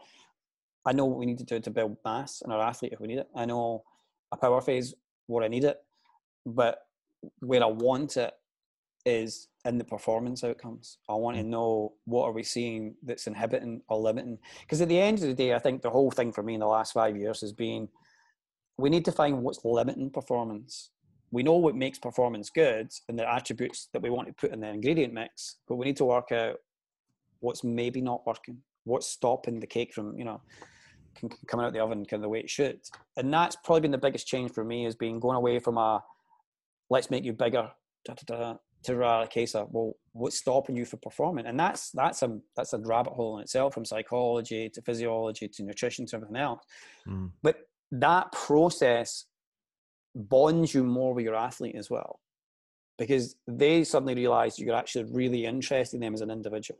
I 0.86 0.92
know 0.92 1.06
what 1.06 1.20
we 1.20 1.26
need 1.26 1.38
to 1.38 1.46
do 1.46 1.60
to 1.60 1.72
build 1.72 1.98
mass 2.04 2.42
in 2.44 2.52
our 2.52 2.62
athlete 2.62 2.94
if 2.94 3.00
we 3.00 3.08
need 3.08 3.20
it. 3.20 3.30
I 3.36 3.46
know 3.46 3.84
a 4.32 4.38
power 4.38 4.60
phase 4.60 4.94
where 5.28 5.44
I 5.44 5.48
need 5.48 5.64
it, 5.64 5.78
but 6.46 6.80
where 7.40 7.64
I 7.64 7.68
want 7.68 8.18
it 8.18 8.34
is 9.06 9.50
in 9.66 9.78
the 9.78 9.84
performance 9.84 10.44
outcomes. 10.44 10.98
I 11.10 11.16
want 11.16 11.38
to 11.38 11.44
mm. 11.44 11.48
know 11.48 11.94
what 12.06 12.26
are 12.26 12.32
we 12.32 12.44
seeing 12.44 12.96
that's 13.04 13.28
inhibiting 13.28 13.82
or 13.88 14.00
limiting. 14.00 14.38
Because 14.62 14.82
at 14.82 14.90
the 14.90 15.00
end 15.00 15.22
of 15.22 15.28
the 15.28 15.34
day, 15.34 15.54
I 15.54 15.60
think 15.60 15.82
the 15.82 15.90
whole 15.90 16.12
thing 16.12 16.32
for 16.32 16.44
me 16.44 16.54
in 16.54 16.60
the 16.60 16.68
last 16.68 16.94
five 16.94 17.18
years 17.18 17.42
has 17.42 17.54
been 17.54 17.90
we 18.78 18.90
need 18.90 19.06
to 19.06 19.12
find 19.12 19.44
what's 19.44 19.64
limiting 19.64 20.10
performance 20.10 20.90
we 21.34 21.42
know 21.42 21.58
what 21.58 21.76
makes 21.76 21.98
performance 21.98 22.52
good 22.52 22.92
and 23.10 23.18
the 23.18 23.28
attributes 23.28 23.90
that 23.92 24.04
we 24.04 24.12
want 24.12 24.28
to 24.28 24.34
put 24.36 24.52
in 24.52 24.60
the 24.60 24.70
ingredient 24.70 25.16
mix, 25.16 25.58
but 25.68 25.78
we 25.78 25.86
need 25.88 25.98
to 25.98 26.06
work 26.06 26.32
out 26.32 26.58
what's 27.40 27.64
maybe 27.64 28.02
not 28.02 28.26
working, 28.28 28.60
what's 28.84 29.08
stopping 29.08 29.60
the 29.60 29.66
cake 29.66 29.96
from, 29.96 30.16
you 30.16 30.26
know, 30.26 30.40
coming 31.48 31.66
out 31.66 31.74
the 31.74 31.80
oven 31.80 32.06
kind 32.06 32.20
of 32.20 32.22
the 32.22 32.30
way 32.30 32.40
it 32.40 32.52
should. 32.52 32.80
And 33.18 33.34
that's 33.34 33.56
probably 33.64 33.82
been 33.82 33.92
the 33.92 33.98
biggest 33.98 34.28
change 34.28 34.52
for 34.52 34.64
me 34.64 34.86
is 34.86 34.94
being 34.94 35.20
going 35.20 35.36
away 35.36 35.58
from 35.58 35.80
a 35.80 36.04
let's 36.92 37.10
make 37.10 37.24
you 37.24 37.34
bigger 37.34 37.72
da, 38.06 38.14
da, 38.14 38.36
da, 38.36 38.58
to 38.84 39.04
a 39.04 39.28
case 39.28 39.56
of 39.56 39.68
well, 39.72 39.94
what's 40.14 40.38
stopping 40.38 40.76
you 40.76 40.86
from 40.86 41.00
performing? 41.00 41.46
And 41.46 41.60
that's 41.60 41.92
that's 41.92 42.22
a 42.22 42.40
that's 42.56 42.74
a 42.74 42.80
rabbit 42.80 43.14
hole 43.14 43.38
in 43.38 43.44
itself 43.44 43.74
from 43.74 43.86
psychology 43.86 44.70
to 44.70 44.82
physiology 44.82 45.48
to 45.48 45.64
nutrition 45.64 46.06
to 46.08 46.16
everything 46.18 46.38
else. 46.38 46.64
Mm. 47.08 47.32
But 47.42 47.68
that 47.92 48.32
process 48.32 49.26
bonds 50.16 50.74
you 50.74 50.84
more 50.84 51.14
with 51.14 51.26
your 51.26 51.36
athlete 51.36 51.76
as 51.76 51.90
well 51.90 52.20
because 52.98 53.36
they 53.48 53.84
suddenly 53.84 54.16
realize 54.16 54.60
you're 54.60 54.76
actually 54.76 55.12
really 55.12 55.46
interested 55.46 55.98
in 55.98 56.02
them 56.02 56.14
as 56.14 56.22
an 56.22 56.30
individual. 56.30 56.80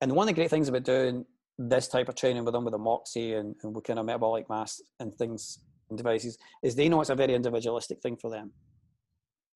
And 0.00 0.12
one 0.12 0.28
of 0.28 0.34
the 0.34 0.40
great 0.40 0.50
things 0.50 0.68
about 0.68 0.84
doing 0.84 1.24
this 1.58 1.88
type 1.88 2.08
of 2.08 2.14
training 2.14 2.44
with 2.44 2.54
them 2.54 2.64
with 2.64 2.72
the 2.72 2.78
Moxy 2.78 3.34
and, 3.34 3.54
and 3.62 3.74
with 3.74 3.84
kind 3.84 3.98
of 3.98 4.06
metabolic 4.06 4.48
mass 4.48 4.80
and 4.98 5.14
things 5.14 5.58
and 5.90 5.98
devices 5.98 6.38
is 6.62 6.74
they 6.74 6.88
know 6.88 7.00
it's 7.00 7.10
a 7.10 7.14
very 7.14 7.34
individualistic 7.34 8.00
thing 8.00 8.16
for 8.16 8.30
them. 8.30 8.52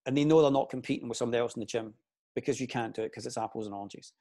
And 0.07 0.17
they 0.17 0.25
know 0.25 0.43
they're 0.43 0.51
not 0.51 0.71
competing 0.71 1.09
with 1.09 1.19
somebody 1.19 1.41
else 1.41 1.55
in 1.55 1.61
the 1.61 1.67
gym 1.67 1.95
because 2.35 2.61
you 2.61 2.67
can't 2.67 2.95
do 2.95 3.03
it 3.03 3.11
because 3.11 3.27
it's 3.27 3.39
apples 3.39 3.67
and 3.67 3.75
oranges. 3.75 4.13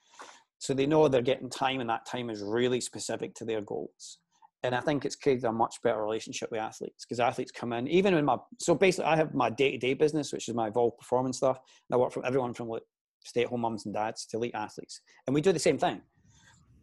So 0.59 0.73
they 0.73 0.85
know 0.85 1.07
they're 1.07 1.21
getting 1.21 1.49
time 1.49 1.81
and 1.81 1.89
that 1.89 2.05
time 2.05 2.29
is 2.29 2.41
really 2.41 2.79
specific 2.79 3.33
to 3.35 3.45
their 3.45 3.61
goals. 3.61 4.19
And 4.63 4.73
I 4.73 4.79
think 4.79 5.03
it's 5.03 5.17
created 5.17 5.43
a 5.43 5.51
much 5.51 5.75
better 5.83 6.01
relationship 6.01 6.49
with 6.49 6.61
athletes 6.61 7.03
because 7.03 7.19
athletes 7.19 7.51
come 7.51 7.73
in, 7.73 7.87
even 7.89 8.13
in 8.13 8.23
my, 8.23 8.37
so 8.59 8.73
basically 8.73 9.05
I 9.05 9.17
have 9.17 9.33
my 9.33 9.49
day-to-day 9.49 9.95
business, 9.95 10.31
which 10.31 10.47
is 10.47 10.55
my 10.55 10.67
Evolve 10.67 10.97
performance 10.97 11.37
stuff. 11.37 11.57
And 11.57 11.95
I 11.95 11.97
work 11.97 12.13
from 12.13 12.23
everyone 12.25 12.53
from 12.53 12.69
like 12.69 12.83
stay-at-home 13.25 13.59
mums 13.59 13.85
and 13.85 13.93
dads 13.93 14.25
to 14.27 14.37
elite 14.37 14.55
athletes. 14.55 15.01
And 15.27 15.33
we 15.33 15.41
do 15.41 15.51
the 15.51 15.59
same 15.59 15.77
thing. 15.77 16.01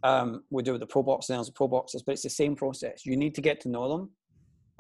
Um, 0.03 0.44
we 0.51 0.62
do 0.62 0.72
with 0.72 0.80
the 0.80 0.86
pro 0.86 1.03
boxers 1.03 1.46
and 1.46 1.55
pro 1.55 1.68
boxers, 1.68 2.03
but 2.03 2.12
it's 2.12 2.22
the 2.22 2.30
same 2.30 2.55
process. 2.55 3.07
You 3.07 3.16
need 3.16 3.34
to 3.34 3.40
get 3.40 3.61
to 3.62 3.70
know 3.70 3.88
them 3.88 4.11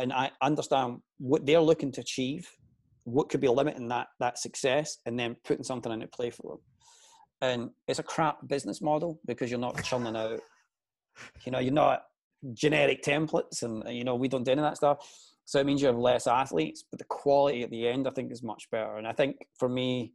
and 0.00 0.12
I 0.12 0.30
understand 0.40 1.00
what 1.18 1.44
they're 1.44 1.60
looking 1.60 1.92
to 1.92 2.00
achieve, 2.00 2.48
what 3.04 3.28
could 3.28 3.40
be 3.40 3.48
limiting 3.48 3.88
that 3.88 4.08
that 4.18 4.38
success, 4.38 4.98
and 5.06 5.18
then 5.18 5.36
putting 5.44 5.64
something 5.64 5.92
into 5.92 6.06
play 6.06 6.30
for 6.30 6.52
them 6.52 6.60
and 7.42 7.70
it's 7.88 7.98
a 7.98 8.02
crap 8.02 8.46
business 8.46 8.82
model 8.82 9.18
because 9.26 9.50
you're 9.50 9.58
not 9.58 9.82
churning 9.82 10.16
out 10.16 10.40
you 11.44 11.52
know 11.52 11.58
you're 11.58 11.72
not 11.72 12.02
generic 12.52 13.02
templates 13.02 13.62
and 13.62 13.82
you 13.94 14.04
know 14.04 14.14
we 14.14 14.28
don't 14.28 14.44
do 14.44 14.52
any 14.52 14.60
of 14.60 14.66
that 14.66 14.76
stuff. 14.76 15.06
So 15.44 15.58
it 15.58 15.66
means 15.66 15.80
you 15.80 15.88
have 15.88 15.98
less 15.98 16.26
athletes 16.26 16.84
but 16.90 16.98
the 16.98 17.04
quality 17.06 17.62
at 17.62 17.70
the 17.70 17.88
end 17.88 18.06
i 18.06 18.10
think 18.10 18.32
is 18.32 18.42
much 18.42 18.70
better. 18.70 18.96
And 18.96 19.06
i 19.06 19.12
think 19.12 19.36
for 19.58 19.68
me 19.68 20.12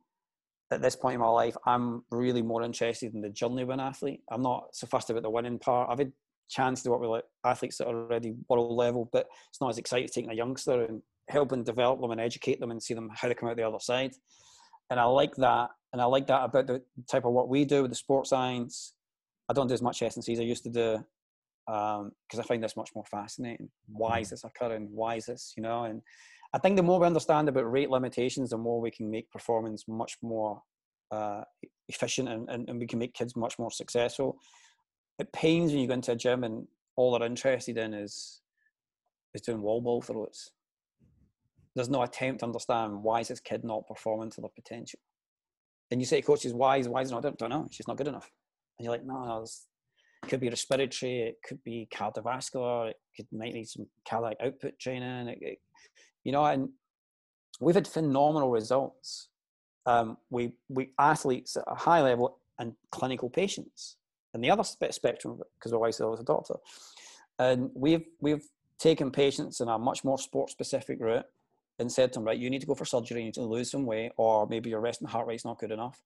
at 0.71 0.81
this 0.81 0.95
point 0.95 1.15
in 1.15 1.21
my 1.21 1.27
life 1.27 1.55
i'm 1.65 2.03
really 2.09 2.41
more 2.41 2.63
interested 2.63 3.13
in 3.13 3.21
the 3.21 3.29
journey 3.29 3.61
of 3.61 3.69
an 3.69 3.79
athlete. 3.79 4.21
I'm 4.31 4.41
not 4.41 4.69
so 4.73 4.87
fussed 4.87 5.09
about 5.09 5.23
the 5.23 5.29
winning 5.29 5.59
part. 5.59 5.89
I've 5.89 5.99
had 5.99 6.11
chance 6.49 6.83
to 6.83 6.91
work 6.91 7.01
with 7.01 7.09
like 7.09 7.23
athletes 7.43 7.77
that 7.77 7.87
are 7.87 7.95
already 7.95 8.35
world 8.47 8.71
level 8.71 9.09
but 9.11 9.25
it's 9.49 9.59
not 9.59 9.71
as 9.71 9.79
exciting 9.79 10.07
taking 10.07 10.29
a 10.29 10.35
youngster 10.35 10.83
and 10.85 11.01
helping 11.29 11.63
develop 11.63 11.99
them 12.01 12.11
and 12.11 12.21
educate 12.21 12.59
them 12.59 12.71
and 12.71 12.81
see 12.81 12.93
them 12.93 13.09
how 13.13 13.27
they 13.27 13.33
come 13.33 13.49
out 13.49 13.57
the 13.57 13.67
other 13.67 13.79
side 13.79 14.13
and 14.89 14.99
i 14.99 15.03
like 15.03 15.35
that 15.35 15.69
and 15.95 16.01
I 16.01 16.05
like 16.07 16.27
that 16.27 16.43
about 16.43 16.67
the 16.67 16.83
type 17.09 17.23
of 17.23 17.31
work 17.31 17.47
we 17.47 17.63
do 17.63 17.83
with 17.83 17.91
the 17.91 17.95
sports 17.95 18.31
science. 18.31 18.95
I 19.47 19.53
don't 19.53 19.69
do 19.69 19.73
as 19.73 19.81
much 19.81 20.01
S 20.01 20.17
and 20.17 20.25
C's 20.25 20.41
I 20.41 20.43
used 20.43 20.63
to 20.63 20.69
do 20.69 21.05
because 21.65 22.01
um, 22.01 22.11
I 22.37 22.41
find 22.41 22.61
this 22.61 22.75
much 22.75 22.89
more 22.93 23.05
fascinating. 23.05 23.69
Why 23.87 24.19
is 24.19 24.27
mm. 24.27 24.31
this 24.31 24.43
occurring? 24.43 24.89
Why 24.91 25.15
is 25.15 25.27
this? 25.27 25.53
You 25.55 25.63
know, 25.63 25.85
and 25.85 26.01
I 26.53 26.57
think 26.57 26.75
the 26.75 26.83
more 26.83 26.99
we 26.99 27.07
understand 27.07 27.47
about 27.47 27.71
rate 27.71 27.89
limitations, 27.89 28.49
the 28.49 28.57
more 28.57 28.81
we 28.81 28.91
can 28.91 29.09
make 29.09 29.31
performance 29.31 29.85
much 29.87 30.17
more 30.21 30.61
uh, 31.13 31.43
efficient, 31.87 32.27
and, 32.27 32.49
and, 32.49 32.69
and 32.69 32.77
we 32.77 32.87
can 32.87 32.99
make 32.99 33.13
kids 33.13 33.37
much 33.37 33.57
more 33.57 33.71
successful. 33.71 34.37
It 35.17 35.31
pains 35.31 35.71
when 35.71 35.79
you 35.79 35.87
go 35.87 35.93
into 35.93 36.11
a 36.11 36.17
gym 36.17 36.43
and 36.43 36.67
all 36.97 37.17
they're 37.17 37.25
interested 37.25 37.77
in 37.77 37.93
is 37.93 38.41
is 39.33 39.39
doing 39.43 39.61
wall 39.61 39.79
ball 39.79 40.01
throws. 40.01 40.51
There's 41.75 41.89
no 41.89 42.03
attempt 42.03 42.39
to 42.39 42.45
understand 42.45 43.03
why 43.03 43.19
is 43.19 43.27
this 43.27 43.39
kid 43.39 43.63
not 43.63 43.87
performing 43.87 44.31
to 44.31 44.41
their 44.41 44.49
potential 44.55 44.99
and 45.91 46.01
you 46.01 46.05
say 46.05 46.21
to 46.21 46.27
coaches, 46.27 46.53
why 46.53 46.77
is 46.77 46.89
why 46.89 47.01
is 47.01 47.11
not? 47.11 47.25
I 47.25 47.29
don't 47.29 47.49
know. 47.49 47.67
Just 47.69 47.87
not 47.87 47.97
good 47.97 48.07
enough. 48.07 48.29
And 48.77 48.85
you're 48.85 48.93
like, 48.93 49.05
no, 49.05 49.25
no 49.25 49.43
it 49.43 50.29
could 50.29 50.39
be 50.39 50.49
respiratory, 50.49 51.21
it 51.21 51.37
could 51.47 51.63
be 51.63 51.87
cardiovascular, 51.93 52.89
it 52.89 52.97
could 53.15 53.27
might 53.31 53.53
need 53.53 53.67
some 53.67 53.85
cardiac 54.09 54.37
output 54.43 54.79
training. 54.79 55.27
It, 55.27 55.37
it, 55.41 55.59
you 56.23 56.31
know, 56.31 56.43
and 56.45 56.69
we've 57.61 57.75
had 57.75 57.87
phenomenal 57.87 58.49
results. 58.49 59.29
Um, 59.85 60.17
we 60.31 60.53
we 60.67 60.93
athletes 60.97 61.55
at 61.55 61.63
a 61.67 61.75
high 61.75 62.01
level 62.01 62.39
and 62.57 62.73
clinical 62.91 63.29
patients, 63.29 63.97
and 64.33 64.43
the 64.43 64.49
other 64.49 64.63
spectrum 64.63 65.39
because 65.59 65.71
my 65.71 65.77
wife 65.77 65.99
was 65.99 66.19
a 66.19 66.23
doctor, 66.23 66.55
and 67.37 67.69
we've 67.75 68.05
we've 68.19 68.45
taken 68.79 69.11
patients 69.11 69.61
in 69.61 69.67
a 69.67 69.77
much 69.77 70.03
more 70.03 70.17
sport 70.17 70.49
specific 70.49 70.99
route 70.99 71.25
and 71.79 71.91
said 71.91 72.13
to 72.13 72.19
him, 72.19 72.25
right, 72.25 72.37
you 72.37 72.49
need 72.49 72.61
to 72.61 72.67
go 72.67 72.75
for 72.75 72.85
surgery, 72.85 73.19
you 73.19 73.25
need 73.25 73.33
to 73.33 73.43
lose 73.43 73.71
some 73.71 73.85
weight, 73.85 74.11
or 74.17 74.47
maybe 74.47 74.69
your 74.69 74.79
resting 74.79 75.07
heart 75.07 75.27
rate's 75.27 75.45
not 75.45 75.59
good 75.59 75.71
enough. 75.71 76.01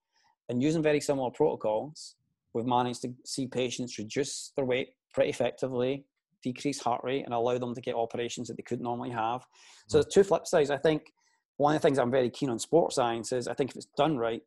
And 0.50 0.64
using 0.64 0.82
very 0.82 1.00
similar 1.00 1.30
protocols, 1.30 2.16
we've 2.54 2.66
managed 2.66 3.04
to 3.04 3.14
see 3.26 3.48
patients 3.48 3.98
reduce 4.00 4.52
their 4.56 4.66
weight 4.66 4.90
pretty 5.14 5.30
effectively, 5.30 6.06
decrease 6.44 6.80
heart 6.80 7.02
rate, 7.04 7.24
and 7.26 7.34
allow 7.34 7.58
them 7.58 7.76
to 7.76 7.82
get 7.82 7.96
operations 7.96 8.48
that 8.48 8.58
they 8.58 8.64
couldn't 8.64 8.84
normally 8.84 9.12
have. 9.12 9.42
So 9.88 9.98
hmm. 9.98 10.02
there's 10.02 10.14
two 10.14 10.24
flip 10.24 10.48
sides. 10.48 10.72
I 10.72 10.78
think 10.78 11.14
one 11.58 11.76
of 11.76 11.82
the 11.82 11.88
things 11.88 12.00
I'm 12.00 12.12
very 12.12 12.30
keen 12.30 12.50
on 12.50 12.58
sports 12.58 12.96
science 12.96 13.32
is 13.32 13.48
I 13.48 13.54
think 13.54 13.72
if 13.72 13.76
it's 13.76 13.88
done 13.98 14.18
right, 14.18 14.42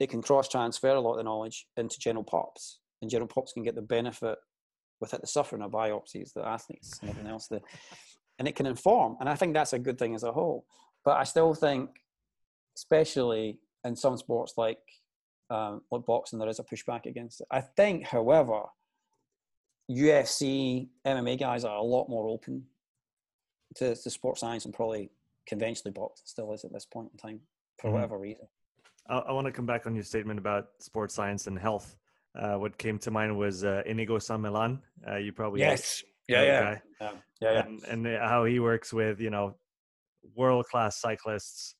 it 0.00 0.10
can 0.10 0.22
cross 0.22 0.48
transfer 0.48 0.90
a 0.90 1.00
lot 1.00 1.12
of 1.12 1.16
the 1.18 1.24
knowledge 1.24 1.66
into 1.76 1.98
general 1.98 2.24
pops, 2.24 2.80
and 3.02 3.10
general 3.10 3.28
pops 3.28 3.52
can 3.52 3.62
get 3.62 3.74
the 3.74 3.82
benefit 3.82 4.38
without 5.00 5.20
the 5.20 5.26
suffering 5.26 5.62
of 5.62 5.70
biopsies, 5.70 6.32
the 6.32 6.46
athletes 6.46 6.98
and 7.00 7.10
everything 7.10 7.30
else. 7.30 7.46
The, 7.46 7.60
and 8.38 8.46
it 8.46 8.56
can 8.56 8.66
inform. 8.66 9.16
And 9.20 9.28
I 9.28 9.34
think 9.34 9.54
that's 9.54 9.72
a 9.72 9.78
good 9.78 9.98
thing 9.98 10.14
as 10.14 10.22
a 10.22 10.32
whole. 10.32 10.64
But 11.04 11.16
I 11.16 11.24
still 11.24 11.54
think, 11.54 11.90
especially 12.76 13.58
in 13.84 13.96
some 13.96 14.16
sports 14.16 14.54
like 14.56 14.78
um, 15.50 15.82
like 15.90 16.04
boxing, 16.04 16.38
there 16.38 16.48
is 16.48 16.58
a 16.58 16.64
pushback 16.64 17.06
against 17.06 17.40
it. 17.40 17.46
I 17.50 17.60
think, 17.60 18.04
however, 18.04 18.62
UFC, 19.90 20.88
MMA 21.06 21.38
guys 21.38 21.64
are 21.64 21.76
a 21.76 21.82
lot 21.82 22.08
more 22.08 22.28
open 22.28 22.64
to, 23.76 23.94
to 23.94 24.10
sports 24.10 24.40
science 24.40 24.64
and 24.64 24.74
probably 24.74 25.10
conventionally 25.46 25.92
boxing 25.92 26.26
still 26.26 26.52
is 26.52 26.64
at 26.64 26.72
this 26.72 26.84
point 26.84 27.08
in 27.12 27.18
time 27.18 27.40
for 27.78 27.86
mm-hmm. 27.86 27.94
whatever 27.94 28.18
reason. 28.18 28.46
I, 29.08 29.18
I 29.18 29.32
want 29.32 29.46
to 29.46 29.52
come 29.52 29.66
back 29.66 29.86
on 29.86 29.94
your 29.94 30.04
statement 30.04 30.38
about 30.38 30.68
sports 30.78 31.14
science 31.14 31.46
and 31.46 31.58
health. 31.58 31.96
Uh, 32.38 32.56
what 32.56 32.76
came 32.76 32.98
to 32.98 33.10
mind 33.10 33.36
was 33.36 33.64
uh, 33.64 33.82
Inigo 33.86 34.18
San 34.18 34.42
Millan. 34.42 34.80
Uh, 35.08 35.16
you 35.16 35.32
probably 35.32 35.60
yes, 35.60 36.04
yeah, 36.28 36.42
yeah. 36.42 36.78
yeah, 37.00 37.10
yeah, 37.40 37.52
yeah, 37.52 37.66
and, 37.66 38.06
and 38.06 38.06
how 38.22 38.44
he 38.44 38.60
works 38.60 38.92
with 38.92 39.20
you 39.20 39.30
know 39.30 39.56
world 40.36 40.66
class 40.66 41.00
cyclists 41.00 41.74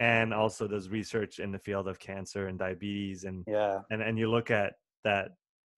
and 0.00 0.34
also 0.34 0.66
does 0.66 0.88
research 0.88 1.38
in 1.38 1.52
the 1.52 1.58
field 1.58 1.86
of 1.86 1.98
cancer 1.98 2.48
and 2.48 2.58
diabetes 2.58 3.24
and 3.24 3.44
yeah. 3.46 3.80
and 3.90 4.02
and 4.02 4.18
you 4.18 4.28
look 4.28 4.50
at 4.50 4.74
that 5.04 5.28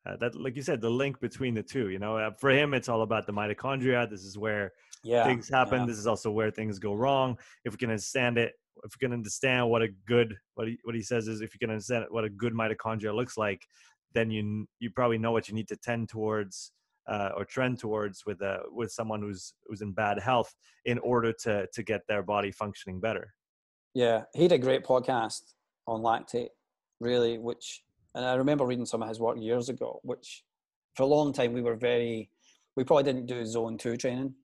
uh, 0.07 0.17
that 0.17 0.35
like 0.35 0.57
you 0.57 0.63
said 0.63 0.81
the 0.81 0.89
link 0.89 1.21
between 1.21 1.55
the 1.55 1.63
two 1.63 1.91
you 1.91 1.99
know? 1.99 2.17
Uh, 2.17 2.31
for 2.31 2.51
him 2.51 2.73
it's 2.75 2.89
all 2.89 3.03
about 3.03 3.27
the 3.27 3.33
mitochondria. 3.33 4.09
This 4.09 4.25
is 4.25 4.39
where 4.39 4.73
yeah, 5.05 5.25
things 5.25 5.49
happen. 5.49 5.81
Yeah. 5.81 5.87
this 5.87 5.99
is 5.99 6.07
also 6.07 6.31
where 6.31 6.51
things 6.51 6.79
go 6.79 6.95
wrong. 6.95 7.37
If 7.65 7.73
we 7.73 7.77
can 7.79 7.91
understand 7.91 8.39
it 8.39 8.55
if 8.85 8.95
we 8.99 9.07
can 9.07 9.13
understand 9.13 9.69
what 9.69 9.83
a 9.83 9.89
good 10.07 10.35
what 10.55 10.69
he, 10.69 10.79
what 10.85 10.95
he 10.95 11.03
says 11.03 11.29
is 11.29 11.41
if 11.41 11.55
you 11.55 11.59
can 11.59 11.71
understand 11.71 12.07
what 12.11 12.25
a 12.25 12.31
good 12.31 12.55
mitochondria 12.55 13.15
looks 13.15 13.37
like 13.37 13.67
then 14.15 14.31
you 14.31 14.67
you 14.79 14.91
probably 14.91 15.19
know 15.19 15.33
what 15.33 15.49
you 15.49 15.55
need 15.55 15.69
to 15.69 15.77
tend 15.77 16.09
towards 16.09 16.73
uh, 17.09 17.31
or 17.37 17.45
trend 17.45 17.79
towards 17.79 18.25
with 18.27 18.41
a 18.41 18.61
with 18.71 18.91
someone 18.91 19.21
who's 19.21 19.55
who's 19.67 19.83
in 19.83 19.93
bad 19.93 20.19
health 20.19 20.55
in 20.85 20.99
order 20.99 21.33
to 21.33 21.67
to 21.73 21.83
get 21.83 22.03
their 22.09 22.23
body 22.23 22.51
functioning 22.51 23.01
better. 23.01 23.33
Yeah, 23.95 24.23
he 24.35 24.43
had 24.43 24.53
a 24.53 24.59
great 24.59 24.85
podcast 24.85 25.43
on 25.87 26.03
lactate, 26.03 26.51
really, 27.01 27.39
which 27.39 27.83
and 28.15 28.25
I 28.25 28.35
remember 28.35 28.67
reading 28.67 28.87
some 28.87 29.03
of 29.03 29.09
his 29.09 29.21
work 29.21 29.37
years 29.39 29.69
ago, 29.69 30.01
which 30.03 30.43
for 30.95 31.05
a 31.05 31.07
long 31.07 31.33
time 31.33 31.53
we 31.53 31.63
were 31.63 31.77
very 31.77 32.31
we 32.77 32.85
probably 32.85 33.05
didn't 33.05 33.27
do 33.27 33.45
zone 33.47 33.79
two 33.79 33.97
training 33.97 34.35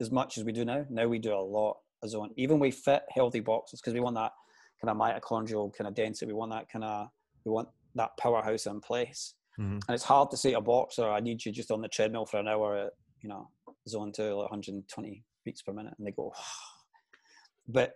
as 0.00 0.10
much 0.10 0.38
as 0.38 0.44
we 0.44 0.52
do 0.52 0.64
now. 0.64 0.84
Now 0.90 1.06
we 1.06 1.18
do 1.18 1.34
a 1.34 1.40
lot 1.40 1.78
of 2.02 2.10
zone. 2.10 2.30
Even 2.36 2.58
we 2.58 2.70
fit 2.70 3.02
healthy 3.10 3.40
boxes 3.40 3.80
because 3.80 3.94
we 3.94 4.00
want 4.00 4.16
that 4.16 4.32
kind 4.80 4.90
of 4.90 4.96
mitochondrial 4.96 5.74
kind 5.74 5.88
of 5.88 5.94
density. 5.94 6.26
We 6.26 6.34
want 6.34 6.52
that 6.52 6.68
kind 6.68 6.84
of 6.84 7.08
we 7.44 7.50
want 7.50 7.68
that 7.94 8.10
powerhouse 8.18 8.66
in 8.66 8.80
place. 8.80 9.34
Mm-hmm. 9.58 9.78
And 9.86 9.90
it's 9.94 10.04
hard 10.04 10.30
to 10.30 10.36
say 10.36 10.52
to 10.52 10.58
a 10.58 10.60
boxer, 10.60 11.08
I 11.08 11.20
need 11.20 11.44
you 11.44 11.52
just 11.52 11.70
on 11.70 11.80
the 11.80 11.88
treadmill 11.88 12.26
for 12.26 12.38
an 12.38 12.48
hour 12.48 12.76
at, 12.76 12.92
you 13.20 13.28
know, 13.28 13.50
zone 13.88 14.12
two, 14.12 14.34
like 14.34 14.50
120 14.50 15.24
beats 15.44 15.62
per 15.62 15.72
minute. 15.72 15.94
And 15.98 16.06
they 16.06 16.12
go, 16.12 16.32
but 17.68 17.94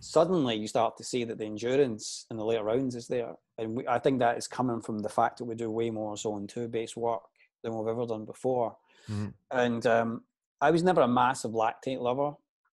suddenly 0.00 0.56
you 0.56 0.66
start 0.66 0.96
to 0.96 1.04
see 1.04 1.24
that 1.24 1.38
the 1.38 1.44
endurance 1.44 2.26
in 2.30 2.36
the 2.36 2.44
later 2.44 2.64
rounds 2.64 2.96
is 2.96 3.06
there. 3.06 3.32
And 3.58 3.76
we, 3.76 3.86
I 3.86 3.98
think 3.98 4.18
that 4.18 4.36
is 4.36 4.48
coming 4.48 4.80
from 4.80 4.98
the 4.98 5.08
fact 5.08 5.38
that 5.38 5.44
we 5.44 5.54
do 5.54 5.70
way 5.70 5.90
more 5.90 6.16
zone 6.16 6.46
two 6.46 6.68
based 6.68 6.96
work 6.96 7.22
than 7.62 7.74
we've 7.74 7.88
ever 7.88 8.06
done 8.06 8.24
before. 8.24 8.76
Mm-hmm. 9.08 9.28
And 9.52 9.86
um, 9.86 10.22
I 10.60 10.70
was 10.70 10.82
never 10.82 11.02
a 11.02 11.08
massive 11.08 11.52
lactate 11.52 12.00
lover 12.00 12.32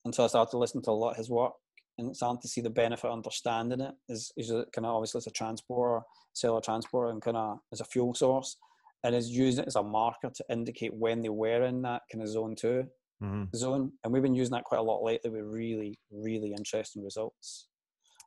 until 0.05 0.25
I 0.25 0.27
started 0.27 0.51
to 0.51 0.57
listen 0.59 0.81
to 0.83 0.91
a 0.91 0.93
lot 0.93 1.11
of 1.11 1.17
his 1.17 1.29
work 1.29 1.53
and 1.97 2.15
starting 2.15 2.41
to 2.41 2.47
see 2.47 2.61
the 2.61 2.69
benefit 2.69 3.05
of 3.05 3.13
understanding 3.13 3.81
it 3.81 3.93
is, 4.09 4.31
is 4.37 4.49
kind 4.49 4.85
of 4.85 4.95
obviously 4.95 5.19
as 5.19 5.27
a 5.27 5.31
transporter, 5.31 6.03
cellular 6.33 6.61
transporter, 6.61 7.11
and 7.11 7.21
kind 7.21 7.37
of 7.37 7.59
as 7.71 7.81
a 7.81 7.85
fuel 7.85 8.13
source, 8.13 8.57
and 9.03 9.15
is 9.15 9.29
using 9.29 9.63
it 9.63 9.67
as 9.67 9.75
a 9.75 9.83
marker 9.83 10.29
to 10.33 10.43
indicate 10.49 10.93
when 10.93 11.21
they 11.21 11.29
were 11.29 11.63
in 11.63 11.81
that 11.83 12.01
kind 12.11 12.21
of 12.21 12.27
zone 12.27 12.55
2 12.55 12.83
mm-hmm. 13.23 13.43
zone. 13.55 13.91
And 14.03 14.11
we've 14.11 14.23
been 14.23 14.35
using 14.35 14.53
that 14.53 14.63
quite 14.63 14.79
a 14.79 14.83
lot 14.83 15.03
lately 15.03 15.29
with 15.29 15.45
really, 15.45 15.99
really 16.11 16.53
interesting 16.57 17.03
results. 17.03 17.67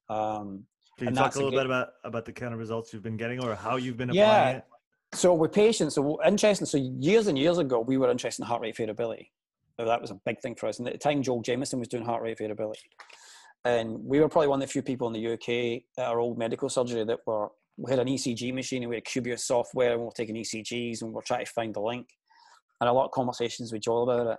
Um, 0.08 0.64
Can 0.98 1.08
you 1.08 1.14
talk 1.14 1.34
a 1.34 1.38
little 1.38 1.50
bit 1.50 1.66
about 1.66 1.88
about 2.04 2.24
the 2.24 2.32
kind 2.32 2.54
of 2.54 2.58
results 2.58 2.92
you've 2.92 3.02
been 3.02 3.16
getting, 3.16 3.42
or 3.42 3.54
how 3.54 3.76
you've 3.76 3.98
been 3.98 4.10
applying 4.10 4.26
yeah. 4.26 4.50
it? 4.58 4.64
So 5.14 5.32
with 5.34 5.52
patients, 5.52 5.94
so 5.94 6.18
interesting. 6.24 6.66
So 6.66 6.78
years 6.78 7.28
and 7.28 7.38
years 7.38 7.58
ago, 7.58 7.80
we 7.80 7.96
were 7.96 8.10
interested 8.10 8.42
in 8.42 8.46
heart 8.46 8.60
rate 8.60 8.76
variability. 8.76 9.32
So 9.78 9.86
that 9.86 10.00
was 10.00 10.10
a 10.10 10.20
big 10.26 10.40
thing 10.40 10.54
for 10.54 10.66
us. 10.66 10.78
And 10.78 10.88
at 10.88 10.94
the 10.94 10.98
time, 10.98 11.22
Joel 11.22 11.40
Jamieson 11.40 11.78
was 11.78 11.88
doing 11.88 12.04
heart 12.04 12.22
rate 12.22 12.38
variability. 12.38 12.90
And 13.68 14.02
we 14.02 14.20
were 14.20 14.30
probably 14.30 14.48
one 14.48 14.62
of 14.62 14.66
the 14.66 14.72
few 14.72 14.82
people 14.82 15.08
in 15.08 15.12
the 15.12 15.32
UK 15.34 15.82
at 15.98 16.08
our 16.10 16.20
old 16.20 16.38
medical 16.38 16.70
surgery 16.70 17.04
that 17.04 17.18
were 17.26 17.48
we 17.76 17.92
had 17.92 18.00
an 18.00 18.08
ECG 18.08 18.52
machine 18.52 18.82
and 18.82 18.90
we 18.90 18.96
had 18.96 19.04
Kubios 19.04 19.40
software 19.40 19.92
and 19.92 20.00
we 20.00 20.06
we're 20.06 20.10
taking 20.12 20.34
ECGs 20.34 21.02
and 21.02 21.10
we 21.10 21.14
we're 21.14 21.22
trying 21.22 21.44
to 21.44 21.50
find 21.52 21.74
the 21.74 21.80
link. 21.80 22.06
And 22.80 22.88
a 22.88 22.92
lot 22.92 23.04
of 23.04 23.10
conversations 23.10 23.72
with 23.72 23.82
Joel 23.82 24.10
about 24.10 24.32
it. 24.32 24.38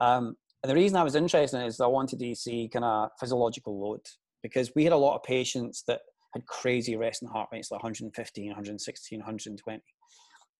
Um, 0.00 0.36
and 0.62 0.70
the 0.70 0.74
reason 0.74 0.96
I 0.96 1.02
was 1.02 1.16
interested 1.16 1.56
in 1.56 1.64
it 1.64 1.66
is 1.66 1.80
I 1.80 1.86
wanted 1.86 2.20
to 2.20 2.34
see 2.34 2.70
kind 2.72 2.84
of 2.84 3.10
physiological 3.18 3.78
load 3.78 4.00
because 4.42 4.70
we 4.76 4.84
had 4.84 4.92
a 4.92 4.96
lot 4.96 5.16
of 5.16 5.24
patients 5.24 5.82
that 5.88 6.00
had 6.32 6.46
crazy 6.46 6.96
resting 6.96 7.28
heart 7.28 7.48
rates 7.52 7.70
like 7.70 7.82
115, 7.82 8.46
116, 8.46 9.18
120. 9.18 9.82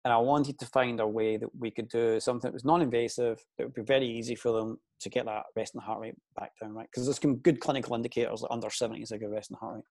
And 0.05 0.14
I 0.14 0.16
wanted 0.16 0.59
to 0.59 0.66
find 0.66 0.98
a 1.01 1.07
way 1.07 1.36
that 1.36 1.55
we 1.59 1.70
could 1.70 1.88
do 1.88 2.18
something 2.20 2.48
that 2.48 2.55
was 2.55 2.64
non-invasive, 2.64 3.38
that 3.59 3.64
would 3.64 3.74
be 3.74 3.82
very 3.82 4.07
easy 4.07 4.34
for 4.34 4.53
them 4.53 4.78
to 5.01 5.11
get 5.11 5.26
that 5.26 5.44
resting 5.57 5.80
heart 5.80 6.01
rate 6.01 6.14
back 6.38 6.53
down, 6.61 6.72
right? 6.72 6.88
Because 6.90 7.07
there's 7.07 7.20
some 7.20 7.36
good 7.36 7.61
clinical 7.61 7.94
indicators 7.94 8.40
like 8.40 8.51
under 8.51 8.70
70 8.70 9.03
is 9.03 9.12
a 9.12 9.18
good 9.18 9.30
resting 9.30 9.59
heart 9.59 9.76
rate. 9.76 9.84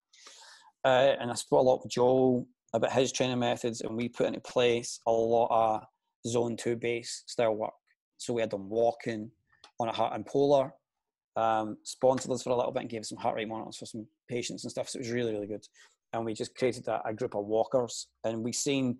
Uh, 0.83 1.15
and 1.19 1.29
I 1.29 1.35
spoke 1.35 1.59
a 1.59 1.63
lot 1.63 1.83
with 1.83 1.91
Joel 1.91 2.47
about 2.73 2.91
his 2.91 3.11
training 3.11 3.39
methods, 3.39 3.81
and 3.81 3.95
we 3.95 4.09
put 4.09 4.27
into 4.27 4.39
place 4.41 4.99
a 5.05 5.11
lot 5.11 5.47
of 5.51 5.83
zone 6.27 6.57
two 6.57 6.75
base 6.75 7.23
style 7.27 7.55
work. 7.55 7.73
So 8.17 8.33
we 8.33 8.41
had 8.41 8.49
them 8.49 8.69
walking 8.69 9.31
on 9.79 9.89
a 9.89 9.93
heart 9.93 10.13
and 10.13 10.25
polar, 10.25 10.73
um, 11.35 11.77
sponsored 11.83 12.31
us 12.31 12.43
for 12.43 12.49
a 12.49 12.55
little 12.55 12.71
bit 12.71 12.81
and 12.81 12.89
gave 12.89 13.05
some 13.05 13.17
heart 13.17 13.35
rate 13.35 13.47
monitors 13.47 13.77
for 13.77 13.85
some 13.85 14.05
patients 14.27 14.63
and 14.63 14.71
stuff. 14.71 14.89
So 14.89 14.97
it 14.97 15.03
was 15.03 15.11
really, 15.11 15.31
really 15.31 15.47
good. 15.47 15.65
And 16.13 16.25
we 16.25 16.33
just 16.33 16.55
created 16.55 16.87
a, 16.87 17.01
a 17.05 17.13
group 17.13 17.35
of 17.35 17.45
walkers, 17.45 18.07
and 18.23 18.43
we 18.43 18.51
seen 18.51 18.97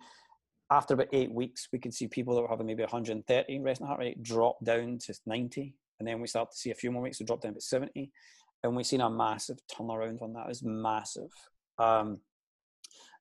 after 0.71 0.93
about 0.93 1.07
eight 1.13 1.31
weeks, 1.31 1.67
we 1.71 1.79
could 1.79 1.93
see 1.93 2.07
people 2.07 2.35
that 2.35 2.41
were 2.41 2.47
having 2.47 2.67
maybe 2.67 2.83
130 2.83 3.59
resting 3.59 3.87
heart 3.87 3.99
rate 3.99 4.21
drop 4.21 4.63
down 4.63 4.99
to 4.99 5.13
90. 5.25 5.75
And 5.99 6.07
then 6.07 6.21
we 6.21 6.27
start 6.27 6.51
to 6.51 6.57
see 6.57 6.71
a 6.71 6.75
few 6.75 6.91
more 6.91 7.01
weeks 7.01 7.17
to 7.17 7.23
drop 7.23 7.41
down 7.41 7.55
to 7.55 7.61
70. 7.61 8.11
And 8.63 8.75
we've 8.75 8.85
seen 8.85 9.01
a 9.01 9.09
massive 9.09 9.57
turnaround 9.67 10.21
on 10.21 10.33
that. 10.33 10.45
It 10.45 10.49
was 10.49 10.63
massive. 10.63 11.31
Um, 11.77 12.19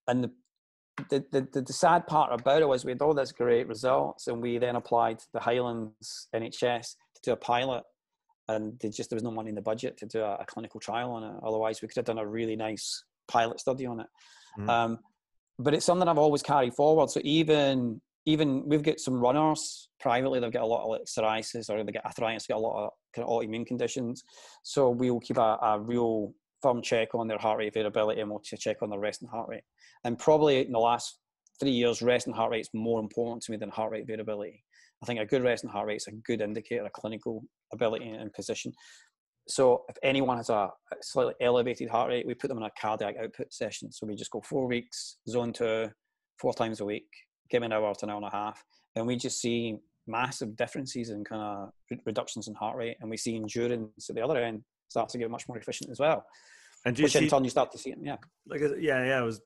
and 0.06 0.24
the, 0.24 0.30
the, 1.10 1.46
the, 1.52 1.62
the, 1.62 1.72
sad 1.72 2.06
part 2.06 2.32
about 2.32 2.60
it 2.60 2.68
was 2.68 2.84
we 2.84 2.90
had 2.90 3.02
all 3.02 3.14
this 3.14 3.30
great 3.30 3.68
results 3.68 4.26
and 4.26 4.42
we 4.42 4.58
then 4.58 4.74
applied 4.74 5.20
to 5.20 5.26
the 5.32 5.38
Highlands 5.38 6.28
NHS 6.34 6.96
to 7.14 7.20
do 7.22 7.32
a 7.32 7.36
pilot 7.36 7.84
and 8.48 8.80
just 8.92 9.10
there 9.10 9.16
was 9.16 9.22
no 9.22 9.30
money 9.30 9.50
in 9.50 9.54
the 9.54 9.62
budget 9.62 9.96
to 9.98 10.06
do 10.06 10.20
a, 10.22 10.36
a, 10.36 10.44
clinical 10.46 10.80
trial 10.80 11.12
on 11.12 11.22
it. 11.22 11.34
Otherwise, 11.46 11.82
we 11.82 11.88
could 11.88 11.96
have 11.96 12.04
done 12.06 12.18
a 12.18 12.26
really 12.26 12.56
nice 12.56 13.04
pilot 13.28 13.60
study 13.60 13.86
on 13.86 14.00
it. 14.00 14.06
Mm. 14.58 14.68
Um, 14.68 14.98
but 15.58 15.74
it's 15.74 15.84
something 15.84 16.08
I've 16.08 16.18
always 16.18 16.42
carried 16.42 16.74
forward. 16.74 17.10
So 17.10 17.20
even 17.24 18.00
even 18.26 18.62
we've 18.68 18.82
got 18.82 19.00
some 19.00 19.18
runners 19.18 19.88
privately. 20.00 20.38
They've 20.38 20.52
got 20.52 20.62
a 20.62 20.66
lot 20.66 20.84
of 20.84 20.90
like 20.90 21.02
psoriasis 21.06 21.70
or 21.70 21.82
they 21.82 21.92
get 21.92 22.04
arthritis, 22.04 22.46
they 22.46 22.52
got 22.52 22.58
a 22.58 22.60
lot 22.60 22.84
of 22.84 22.90
kind 23.14 23.26
of 23.26 23.32
autoimmune 23.32 23.66
conditions. 23.66 24.22
So 24.62 24.90
we'll 24.90 25.20
keep 25.20 25.38
a, 25.38 25.58
a 25.62 25.80
real 25.80 26.34
firm 26.60 26.82
check 26.82 27.14
on 27.14 27.26
their 27.26 27.38
heart 27.38 27.58
rate 27.58 27.72
variability 27.72 28.20
and 28.20 28.30
we'll 28.30 28.40
check 28.40 28.82
on 28.82 28.90
their 28.90 28.98
resting 28.98 29.28
heart 29.28 29.48
rate. 29.48 29.62
And 30.04 30.18
probably 30.18 30.66
in 30.66 30.72
the 30.72 30.78
last 30.78 31.18
three 31.58 31.70
years, 31.70 32.02
resting 32.02 32.34
heart 32.34 32.50
rate 32.50 32.60
is 32.60 32.70
more 32.74 33.00
important 33.00 33.42
to 33.44 33.52
me 33.52 33.56
than 33.56 33.70
heart 33.70 33.92
rate 33.92 34.06
variability. 34.06 34.62
I 35.02 35.06
think 35.06 35.20
a 35.20 35.26
good 35.26 35.42
resting 35.42 35.70
heart 35.70 35.86
rate 35.86 35.96
is 35.96 36.08
a 36.08 36.12
good 36.12 36.40
indicator 36.40 36.84
of 36.84 36.92
clinical 36.92 37.44
ability 37.72 38.08
and 38.08 38.32
position. 38.32 38.72
So 39.48 39.84
if 39.88 39.96
anyone 40.02 40.36
has 40.36 40.50
a 40.50 40.70
slightly 41.00 41.34
elevated 41.40 41.88
heart 41.88 42.10
rate, 42.10 42.26
we 42.26 42.34
put 42.34 42.48
them 42.48 42.58
in 42.58 42.64
a 42.64 42.70
cardiac 42.80 43.16
output 43.22 43.52
session. 43.52 43.90
So 43.90 44.06
we 44.06 44.14
just 44.14 44.30
go 44.30 44.42
four 44.42 44.66
weeks, 44.66 45.16
zone 45.28 45.52
two, 45.52 45.90
four 46.38 46.52
times 46.52 46.80
a 46.80 46.84
week, 46.84 47.08
give 47.50 47.62
them 47.62 47.72
an 47.72 47.76
hour 47.76 47.94
to 47.94 48.04
an 48.04 48.10
hour 48.10 48.16
and 48.16 48.26
a 48.26 48.30
half, 48.30 48.62
and 48.94 49.06
we 49.06 49.16
just 49.16 49.40
see 49.40 49.78
massive 50.06 50.56
differences 50.56 51.10
in 51.10 51.24
kind 51.24 51.42
of 51.42 51.98
reductions 52.06 52.48
in 52.48 52.54
heart 52.54 52.76
rate, 52.76 52.96
and 53.00 53.10
we 53.10 53.16
see 53.16 53.36
endurance 53.36 54.08
at 54.08 54.16
the 54.16 54.22
other 54.22 54.36
end 54.36 54.62
starts 54.88 55.12
to 55.12 55.18
get 55.18 55.30
much 55.30 55.48
more 55.48 55.58
efficient 55.58 55.90
as 55.90 55.98
well. 55.98 56.24
And 56.84 56.94
do 56.94 57.02
you 57.02 57.06
Which 57.06 57.14
see, 57.14 57.24
in 57.24 57.28
turn 57.28 57.44
you 57.44 57.50
start 57.50 57.72
to 57.72 57.78
see 57.78 57.90
it, 57.90 57.98
yeah. 58.00 58.16
Like 58.46 58.62
uh, 58.62 58.76
yeah, 58.76 59.04
yeah. 59.04 59.20
It 59.20 59.24
was 59.24 59.40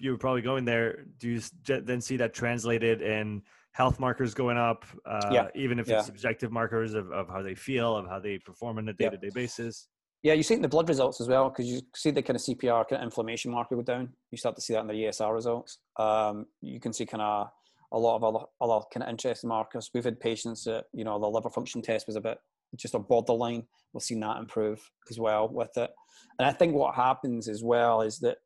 you 0.00 0.12
were 0.12 0.18
probably 0.18 0.42
going 0.42 0.64
there. 0.64 1.04
Do 1.18 1.28
you 1.28 1.40
then 1.64 2.00
see 2.00 2.16
that 2.18 2.32
translated 2.32 3.02
in 3.02 3.42
health 3.76 4.00
markers 4.00 4.32
going 4.32 4.56
up, 4.56 4.86
uh, 5.04 5.28
yeah. 5.30 5.48
even 5.54 5.78
if 5.78 5.86
yeah. 5.86 5.98
it's 5.98 6.06
subjective 6.06 6.50
markers 6.50 6.94
of, 6.94 7.12
of 7.12 7.28
how 7.28 7.42
they 7.42 7.54
feel, 7.54 7.94
of 7.96 8.06
how 8.08 8.18
they 8.18 8.38
perform 8.38 8.78
on 8.78 8.88
a 8.88 8.92
day 8.94 9.10
to 9.10 9.18
day 9.18 9.30
basis. 9.34 9.88
Yeah, 10.22 10.32
you 10.32 10.42
see 10.42 10.54
it 10.54 10.56
in 10.56 10.62
the 10.62 10.68
blood 10.68 10.88
results 10.88 11.20
as 11.20 11.28
well 11.28 11.50
because 11.50 11.66
you 11.66 11.82
see 11.94 12.10
the 12.10 12.22
kind 12.22 12.36
of 12.36 12.42
CRP 12.42 12.88
kind 12.88 13.00
of 13.00 13.02
inflammation 13.02 13.50
marker 13.50 13.76
go 13.76 13.82
down. 13.82 14.08
You 14.30 14.38
start 14.38 14.56
to 14.56 14.62
see 14.62 14.72
that 14.72 14.80
in 14.80 14.86
the 14.86 14.94
ESR 14.94 15.32
results. 15.32 15.78
Um, 15.98 16.46
you 16.62 16.80
can 16.80 16.92
see 16.92 17.04
kind 17.04 17.20
of 17.20 17.48
a 17.92 17.98
lot 17.98 18.16
of 18.16 18.24
other, 18.24 18.44
other 18.62 18.84
kind 18.92 19.04
of 19.04 19.10
interesting 19.10 19.48
markers. 19.48 19.90
We've 19.92 20.04
had 20.04 20.18
patients 20.18 20.64
that 20.64 20.84
you 20.94 21.04
know 21.04 21.20
the 21.20 21.28
liver 21.28 21.50
function 21.50 21.82
test 21.82 22.06
was 22.06 22.16
a 22.16 22.20
bit 22.20 22.38
just 22.76 22.94
a 22.94 22.98
borderline. 22.98 23.64
We've 23.92 24.02
seen 24.02 24.20
that 24.20 24.38
improve 24.38 24.80
as 25.10 25.18
well 25.18 25.48
with 25.48 25.76
it. 25.76 25.90
And 26.38 26.48
I 26.48 26.52
think 26.52 26.74
what 26.74 26.94
happens 26.94 27.46
as 27.46 27.62
well 27.62 28.00
is 28.00 28.18
that 28.20 28.38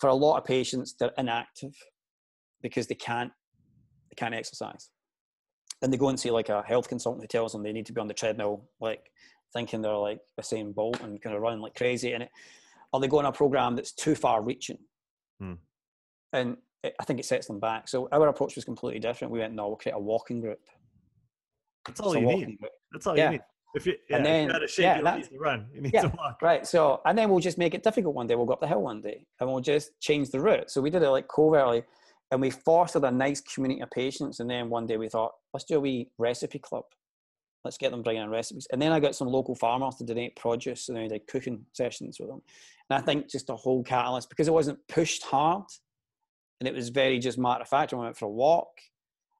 for 0.00 0.08
a 0.08 0.14
lot 0.14 0.38
of 0.38 0.44
patients, 0.44 0.94
they're 0.98 1.12
inactive 1.18 1.74
because 2.62 2.86
they 2.86 2.94
can't 2.94 3.30
they 4.10 4.16
can't 4.16 4.34
exercise. 4.34 4.90
And 5.82 5.92
they 5.92 5.96
go 5.96 6.08
and 6.08 6.20
see 6.20 6.30
like 6.30 6.50
a 6.50 6.62
health 6.62 6.88
consultant 6.88 7.22
who 7.22 7.28
tells 7.28 7.52
them 7.52 7.62
they 7.62 7.72
need 7.72 7.86
to 7.86 7.92
be 7.92 8.00
on 8.00 8.08
the 8.08 8.14
treadmill, 8.14 8.68
like 8.80 9.10
thinking 9.52 9.80
they're 9.80 9.94
like 9.94 10.20
the 10.36 10.42
Usain 10.42 10.74
Bolt 10.74 11.00
and 11.00 11.20
kind 11.22 11.34
of 11.34 11.42
running 11.42 11.60
like 11.60 11.74
crazy. 11.74 12.12
And 12.12 12.24
it, 12.24 12.30
or 12.92 13.00
they 13.00 13.08
go 13.08 13.18
on 13.18 13.26
a 13.26 13.32
program 13.32 13.76
that's 13.76 13.92
too 13.92 14.14
far 14.14 14.42
reaching. 14.42 14.78
Hmm. 15.40 15.54
And 16.32 16.56
it, 16.82 16.94
I 17.00 17.04
think 17.04 17.18
it 17.18 17.24
sets 17.24 17.46
them 17.46 17.60
back. 17.60 17.88
So 17.88 18.08
our 18.12 18.28
approach 18.28 18.56
was 18.56 18.64
completely 18.64 19.00
different. 19.00 19.32
We 19.32 19.38
went, 19.38 19.54
no, 19.54 19.68
we'll 19.68 19.76
create 19.76 19.94
a 19.94 20.00
walking 20.00 20.40
group. 20.40 20.60
That's 21.86 22.00
all 22.00 22.14
you 22.14 22.26
need. 22.26 22.58
Group. 22.58 22.72
That's 22.92 23.06
all 23.06 23.16
yeah. 23.16 23.24
you 23.26 23.30
need. 23.32 23.42
If 23.72 23.86
you, 23.86 23.94
yeah, 24.08 24.16
and 24.16 24.26
then, 24.26 24.48
you 24.48 24.68
shake, 24.68 24.82
yeah, 24.82 25.00
that, 25.00 25.30
to 25.30 25.38
run. 25.38 25.66
You 25.72 25.80
need 25.80 25.94
yeah, 25.94 26.02
to 26.02 26.08
walk. 26.08 26.42
Right. 26.42 26.66
So, 26.66 27.00
and 27.06 27.16
then 27.16 27.30
we'll 27.30 27.38
just 27.38 27.56
make 27.56 27.72
it 27.72 27.84
difficult 27.84 28.16
one 28.16 28.26
day. 28.26 28.34
We'll 28.34 28.46
go 28.46 28.52
up 28.52 28.60
the 28.60 28.66
hill 28.66 28.82
one 28.82 29.00
day 29.00 29.24
and 29.38 29.48
we'll 29.48 29.60
just 29.60 29.92
change 30.00 30.30
the 30.30 30.40
route. 30.40 30.70
So 30.70 30.80
we 30.80 30.90
did 30.90 31.02
it 31.02 31.08
like 31.08 31.28
covertly 31.28 31.84
and 32.30 32.40
we 32.40 32.50
fostered 32.50 33.04
a 33.04 33.10
nice 33.10 33.40
community 33.40 33.82
of 33.82 33.90
patients. 33.90 34.40
And 34.40 34.48
then 34.48 34.70
one 34.70 34.86
day 34.86 34.96
we 34.96 35.08
thought, 35.08 35.32
let's 35.52 35.64
do 35.64 35.76
a 35.76 35.80
wee 35.80 36.10
recipe 36.18 36.58
club. 36.58 36.84
Let's 37.64 37.76
get 37.76 37.90
them 37.90 38.02
bringing 38.02 38.22
in 38.22 38.30
recipes. 38.30 38.66
And 38.72 38.80
then 38.80 38.92
I 38.92 39.00
got 39.00 39.14
some 39.14 39.28
local 39.28 39.54
farmers 39.54 39.96
to 39.96 40.04
donate 40.04 40.36
produce 40.36 40.88
and 40.88 40.98
I 40.98 41.08
did 41.08 41.26
cooking 41.26 41.66
sessions 41.72 42.18
with 42.18 42.28
them. 42.28 42.40
And 42.88 42.98
I 42.98 43.04
think 43.04 43.28
just 43.28 43.50
a 43.50 43.56
whole 43.56 43.82
catalyst 43.82 44.30
because 44.30 44.48
it 44.48 44.54
wasn't 44.54 44.78
pushed 44.88 45.24
hard 45.24 45.64
and 46.60 46.68
it 46.68 46.74
was 46.74 46.88
very 46.88 47.18
just 47.18 47.38
matter 47.38 47.62
of 47.62 47.68
fact. 47.68 47.92
I 47.92 47.96
went 47.96 48.16
for 48.16 48.26
a 48.26 48.30
walk 48.30 48.68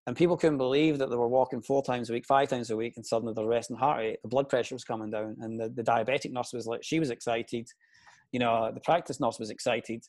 and 0.07 0.17
people 0.17 0.37
couldn't 0.37 0.59
believe 0.59 0.99
that 0.99 1.11
they 1.11 1.17
were 1.17 1.29
walking 1.29 1.63
four 1.63 1.83
times 1.83 2.11
a 2.11 2.13
week, 2.13 2.27
five 2.27 2.49
times 2.49 2.71
a 2.71 2.77
week, 2.77 2.95
and 2.97 3.07
suddenly 3.07 3.33
the 3.33 3.47
resting 3.47 3.77
heart 3.77 3.99
rate, 3.99 4.19
the 4.23 4.29
blood 4.29 4.49
pressure 4.49 4.75
was 4.75 4.85
coming 4.85 5.11
down. 5.11 5.37
And 5.41 5.59
the, 5.59 5.69
the 5.69 5.83
diabetic 5.83 6.33
nurse 6.33 6.53
was 6.53 6.67
like, 6.67 6.83
she 6.83 6.99
was 6.99 7.11
excited. 7.11 7.69
You 8.33 8.41
know, 8.41 8.71
the 8.73 8.81
practice 8.81 9.21
nurse 9.21 9.39
was 9.39 9.51
excited. 9.51 10.05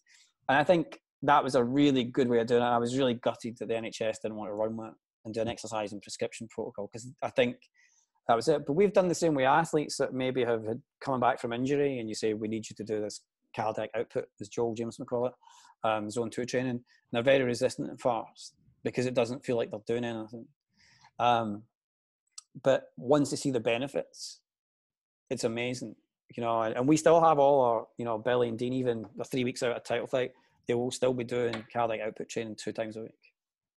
And 0.50 0.58
I 0.58 0.64
think 0.64 1.00
that 1.24 1.44
was 1.44 1.56
a 1.56 1.64
really 1.64 2.04
good 2.04 2.28
way 2.28 2.40
of 2.40 2.48
doing 2.48 2.62
it. 2.62 2.66
I 2.66 2.78
was 2.78 2.98
really 2.98 3.14
gutted 3.14 3.58
that 3.60 3.68
the 3.68 3.76
NHS 3.76 4.22
didn't 4.22 4.38
want 4.38 4.50
to 4.50 4.54
run 4.54 4.76
with 4.76 4.90
it 4.90 4.94
and 5.26 5.34
do 5.34 5.42
an 5.42 5.48
exercise 5.48 5.92
and 5.92 6.02
prescription 6.02 6.48
protocol 6.50 6.90
because 6.92 7.08
I 7.22 7.30
think 7.30 7.58
that 8.28 8.36
was 8.36 8.48
it. 8.48 8.66
But 8.66 8.74
we've 8.74 8.94
done 8.94 9.08
the 9.08 9.16
same 9.16 9.36
way 9.36 9.46
athletes 9.46 9.98
that 9.98 10.14
maybe 10.14 10.44
have 10.44 10.66
had 10.66 10.82
coming 11.00 11.20
back 11.20 11.40
from 11.40 11.54
injury 11.54 12.00
and 12.00 12.10
you 12.10 12.16
say, 12.16 12.34
we 12.34 12.48
need 12.48 12.70
you 12.70 12.76
to 12.76 12.84
do 12.84 13.02
this 13.02 13.22
cardiac 13.56 13.90
output, 13.96 14.26
as 14.40 14.50
Joel 14.50 14.74
Jamieson 14.74 15.04
would 15.04 15.10
call 15.10 15.28
it, 15.28 15.34
um, 15.84 16.10
zone 16.10 16.30
two 16.30 16.46
training. 16.46 16.72
And 16.72 16.82
they're 17.12 17.24
very 17.24 17.44
resistant 17.44 17.92
at 17.92 18.00
first 18.00 18.56
because 18.84 19.06
it 19.06 19.14
doesn't 19.14 19.46
feel 19.46 19.58
like 19.58 19.70
they're 19.70 19.80
doing 19.86 20.06
anything. 20.06 20.46
Um, 21.20 21.64
but 22.64 22.86
once 22.98 23.30
they 23.30 23.38
see 23.38 23.52
the 23.52 23.60
benefits, 23.60 24.40
it's 25.30 25.44
amazing, 25.44 25.96
you 26.36 26.44
know. 26.44 26.62
And, 26.62 26.76
and 26.76 26.88
we 26.88 26.98
still 26.98 27.22
have 27.22 27.40
all 27.40 27.62
our, 27.62 27.88
you 27.98 28.06
know, 28.06 28.18
Billy 28.18 28.50
and 28.50 28.58
Dean, 28.58 28.74
even 28.74 29.06
the 29.16 29.24
three 29.24 29.44
weeks 29.44 29.64
out 29.64 29.76
of 29.76 29.84
title 29.84 30.08
fight, 30.08 30.32
they 30.72 30.76
will 30.76 30.90
still 30.90 31.14
be 31.14 31.26
doing 31.26 31.66
cardiac 31.74 32.00
output 32.00 32.30
training 32.30 32.56
two 32.56 32.72
times 32.72 32.96
a 32.96 33.02
week. 33.02 33.12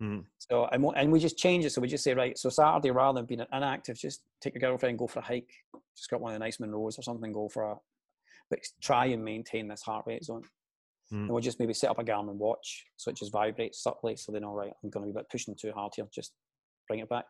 Mm. 0.00 0.24
So 0.38 0.66
and, 0.66 0.84
and 0.94 1.10
we 1.10 1.18
just 1.18 1.36
change 1.36 1.64
it. 1.64 1.70
So 1.70 1.80
we 1.80 1.88
just 1.88 2.04
say 2.04 2.14
right. 2.14 2.38
So 2.38 2.48
Saturday, 2.48 2.92
rather 2.92 3.18
than 3.18 3.26
being 3.26 3.44
inactive, 3.52 3.98
just 3.98 4.22
take 4.40 4.54
your 4.54 4.60
girlfriend 4.60 4.96
go 4.96 5.08
for 5.08 5.18
a 5.18 5.22
hike. 5.22 5.50
Just 5.96 6.08
got 6.08 6.20
one 6.20 6.32
of 6.32 6.36
the 6.36 6.44
nice 6.44 6.58
Munros 6.58 6.96
or 6.96 7.02
something. 7.02 7.32
Go 7.32 7.48
for 7.48 7.64
a, 7.64 7.74
but 8.48 8.60
try 8.80 9.06
and 9.06 9.24
maintain 9.24 9.66
this 9.66 9.82
heart 9.82 10.04
rate 10.06 10.22
zone. 10.22 10.42
Mm. 11.12 11.22
And 11.22 11.30
we'll 11.30 11.40
just 11.40 11.58
maybe 11.58 11.74
set 11.74 11.90
up 11.90 11.98
a 11.98 12.04
Garmin 12.04 12.36
watch 12.36 12.84
so 12.96 13.10
it 13.10 13.16
just 13.16 13.32
vibrates 13.32 13.82
subtly, 13.82 14.14
so 14.14 14.30
they 14.30 14.38
know 14.38 14.54
right. 14.54 14.72
I'm 14.84 14.90
going 14.90 15.12
to 15.12 15.12
be 15.12 15.24
pushing 15.32 15.56
too 15.56 15.72
hard 15.72 15.94
here. 15.96 16.06
Just 16.14 16.32
bring 16.86 17.00
it 17.00 17.08
back. 17.08 17.24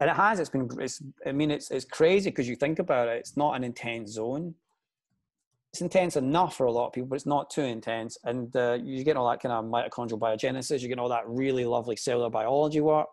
And 0.00 0.08
it 0.08 0.16
has. 0.16 0.40
It's 0.40 0.48
been. 0.48 0.66
It's. 0.80 1.02
I 1.26 1.32
mean, 1.32 1.50
it's 1.50 1.70
it's 1.70 1.84
crazy 1.84 2.30
because 2.30 2.48
you 2.48 2.56
think 2.56 2.78
about 2.78 3.08
it. 3.08 3.18
It's 3.18 3.36
not 3.36 3.54
an 3.54 3.64
intense 3.64 4.12
zone 4.12 4.54
it's 5.74 5.80
intense 5.80 6.14
enough 6.14 6.56
for 6.56 6.66
a 6.66 6.72
lot 6.72 6.86
of 6.86 6.92
people, 6.92 7.08
but 7.08 7.16
it's 7.16 7.26
not 7.26 7.50
too 7.50 7.62
intense. 7.62 8.16
And 8.22 8.54
uh, 8.54 8.78
you 8.80 9.02
get 9.02 9.16
all 9.16 9.28
that 9.28 9.42
kind 9.42 9.52
of 9.52 9.64
mitochondrial 9.64 10.20
biogenesis, 10.20 10.80
you 10.80 10.86
get 10.86 11.00
all 11.00 11.08
that 11.08 11.24
really 11.26 11.64
lovely 11.64 11.96
cellular 11.96 12.30
biology 12.30 12.80
work, 12.80 13.08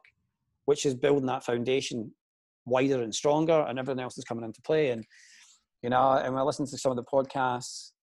which 0.66 0.86
is 0.86 0.94
building 0.94 1.26
that 1.26 1.44
foundation 1.44 2.12
wider 2.68 3.02
and 3.02 3.16
stronger, 3.16 3.66
and 3.68 3.80
everything 3.80 4.04
else 4.04 4.16
is 4.20 4.26
coming 4.26 4.46
into 4.46 4.62
play. 4.62 4.92
And 4.92 5.04
you 5.82 5.90
know, 5.90 6.12
and 6.12 6.32
when 6.32 6.40
I 6.40 6.44
listened 6.44 6.68
to 6.68 6.78
some 6.78 6.92
of 6.92 6.98
the 6.98 7.04
podcasts 7.04 7.94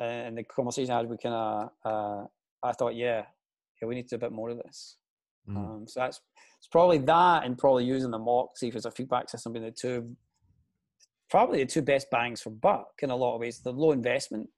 uh, 0.00 0.04
and 0.04 0.38
the 0.38 0.44
conversation 0.44 0.92
I 0.92 0.96
had, 0.96 1.06
we 1.06 1.18
kind 1.18 1.34
of, 1.34 1.68
uh, 1.84 2.24
I 2.62 2.72
thought, 2.72 2.94
yeah, 2.94 3.24
yeah, 3.82 3.86
we 3.86 3.96
need 3.96 4.08
to 4.08 4.16
do 4.16 4.16
a 4.16 4.30
bit 4.30 4.32
more 4.32 4.48
of 4.48 4.56
this. 4.56 4.96
Mm. 5.46 5.56
Um, 5.56 5.84
so 5.86 6.00
that's 6.00 6.22
it's 6.56 6.68
probably 6.68 6.96
that, 6.96 7.44
and 7.44 7.58
probably 7.58 7.84
using 7.84 8.12
the 8.12 8.18
mock, 8.18 8.56
see 8.56 8.68
if 8.68 8.72
there's 8.72 8.86
a 8.86 8.90
feedback 8.90 9.28
system 9.28 9.52
being 9.52 9.66
the 9.66 9.70
two 9.70 10.16
probably 11.30 11.60
the 11.60 11.66
two 11.66 11.82
best 11.82 12.10
bangs 12.10 12.42
for 12.42 12.50
buck 12.50 12.88
in 13.02 13.10
a 13.10 13.16
lot 13.16 13.34
of 13.34 13.40
ways. 13.40 13.60
The 13.60 13.72
low 13.72 13.92
investment 13.92 14.48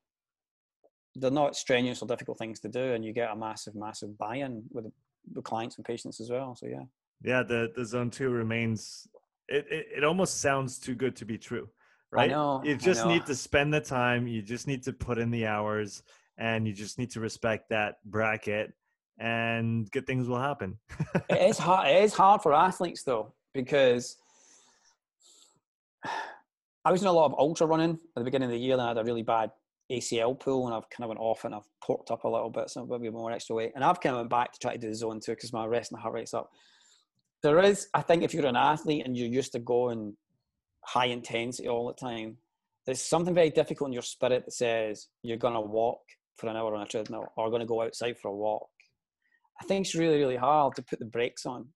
they're 1.17 1.31
not 1.31 1.57
strenuous 1.57 2.03
or 2.03 2.07
difficult 2.07 2.39
things 2.39 2.61
to 2.61 2.69
do, 2.69 2.95
and 2.95 3.05
you 3.05 3.13
get 3.13 3.31
a 3.31 3.37
massive, 3.37 3.75
massive 3.75 4.17
buy-in 4.17 4.63
with 4.71 4.87
the 5.33 5.43
clients 5.43 5.77
and 5.77 5.85
patients 5.85 6.21
as 6.21 6.31
well. 6.31 6.57
So 6.57 6.67
yeah. 6.67 6.85
Yeah, 7.23 7.43
the 7.43 7.73
the 7.77 7.85
zone 7.85 8.11
two 8.11 8.31
remains. 8.31 9.07
It 9.49 9.67
it, 9.71 9.87
it 9.99 10.05
almost 10.05 10.41
sounds 10.41 10.79
too 10.79 10.95
good 10.95 11.15
to 11.17 11.25
be 11.25 11.39
true, 11.39 11.69
right? 12.11 12.31
I 12.31 12.33
know. 12.33 12.63
You 12.65 12.77
just 12.77 13.05
know. 13.05 13.13
need 13.13 13.27
to 13.27 13.35
spend 13.35 13.73
the 13.73 13.81
time. 13.81 14.27
You 14.27 14.43
just 14.43 14.67
need 14.67 14.83
to 14.85 14.93
put 14.93 15.19
in 15.19 15.31
the 15.31 15.47
hours, 15.47 16.03
and 16.39 16.67
you 16.67 16.73
just 16.73 16.99
need 16.99 17.11
to 17.11 17.21
respect 17.21 17.69
that 17.71 17.97
bracket, 18.05 18.73
and 19.19 19.91
good 19.93 20.07
things 20.07 20.29
will 20.29 20.41
happen. 20.41 20.79
it 21.29 21.51
is 21.51 21.59
hard. 21.59 21.89
It 21.89 22.03
is 22.03 22.15
hard 22.15 22.43
for 22.43 22.55
athletes 22.55 23.05
though 23.05 23.35
because 23.55 24.17
I 26.85 26.93
was 26.93 27.03
in 27.03 27.09
a 27.09 27.13
lot 27.13 27.27
of 27.27 27.39
ultra 27.39 27.67
running 27.67 27.93
at 27.93 27.99
the 28.17 28.25
beginning 28.25 28.47
of 28.47 28.53
the 28.53 28.59
year, 28.59 28.73
and 28.73 28.83
I 28.83 28.89
had 28.89 28.99
a 28.99 29.05
really 29.05 29.23
bad 29.23 29.51
ACL 29.91 30.39
pull, 30.39 30.67
and 30.67 30.75
I've 30.75 30.89
kind 30.91 31.05
of 31.05 31.09
went 31.09 31.21
off 31.21 31.45
and 31.45 31.55
I've 31.55 31.69
porked 31.85 32.11
up 32.11 32.25
a 32.25 32.29
little 32.29 32.51
bit, 32.51 32.71
so 32.71 32.87
maybe 32.87 33.11
more 33.11 33.33
extra 33.33 33.57
weight, 33.57 33.73
and 33.75 33.85
I've 33.85 34.01
kind 34.01 34.15
of 34.15 34.21
went 34.21 34.31
back 34.31 34.53
to 34.53 34.59
try 34.59 34.73
to 34.73 34.79
do 34.79 34.89
the 34.89 34.95
zone 34.95 35.21
two 35.21 35.33
because 35.33 35.53
my 35.53 35.67
rest 35.67 35.93
and 35.93 36.01
heart 36.01 36.15
rate's 36.15 36.35
up. 36.35 36.51
There 37.43 37.59
is, 37.61 37.89
I 37.95 38.03
think, 38.03 38.23
if 38.23 38.35
you're 38.35 38.47
an 38.47 38.57
athlete 38.57 39.05
and 39.05 39.17
you're 39.17 39.29
used 39.29 39.53
to 39.53 39.59
going 39.59 40.17
high 40.85 41.07
intensity 41.07 41.69
all 41.69 41.87
the 41.87 41.95
time, 41.95 42.37
there's 42.87 43.03
something 43.03 43.35
very 43.35 43.51
difficult 43.51 43.89
in 43.89 43.93
your 43.93 44.03
spirit 44.03 44.45
that 44.45 44.53
says 44.53 45.09
you're 45.23 45.37
going 45.37 45.55
to 45.55 45.61
walk 45.61 46.01
for 46.37 46.49
an 46.49 46.57
hour 46.57 46.75
on 46.75 46.83
a 46.83 46.87
treadmill 46.87 47.33
or 47.37 47.51
going 47.51 47.61
to 47.61 47.67
go 47.67 47.83
outside 47.83 48.19
for 48.19 48.29
a 48.29 48.35
walk. 48.35 48.69
I 49.61 49.65
think 49.65 49.87
it's 49.87 49.95
really, 49.95 50.19
really 50.19 50.37
hard 50.37 50.75
to 50.77 50.83
put 50.83 50.99
the 50.99 51.05
brakes 51.05 51.47
on. 51.47 51.67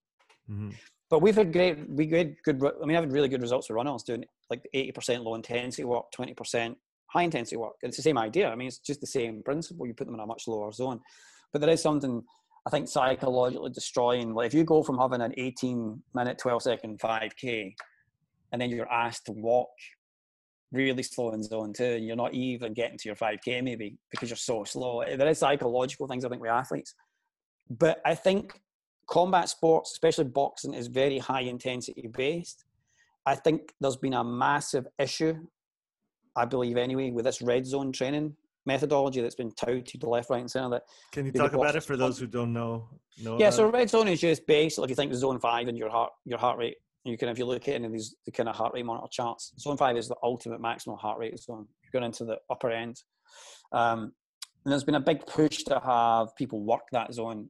Mm-hmm. 0.51 0.71
But 1.09 1.23
we've 1.23 1.37
had 1.37 1.53
great, 1.53 1.89
we 1.89 2.09
had 2.09 2.35
good, 2.45 2.61
I 2.65 2.85
mean, 2.85 2.97
I've 2.97 3.05
had 3.05 3.13
really 3.13 3.29
good 3.29 3.43
results 3.43 3.69
with 3.69 3.77
runners 3.77 4.03
doing 4.03 4.25
like 4.51 4.67
80% 4.75 5.23
low 5.23 5.35
intensity 5.37 5.85
work, 5.85 6.07
20% 6.19 6.75
high 7.13 7.23
intensity 7.23 7.57
work. 7.57 7.75
It's 7.83 7.97
the 7.97 8.03
same 8.03 8.19
idea. 8.19 8.49
I 8.49 8.57
mean, 8.57 8.69
it's 8.69 8.79
just 8.79 9.01
the 9.01 9.07
same 9.07 9.43
principle. 9.45 9.87
You 9.87 9.95
put 9.95 10.07
them 10.07 10.15
in 10.15 10.21
a 10.21 10.27
much 10.27 10.49
lower 10.49 10.73
zone. 10.73 11.01
But 11.53 11.61
there 11.61 11.71
is 11.71 11.81
something, 11.81 12.23
I 12.67 12.71
think, 12.71 12.89
psychologically 12.89 13.71
destroying. 13.71 14.35
Like 14.35 14.49
if 14.49 14.55
you 14.55 14.65
go 14.65 14.83
from 14.83 14.99
having 14.99 15.21
an 15.21 15.33
18 15.37 16.03
minute, 16.15 16.39
12 16.39 16.63
second 16.63 17.01
5K, 17.01 17.75
and 18.53 18.61
then 18.61 18.71
you're 18.71 18.91
asked 18.91 19.27
to 19.27 19.33
walk 19.33 19.69
really 20.73 21.05
slow 21.05 21.33
in 21.33 21.43
zone 21.43 21.73
two, 21.73 21.85
and 21.85 22.05
you're 22.05 22.17
not 22.17 22.35
even 22.35 22.75
getting 22.75 22.99
to 22.99 23.09
your 23.09 23.17
5K 23.17 23.63
maybe 23.63 23.97
because 24.11 24.29
you're 24.29 24.37
so 24.37 24.65
slow. 24.65 25.05
There 25.05 25.29
is 25.29 25.39
psychological 25.39 26.09
things, 26.09 26.25
I 26.25 26.29
think, 26.29 26.43
with 26.43 26.51
athletes. 26.51 26.95
But 27.71 28.01
I 28.05 28.15
think 28.15 28.61
combat 29.09 29.49
sports, 29.49 29.93
especially 29.93 30.25
boxing, 30.25 30.75
is 30.75 30.89
very 30.89 31.19
high 31.19 31.43
intensity 31.43 32.09
based. 32.09 32.65
I 33.25 33.35
think 33.35 33.73
there's 33.81 33.97
been 33.97 34.15
a 34.15 34.25
massive 34.25 34.87
issue, 34.99 35.35
I 36.37 36.45
believe 36.45 36.77
anyway, 36.77 37.11
with 37.11 37.25
this 37.25 37.43
red 37.43 37.67
zone 37.67 37.93
training 37.93 38.37
methodology 38.67 39.21
that's 39.21 39.35
been 39.35 39.53
touted 39.53 39.87
to 39.87 39.99
the 39.99 40.09
left, 40.09 40.29
right, 40.31 40.41
and 40.41 40.51
center. 40.51 40.71
That 40.71 40.83
can 41.13 41.27
you 41.27 41.33
talk 41.33 41.55
about 41.55 41.77
it 41.77 41.83
for 41.83 41.97
those 41.97 42.19
who 42.19 42.27
don't 42.27 42.53
know? 42.53 42.89
know 43.23 43.39
yeah, 43.39 43.51
so 43.51 43.69
red 43.71 43.89
zone 43.89 44.09
is 44.09 44.21
just 44.21 44.47
basically 44.47 44.85
if 44.85 44.91
you 44.91 44.97
think 44.97 45.13
of 45.13 45.19
zone 45.19 45.39
five 45.39 45.69
and 45.69 45.79
your 45.79 45.89
heart 45.89 46.13
your 46.25 46.39
heart 46.39 46.59
rate. 46.59 46.77
You 47.05 47.17
can, 47.17 47.29
if 47.29 47.39
you 47.39 47.45
look 47.45 47.69
at 47.69 47.75
any 47.77 47.87
of 47.87 47.93
these 47.93 48.17
the 48.27 48.33
kind 48.33 48.49
of 48.49 48.57
heart 48.57 48.75
rate 48.75 48.85
monitor 48.85 49.07
charts, 49.11 49.53
zone 49.59 49.77
five 49.77 49.97
is 49.97 50.09
the 50.09 50.17
ultimate 50.23 50.61
maximum 50.61 50.99
heart 50.99 51.19
rate 51.19 51.39
zone. 51.39 51.67
You're 51.83 52.01
going 52.01 52.05
into 52.05 52.25
the 52.25 52.39
upper 52.51 52.71
end. 52.71 53.01
Um, 53.73 54.13
and 54.65 54.73
there's 54.73 54.83
been 54.83 54.97
a 54.97 55.01
big 55.01 55.25
push 55.27 55.63
to 55.65 55.81
have 55.85 56.35
people 56.35 56.65
work 56.65 56.83
that 56.91 57.15
zone 57.15 57.49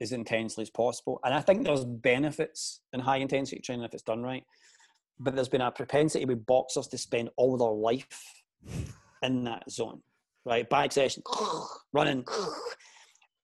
as 0.00 0.12
intensely 0.12 0.62
as 0.62 0.70
possible. 0.70 1.20
And 1.24 1.34
I 1.34 1.40
think 1.40 1.64
there's 1.64 1.84
benefits 1.84 2.80
in 2.92 3.00
high 3.00 3.18
intensity 3.18 3.60
training 3.60 3.84
if 3.84 3.94
it's 3.94 4.02
done 4.02 4.22
right. 4.22 4.44
But 5.18 5.34
there's 5.34 5.48
been 5.48 5.60
a 5.60 5.70
propensity 5.70 6.24
with 6.24 6.46
boxers 6.46 6.86
to 6.88 6.98
spend 6.98 7.30
all 7.36 7.56
their 7.56 7.68
life 7.68 8.42
in 9.22 9.44
that 9.44 9.70
zone, 9.70 10.00
right? 10.44 10.68
Back 10.68 10.92
session, 10.92 11.22
running. 11.92 12.24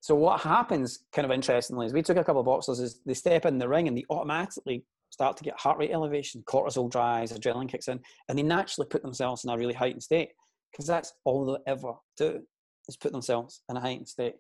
So 0.01 0.15
what 0.15 0.41
happens, 0.41 1.01
kind 1.13 1.25
of 1.25 1.33
interestingly, 1.33 1.87
is 1.87 1.93
we 1.93 2.03
took 2.03 2.17
a 2.17 2.25
couple 2.25 2.41
of 2.41 2.47
boxers, 2.47 2.79
is 2.79 3.01
they 3.07 3.15
step 3.15 3.47
in 3.47 3.59
the 3.59 3.69
ring 3.69 3.89
and 3.89 3.97
they 3.97 4.05
automatically 4.11 4.85
start 5.11 5.37
to 5.39 5.45
get 5.45 5.59
heart 5.59 5.79
rate 5.79 5.93
elevation, 5.93 6.43
cortisol 6.43 6.91
dries, 6.91 7.33
adrenaline 7.33 7.69
kicks 7.69 7.89
in, 7.89 8.01
and 8.29 8.39
they 8.39 8.43
naturally 8.43 8.87
put 8.89 9.03
themselves 9.03 9.45
in 9.45 9.51
a 9.51 9.57
really 9.57 9.75
heightened 9.75 10.03
state 10.03 10.31
because 10.71 10.87
that's 10.87 11.13
all 11.25 11.47
they 11.47 11.71
ever 11.71 11.93
do 12.17 12.43
is 12.89 12.97
put 12.97 13.13
themselves 13.13 13.63
in 13.71 13.77
a 13.77 13.81
heightened 13.81 14.09
state. 14.09 14.35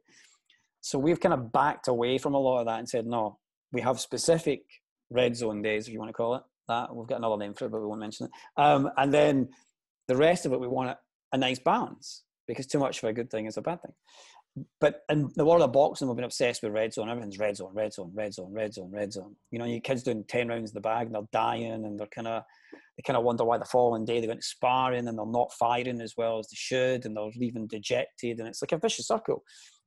So 0.85 0.99
we've 0.99 1.18
kind 1.18 1.32
of 1.32 1.51
backed 1.51 1.89
away 1.89 2.18
from 2.18 2.35
a 2.35 2.39
lot 2.39 2.61
of 2.61 2.66
that 2.66 2.78
and 2.78 2.87
said, 2.87 3.07
no, 3.07 3.39
we 3.72 3.80
have 3.80 3.99
specific 3.99 4.64
red 5.09 5.35
zone 5.35 5.62
days, 5.62 5.87
if 5.87 5.95
you 5.95 5.99
want 5.99 6.11
to 6.11 6.12
call 6.12 6.35
it 6.35 6.43
that. 6.68 6.95
We've 6.95 7.07
got 7.09 7.16
another 7.16 7.39
name 7.39 7.55
for 7.55 7.64
it, 7.64 7.70
but 7.70 7.80
we 7.80 7.87
won't 7.87 8.01
mention 8.01 8.26
it. 8.26 8.62
Um, 8.62 8.91
and 8.99 9.12
then 9.12 9.49
the 10.09 10.16
rest 10.16 10.45
of 10.45 10.53
it, 10.53 10.61
we 10.61 10.68
want 10.68 10.95
a, 11.32 11.39
nice 11.39 11.59
balance 11.59 12.22
because 12.47 12.66
too 12.66 12.78
much 12.78 13.03
of 13.03 13.09
a 13.09 13.14
good 13.14 13.30
thing 13.30 13.47
is 13.47 13.57
a 13.57 13.62
bad 13.62 13.80
thing. 13.80 13.93
But 14.78 15.01
in 15.09 15.30
the 15.35 15.47
world 15.47 15.62
of 15.62 15.72
boxing, 15.72 16.07
we've 16.07 16.16
been 16.16 16.26
obsessed 16.26 16.62
with 16.62 16.72
red 16.72 16.93
zone. 16.93 17.09
Everything's 17.09 17.39
red 17.39 17.57
zone, 17.57 17.72
red 17.72 17.95
zone, 17.95 18.12
red 18.14 18.35
zone, 18.35 18.53
red 18.53 18.74
zone, 18.74 18.91
red 18.93 19.12
zone. 19.12 19.37
You 19.51 19.59
know, 19.59 19.64
your 19.64 19.80
kids 19.80 20.03
doing 20.03 20.22
10 20.28 20.49
rounds 20.49 20.70
in 20.70 20.74
the 20.74 20.80
bag 20.82 21.07
and 21.07 21.14
they're 21.14 21.22
dying 21.32 21.87
and 21.87 21.99
they're 21.99 22.07
kind 22.09 22.28
of, 22.28 22.43
they 22.97 23.03
kind 23.03 23.16
of 23.16 23.24
wonder 23.24 23.45
why 23.45 23.57
the 23.57 23.64
following 23.64 24.05
day 24.05 24.20
they're 24.20 24.28
going 24.28 24.39
to 24.39 24.47
sparring 24.47 25.09
and 25.09 25.18
they're 25.18 25.26
not 25.26 25.53
firing 25.55 26.03
as 26.03 26.14
well 26.16 26.39
as 26.39 26.49
they 26.49 26.57
should 26.57 27.07
and 27.07 27.16
they're 27.16 27.30
leaving 27.37 27.66
dejected. 27.66 28.39
And 28.39 28.47
it's 28.47 28.62
like 28.62 28.72
a 28.72 28.78
vicious 28.78 29.09
circle. 29.09 29.43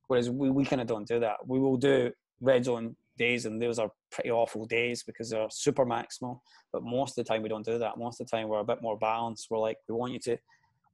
Whereas 0.08 0.30
we, 0.30 0.50
we 0.50 0.64
kind 0.64 0.82
of 0.82 0.88
don't 0.88 1.06
do 1.06 1.20
that. 1.20 1.36
We 1.46 1.58
will 1.58 1.76
do 1.76 2.10
red 2.40 2.64
zone 2.64 2.96
days, 3.16 3.46
and 3.46 3.60
those 3.60 3.78
are 3.78 3.90
pretty 4.10 4.30
awful 4.30 4.64
days 4.66 5.02
because 5.02 5.30
they're 5.30 5.48
super 5.50 5.86
maximal. 5.86 6.40
But 6.72 6.82
most 6.82 7.18
of 7.18 7.24
the 7.24 7.28
time, 7.28 7.42
we 7.42 7.48
don't 7.48 7.64
do 7.64 7.78
that. 7.78 7.98
Most 7.98 8.20
of 8.20 8.26
the 8.26 8.36
time, 8.36 8.48
we're 8.48 8.60
a 8.60 8.64
bit 8.64 8.82
more 8.82 8.98
balanced. 8.98 9.48
We're 9.50 9.58
like, 9.58 9.76
we 9.88 9.94
want 9.94 10.12
you 10.12 10.18
to, 10.20 10.38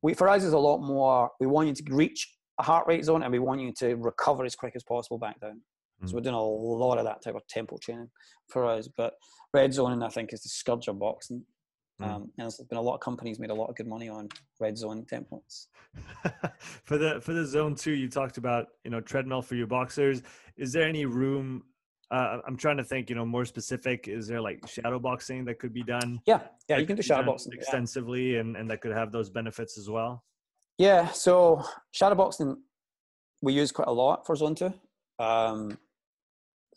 we 0.03 0.15
for 0.15 0.29
us 0.29 0.43
is 0.43 0.53
a 0.53 0.59
lot 0.59 0.79
more. 0.79 1.31
We 1.41 1.47
want 1.47 1.69
you 1.69 1.75
to 1.75 1.95
reach 1.95 2.37
a 2.59 2.63
heart 2.63 2.87
rate 2.87 3.05
zone, 3.05 3.23
and 3.23 3.33
we 3.33 3.39
want 3.39 3.61
you 3.61 3.73
to 3.79 3.95
recover 3.97 4.45
as 4.45 4.55
quick 4.57 4.75
as 4.75 4.83
possible 4.83 5.19
back 5.19 5.41
down. 5.41 5.61
Mm. 6.03 6.09
So 6.09 6.15
we're 6.15 6.23
doing 6.23 6.35
a 6.35 6.43
lot 6.43 6.99
of 6.99 7.05
that 7.05 7.23
type 7.23 7.37
of 7.37 7.47
tempo 7.47 7.79
training 7.81 8.11
for 8.49 8.67
us. 8.67 8.89
But 8.97 9.15
red 9.53 9.73
zoning, 9.73 10.03
I 10.03 10.09
think, 10.09 10.33
is 10.33 10.43
the 10.43 10.49
scourge 10.49 10.89
of 10.89 10.99
boxing. 10.99 11.45
Mm. 12.01 12.07
Um, 12.07 12.23
and 12.23 12.31
there's 12.39 12.57
been 12.57 12.79
a 12.79 12.83
lot 12.83 12.95
of 12.95 13.01
companies 13.01 13.39
made 13.39 13.51
a 13.51 13.55
lot 13.55 13.71
of 13.71 13.77
good 13.77 13.87
money 13.87 14.09
on 14.09 14.29
red 14.59 14.77
zone 14.77 15.07
templates. 15.11 15.67
for 16.85 16.99
the 16.99 17.21
for 17.21 17.33
the 17.33 17.47
zone 17.47 17.75
two, 17.75 17.93
you 17.93 18.09
talked 18.09 18.37
about 18.37 18.67
you 18.85 18.91
know 18.91 19.01
treadmill 19.01 19.43
for 19.43 19.55
your 19.55 19.69
boxers. 19.69 20.23
Is 20.57 20.73
there 20.73 20.89
any 20.89 21.05
room? 21.05 21.63
Uh, 22.11 22.39
I'm 22.47 22.57
trying 22.57 22.77
to 22.79 22.85
think. 22.85 23.11
You 23.11 23.17
know, 23.17 23.25
more 23.25 23.45
specific. 23.45 24.09
Is 24.09 24.27
there 24.27 24.41
like 24.41 24.67
shadow 24.67 24.99
boxing 24.99 25.45
that 25.45 25.61
could 25.61 25.73
be 25.73 25.85
done? 25.85 26.21
Yeah, 26.27 26.41
yeah, 26.69 26.79
you 26.79 26.87
can 26.87 26.97
do 26.97 27.03
shadow 27.03 27.25
boxing 27.25 27.53
extensively, 27.53 28.35
yeah. 28.35 28.41
and 28.41 28.57
and 28.57 28.69
that 28.71 28.81
could 28.81 28.93
have 28.93 29.13
those 29.13 29.31
benefits 29.31 29.79
as 29.79 29.89
well. 29.89 30.25
Yeah, 30.79 31.09
so 31.13 31.63
shadow 31.93 32.17
boxing 32.17 32.57
we 33.41 33.53
use 33.53 33.71
quite 33.71 33.89
a 33.89 33.93
lot 33.93 34.27
for 34.27 34.35
zone 34.35 34.55
two. 34.57 34.73
Um, 35.19 35.79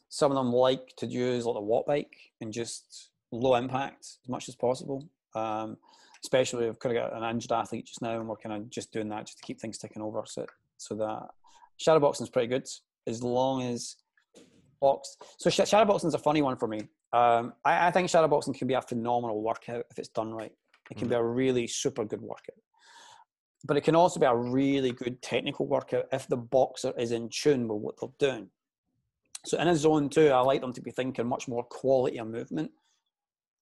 some 0.09 0.31
of 0.31 0.37
them 0.37 0.53
like 0.53 0.93
to 0.97 1.07
use 1.07 1.45
like 1.45 1.55
the 1.55 1.61
watt 1.61 1.87
bike 1.87 2.15
and 2.41 2.53
just 2.53 3.09
low 3.31 3.55
impact 3.55 4.05
as 4.23 4.29
much 4.29 4.49
as 4.49 4.55
possible. 4.55 5.07
Um, 5.35 5.77
especially 6.23 6.65
we've 6.65 6.79
kind 6.79 6.97
of 6.97 7.03
got 7.03 7.21
an 7.21 7.29
injured 7.29 7.51
athlete 7.51 7.85
just 7.85 8.01
now, 8.01 8.19
and 8.19 8.27
we're 8.27 8.37
kind 8.37 8.55
of 8.55 8.69
just 8.69 8.91
doing 8.91 9.09
that 9.09 9.25
just 9.25 9.37
to 9.39 9.43
keep 9.43 9.59
things 9.59 9.77
ticking 9.77 10.01
over. 10.01 10.23
So, 10.25 10.45
so 10.77 10.95
that 10.95 11.27
shadow 11.77 11.99
boxing 11.99 12.25
is 12.25 12.29
pretty 12.29 12.47
good 12.47 12.67
as 13.05 13.23
long 13.23 13.63
as 13.63 13.95
box. 14.81 15.15
So 15.37 15.49
shadow 15.49 15.85
boxing 15.85 16.07
is 16.07 16.13
a 16.13 16.19
funny 16.19 16.41
one 16.41 16.57
for 16.57 16.67
me. 16.67 16.81
Um, 17.13 17.53
I, 17.63 17.87
I, 17.87 17.91
think 17.91 18.09
shadow 18.09 18.27
boxing 18.27 18.53
can 18.53 18.67
be 18.67 18.73
a 18.73 18.81
phenomenal 18.81 19.41
workout 19.41 19.85
if 19.89 19.97
it's 19.97 20.09
done 20.09 20.33
right. 20.33 20.51
It 20.91 20.97
can 20.97 21.07
mm. 21.07 21.11
be 21.11 21.15
a 21.15 21.23
really 21.23 21.65
super 21.65 22.03
good 22.03 22.21
workout, 22.21 22.57
but 23.63 23.77
it 23.77 23.81
can 23.81 23.95
also 23.95 24.19
be 24.19 24.25
a 24.25 24.35
really 24.35 24.91
good 24.91 25.21
technical 25.21 25.67
workout 25.67 26.05
if 26.11 26.27
the 26.27 26.37
boxer 26.37 26.93
is 26.97 27.13
in 27.13 27.29
tune 27.29 27.67
with 27.67 27.81
what 27.81 27.95
they're 27.99 28.29
doing. 28.29 28.49
So 29.45 29.57
in 29.57 29.69
a 29.69 29.75
zone 29.75 30.09
two, 30.09 30.27
I 30.29 30.41
like 30.41 30.59
them 30.59 30.73
to 30.73 30.81
be 30.81 30.91
thinking 30.91 31.27
much 31.27 31.47
more 31.47 31.63
quality 31.63 32.19
of 32.19 32.27
movement 32.27 32.71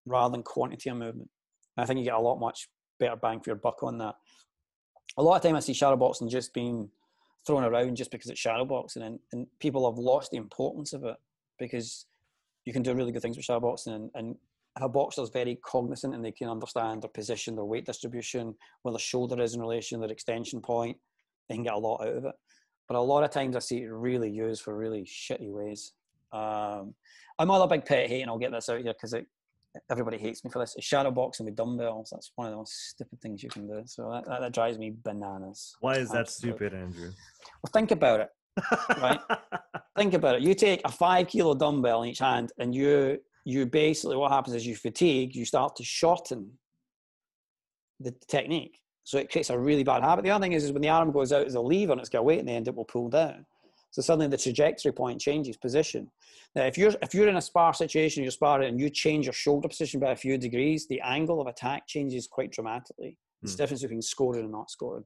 rather 0.05 0.31
than 0.31 0.43
quantity 0.43 0.89
of 0.89 0.97
movement. 0.97 1.29
And 1.77 1.83
I 1.83 1.85
think 1.85 1.99
you 1.99 2.05
get 2.05 2.13
a 2.13 2.19
lot 2.19 2.39
much 2.39 2.67
better 2.99 3.15
bang 3.15 3.39
for 3.39 3.49
your 3.49 3.57
buck 3.57 3.83
on 3.83 3.97
that. 3.99 4.15
A 5.17 5.23
lot 5.23 5.37
of 5.37 5.41
time 5.43 5.55
I 5.55 5.59
see 5.59 5.73
shadow 5.73 5.95
boxing 5.95 6.29
just 6.29 6.53
being 6.53 6.89
thrown 7.45 7.63
around 7.63 7.95
just 7.95 8.11
because 8.11 8.29
it's 8.29 8.39
shadow 8.39 8.65
boxing, 8.65 9.03
and, 9.03 9.19
and 9.31 9.47
people 9.59 9.89
have 9.89 9.99
lost 9.99 10.31
the 10.31 10.37
importance 10.37 10.93
of 10.93 11.03
it 11.03 11.15
because 11.59 12.05
you 12.65 12.73
can 12.73 12.81
do 12.81 12.93
really 12.93 13.11
good 13.11 13.21
things 13.21 13.37
with 13.37 13.45
shadow 13.45 13.59
boxing, 13.59 13.93
and, 13.93 14.09
and 14.15 14.35
if 14.77 14.83
a 14.83 14.89
boxer 14.89 15.21
is 15.21 15.29
very 15.29 15.57
cognizant 15.63 16.13
and 16.13 16.25
they 16.25 16.31
can 16.31 16.49
understand 16.49 17.01
their 17.01 17.09
position, 17.09 17.55
their 17.55 17.63
weight 17.63 17.85
distribution, 17.85 18.53
where 18.81 18.91
the 18.91 18.99
shoulder 18.99 19.41
is 19.41 19.53
in 19.53 19.61
relation 19.61 19.97
to 19.97 20.01
their 20.01 20.11
extension 20.11 20.59
point, 20.59 20.97
they 21.47 21.55
can 21.55 21.63
get 21.63 21.73
a 21.73 21.77
lot 21.77 22.01
out 22.01 22.17
of 22.17 22.25
it. 22.25 22.35
But 22.87 22.97
a 22.97 23.01
lot 23.01 23.23
of 23.23 23.31
times 23.31 23.55
I 23.55 23.59
see 23.59 23.83
it 23.83 23.89
really 23.89 24.29
used 24.29 24.63
for 24.63 24.75
really 24.75 25.03
shitty 25.03 25.51
ways. 25.51 25.93
Um, 26.33 26.93
I'm 27.39 27.49
a 27.49 27.67
big 27.67 27.85
pet 27.85 28.09
hate, 28.09 28.21
and 28.21 28.29
I'll 28.29 28.37
get 28.37 28.51
this 28.51 28.67
out 28.67 28.81
here 28.81 28.93
because 28.93 29.13
it 29.13 29.27
everybody 29.89 30.17
hates 30.17 30.43
me 30.43 30.51
for 30.51 30.59
this. 30.59 30.75
Shadow 30.79 31.11
boxing 31.11 31.45
with 31.45 31.55
dumbbells. 31.55 32.09
That's 32.11 32.31
one 32.35 32.47
of 32.47 32.51
the 32.51 32.57
most 32.57 32.89
stupid 32.89 33.21
things 33.21 33.43
you 33.43 33.49
can 33.49 33.67
do. 33.67 33.83
So 33.85 34.09
that, 34.11 34.25
that, 34.25 34.41
that 34.41 34.53
drives 34.53 34.77
me 34.77 34.93
bananas. 35.03 35.75
Why 35.79 35.95
is 35.95 36.09
that 36.09 36.29
stupid, 36.29 36.73
Andrew? 36.73 37.11
Well, 37.63 37.71
think 37.73 37.91
about 37.91 38.21
it. 38.21 38.29
right? 38.97 39.19
think 39.97 40.13
about 40.13 40.35
it. 40.35 40.41
You 40.41 40.53
take 40.53 40.81
a 40.85 40.91
five 40.91 41.27
kilo 41.27 41.55
dumbbell 41.55 42.03
in 42.03 42.09
each 42.09 42.19
hand, 42.19 42.51
and 42.57 42.73
you 42.73 43.19
you 43.43 43.65
basically 43.65 44.17
what 44.17 44.31
happens 44.31 44.55
is 44.55 44.65
you 44.65 44.75
fatigue. 44.75 45.35
You 45.35 45.45
start 45.45 45.75
to 45.77 45.83
shorten 45.83 46.51
the 47.99 48.13
technique. 48.27 48.79
So 49.03 49.19
it 49.19 49.31
creates 49.31 49.51
a 49.51 49.57
really 49.57 49.83
bad 49.83 50.01
habit. 50.01 50.23
The 50.23 50.31
other 50.31 50.41
thing 50.41 50.53
is, 50.53 50.63
is 50.63 50.71
when 50.71 50.81
the 50.81 50.89
arm 50.89 51.11
goes 51.11 51.31
out 51.31 51.45
as 51.45 51.53
a 51.53 51.61
lever 51.61 51.91
and 51.91 52.01
it's 52.01 52.09
got 52.09 52.25
weight 52.25 52.39
in 52.39 52.47
the 52.47 52.53
end, 52.53 52.67
it 52.67 52.75
will 52.75 52.85
pull 52.85 53.07
down. 53.07 53.45
So 53.95 54.01
suddenly 54.01 54.27
the 54.27 54.37
trajectory 54.37 54.91
point 54.91 55.21
changes 55.21 55.55
position. 55.55 56.11
Now, 56.53 56.63
if 56.63 56.77
you're 56.77 56.91
if 57.01 57.13
you're 57.13 57.29
in 57.29 57.37
a 57.37 57.41
spar 57.41 57.73
situation, 57.73 58.23
you're 58.23 58.31
sparring 58.31 58.67
and 58.67 58.77
you 58.77 58.89
change 58.89 59.25
your 59.25 59.31
shoulder 59.31 59.69
position 59.69 60.01
by 60.01 60.11
a 60.11 60.17
few 60.17 60.37
degrees, 60.37 60.85
the 60.85 60.99
angle 60.99 61.39
of 61.39 61.47
attack 61.47 61.87
changes 61.87 62.27
quite 62.27 62.51
dramatically. 62.51 63.17
It's 63.41 63.53
the 63.53 63.55
hmm. 63.55 63.63
difference 63.63 63.83
between 63.83 64.01
scoring 64.01 64.41
and 64.41 64.51
not 64.51 64.69
scoring. 64.69 65.05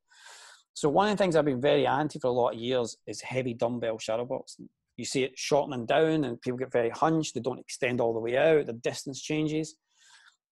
So 0.74 0.90
one 0.90 1.08
of 1.08 1.16
the 1.16 1.22
things 1.22 1.36
I've 1.36 1.46
been 1.46 1.62
very 1.62 1.86
anti 1.86 2.18
for 2.18 2.30
a 2.30 2.32
lot 2.32 2.56
of 2.56 2.60
years 2.60 2.98
is 3.06 3.22
heavy 3.22 3.54
dumbbell 3.54 4.00
shadow 4.00 4.26
boxing. 4.26 4.68
You 4.98 5.06
see 5.06 5.22
it 5.22 5.38
shortening 5.38 5.86
down 5.86 6.24
and 6.24 6.42
people 6.42 6.58
get 6.58 6.72
very 6.72 6.90
hunched, 6.90 7.36
they 7.36 7.42
don't 7.42 7.60
extend 7.60 8.02
all 8.02 8.16
the 8.16 8.20
way 8.20 8.38
out, 8.38 8.66
the 8.66 8.74
distance 8.74 9.22
changes. 9.22 9.76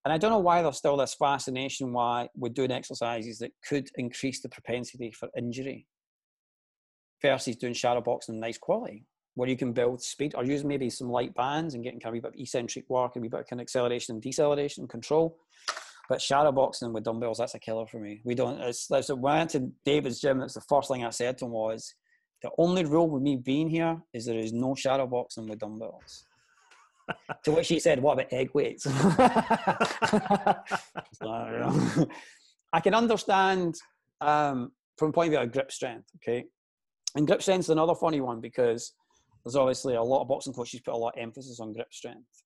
And 0.06 0.14
I 0.14 0.20
don't 0.20 0.30
know 0.30 0.38
why 0.38 0.62
there's 0.62 0.78
still 0.78 0.96
this 0.96 1.16
fascination 1.16 1.92
why 1.92 2.30
we're 2.36 2.54
doing 2.54 2.70
exercises 2.70 3.40
that 3.40 3.54
could 3.68 3.90
increase 3.96 4.42
the 4.42 4.50
propensity 4.50 5.12
for 5.12 5.28
injury 5.36 5.88
versus 7.22 7.56
doing 7.56 7.74
shadow 7.74 8.02
boxing 8.02 8.36
in 8.36 8.42
nice 8.42 8.58
quality, 8.58 9.06
where 9.36 9.50
you 9.50 9.58
can 9.58 9.74
build 9.74 10.02
speed 10.02 10.34
or 10.36 10.44
use 10.44 10.64
maybe 10.64 10.90
some 10.90 11.10
light 11.10 11.34
bands 11.36 11.74
and 11.74 11.84
getting 11.84 12.00
kind 12.00 12.16
of 12.16 12.20
a 12.20 12.22
bit 12.24 12.36
of 12.36 12.40
eccentric 12.40 12.90
work 12.90 13.16
and 13.16 13.26
a 13.26 13.30
bit 13.30 13.42
of 13.42 13.48
kind 13.48 13.60
of 13.60 13.66
acceleration 13.66 14.16
and 14.16 14.22
deceleration 14.22 14.84
and 14.84 14.90
control. 14.90 15.38
But 16.10 16.22
shadow 16.22 16.52
boxing 16.52 16.94
with 16.94 17.04
dumbbells, 17.04 17.40
that's 17.40 17.56
a 17.56 17.60
killer 17.60 17.86
for 17.86 18.00
me. 18.00 18.22
We 18.24 18.34
don't, 18.34 18.60
it's, 18.62 18.90
it's, 18.90 19.10
when 19.10 19.34
I 19.34 19.40
went 19.40 19.50
to 19.52 19.72
David's 19.84 20.22
gym, 20.22 20.40
that's 20.40 20.54
the 20.54 20.62
first 20.62 20.90
thing 20.90 21.04
I 21.04 21.10
said 21.10 21.38
to 21.40 21.46
him 21.46 21.52
was, 21.52 21.94
the 22.42 22.52
only 22.58 22.86
rule 22.86 23.10
with 23.10 23.24
me 23.24 23.36
being 23.36 23.68
here 23.68 24.00
is 24.14 24.26
there 24.26 24.38
is 24.38 24.54
no 24.54 24.76
shadow 24.76 25.08
boxing 25.08 25.48
with 25.48 25.60
dumbbells. 25.60 26.26
to 27.44 27.52
which 27.52 27.68
he 27.68 27.80
said, 27.80 28.02
what 28.02 28.14
about 28.14 28.32
egg 28.32 28.52
weights? 28.54 28.86
I 32.74 32.80
can 32.82 32.94
understand 32.94 33.76
um, 34.22 34.72
from 34.98 35.12
point 35.12 35.28
of 35.28 35.32
view 35.32 35.40
of 35.42 35.52
grip 35.52 35.72
strength, 35.72 36.10
okay? 36.18 36.46
And 37.16 37.26
grip 37.26 37.42
strength 37.42 37.66
is 37.66 37.70
another 37.70 37.96
funny 37.96 38.22
one 38.22 38.42
because 38.42 38.94
there's 39.44 39.56
obviously 39.56 39.96
a 39.96 40.04
lot 40.04 40.22
of 40.22 40.28
boxing 40.28 40.54
coaches 40.54 40.82
put 40.82 40.94
a 40.94 40.98
lot 40.98 41.16
of 41.16 41.22
emphasis 41.22 41.60
on 41.60 41.74
grip 41.74 41.94
strength. 41.94 42.44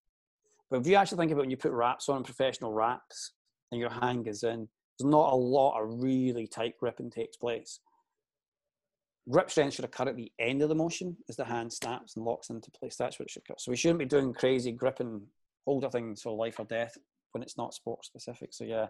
But 0.69 0.81
if 0.81 0.87
you 0.87 0.95
actually 0.95 1.17
think 1.17 1.31
about 1.31 1.41
when 1.41 1.49
you 1.49 1.57
put 1.57 1.71
wraps 1.71 2.07
on 2.09 2.23
professional 2.23 2.71
wraps 2.71 3.33
and 3.71 3.81
your 3.81 3.89
hand 3.89 4.27
is 4.27 4.43
in, 4.43 4.67
there's 4.97 5.09
not 5.09 5.33
a 5.33 5.35
lot 5.35 5.81
of 5.81 6.01
really 6.01 6.47
tight 6.47 6.77
gripping 6.79 7.09
takes 7.09 7.37
place. 7.37 7.79
Grip 9.29 9.51
strength 9.51 9.75
should 9.75 9.85
occur 9.85 10.09
at 10.09 10.15
the 10.15 10.31
end 10.39 10.61
of 10.61 10.69
the 10.69 10.75
motion 10.75 11.17
as 11.29 11.35
the 11.35 11.45
hand 11.45 11.71
snaps 11.71 12.15
and 12.15 12.25
locks 12.25 12.49
into 12.49 12.71
place. 12.71 12.95
That's 12.95 13.19
what 13.19 13.25
it 13.25 13.31
should 13.31 13.43
occur. 13.43 13.55
So 13.57 13.71
we 13.71 13.77
shouldn't 13.77 13.99
be 13.99 14.05
doing 14.05 14.33
crazy 14.33 14.71
gripping 14.71 15.21
holder 15.65 15.89
things 15.89 16.21
for 16.21 16.35
life 16.35 16.59
or 16.59 16.65
death 16.65 16.97
when 17.31 17.43
it's 17.43 17.57
not 17.57 17.73
sport 17.73 18.05
specific. 18.05 18.53
So 18.53 18.63
yeah, 18.63 18.87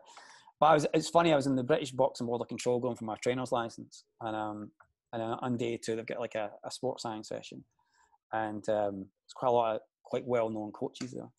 but 0.59 0.73
was, 0.73 0.87
it's 0.93 1.09
funny. 1.09 1.33
I 1.33 1.35
was 1.35 1.47
in 1.47 1.55
the 1.55 1.63
British 1.63 1.91
Boxing 1.91 2.27
Board 2.27 2.41
of 2.41 2.47
Control 2.47 2.79
going 2.79 2.95
for 2.95 3.05
my 3.05 3.15
trainer's 3.15 3.51
license, 3.51 4.03
and 4.21 4.35
um, 4.35 4.71
and 5.13 5.21
on 5.21 5.57
day 5.57 5.77
two 5.77 5.95
they've 5.95 6.05
got 6.05 6.19
like 6.19 6.35
a, 6.35 6.51
a 6.63 6.71
sports 6.71 7.03
science 7.03 7.29
session, 7.29 7.63
and 8.31 8.67
um, 8.69 9.05
it's 9.25 9.33
quite 9.33 9.49
a 9.49 9.51
lot 9.51 9.75
of 9.75 9.81
quite 10.03 10.25
well 10.25 10.49
known 10.49 10.71
coaches 10.71 11.11
there. 11.11 11.29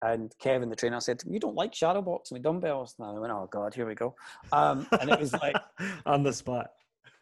And 0.00 0.32
Kevin, 0.38 0.68
the 0.68 0.76
trainer, 0.76 1.00
said 1.00 1.22
"You 1.26 1.40
don't 1.40 1.56
like 1.56 1.74
shadow 1.74 2.02
boxing 2.02 2.36
with 2.36 2.42
dumbbells?" 2.42 2.94
And 2.98 3.08
I 3.08 3.18
went, 3.18 3.32
"Oh 3.32 3.48
God, 3.50 3.74
here 3.74 3.86
we 3.86 3.94
go." 3.94 4.14
Um, 4.52 4.86
and 5.00 5.10
it 5.10 5.18
was 5.18 5.32
like 5.32 5.56
on 6.06 6.22
the 6.22 6.32
spot. 6.32 6.70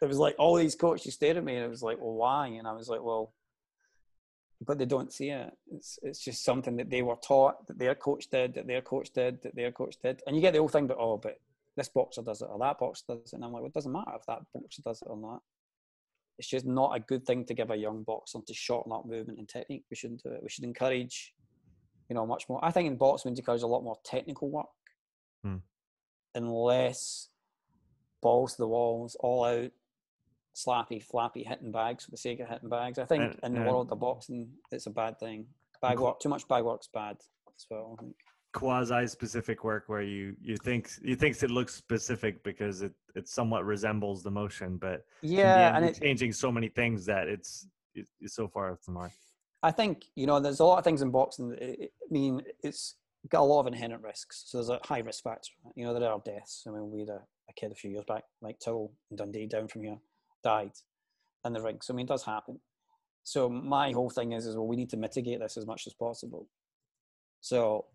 It 0.01 0.07
was 0.07 0.19
like 0.19 0.35
all 0.37 0.55
these 0.55 0.75
coaches 0.75 1.15
stared 1.15 1.37
at 1.37 1.43
me, 1.43 1.55
and 1.55 1.65
it 1.65 1.69
was 1.69 1.81
like, 1.81 1.97
"Well, 1.99 2.13
why?" 2.13 2.47
And 2.47 2.67
I 2.67 2.73
was 2.73 2.89
like, 2.89 3.03
"Well." 3.03 3.33
But 4.59 4.79
they 4.79 4.85
don't 4.85 5.13
see 5.13 5.29
it. 5.29 5.51
It's 5.71 5.99
it's 6.01 6.19
just 6.19 6.43
something 6.43 6.77
that 6.77 6.89
they 6.89 7.03
were 7.03 7.15
taught 7.15 7.67
that 7.67 7.77
their 7.77 7.93
coach 7.93 8.27
did, 8.29 8.55
that 8.55 8.65
their 8.65 8.81
coach 8.81 9.09
did, 9.13 9.41
that 9.43 9.55
their 9.55 9.71
coach 9.71 9.95
did, 10.03 10.21
and 10.25 10.35
you 10.35 10.41
get 10.41 10.53
the 10.53 10.59
whole 10.59 10.67
thing. 10.67 10.87
But 10.87 10.97
oh, 10.99 11.17
but 11.17 11.39
this 11.75 11.89
boxer 11.89 12.23
does 12.23 12.41
it 12.41 12.49
or 12.51 12.57
that 12.59 12.79
boxer 12.79 13.05
does 13.07 13.33
it, 13.33 13.33
and 13.33 13.45
I'm 13.45 13.51
like, 13.51 13.61
well, 13.61 13.67
it 13.67 13.73
doesn't 13.73 13.91
matter 13.91 14.13
if 14.15 14.25
that 14.25 14.41
boxer 14.53 14.81
does 14.83 15.01
it 15.03 15.07
or 15.07 15.17
not 15.17 15.41
it's 16.37 16.47
just 16.47 16.65
not 16.65 16.95
a 16.95 16.99
good 16.99 17.25
thing 17.25 17.45
to 17.45 17.53
give 17.53 17.71
a 17.71 17.75
young 17.75 18.03
boxer 18.03 18.39
to 18.45 18.53
shorten 18.53 18.91
up 18.91 19.05
movement 19.05 19.39
and 19.39 19.49
technique. 19.49 19.85
We 19.89 19.95
shouldn't 19.95 20.23
do 20.23 20.31
it. 20.31 20.43
We 20.43 20.49
should 20.49 20.63
encourage, 20.63 21.33
you 22.09 22.15
know, 22.15 22.25
much 22.25 22.47
more. 22.47 22.63
I 22.63 22.71
think 22.71 22.87
in 22.87 22.97
boxing, 22.97 23.31
we 23.31 23.37
encourage 23.37 23.63
a 23.63 23.67
lot 23.67 23.83
more 23.83 23.97
technical 24.05 24.49
work 24.49 24.65
hmm. 25.43 25.57
and 26.35 26.51
less 26.51 27.29
balls 28.21 28.53
to 28.53 28.61
the 28.61 28.67
walls, 28.67 29.17
all 29.19 29.45
out, 29.45 29.71
slappy, 30.55 31.01
flappy 31.03 31.43
hitting 31.43 31.71
bags 31.71 32.05
for 32.05 32.11
the 32.11 32.17
sake 32.17 32.39
of 32.39 32.49
hitting 32.49 32.69
bags. 32.69 32.99
I 32.99 33.05
think 33.05 33.37
in 33.43 33.53
the 33.53 33.61
world 33.61 33.91
of 33.91 33.99
boxing, 33.99 34.49
it's 34.71 34.87
a 34.87 34.91
bad 34.91 35.19
thing. 35.19 35.45
Bag 35.81 35.99
work, 35.99 36.19
too 36.19 36.29
much 36.29 36.47
bag 36.47 36.63
work's 36.63 36.89
bad 36.91 37.17
as 37.55 37.65
well. 37.69 37.95
I 37.97 38.01
think 38.01 38.15
quasi 38.57 39.07
specific 39.07 39.63
work 39.63 39.83
where 39.87 40.01
you 40.01 40.35
you 40.41 40.57
think 40.57 40.89
you 41.01 41.15
thinks 41.15 41.43
it 41.43 41.51
looks 41.51 41.73
specific 41.75 42.43
because 42.43 42.81
it 42.81 42.93
it 43.15 43.27
somewhat 43.27 43.65
resembles 43.65 44.23
the 44.23 44.31
motion 44.31 44.77
but 44.77 45.05
yeah 45.21 45.75
and 45.75 45.85
it's 45.85 45.99
changing 45.99 46.31
so 46.31 46.51
many 46.51 46.67
things 46.67 47.05
that 47.05 47.27
it's 47.27 47.67
it's 47.95 48.35
so 48.35 48.47
far 48.47 48.71
off 48.71 48.83
the 48.85 48.91
mark. 48.91 49.11
I 49.63 49.71
think 49.71 50.05
you 50.15 50.27
know 50.27 50.39
there's 50.39 50.59
a 50.59 50.65
lot 50.65 50.77
of 50.77 50.83
things 50.83 51.01
in 51.01 51.09
boxing 51.09 51.55
i 51.59 51.87
mean 52.11 52.41
it's 52.63 52.95
got 53.29 53.41
a 53.41 53.43
lot 53.43 53.61
of 53.61 53.67
inherent 53.67 54.03
risks. 54.03 54.43
So 54.47 54.57
there's 54.57 54.69
a 54.69 54.79
high 54.83 54.99
risk 54.99 55.23
factor 55.23 55.51
you 55.75 55.85
know 55.85 55.93
there 55.93 56.11
are 56.11 56.21
deaths. 56.23 56.63
I 56.67 56.71
mean 56.71 56.91
we 56.91 56.99
had 57.01 57.09
a, 57.09 57.21
a 57.49 57.53
kid 57.55 57.71
a 57.71 57.75
few 57.75 57.91
years 57.91 58.05
back 58.07 58.23
like 58.41 58.59
Tyrrell 58.59 58.91
in 59.11 59.17
dundee 59.17 59.47
down 59.47 59.67
from 59.67 59.83
here 59.83 59.97
died 60.43 60.71
in 61.45 61.53
the 61.53 61.61
ring. 61.61 61.79
So 61.81 61.93
i 61.93 61.95
mean 61.95 62.05
it 62.05 62.09
does 62.09 62.23
happen. 62.23 62.59
So 63.23 63.49
my 63.49 63.91
whole 63.91 64.09
thing 64.09 64.31
is 64.31 64.45
is 64.45 64.55
well 64.55 64.67
we 64.67 64.75
need 64.75 64.91
to 64.91 64.97
mitigate 64.97 65.39
this 65.39 65.57
as 65.57 65.65
much 65.65 65.87
as 65.87 65.93
possible. 65.93 66.47
So 67.41 67.85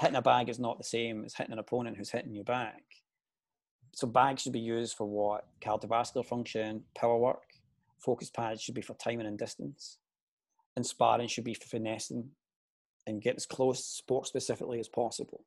hitting 0.00 0.16
a 0.16 0.22
bag 0.22 0.48
is 0.48 0.58
not 0.58 0.78
the 0.78 0.84
same 0.84 1.24
as 1.24 1.34
hitting 1.34 1.52
an 1.52 1.58
opponent 1.58 1.96
who's 1.96 2.10
hitting 2.10 2.34
you 2.34 2.42
back. 2.42 2.82
So 3.92 4.06
bags 4.06 4.42
should 4.42 4.52
be 4.52 4.60
used 4.60 4.96
for 4.96 5.06
what? 5.06 5.46
Cardiovascular 5.60 6.24
function, 6.24 6.82
power 6.96 7.18
work. 7.18 7.42
Focus 7.98 8.30
pads 8.30 8.62
should 8.62 8.74
be 8.74 8.80
for 8.80 8.94
timing 8.94 9.26
and 9.26 9.38
distance. 9.38 9.98
And 10.76 10.86
sparring 10.86 11.28
should 11.28 11.44
be 11.44 11.52
for 11.52 11.66
finessing 11.66 12.30
and 13.06 13.20
get 13.20 13.36
as 13.36 13.44
close 13.44 13.84
sport 13.84 14.26
specifically 14.26 14.80
as 14.80 14.88
possible. 14.88 15.44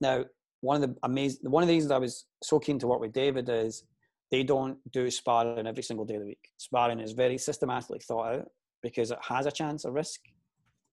Now, 0.00 0.26
one 0.60 0.80
of 0.80 0.88
the 0.88 0.96
amazing 1.02 1.50
one 1.50 1.64
of 1.64 1.68
the 1.68 1.74
reasons 1.74 1.90
I 1.90 1.98
was 1.98 2.26
so 2.40 2.60
keen 2.60 2.78
to 2.78 2.86
work 2.86 3.00
with 3.00 3.12
David 3.12 3.48
is 3.48 3.82
they 4.30 4.44
don't 4.44 4.78
do 4.92 5.10
sparring 5.10 5.66
every 5.66 5.82
single 5.82 6.04
day 6.04 6.14
of 6.14 6.20
the 6.20 6.26
week. 6.26 6.50
Sparring 6.56 7.00
is 7.00 7.12
very 7.12 7.36
systematically 7.36 7.98
thought 7.98 8.34
out 8.34 8.50
because 8.80 9.10
it 9.10 9.18
has 9.22 9.46
a 9.46 9.50
chance 9.50 9.84
of 9.84 9.94
risk. 9.94 10.20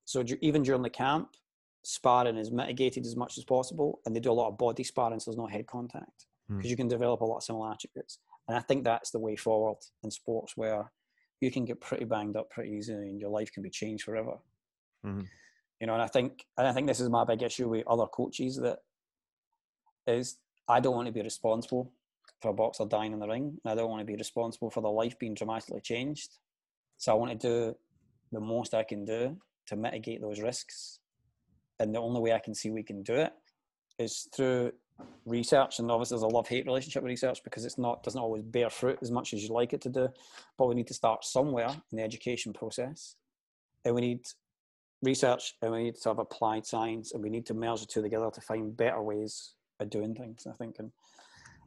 So 0.06 0.24
even 0.42 0.64
during 0.64 0.82
the 0.82 0.90
camp, 0.90 1.30
sparring 1.84 2.38
is 2.38 2.52
mitigated 2.52 3.06
as 3.06 3.16
much 3.16 3.38
as 3.38 3.44
possible, 3.44 4.00
and 4.06 4.16
they 4.16 4.20
do 4.20 4.32
a 4.32 4.34
lot 4.34 4.50
of 4.50 4.58
body 4.58 4.84
sparring, 4.84 5.20
so 5.20 5.32
there's 5.32 5.38
no 5.38 5.48
head 5.48 5.68
contact 5.68 6.26
because 6.48 6.66
mm. 6.66 6.70
you 6.70 6.76
can 6.76 6.88
develop 6.88 7.22
a 7.22 7.26
lot 7.26 7.38
of 7.38 7.44
similar 7.44 7.72
attributes. 7.72 8.20
And 8.48 8.58
I 8.58 8.62
think 8.62 8.84
that's 8.84 9.12
the 9.12 9.20
way 9.20 9.36
forward 9.36 9.78
in 10.04 10.12
sports 10.12 10.54
where 10.58 10.92
you 11.42 11.52
can 11.52 11.66
get 11.66 11.80
pretty 11.80 12.06
banged 12.06 12.36
up 12.36 12.50
pretty 12.50 12.72
easily, 12.72 13.10
and 13.10 13.20
your 13.20 13.30
life 13.30 13.52
can 13.52 13.64
be 13.64 13.70
changed 13.70 14.04
forever. 14.04 14.38
Mm-hmm. 15.06 15.22
You 15.80 15.88
know, 15.88 15.94
and 15.94 16.02
I 16.02 16.08
think 16.08 16.46
and 16.58 16.68
I 16.68 16.74
think 16.74 16.88
this 16.88 17.00
is 17.00 17.10
my 17.10 17.24
big 17.24 17.42
issue 17.42 17.70
with 17.70 17.88
other 17.88 18.08
coaches 18.08 18.58
that 18.58 18.80
is 20.08 20.38
I 20.68 20.80
don't 20.80 20.96
want 20.96 21.08
to 21.08 21.14
be 21.14 21.22
responsible 21.22 21.94
for 22.42 22.50
a 22.50 22.54
boxer 22.54 22.86
dying 22.86 23.14
in 23.14 23.20
the 23.20 23.28
ring. 23.28 23.58
I 23.66 23.76
don't 23.76 23.90
want 23.90 24.02
to 24.02 24.06
be 24.06 24.16
responsible 24.16 24.70
for 24.70 24.82
their 24.82 24.92
life 24.92 25.18
being 25.20 25.34
dramatically 25.34 25.82
changed. 25.82 26.38
So 26.98 27.12
I 27.12 27.16
want 27.16 27.40
to 27.40 27.48
do 27.48 27.76
the 28.32 28.40
most 28.40 28.74
I 28.74 28.84
can 28.84 29.06
do 29.06 29.38
to 29.68 29.76
mitigate 29.76 30.22
those 30.22 30.42
risks 30.42 31.00
and 31.80 31.94
the 31.94 32.00
only 32.00 32.20
way 32.20 32.34
I 32.34 32.40
can 32.40 32.54
see 32.54 32.70
we 32.70 32.84
can 32.84 33.04
do 33.04 33.14
it 33.16 33.34
is 33.98 34.28
through 34.36 34.72
research. 35.26 35.80
And 35.80 35.92
obviously, 35.92 36.16
there's 36.16 36.32
a 36.32 36.36
love-hate 36.36 36.66
relationship 36.66 37.04
with 37.04 37.10
research 37.10 37.44
because 37.44 37.66
it's 37.66 37.78
not 37.78 38.04
doesn't 38.04 38.20
always 38.20 38.44
bear 38.44 38.70
fruit 38.70 39.00
as 39.02 39.12
much 39.12 39.34
as 39.34 39.42
you'd 39.42 39.52
like 39.52 39.74
it 39.74 39.82
to 39.82 39.90
do. 39.90 40.10
But 40.58 40.68
we 40.68 40.76
need 40.76 40.88
to 40.88 40.94
start 40.94 41.24
somewhere 41.26 41.70
in 41.92 41.98
the 41.98 42.04
education 42.04 42.54
process, 42.54 43.16
and 43.86 43.96
we 43.96 44.02
need 44.02 44.26
research, 45.02 45.56
and 45.62 45.72
we 45.72 45.84
need 45.84 45.96
to 45.96 46.10
have 46.10 46.20
applied 46.20 46.66
science, 46.66 47.14
and 47.14 47.24
we 47.24 47.30
need 47.30 47.46
to 47.48 47.54
merge 47.54 47.82
the 47.82 47.88
two 47.88 48.02
together 48.02 48.30
to 48.34 48.42
find 48.42 48.76
better 48.76 49.02
ways 49.02 49.54
of 49.80 49.90
doing 49.90 50.14
things. 50.14 50.46
I 50.48 50.54
think, 50.54 50.78
and 50.80 50.92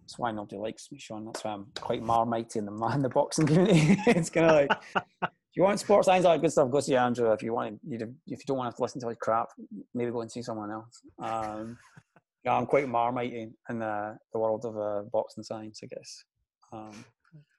that's 0.00 0.18
why 0.18 0.32
nobody 0.32 0.56
likes 0.56 0.90
me, 0.92 0.98
Sean. 0.98 1.24
That's 1.24 1.44
why 1.44 1.52
I'm 1.52 1.66
quite 1.80 2.02
marmite 2.02 2.56
in 2.56 2.66
the 2.66 2.72
man 2.72 3.02
the 3.02 3.08
boxing 3.08 3.46
community. 3.46 3.96
it's 4.06 4.30
kind 4.30 4.46
of 4.46 4.68
like 4.68 5.32
if 5.52 5.58
you 5.58 5.64
want 5.64 5.78
sports 5.78 6.06
science, 6.06 6.24
all 6.24 6.32
that 6.32 6.40
good 6.40 6.50
stuff, 6.50 6.70
go 6.70 6.80
see 6.80 6.96
Andrew. 6.96 7.30
If 7.30 7.42
you 7.42 7.52
want, 7.52 7.78
you 7.86 7.98
if 8.26 8.38
you 8.38 8.44
don't 8.46 8.56
want 8.56 8.74
to 8.74 8.80
listen 8.80 9.02
to 9.02 9.08
his 9.08 9.18
crap, 9.20 9.48
maybe 9.92 10.10
go 10.10 10.22
and 10.22 10.32
see 10.32 10.40
someone 10.40 10.70
else. 10.70 11.02
Um, 11.18 11.76
yeah, 12.44 12.56
I'm 12.56 12.64
quite 12.64 12.88
marmite 12.88 13.34
in 13.34 13.78
the, 13.78 14.16
the 14.32 14.38
world 14.38 14.64
of 14.64 14.78
uh, 14.78 15.02
boxing 15.12 15.44
science, 15.44 15.80
I 15.84 15.88
guess. 15.94 16.24
Um, 16.72 17.04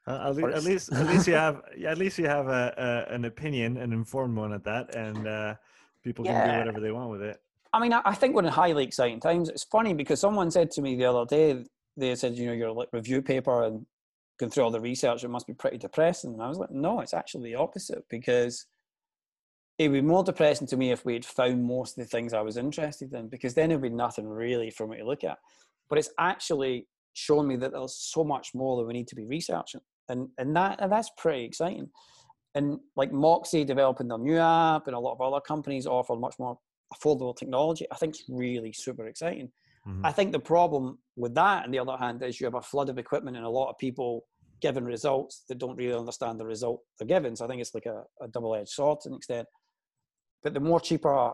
uh, 0.08 0.30
at, 0.30 0.36
least, 0.36 0.56
at, 0.56 0.64
least, 0.64 0.92
at 0.92 1.06
least 1.06 1.28
you 1.28 1.36
have, 1.36 1.62
at 1.86 1.98
least 2.00 2.18
you 2.18 2.26
have 2.26 2.48
a, 2.48 3.06
a 3.10 3.14
an 3.14 3.26
opinion, 3.26 3.78
an 3.78 3.94
informed 3.94 4.38
one 4.38 4.54
at 4.54 4.64
that, 4.64 4.96
and 4.96 5.28
uh, 5.28 5.54
people 6.04 6.26
can 6.26 6.50
do 6.50 6.58
whatever 6.58 6.80
they 6.80 6.92
want 6.92 7.12
with 7.12 7.22
it. 7.22 7.40
I 7.74 7.80
mean, 7.80 7.94
I, 7.94 8.02
I 8.06 8.16
think 8.16 8.34
we're 8.34 8.42
in 8.42 8.50
highly 8.50 8.86
exciting 8.86 9.20
times. 9.20 9.50
It's 9.50 9.66
funny 9.66 9.94
because 9.94 10.20
someone 10.20 10.50
said 10.50 10.72
to 10.72 10.82
me 10.82 10.96
the 10.96 11.06
other 11.06 11.26
day, 11.26 11.64
they 11.96 12.16
said, 12.16 12.34
you 12.34 12.48
know, 12.48 12.54
your 12.54 12.88
review 12.92 13.22
paper 13.22 13.66
and 13.66 13.86
going 14.40 14.50
through 14.50 14.64
all 14.64 14.72
the 14.72 14.80
research, 14.80 15.24
it 15.24 15.30
must 15.30 15.48
be 15.48 15.54
pretty 15.54 15.78
depressing. 15.78 16.34
And 16.34 16.42
I 16.42 16.50
was 16.50 16.58
like, 16.58 16.72
no, 16.72 17.00
it's 17.00 17.14
actually 17.14 17.52
the 17.52 17.60
opposite 17.60 18.04
because 18.10 18.66
it 19.78 19.88
would 19.88 20.02
be 20.02 20.02
more 20.02 20.24
depressing 20.24 20.68
to 20.68 20.78
me 20.78 20.92
if 20.92 21.06
we 21.06 21.14
had 21.14 21.26
found 21.26 21.64
most 21.64 21.98
of 21.98 22.04
the 22.04 22.10
things 22.10 22.34
I 22.34 22.42
was 22.42 22.58
interested 22.58 23.14
in 23.14 23.28
because 23.28 23.54
then 23.54 23.72
it 23.72 23.76
would 23.76 23.90
be 23.90 23.90
nothing 23.90 24.28
really 24.28 24.70
for 24.70 24.88
me 24.88 24.98
to 24.98 25.06
look 25.06 25.24
at. 25.24 25.38
But 25.90 25.98
it's 25.98 26.12
actually 26.20 26.88
shown 27.14 27.48
me 27.48 27.56
that 27.58 27.72
there's 27.72 27.96
so 27.96 28.24
much 28.24 28.54
more 28.54 28.78
that 28.78 28.88
we 28.88 28.94
need 28.94 29.08
to 29.08 29.16
be 29.16 29.26
researching, 29.26 29.82
and 30.10 30.30
and 30.38 30.56
that 30.56 30.80
and 30.80 30.92
that's 30.92 31.12
pretty 31.18 31.44
exciting. 31.44 31.90
And 32.56 32.80
like 32.96 33.12
Moxy 33.12 33.66
developing 33.66 34.08
their 34.08 34.18
new 34.18 34.38
app, 34.38 34.88
and 34.88 34.96
a 34.96 35.00
lot 35.00 35.14
of 35.14 35.22
other 35.22 35.42
companies 35.42 35.88
offer 35.88 36.16
much 36.16 36.36
more 36.40 36.58
affordable 36.94 37.36
technology. 37.36 37.86
I 37.92 37.96
think 37.96 38.16
it's 38.16 38.30
really 38.30 38.74
super 38.74 39.08
exciting. 39.08 39.52
Mm-hmm. 39.88 40.06
I 40.06 40.12
think 40.12 40.32
the 40.32 40.40
problem 40.40 40.98
with 41.16 41.36
that, 41.36 41.66
on 41.66 41.72
the 41.72 41.80
other 41.80 41.98
hand, 41.98 42.24
is 42.24 42.40
you 42.40 42.46
have 42.46 42.56
a 42.56 42.62
flood 42.62 42.90
of 42.90 42.98
equipment 42.98 43.38
and 43.38 43.46
a 43.46 43.50
lot 43.50 43.70
of 43.70 43.78
people 43.78 44.26
giving 44.62 44.86
results 44.86 45.44
that 45.50 45.58
don't 45.58 45.76
really 45.76 45.98
understand 45.98 46.40
the 46.40 46.46
result 46.46 46.82
they're 46.98 47.08
giving. 47.08 47.36
So 47.36 47.44
I 47.44 47.48
think 47.50 47.62
it's 47.62 47.74
like 47.74 47.86
a, 47.86 48.04
a 48.22 48.28
double-edged 48.30 48.70
sword 48.70 49.02
to 49.02 49.10
an 49.10 49.16
extent. 49.16 49.48
But 50.42 50.54
the 50.54 50.60
more 50.62 50.80
cheaper 50.80 51.32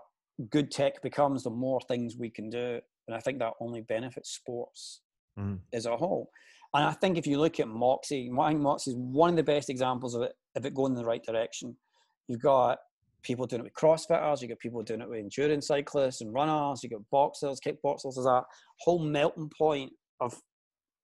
good 0.49 0.71
tech 0.71 1.01
becomes, 1.01 1.43
the 1.43 1.51
more 1.51 1.79
things 1.81 2.15
we 2.17 2.29
can 2.29 2.49
do, 2.49 2.79
and 3.07 3.15
I 3.15 3.19
think 3.19 3.39
that 3.39 3.53
only 3.59 3.81
benefits 3.81 4.31
sports 4.31 5.01
mm-hmm. 5.37 5.55
as 5.73 5.85
a 5.85 5.95
whole. 5.95 6.29
And 6.73 6.85
I 6.85 6.91
think 6.91 7.17
if 7.17 7.25
you 7.25 7.39
look 7.39 7.59
at 7.59 7.67
Moxy, 7.67 8.31
I 8.39 8.49
think 8.49 8.61
Moxy 8.61 8.91
is 8.91 8.97
one 8.97 9.31
of 9.31 9.35
the 9.35 9.43
best 9.43 9.69
examples 9.69 10.15
of 10.15 10.21
it 10.21 10.33
if 10.55 10.65
it 10.65 10.73
going 10.73 10.93
in 10.93 10.97
the 10.97 11.05
right 11.05 11.23
direction. 11.23 11.75
You've 12.27 12.41
got 12.41 12.77
people 13.23 13.45
doing 13.45 13.61
it 13.61 13.63
with 13.63 13.73
CrossFitters, 13.73 14.41
you 14.41 14.47
got 14.47 14.59
people 14.59 14.81
doing 14.81 15.01
it 15.01 15.09
with 15.09 15.19
endurance 15.19 15.67
cyclists 15.67 16.21
and 16.21 16.33
runners, 16.33 16.83
you 16.83 16.89
got 16.89 17.01
boxers, 17.11 17.59
kickboxers. 17.59 18.15
There's 18.15 18.25
a 18.25 18.43
whole 18.79 18.99
melting 18.99 19.51
point 19.57 19.91
of 20.19 20.39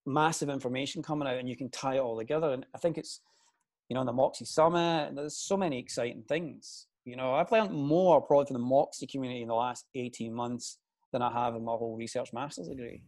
massive 0.06 0.48
information 0.48 1.02
coming 1.02 1.28
out, 1.28 1.36
and 1.36 1.48
you 1.48 1.56
can 1.56 1.70
tie 1.70 1.96
it 1.96 2.00
all 2.00 2.18
together. 2.18 2.52
And 2.52 2.64
I 2.74 2.78
think 2.78 2.98
it's, 2.98 3.20
you 3.88 3.94
know, 3.94 4.04
the 4.04 4.12
Moxy 4.12 4.44
Summit, 4.44 5.08
and 5.08 5.18
there's 5.18 5.36
so 5.36 5.56
many 5.56 5.78
exciting 5.78 6.22
things. 6.28 6.86
You 7.04 7.16
know, 7.16 7.34
I've 7.34 7.52
learned 7.52 7.72
more 7.72 8.20
probably 8.20 8.46
from 8.46 8.54
the 8.54 8.66
Moxy 8.66 9.06
community 9.06 9.42
in 9.42 9.48
the 9.48 9.54
last 9.54 9.86
18 9.94 10.34
months 10.34 10.78
than 11.12 11.22
I 11.22 11.32
have 11.32 11.54
in 11.54 11.64
my 11.64 11.72
whole 11.72 11.96
research 11.96 12.32
master's 12.32 12.68
degree. 12.68 13.02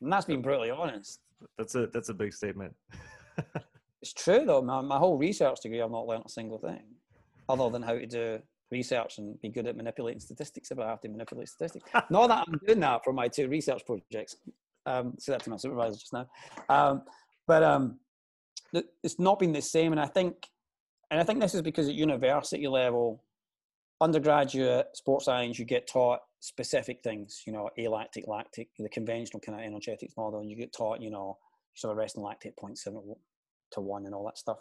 And 0.00 0.12
that's 0.12 0.26
being 0.26 0.42
brutally 0.42 0.70
honest. 0.70 1.20
That's 1.56 1.74
a 1.76 1.86
that's 1.86 2.08
a 2.08 2.14
big 2.14 2.32
statement. 2.32 2.74
it's 4.02 4.12
true 4.12 4.44
though. 4.44 4.60
My, 4.60 4.80
my 4.80 4.98
whole 4.98 5.16
research 5.16 5.60
degree, 5.62 5.80
I've 5.80 5.90
not 5.90 6.06
learned 6.06 6.24
a 6.26 6.30
single 6.30 6.58
thing 6.58 6.82
other 7.48 7.70
than 7.70 7.82
how 7.82 7.94
to 7.94 8.06
do 8.06 8.38
research 8.70 9.18
and 9.18 9.40
be 9.40 9.48
good 9.48 9.66
at 9.66 9.76
manipulating 9.76 10.20
statistics 10.20 10.70
if 10.70 10.78
I 10.78 10.88
have 10.88 11.00
to 11.00 11.08
manipulate 11.08 11.48
statistics. 11.48 11.88
Not 12.10 12.28
that 12.28 12.44
I'm 12.46 12.60
doing 12.66 12.80
that 12.80 13.02
for 13.04 13.12
my 13.12 13.28
two 13.28 13.48
research 13.48 13.82
projects. 13.86 14.36
Um, 14.86 15.14
say 15.18 15.32
that 15.32 15.42
to 15.44 15.50
my 15.50 15.56
supervisor 15.56 15.98
just 15.98 16.12
now. 16.12 16.28
Um, 16.68 17.02
but 17.46 17.62
um, 17.62 17.98
it's 19.02 19.18
not 19.18 19.38
been 19.38 19.52
the 19.52 19.62
same, 19.62 19.92
and 19.92 20.00
I 20.00 20.06
think, 20.06 20.34
and 21.10 21.20
I 21.20 21.24
think 21.24 21.40
this 21.40 21.54
is 21.54 21.62
because 21.62 21.88
at 21.88 21.94
university 21.94 22.66
level, 22.68 23.22
undergraduate 24.00 24.88
sports 24.94 25.24
science, 25.24 25.58
you 25.58 25.64
get 25.64 25.86
taught 25.86 26.20
specific 26.40 27.02
things. 27.02 27.42
You 27.46 27.52
know, 27.54 27.70
alactic, 27.78 28.26
lactic, 28.28 28.68
the 28.78 28.88
conventional 28.88 29.40
kind 29.40 29.58
of 29.58 29.64
energetics 29.64 30.14
model, 30.16 30.40
and 30.40 30.50
you 30.50 30.56
get 30.56 30.72
taught, 30.72 31.00
you 31.00 31.10
know, 31.10 31.38
sort 31.74 31.92
of 31.92 31.98
resting 31.98 32.22
lactate 32.22 32.54
0.7 32.62 33.16
to 33.72 33.80
one 33.80 34.06
and 34.06 34.14
all 34.14 34.24
that 34.26 34.38
stuff. 34.38 34.58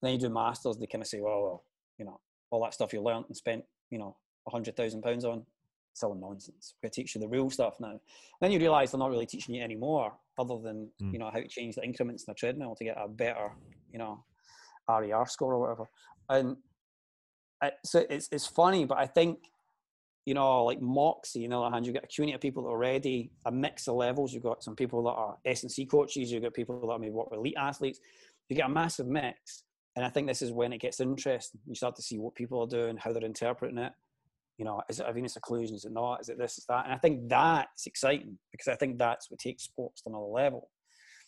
And 0.00 0.06
then 0.06 0.12
you 0.14 0.28
do 0.28 0.32
masters, 0.32 0.76
they 0.76 0.86
kind 0.86 1.02
of 1.02 1.08
say, 1.08 1.20
well, 1.20 1.42
well, 1.42 1.64
you 1.98 2.04
know, 2.04 2.20
all 2.50 2.62
that 2.62 2.74
stuff 2.74 2.92
you 2.92 3.02
learned 3.02 3.26
and 3.28 3.36
spent, 3.36 3.64
you 3.90 3.98
know, 3.98 4.16
a 4.46 4.50
hundred 4.50 4.76
thousand 4.76 5.02
pounds 5.02 5.24
on, 5.24 5.44
it's 5.92 6.02
all 6.02 6.14
nonsense. 6.14 6.74
We're 6.76 6.86
going 6.86 6.92
to 6.92 7.02
teach 7.02 7.14
you 7.14 7.20
the 7.20 7.28
real 7.28 7.50
stuff 7.50 7.74
now. 7.80 7.90
And 7.90 8.00
then 8.40 8.52
you 8.52 8.58
realise 8.58 8.90
they're 8.90 8.98
not 8.98 9.10
really 9.10 9.26
teaching 9.26 9.54
you 9.54 9.62
anymore, 9.62 10.12
other 10.38 10.58
than 10.58 10.90
mm. 11.02 11.12
you 11.12 11.18
know 11.18 11.30
how 11.32 11.40
to 11.40 11.48
change 11.48 11.74
the 11.74 11.84
increments 11.84 12.24
in 12.24 12.32
the 12.32 12.36
treadmill 12.36 12.74
to 12.76 12.84
get 12.84 12.96
a 12.98 13.08
better, 13.08 13.52
you 13.92 13.98
know, 13.98 14.24
RER 14.88 15.26
score 15.26 15.54
or 15.54 15.60
whatever. 15.60 15.88
And 16.28 16.56
I, 17.62 17.72
so 17.84 18.04
it's 18.08 18.28
it's 18.30 18.46
funny, 18.46 18.84
but 18.84 18.98
I 18.98 19.06
think 19.06 19.38
you 20.28 20.34
know, 20.34 20.64
like 20.64 20.82
Moxy, 20.82 21.44
on 21.44 21.50
the 21.50 21.58
other 21.58 21.74
hand, 21.74 21.86
you've 21.86 21.94
got 21.94 22.04
a 22.04 22.06
community 22.06 22.34
of 22.34 22.42
people 22.42 22.62
that 22.64 22.68
are 22.68 22.72
already 22.72 23.30
a 23.46 23.50
mix 23.50 23.88
of 23.88 23.94
levels. 23.94 24.34
You've 24.34 24.42
got 24.42 24.62
some 24.62 24.76
people 24.76 25.02
that 25.04 25.12
are 25.12 25.38
S&C 25.46 25.86
coaches, 25.86 26.30
you've 26.30 26.42
got 26.42 26.52
people 26.52 26.86
that 26.86 26.98
maybe 27.00 27.12
work 27.12 27.30
with 27.30 27.38
elite 27.38 27.54
athletes. 27.58 27.98
You 28.50 28.56
get 28.56 28.66
a 28.66 28.68
massive 28.68 29.06
mix. 29.06 29.64
And 29.98 30.06
I 30.06 30.10
think 30.10 30.28
this 30.28 30.42
is 30.42 30.52
when 30.52 30.72
it 30.72 30.80
gets 30.80 31.00
interesting. 31.00 31.60
You 31.66 31.74
start 31.74 31.96
to 31.96 32.02
see 32.02 32.18
what 32.18 32.36
people 32.36 32.62
are 32.62 32.68
doing, 32.68 32.96
how 32.96 33.12
they're 33.12 33.24
interpreting 33.24 33.78
it. 33.78 33.92
You 34.56 34.64
know, 34.64 34.80
is 34.88 35.00
it 35.00 35.06
a 35.08 35.12
venous 35.12 35.36
occlusion? 35.36 35.74
Is 35.74 35.86
it 35.86 35.90
not? 35.90 36.20
Is 36.20 36.28
it 36.28 36.38
this? 36.38 36.56
Is 36.56 36.66
that? 36.66 36.84
And 36.84 36.94
I 36.94 36.98
think 36.98 37.28
that's 37.28 37.84
exciting 37.84 38.38
because 38.52 38.68
I 38.68 38.76
think 38.76 38.96
that's 38.96 39.28
what 39.28 39.40
takes 39.40 39.64
sports 39.64 40.02
to 40.02 40.10
another 40.10 40.26
level. 40.26 40.70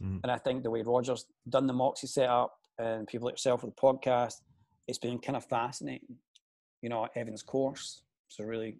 Mm. 0.00 0.20
And 0.22 0.30
I 0.30 0.38
think 0.38 0.62
the 0.62 0.70
way 0.70 0.82
Roger's 0.82 1.26
done 1.48 1.66
the 1.66 1.72
Moxy 1.72 2.06
setup 2.06 2.54
and 2.78 3.08
people 3.08 3.26
like 3.26 3.32
yourself 3.32 3.64
with 3.64 3.74
the 3.74 3.80
podcast, 3.82 4.34
it's 4.86 4.98
been 4.98 5.18
kind 5.18 5.36
of 5.36 5.44
fascinating. 5.46 6.14
You 6.80 6.90
know, 6.90 7.08
Evan's 7.16 7.42
course. 7.42 8.02
It's 8.28 8.38
a 8.38 8.46
really, 8.46 8.76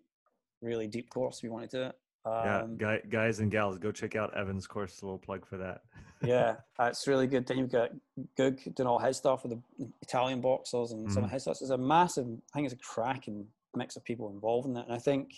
really 0.62 0.87
deep 0.87 1.11
course 1.11 1.39
if 1.39 1.43
you 1.43 1.53
want 1.53 1.69
to 1.69 1.77
do 1.77 1.83
it. 1.87 1.97
Um, 2.24 2.76
yeah, 2.78 2.98
guys 3.09 3.40
and 3.40 3.51
gals, 3.51 3.78
go 3.78 3.90
check 3.90 4.14
out 4.14 4.36
Evan's 4.36 4.66
course. 4.66 5.01
A 5.01 5.05
little 5.05 5.18
plug 5.18 5.47
for 5.47 5.56
that. 5.56 5.82
yeah, 6.22 6.56
that's 6.78 7.06
really 7.06 7.26
good. 7.26 7.47
Then 7.47 7.59
you've 7.59 7.72
got 7.72 7.90
Goog 8.36 8.60
doing 8.74 8.86
all 8.86 8.98
his 8.98 9.16
stuff 9.16 9.42
with 9.42 9.52
the 9.52 9.88
Italian 10.02 10.40
boxers 10.40 10.92
and 10.92 11.05
mm-hmm. 11.05 11.14
some 11.14 11.24
of 11.24 11.28
mm-hmm. 11.28 11.34
his 11.34 11.42
stuff. 11.42 11.59
It's 11.60 11.70
a 11.70 11.78
massive. 11.78 12.26
I 12.26 12.55
think 12.55 12.66
it's 12.66 12.74
a 12.74 12.78
cracking 12.78 13.47
mix 13.74 13.97
of 13.97 14.05
people 14.05 14.30
involved 14.30 14.68
in 14.68 14.76
it, 14.76 14.84
and 14.86 14.94
I 14.94 14.98
think, 14.98 15.30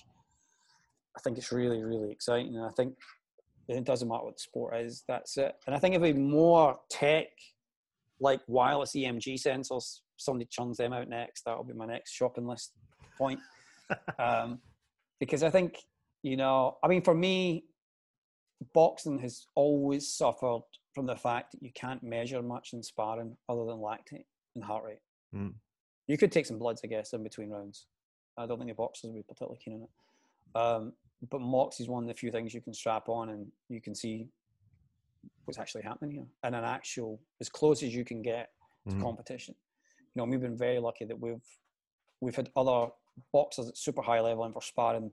I 1.16 1.20
think 1.20 1.38
it's 1.38 1.52
really, 1.52 1.82
really 1.82 2.10
exciting. 2.10 2.56
And 2.56 2.64
I 2.64 2.70
think 2.70 2.96
it 3.68 3.84
doesn't 3.84 4.08
matter 4.08 4.24
what 4.24 4.36
the 4.36 4.42
sport 4.42 4.76
is. 4.76 5.04
That's 5.06 5.36
it. 5.36 5.54
And 5.66 5.76
I 5.76 5.78
think 5.78 5.94
if 5.94 6.02
we 6.02 6.12
more 6.12 6.78
tech, 6.90 7.28
like 8.18 8.40
wireless 8.48 8.92
EMG 8.96 9.40
sensors, 9.40 10.00
somebody 10.16 10.48
churns 10.50 10.78
them 10.78 10.92
out 10.92 11.08
next. 11.08 11.44
That'll 11.44 11.64
be 11.64 11.74
my 11.74 11.86
next 11.86 12.12
shopping 12.12 12.46
list 12.46 12.72
point. 13.16 13.38
um, 14.18 14.58
because 15.20 15.42
I 15.44 15.50
think 15.50 15.76
you 16.22 16.36
know, 16.36 16.78
I 16.82 16.88
mean, 16.88 17.02
for 17.02 17.14
me, 17.14 17.64
boxing 18.74 19.18
has 19.20 19.46
always 19.54 20.08
suffered 20.08 20.62
from 20.94 21.06
the 21.06 21.16
fact 21.16 21.52
that 21.52 21.62
you 21.62 21.70
can't 21.74 22.02
measure 22.02 22.42
much 22.42 22.72
in 22.72 22.82
sparring 22.82 23.36
other 23.48 23.64
than 23.64 23.78
lactate 23.78 24.26
and 24.54 24.62
heart 24.62 24.84
rate. 24.84 25.00
Mm. 25.34 25.54
You 26.06 26.18
could 26.18 26.32
take 26.32 26.46
some 26.46 26.58
bloods, 26.58 26.82
I 26.84 26.88
guess, 26.88 27.12
in 27.12 27.22
between 27.22 27.50
rounds. 27.50 27.86
I 28.36 28.46
don't 28.46 28.58
think 28.58 28.70
the 28.70 28.74
boxers 28.74 29.10
would 29.10 29.16
be 29.16 29.22
particularly 29.22 29.60
keen 29.62 29.74
on 29.74 29.82
it. 29.82 29.90
Um, 30.54 30.92
but 31.30 31.40
Mox 31.40 31.80
is 31.80 31.88
one 31.88 32.04
of 32.04 32.08
the 32.08 32.14
few 32.14 32.30
things 32.30 32.52
you 32.52 32.60
can 32.60 32.74
strap 32.74 33.08
on 33.08 33.30
and 33.30 33.46
you 33.68 33.80
can 33.80 33.94
see 33.94 34.28
what's 35.44 35.58
actually 35.58 35.82
happening 35.82 36.10
here 36.10 36.26
and 36.42 36.54
an 36.54 36.64
actual, 36.64 37.20
as 37.40 37.48
close 37.48 37.82
as 37.82 37.94
you 37.94 38.04
can 38.04 38.22
get 38.22 38.50
to 38.88 38.94
mm. 38.94 39.02
competition. 39.02 39.54
You 40.14 40.20
know, 40.20 40.30
we've 40.30 40.40
been 40.40 40.58
very 40.58 40.78
lucky 40.78 41.04
that 41.04 41.18
we've 41.18 41.42
we've 42.20 42.36
had 42.36 42.50
other 42.56 42.88
boxers 43.32 43.68
at 43.68 43.76
super 43.76 44.02
high 44.02 44.20
level 44.20 44.44
and 44.44 44.54
for 44.54 44.62
sparring 44.62 45.10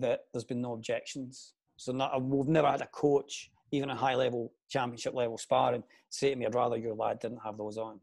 that 0.00 0.24
there's 0.32 0.44
been 0.44 0.60
no 0.60 0.72
objections. 0.72 1.54
So 1.76 1.92
not, 1.92 2.20
we've 2.22 2.48
never 2.48 2.70
had 2.70 2.80
a 2.80 2.86
coach, 2.86 3.50
even 3.70 3.90
a 3.90 3.96
high 3.96 4.14
level 4.14 4.52
championship 4.68 5.14
level 5.14 5.38
sparring, 5.38 5.82
say 6.08 6.30
to 6.30 6.36
me, 6.36 6.46
I'd 6.46 6.54
rather 6.54 6.76
your 6.76 6.94
lad 6.94 7.18
didn't 7.20 7.40
have 7.44 7.56
those 7.58 7.78
on. 7.78 8.00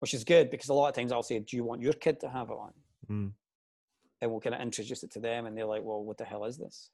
Which 0.00 0.14
is 0.14 0.24
good 0.24 0.50
because 0.50 0.68
a 0.68 0.74
lot 0.74 0.88
of 0.88 0.94
times 0.94 1.10
I'll 1.10 1.22
say, 1.22 1.38
Do 1.38 1.56
you 1.56 1.64
want 1.64 1.80
your 1.80 1.94
kid 1.94 2.20
to 2.20 2.28
have 2.28 2.50
it 2.50 2.54
on? 2.54 2.72
Mm. 3.10 3.32
And 4.20 4.30
we'll 4.30 4.40
kind 4.40 4.54
of 4.54 4.60
introduce 4.60 5.02
it 5.02 5.10
to 5.12 5.20
them 5.20 5.46
and 5.46 5.56
they're 5.56 5.66
like, 5.66 5.82
Well, 5.82 6.04
what 6.04 6.18
the 6.18 6.24
hell 6.24 6.44
is 6.44 6.58
this? 6.58 6.90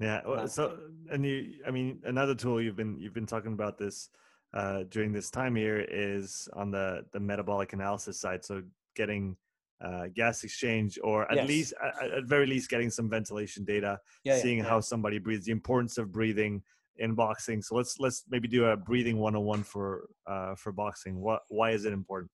Yeah. 0.00 0.20
Well, 0.26 0.48
so 0.48 0.78
and 1.10 1.24
you 1.24 1.54
I 1.66 1.70
mean 1.70 2.00
another 2.04 2.34
tool 2.34 2.60
you've 2.60 2.76
been 2.76 2.98
you've 2.98 3.14
been 3.14 3.26
talking 3.26 3.52
about 3.52 3.78
this 3.78 4.10
uh, 4.54 4.84
during 4.90 5.12
this 5.12 5.30
time 5.30 5.54
here 5.54 5.86
is 5.88 6.48
on 6.54 6.70
the 6.70 7.04
the 7.12 7.20
metabolic 7.20 7.72
analysis 7.72 8.18
side. 8.18 8.44
So 8.44 8.62
getting 8.94 9.36
uh, 9.84 10.04
gas 10.14 10.44
exchange, 10.44 10.98
or 11.02 11.30
at 11.30 11.36
yes. 11.36 11.48
least, 11.48 11.74
at, 11.82 12.10
at, 12.10 12.24
very 12.24 12.46
least, 12.46 12.70
getting 12.70 12.90
some 12.90 13.08
ventilation 13.10 13.64
data, 13.64 13.98
yeah, 14.24 14.38
seeing 14.38 14.58
yeah, 14.58 14.64
yeah. 14.64 14.70
how 14.70 14.80
somebody 14.80 15.18
breathes, 15.18 15.44
the 15.44 15.52
importance 15.52 15.98
of 15.98 16.12
breathing 16.12 16.62
in 16.98 17.14
boxing. 17.14 17.60
So 17.62 17.74
let's 17.74 17.98
let's 17.98 18.24
maybe 18.30 18.48
do 18.48 18.66
a 18.66 18.76
breathing 18.76 19.18
101 19.18 19.62
for 19.64 20.08
uh, 20.26 20.54
for 20.54 20.72
boxing. 20.72 21.20
What 21.20 21.42
why 21.48 21.70
is 21.70 21.84
it 21.84 21.92
important? 21.92 22.30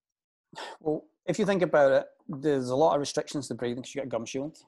Well, 0.81 1.05
if 1.27 1.39
you 1.39 1.47
think 1.47 1.63
about 1.63 1.93
it, 1.93 2.07
there's 2.29 2.69
a 2.69 2.77
lot 2.77 2.95
of 2.95 3.01
restrictions 3.01 3.49
to 3.49 3.55
breathing 3.55 3.83
because 3.83 3.95
you 3.95 4.03
got 4.03 4.09
gum 4.09 4.27
shield. 4.27 4.59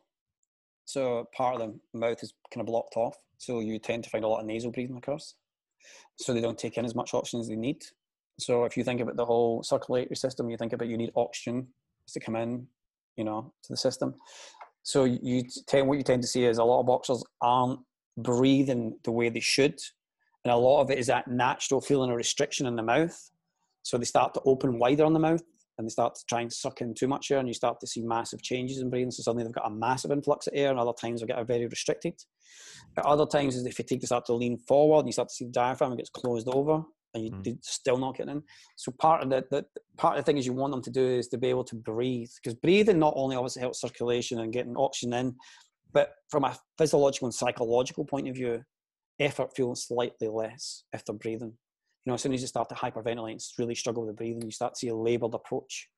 So 0.86 1.28
part 1.34 1.60
of 1.60 1.72
the 1.92 1.98
mouth 1.98 2.22
is 2.22 2.34
kind 2.52 2.60
of 2.60 2.66
blocked 2.66 2.96
off. 2.96 3.16
So 3.38 3.60
you 3.60 3.78
tend 3.78 4.04
to 4.04 4.10
find 4.10 4.24
a 4.24 4.28
lot 4.28 4.40
of 4.40 4.46
nasal 4.46 4.70
breathing 4.70 4.96
occurs. 4.96 5.34
So 6.16 6.32
they 6.32 6.40
don't 6.40 6.58
take 6.58 6.76
in 6.76 6.84
as 6.84 6.94
much 6.94 7.14
oxygen 7.14 7.40
as 7.40 7.48
they 7.48 7.56
need. 7.56 7.82
So 8.38 8.64
if 8.64 8.76
you 8.76 8.84
think 8.84 9.00
about 9.00 9.16
the 9.16 9.24
whole 9.24 9.62
circulatory 9.62 10.16
system, 10.16 10.50
you 10.50 10.56
think 10.56 10.72
about 10.72 10.88
you 10.88 10.96
need 10.96 11.12
oxygen 11.16 11.68
to 12.12 12.20
come 12.20 12.36
in, 12.36 12.66
you 13.16 13.24
know, 13.24 13.52
to 13.62 13.72
the 13.72 13.76
system. 13.76 14.14
So 14.82 15.04
you 15.04 15.42
tend, 15.66 15.88
what 15.88 15.96
you 15.96 16.04
tend 16.04 16.22
to 16.22 16.28
see 16.28 16.44
is 16.44 16.58
a 16.58 16.64
lot 16.64 16.80
of 16.80 16.86
boxers 16.86 17.24
aren't 17.40 17.80
breathing 18.18 18.98
the 19.02 19.10
way 19.10 19.28
they 19.30 19.40
should, 19.40 19.78
and 20.44 20.52
a 20.52 20.56
lot 20.56 20.82
of 20.82 20.90
it 20.90 20.98
is 20.98 21.06
that 21.06 21.26
natural 21.26 21.80
feeling 21.80 22.10
of 22.10 22.16
restriction 22.16 22.66
in 22.66 22.76
the 22.76 22.82
mouth. 22.82 23.30
So 23.82 23.96
they 23.96 24.04
start 24.04 24.34
to 24.34 24.42
open 24.44 24.78
wider 24.78 25.04
on 25.04 25.14
the 25.14 25.18
mouth, 25.18 25.42
and 25.78 25.86
they 25.86 25.90
start 25.90 26.14
to 26.14 26.24
try 26.28 26.42
and 26.42 26.52
suck 26.52 26.80
in 26.80 26.94
too 26.94 27.08
much 27.08 27.30
air, 27.30 27.38
and 27.38 27.48
you 27.48 27.54
start 27.54 27.80
to 27.80 27.86
see 27.86 28.02
massive 28.02 28.42
changes 28.42 28.78
in 28.78 28.90
breathing. 28.90 29.10
So 29.10 29.22
suddenly 29.22 29.44
they've 29.44 29.52
got 29.52 29.66
a 29.66 29.74
massive 29.74 30.10
influx 30.10 30.46
of 30.46 30.52
air, 30.54 30.70
and 30.70 30.78
other 30.78 30.92
times 30.92 31.20
they 31.20 31.26
get 31.26 31.46
very 31.46 31.66
restricted. 31.66 32.14
At 32.96 33.06
other 33.06 33.26
times, 33.26 33.56
as 33.56 33.64
they 33.64 33.70
fatigue, 33.70 34.02
they 34.02 34.06
start 34.06 34.26
to 34.26 34.34
lean 34.34 34.58
forward, 34.58 35.00
and 35.00 35.08
you 35.08 35.12
start 35.12 35.28
to 35.30 35.34
see 35.34 35.46
the 35.46 35.50
diaphragm 35.50 35.96
gets 35.96 36.10
closed 36.10 36.48
over, 36.48 36.82
and 37.14 37.24
you 37.24 37.30
mm. 37.30 37.58
still 37.62 37.96
not 37.96 38.16
getting 38.16 38.32
in. 38.32 38.42
So 38.76 38.92
part 38.92 39.22
of 39.22 39.30
the, 39.30 39.44
the 39.50 39.64
part 39.96 40.18
of 40.18 40.24
the 40.24 40.26
thing 40.26 40.38
is 40.38 40.46
you 40.46 40.52
want 40.52 40.72
them 40.72 40.82
to 40.82 40.90
do 40.90 41.06
is 41.06 41.28
to 41.28 41.38
be 41.38 41.48
able 41.48 41.64
to 41.64 41.76
breathe 41.76 42.30
because 42.42 42.58
breathing 42.58 42.98
not 42.98 43.14
only 43.16 43.36
obviously 43.36 43.60
helps 43.60 43.80
circulation 43.80 44.40
and 44.40 44.52
getting 44.52 44.76
oxygen 44.76 45.14
in, 45.14 45.34
but 45.92 46.14
from 46.28 46.44
a 46.44 46.56
physiological 46.76 47.26
and 47.26 47.34
psychological 47.34 48.04
point 48.04 48.28
of 48.28 48.34
view, 48.34 48.62
effort 49.20 49.54
feels 49.56 49.86
slightly 49.86 50.28
less 50.28 50.84
if 50.92 51.04
they're 51.04 51.14
breathing. 51.14 51.52
You 52.04 52.10
know, 52.10 52.14
as 52.14 52.22
soon 52.22 52.34
as 52.34 52.42
you 52.42 52.48
start 52.48 52.68
to 52.68 52.74
hyperventilate 52.74 53.30
and 53.30 53.40
really 53.58 53.74
struggle 53.74 54.04
with 54.04 54.14
the 54.14 54.16
breathing, 54.16 54.42
you 54.42 54.50
start 54.50 54.74
to 54.74 54.78
see 54.78 54.88
a 54.88 54.96
laboured 54.96 55.34
approach. 55.34 55.88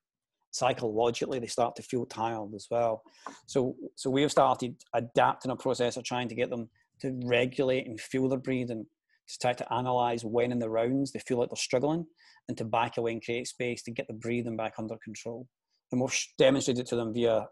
Psychologically, 0.52 1.38
they 1.38 1.47
start 1.47 1.74
to 1.76 1.82
feel 1.82 2.06
tired 2.06 2.55
as 2.55 2.68
well. 2.70 3.02
So, 3.47 3.74
so 3.97 4.10
we 4.10 4.22
have 4.22 4.30
started 4.30 4.76
adapting 4.94 5.51
a 5.51 5.56
process 5.56 5.97
of 5.97 6.05
trying 6.05 6.28
to 6.28 6.34
get 6.34 6.51
them 6.51 6.68
to 7.01 7.18
regulate 7.24 7.86
and 7.86 8.01
feel 8.01 8.28
their 8.28 8.38
breathing, 8.38 8.86
to 9.28 9.39
try 9.39 9.53
to 9.53 9.73
analyze 9.73 10.24
when 10.24 10.53
in 10.53 10.59
the 10.59 10.70
rounds 10.70 11.12
they 11.12 11.19
feel 11.20 11.39
like 11.39 11.48
they're 11.48 11.57
struggling, 11.57 12.07
and 12.48 12.57
to 12.59 12.65
back 12.65 12.97
away 12.97 13.12
and 13.12 13.24
create 13.24 13.48
space 13.48 13.82
to 13.82 13.90
get 13.90 14.07
the 14.07 14.15
breathing 14.15 14.57
back 14.57 14.74
under 14.78 14.97
control. 15.03 15.47
And 15.93 16.01
we've 16.01 16.27
demonstrated 16.39 16.85
it 16.85 16.89
to 16.89 16.97
them 16.97 17.12
via 17.12 17.47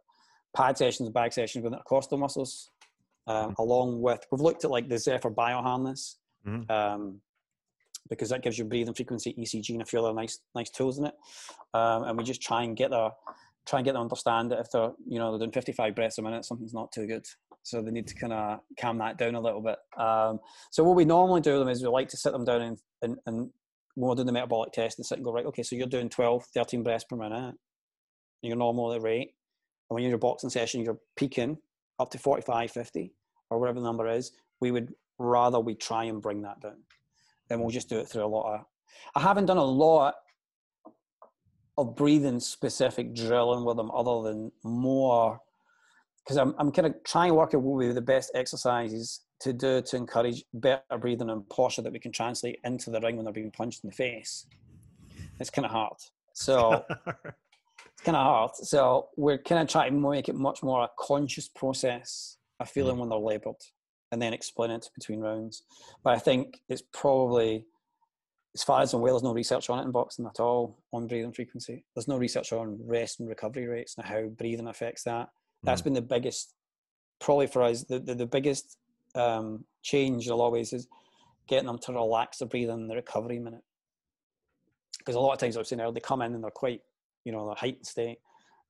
pad 0.56 0.78
sessions, 0.78 1.10
bag 1.10 1.32
sessions 1.32 1.64
with 1.64 1.72
intercostal 1.72 2.18
muscles, 2.18 2.70
um, 3.26 3.36
mm-hmm. 3.36 3.62
along 3.62 4.00
with 4.00 4.20
we've 4.30 4.40
looked 4.40 4.64
at 4.64 4.70
like 4.70 4.88
the 4.88 4.98
Zephyr 4.98 5.30
bioharness 5.30 6.14
mm-hmm. 6.46 6.70
um, 6.70 7.20
because 8.08 8.28
that 8.30 8.42
gives 8.42 8.58
you 8.58 8.64
breathing 8.64 8.94
frequency, 8.94 9.34
ECG, 9.38 9.70
and 9.70 9.82
a 9.82 9.86
few 9.86 9.98
other 9.98 10.14
nice 10.14 10.40
nice 10.54 10.70
tools 10.70 10.98
in 10.98 11.06
it. 11.06 11.14
Um, 11.72 12.04
and 12.04 12.18
we 12.18 12.24
just 12.24 12.42
try 12.42 12.62
and 12.62 12.76
get 12.76 12.90
the 12.90 13.10
try 13.66 13.78
and 13.78 13.84
get 13.84 13.92
them 13.92 14.02
understand 14.02 14.50
that 14.50 14.60
if 14.60 14.70
they're 14.70 14.92
you 15.06 15.18
know 15.18 15.30
they're 15.30 15.46
doing 15.46 15.52
55 15.52 15.94
breaths 15.94 16.18
a 16.18 16.22
minute, 16.22 16.44
something's 16.44 16.74
not 16.74 16.92
too 16.92 17.06
good. 17.06 17.24
So 17.64 17.80
they 17.80 17.90
need 17.90 18.06
to 18.08 18.14
kind 18.14 18.32
of 18.32 18.60
calm 18.78 18.98
that 18.98 19.16
down 19.16 19.34
a 19.34 19.40
little 19.40 19.62
bit. 19.62 19.78
Um, 19.98 20.38
so 20.70 20.84
what 20.84 20.96
we 20.96 21.06
normally 21.06 21.40
do 21.40 21.58
them 21.58 21.68
is 21.68 21.82
we 21.82 21.88
like 21.88 22.08
to 22.10 22.16
sit 22.16 22.32
them 22.32 22.44
down 22.44 22.60
and, 22.60 22.78
and, 23.00 23.16
and 23.26 23.50
when 23.94 24.08
we're 24.08 24.14
doing 24.14 24.26
the 24.26 24.32
metabolic 24.32 24.72
test 24.72 24.98
and 24.98 25.06
sit 25.06 25.16
and 25.16 25.24
go 25.24 25.32
right, 25.32 25.46
okay, 25.46 25.62
so 25.62 25.74
you're 25.74 25.86
doing 25.86 26.10
12, 26.10 26.44
13 26.54 26.82
breaths 26.82 27.04
per 27.08 27.16
minute. 27.16 27.54
You're 28.42 28.56
normal 28.56 28.92
at 28.92 29.02
rate. 29.02 29.34
And 29.88 29.94
when 29.94 30.02
you're 30.02 30.08
in 30.08 30.12
your 30.12 30.18
boxing 30.18 30.50
session, 30.50 30.82
you're 30.82 30.98
peaking 31.16 31.56
up 31.98 32.10
to 32.10 32.18
45, 32.18 32.70
50, 32.70 33.14
or 33.50 33.58
whatever 33.58 33.80
the 33.80 33.86
number 33.86 34.08
is, 34.08 34.32
we 34.60 34.70
would 34.70 34.92
rather 35.18 35.58
we 35.58 35.74
try 35.74 36.04
and 36.04 36.20
bring 36.20 36.42
that 36.42 36.60
down. 36.60 36.82
Then 37.48 37.60
we'll 37.60 37.70
just 37.70 37.88
do 37.88 37.98
it 37.98 38.08
through 38.08 38.24
a 38.24 38.26
lot 38.26 38.54
of. 38.54 38.60
I 39.14 39.20
haven't 39.20 39.46
done 39.46 39.56
a 39.56 39.64
lot 39.64 40.14
of 41.78 41.96
breathing 41.96 42.40
specific 42.40 43.14
drilling 43.14 43.64
with 43.64 43.76
them 43.76 43.90
other 43.90 44.28
than 44.28 44.52
more 44.62 45.40
because 46.24 46.38
I'm, 46.38 46.54
I'm 46.58 46.72
kind 46.72 46.86
of 46.86 46.94
trying 47.04 47.30
to 47.30 47.34
work 47.34 47.54
out 47.54 47.60
what 47.60 47.76
would 47.76 47.88
be 47.88 47.92
the 47.92 48.00
best 48.00 48.30
exercises 48.34 49.20
to 49.40 49.52
do 49.52 49.82
to 49.82 49.96
encourage 49.96 50.44
better 50.54 50.82
breathing 50.98 51.28
and 51.28 51.46
posture 51.50 51.82
that 51.82 51.92
we 51.92 51.98
can 51.98 52.12
translate 52.12 52.60
into 52.64 52.90
the 52.90 53.00
ring 53.00 53.16
when 53.16 53.24
they're 53.24 53.34
being 53.34 53.50
punched 53.50 53.84
in 53.84 53.90
the 53.90 53.96
face. 53.96 54.46
It's 55.38 55.50
kind 55.50 55.66
of 55.66 55.72
hard. 55.72 55.98
So 56.32 56.84
it's 57.06 58.02
kind 58.02 58.16
of 58.16 58.24
hard. 58.24 58.56
So 58.56 59.08
we're 59.16 59.38
kind 59.38 59.60
of 59.60 59.68
trying 59.68 59.92
to 59.92 60.10
make 60.10 60.28
it 60.28 60.34
much 60.34 60.62
more 60.62 60.84
a 60.84 60.88
conscious 60.98 61.48
process 61.48 62.38
of 62.58 62.70
feeling 62.70 62.96
mm. 62.96 63.00
when 63.00 63.08
they're 63.10 63.18
labelled 63.18 63.60
and 64.10 64.22
then 64.22 64.32
explain 64.32 64.70
it 64.70 64.88
between 64.94 65.20
rounds. 65.20 65.64
But 66.02 66.14
I 66.14 66.18
think 66.18 66.60
it's 66.68 66.82
probably, 66.92 67.66
as 68.54 68.62
far 68.62 68.80
as 68.80 68.94
I'm 68.94 69.00
aware, 69.00 69.12
there's 69.12 69.22
no 69.22 69.34
research 69.34 69.68
on 69.68 69.80
it 69.80 69.82
in 69.82 69.90
boxing 69.90 70.24
at 70.24 70.40
all 70.40 70.78
on 70.92 71.06
breathing 71.06 71.32
frequency. 71.32 71.84
There's 71.94 72.08
no 72.08 72.16
research 72.16 72.52
on 72.52 72.78
rest 72.86 73.20
and 73.20 73.28
recovery 73.28 73.66
rates 73.66 73.96
and 73.98 74.06
how 74.06 74.28
breathing 74.28 74.68
affects 74.68 75.02
that. 75.02 75.28
That's 75.64 75.80
mm. 75.80 75.84
been 75.84 75.94
the 75.94 76.02
biggest, 76.02 76.54
probably 77.20 77.46
for 77.46 77.62
us, 77.62 77.84
the, 77.84 77.98
the, 77.98 78.14
the 78.14 78.26
biggest 78.26 78.78
um, 79.14 79.64
change 79.82 80.26
in 80.26 80.32
a 80.32 80.36
lot 80.36 80.48
of 80.48 80.52
ways 80.52 80.72
is 80.72 80.88
getting 81.48 81.66
them 81.66 81.78
to 81.78 81.92
relax 81.92 82.38
their 82.38 82.48
breathing 82.48 82.80
in 82.80 82.88
the 82.88 82.96
recovery 82.96 83.38
minute. 83.38 83.62
Because 84.98 85.16
a 85.16 85.20
lot 85.20 85.32
of 85.32 85.38
times 85.38 85.56
I've 85.56 85.66
seen 85.66 85.80
earlier, 85.80 85.92
they 85.92 86.00
come 86.00 86.22
in 86.22 86.34
and 86.34 86.42
they're 86.42 86.50
quite, 86.50 86.80
you 87.24 87.32
know, 87.32 87.46
they're 87.46 87.56
heightened 87.56 87.86
state, 87.86 88.18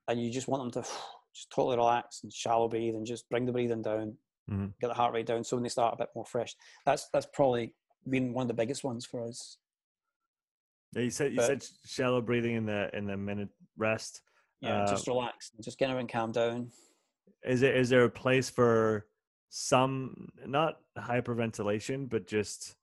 and 0.09 0.21
you 0.21 0.31
just 0.31 0.49
want 0.49 0.63
them 0.63 0.83
to 0.83 0.89
just 1.35 1.51
totally 1.51 1.77
relax 1.77 2.23
and 2.23 2.33
shallow 2.33 2.69
breathe 2.69 2.95
and 2.95 3.07
just 3.07 3.29
bring 3.29 3.47
the 3.47 3.53
breathing 3.53 3.83
down, 3.83 4.17
mm-hmm. 4.51 4.67
get 4.81 4.89
the 4.89 4.95
heart 4.95 5.13
rate 5.13 5.27
down, 5.27 5.45
so 5.45 5.57
when 5.57 5.63
they 5.63 5.69
start 5.69 5.95
a 5.95 5.99
bit 5.99 6.09
more 6.15 6.25
fresh. 6.25 6.55
That's 6.87 7.09
that's 7.13 7.27
probably 7.33 7.75
been 8.09 8.33
one 8.33 8.43
of 8.43 8.49
the 8.49 8.55
biggest 8.55 8.85
ones 8.85 9.07
for 9.07 9.25
us. 9.25 9.59
Yeah, 10.95 11.03
you 11.03 11.11
said 11.11 11.33
you 11.33 11.39
but, 11.39 11.47
said 11.47 11.65
shallow 11.87 12.21
breathing 12.21 12.55
in 12.55 12.67
the 12.67 12.91
in 12.97 13.07
the 13.07 13.17
minute 13.17 13.49
rest. 13.77 14.23
Yeah, 14.65 14.83
uh, 14.83 14.91
just 14.91 15.07
relax, 15.07 15.51
just 15.61 15.79
get 15.79 15.91
everyone 15.91 16.09
calm 16.09 16.33
down. 16.33 16.71
Is 17.45 17.63
it 17.63 17.77
is 17.77 17.91
there 17.91 18.05
a 18.05 18.11
place 18.11 18.49
for 18.49 19.07
some 19.51 20.29
not 20.47 20.79
hyperventilation, 20.99 22.09
but 22.09 22.27
just 22.27 22.75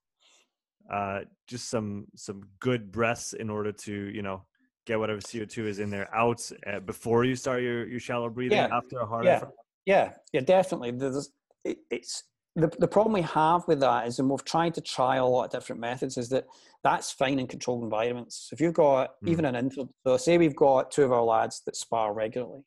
uh, 0.91 1.21
just 1.47 1.69
some 1.69 2.07
some 2.15 2.43
good 2.59 2.91
breaths 2.91 3.33
in 3.33 3.49
order 3.49 3.71
to 3.71 3.93
you 3.93 4.21
know 4.21 4.43
get 4.85 4.99
whatever 4.99 5.19
CO2 5.19 5.65
is 5.65 5.79
in 5.79 5.89
there 5.89 6.13
out 6.15 6.49
uh, 6.67 6.79
before 6.79 7.23
you 7.23 7.35
start 7.35 7.61
your, 7.61 7.87
your 7.87 7.99
shallow 7.99 8.29
breathing 8.29 8.57
yeah. 8.57 8.69
after 8.71 8.99
a 8.99 9.05
hard 9.05 9.25
yeah. 9.25 9.31
effort? 9.35 9.51
Yeah, 9.85 10.13
yeah, 10.33 10.41
definitely. 10.41 10.91
There's, 10.91 11.29
it, 11.63 11.77
it's 11.89 12.23
the, 12.55 12.71
the 12.79 12.87
problem 12.87 13.13
we 13.13 13.21
have 13.21 13.67
with 13.67 13.79
that 13.79 14.07
is, 14.07 14.19
and 14.19 14.29
we've 14.29 14.43
tried 14.43 14.73
to 14.73 14.81
try 14.81 15.17
a 15.17 15.25
lot 15.25 15.45
of 15.45 15.51
different 15.51 15.79
methods, 15.79 16.17
is 16.17 16.29
that 16.29 16.47
that's 16.83 17.11
fine 17.11 17.39
in 17.39 17.47
controlled 17.47 17.83
environments. 17.83 18.49
If 18.51 18.59
you've 18.59 18.73
got 18.73 19.21
mm. 19.21 19.29
even 19.29 19.45
an 19.45 19.55
infield, 19.55 19.89
so 20.05 20.17
say 20.17 20.37
we've 20.37 20.55
got 20.55 20.91
two 20.91 21.03
of 21.03 21.11
our 21.11 21.23
lads 21.23 21.61
that 21.65 21.75
spar 21.75 22.13
regularly, 22.13 22.63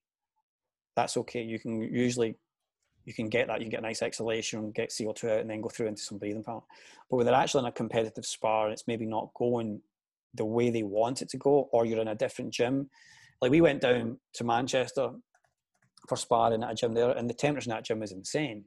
that's 0.96 1.16
okay. 1.18 1.42
You 1.42 1.58
can 1.58 1.82
usually 1.82 2.36
you 3.04 3.12
can 3.12 3.28
get 3.28 3.48
that. 3.48 3.60
You 3.60 3.64
can 3.64 3.72
get 3.72 3.80
a 3.80 3.82
nice 3.82 4.00
exhalation, 4.00 4.70
get 4.70 4.90
CO2 4.90 5.30
out, 5.30 5.40
and 5.40 5.50
then 5.50 5.60
go 5.60 5.68
through 5.68 5.88
into 5.88 6.02
some 6.02 6.18
breathing 6.18 6.42
pattern. 6.42 6.62
But 7.10 7.16
when 7.16 7.26
they're 7.26 7.34
actually 7.34 7.64
in 7.64 7.68
a 7.68 7.72
competitive 7.72 8.24
spar 8.24 8.64
and 8.64 8.72
it's 8.72 8.86
maybe 8.86 9.04
not 9.04 9.34
going 9.34 9.82
the 10.32 10.44
way 10.44 10.70
they 10.70 10.82
want 10.82 11.20
it 11.20 11.28
to 11.30 11.36
go, 11.36 11.68
or 11.72 11.84
you're 11.84 12.00
in 12.00 12.08
a 12.08 12.14
different 12.14 12.52
gym, 12.52 12.88
like 13.42 13.50
we 13.50 13.60
went 13.60 13.82
down 13.82 14.18
to 14.32 14.44
Manchester 14.44 15.10
for 16.08 16.16
sparring 16.16 16.62
at 16.62 16.70
a 16.70 16.74
gym 16.74 16.94
there, 16.94 17.10
and 17.10 17.28
the 17.28 17.34
temperature 17.34 17.70
in 17.70 17.74
that 17.76 17.84
gym 17.84 18.00
was 18.00 18.12
insane. 18.12 18.64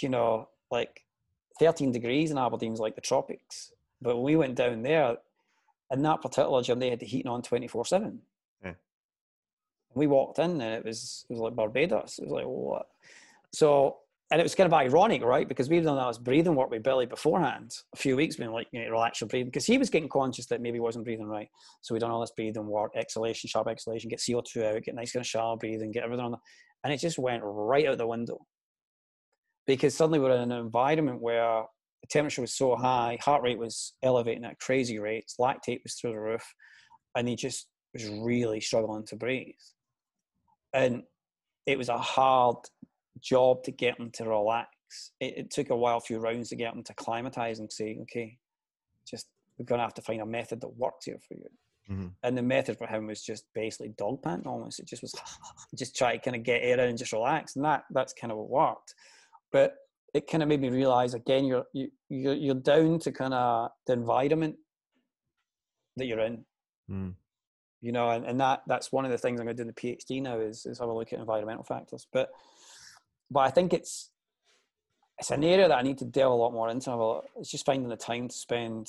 You 0.00 0.08
know, 0.08 0.48
like 0.70 1.04
13 1.58 1.92
degrees 1.92 2.30
in 2.30 2.38
Aberdeen's 2.38 2.80
like 2.80 2.94
the 2.94 3.00
tropics. 3.00 3.72
But 4.00 4.16
when 4.16 4.24
we 4.24 4.36
went 4.36 4.56
down 4.56 4.82
there, 4.82 5.16
in 5.92 6.02
that 6.02 6.22
particular 6.22 6.62
gym, 6.62 6.78
they 6.78 6.90
had 6.90 7.00
the 7.00 7.06
heating 7.06 7.30
on 7.30 7.42
24 7.42 7.84
7 7.84 8.20
we 9.94 10.06
walked 10.06 10.38
in 10.38 10.60
and 10.60 10.74
it 10.74 10.84
was 10.84 11.24
it 11.28 11.32
was 11.32 11.40
like 11.40 11.56
Barbados. 11.56 12.18
It 12.18 12.24
was 12.24 12.32
like 12.32 12.44
what? 12.44 12.86
So 13.52 13.98
and 14.30 14.40
it 14.40 14.44
was 14.44 14.54
kind 14.54 14.66
of 14.66 14.72
ironic, 14.72 15.22
right? 15.22 15.46
Because 15.46 15.68
we've 15.68 15.84
done 15.84 15.98
all 15.98 16.08
this 16.08 16.16
breathing 16.16 16.54
work 16.54 16.70
with 16.70 16.82
Billy 16.82 17.04
beforehand, 17.04 17.70
a 17.92 17.98
few 17.98 18.16
weeks, 18.16 18.36
being 18.36 18.50
like, 18.50 18.66
you 18.72 18.82
know, 18.82 18.90
relax 18.90 19.20
your 19.20 19.28
breathing, 19.28 19.48
because 19.48 19.66
he 19.66 19.76
was 19.76 19.90
getting 19.90 20.08
conscious 20.08 20.46
that 20.46 20.62
maybe 20.62 20.76
he 20.76 20.80
wasn't 20.80 21.04
breathing 21.04 21.26
right. 21.26 21.50
So 21.82 21.92
we 21.92 21.98
done 21.98 22.10
all 22.10 22.22
this 22.22 22.30
breathing 22.30 22.66
work, 22.66 22.92
exhalation, 22.96 23.48
sharp 23.48 23.68
exhalation, 23.68 24.08
get 24.08 24.20
CO2 24.20 24.64
out, 24.64 24.82
get 24.84 24.94
nice 24.94 25.12
kind 25.12 25.20
of 25.20 25.26
shallow 25.26 25.56
breathing, 25.56 25.92
get 25.92 26.04
everything 26.04 26.24
on 26.24 26.30
the, 26.30 26.38
and 26.82 26.94
it 26.94 26.96
just 26.96 27.18
went 27.18 27.42
right 27.44 27.86
out 27.86 27.98
the 27.98 28.06
window. 28.06 28.38
Because 29.66 29.94
suddenly 29.94 30.18
we're 30.18 30.34
in 30.34 30.50
an 30.50 30.58
environment 30.58 31.20
where 31.20 31.64
the 32.02 32.08
temperature 32.08 32.40
was 32.40 32.54
so 32.54 32.74
high, 32.74 33.18
heart 33.20 33.42
rate 33.42 33.58
was 33.58 33.94
elevating 34.02 34.44
at 34.44 34.58
crazy 34.58 34.98
rates, 34.98 35.36
lactate 35.38 35.82
was 35.84 35.94
through 35.94 36.12
the 36.12 36.20
roof, 36.20 36.44
and 37.16 37.28
he 37.28 37.36
just 37.36 37.68
was 37.94 38.08
really 38.08 38.60
struggling 38.60 39.04
to 39.06 39.16
breathe 39.16 39.54
and 40.72 41.02
it 41.66 41.78
was 41.78 41.88
a 41.88 41.98
hard 41.98 42.56
job 43.20 43.62
to 43.64 43.70
get 43.70 43.98
him 43.98 44.10
to 44.14 44.28
relax. 44.28 44.68
It, 45.20 45.34
it, 45.38 45.50
took 45.50 45.70
a 45.70 45.76
while, 45.76 45.98
a 45.98 46.00
few 46.00 46.18
rounds 46.18 46.48
to 46.50 46.56
get 46.56 46.74
him 46.74 46.82
to 46.84 46.94
climatize 46.94 47.58
and 47.58 47.72
say, 47.72 47.98
okay, 48.02 48.38
just 49.08 49.26
we're 49.58 49.64
going 49.64 49.78
to 49.78 49.84
have 49.84 49.94
to 49.94 50.02
find 50.02 50.20
a 50.20 50.26
method 50.26 50.60
that 50.60 50.76
works 50.76 51.06
here 51.06 51.18
for 51.26 51.34
you. 51.34 51.48
Mm-hmm. 51.90 52.06
And 52.22 52.38
the 52.38 52.42
method 52.42 52.78
for 52.78 52.86
him 52.86 53.06
was 53.06 53.22
just 53.22 53.44
basically 53.54 53.94
dog 53.98 54.22
panting 54.22 54.46
almost. 54.46 54.80
It 54.80 54.86
just 54.86 55.02
was 55.02 55.14
just 55.76 55.96
try 55.96 56.16
to 56.16 56.22
kind 56.22 56.36
of 56.36 56.42
get 56.42 56.62
air 56.62 56.80
in 56.80 56.90
and 56.90 56.98
just 56.98 57.12
relax, 57.12 57.56
and 57.56 57.64
that 57.64 57.84
that's 57.90 58.12
kind 58.12 58.30
of 58.30 58.38
what 58.38 58.50
worked. 58.50 58.94
But 59.52 59.76
it 60.14 60.30
kind 60.30 60.42
of 60.42 60.48
made 60.48 60.60
me 60.60 60.70
realize 60.70 61.14
again, 61.14 61.44
you're 61.44 61.66
you 61.72 61.90
you're, 62.08 62.34
you're 62.34 62.54
down 62.54 62.98
to 63.00 63.12
kind 63.12 63.34
of 63.34 63.70
the 63.86 63.92
environment 63.92 64.56
that 65.96 66.06
you're 66.06 66.20
in. 66.20 66.44
Mm 66.90 67.14
you 67.82 67.90
know, 67.90 68.10
and, 68.10 68.24
and 68.24 68.40
that 68.40 68.62
that's 68.66 68.92
one 68.92 69.04
of 69.04 69.10
the 69.10 69.18
things 69.18 69.40
I'm 69.40 69.46
going 69.46 69.56
to 69.56 69.62
do 69.62 69.68
in 69.68 69.74
the 69.74 69.96
PhD 69.96 70.22
now 70.22 70.38
is, 70.38 70.64
is 70.64 70.78
have 70.78 70.88
a 70.88 70.92
look 70.92 71.12
at 71.12 71.18
environmental 71.18 71.64
factors. 71.64 72.06
But 72.12 72.30
but 73.30 73.40
I 73.40 73.50
think 73.50 73.72
it's 73.72 74.10
it's 75.18 75.32
an 75.32 75.44
area 75.44 75.68
that 75.68 75.76
I 75.76 75.82
need 75.82 75.98
to 75.98 76.04
delve 76.04 76.32
a 76.32 76.36
lot 76.36 76.52
more 76.52 76.70
into. 76.70 77.20
It's 77.36 77.50
just 77.50 77.66
finding 77.66 77.88
the 77.88 77.96
time 77.96 78.28
to 78.28 78.34
spend 78.34 78.88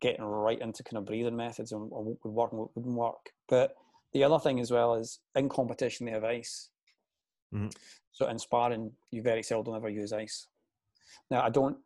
getting 0.00 0.24
right 0.24 0.60
into 0.60 0.82
kind 0.82 0.98
of 0.98 1.06
breathing 1.06 1.36
methods 1.36 1.72
and 1.72 1.90
what 1.90 2.04
would 2.04 2.32
work 2.32 2.52
and 2.52 2.60
what 2.60 2.76
wouldn't 2.76 2.94
work. 2.94 3.30
But 3.48 3.74
the 4.12 4.22
other 4.22 4.38
thing 4.38 4.60
as 4.60 4.70
well 4.70 4.94
is 4.94 5.18
in 5.34 5.48
competition 5.48 6.06
they 6.06 6.12
have 6.12 6.24
ice. 6.24 6.68
Mm-hmm. 7.54 7.68
So 8.12 8.28
in 8.28 8.38
sparring, 8.38 8.92
you 9.10 9.22
very 9.22 9.42
seldom 9.42 9.74
ever 9.74 9.88
use 9.88 10.12
ice. 10.12 10.48
Now 11.30 11.42
I 11.42 11.50
don't. 11.50 11.76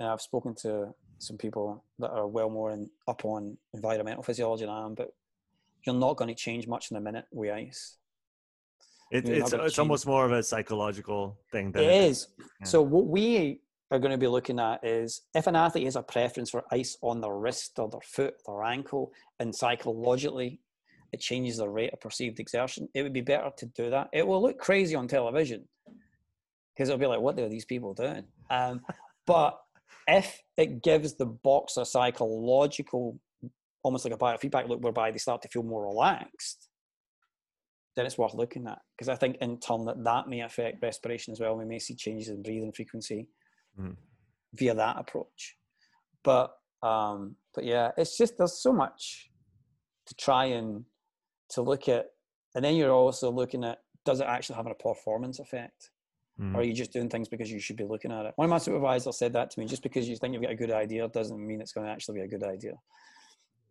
I've 0.00 0.20
spoken 0.20 0.54
to 0.62 0.94
some 1.18 1.38
people 1.38 1.84
that 2.00 2.10
are 2.10 2.26
well 2.26 2.50
more 2.50 2.72
in, 2.72 2.90
up 3.06 3.24
on 3.24 3.56
environmental 3.72 4.22
physiology 4.22 4.64
than 4.64 4.74
I 4.74 4.84
am, 4.84 4.94
but 4.94 5.12
you're 5.86 5.94
not 5.94 6.16
going 6.16 6.28
to 6.28 6.34
change 6.34 6.66
much 6.66 6.90
in 6.90 6.96
a 6.96 7.00
minute 7.00 7.26
with 7.30 7.52
ice. 7.52 7.98
It, 9.12 9.28
it's 9.28 9.52
it's 9.52 9.78
almost 9.78 10.06
more 10.06 10.24
of 10.24 10.32
a 10.32 10.42
psychological 10.42 11.38
thing. 11.52 11.70
Than 11.70 11.84
it 11.84 11.90
is. 11.90 12.28
Yeah. 12.38 12.66
So 12.66 12.82
what 12.82 13.06
we 13.06 13.60
are 13.90 13.98
going 13.98 14.10
to 14.10 14.18
be 14.18 14.26
looking 14.26 14.58
at 14.58 14.82
is 14.82 15.20
if 15.34 15.46
an 15.46 15.54
athlete 15.54 15.84
has 15.84 15.96
a 15.96 16.02
preference 16.02 16.50
for 16.50 16.64
ice 16.70 16.96
on 17.02 17.20
their 17.20 17.34
wrist 17.34 17.78
or 17.78 17.90
their 17.90 18.00
foot, 18.00 18.34
their 18.46 18.62
ankle, 18.62 19.12
and 19.38 19.54
psychologically 19.54 20.60
it 21.12 21.20
changes 21.20 21.58
the 21.58 21.68
rate 21.68 21.92
of 21.92 22.00
perceived 22.00 22.40
exertion, 22.40 22.88
it 22.94 23.02
would 23.02 23.12
be 23.12 23.20
better 23.20 23.50
to 23.56 23.66
do 23.66 23.90
that. 23.90 24.08
It 24.12 24.26
will 24.26 24.40
look 24.40 24.58
crazy 24.58 24.94
on 24.94 25.08
television, 25.08 25.68
because 26.74 26.88
it'll 26.88 26.98
be 26.98 27.06
like, 27.06 27.20
what 27.20 27.38
are 27.38 27.48
these 27.48 27.66
people 27.66 27.94
doing? 27.94 28.24
Um, 28.50 28.80
but 29.26 29.58
if 30.08 30.40
it 30.56 30.82
gives 30.82 31.14
the 31.14 31.26
boxer 31.26 31.84
psychological, 31.84 33.18
almost 33.82 34.04
like 34.04 34.14
a 34.14 34.18
biofeedback 34.18 34.68
loop 34.68 34.80
whereby 34.80 35.10
they 35.10 35.18
start 35.18 35.42
to 35.42 35.48
feel 35.48 35.62
more 35.62 35.86
relaxed, 35.86 36.68
then 37.94 38.06
it's 38.06 38.16
worth 38.16 38.34
looking 38.34 38.66
at. 38.66 38.78
Because 38.96 39.08
I 39.08 39.16
think 39.16 39.36
in 39.40 39.58
turn 39.58 39.84
that 39.84 40.02
that 40.04 40.28
may 40.28 40.40
affect 40.40 40.82
respiration 40.82 41.32
as 41.32 41.40
well. 41.40 41.56
We 41.56 41.66
may 41.66 41.78
see 41.78 41.94
changes 41.94 42.28
in 42.28 42.42
breathing 42.42 42.72
frequency 42.72 43.28
mm. 43.78 43.94
via 44.54 44.74
that 44.74 44.96
approach. 44.98 45.56
But 46.24 46.52
um, 46.82 47.36
but 47.54 47.64
yeah, 47.64 47.90
it's 47.96 48.16
just 48.16 48.38
there's 48.38 48.60
so 48.60 48.72
much 48.72 49.30
to 50.06 50.14
try 50.14 50.46
and 50.46 50.84
to 51.52 51.62
look 51.62 51.88
at, 51.88 52.06
and 52.54 52.64
then 52.64 52.74
you're 52.74 52.92
also 52.92 53.30
looking 53.30 53.64
at 53.64 53.78
does 54.04 54.20
it 54.20 54.26
actually 54.26 54.56
have 54.56 54.66
a 54.66 54.74
performance 54.74 55.38
effect? 55.38 55.90
Mm. 56.40 56.54
Or 56.54 56.60
are 56.60 56.62
you 56.64 56.72
just 56.72 56.92
doing 56.92 57.08
things 57.08 57.28
because 57.28 57.50
you 57.50 57.60
should 57.60 57.76
be 57.76 57.84
looking 57.84 58.10
at 58.10 58.26
it? 58.26 58.32
One 58.36 58.46
of 58.46 58.50
my 58.50 58.58
supervisors 58.58 59.18
said 59.18 59.32
that 59.34 59.50
to 59.50 59.60
me 59.60 59.66
just 59.66 59.82
because 59.82 60.08
you 60.08 60.16
think 60.16 60.32
you've 60.32 60.42
got 60.42 60.50
a 60.50 60.56
good 60.56 60.70
idea 60.70 61.06
doesn't 61.08 61.38
mean 61.38 61.60
it's 61.60 61.72
going 61.72 61.86
to 61.86 61.92
actually 61.92 62.20
be 62.20 62.24
a 62.24 62.28
good 62.28 62.42
idea. 62.42 62.72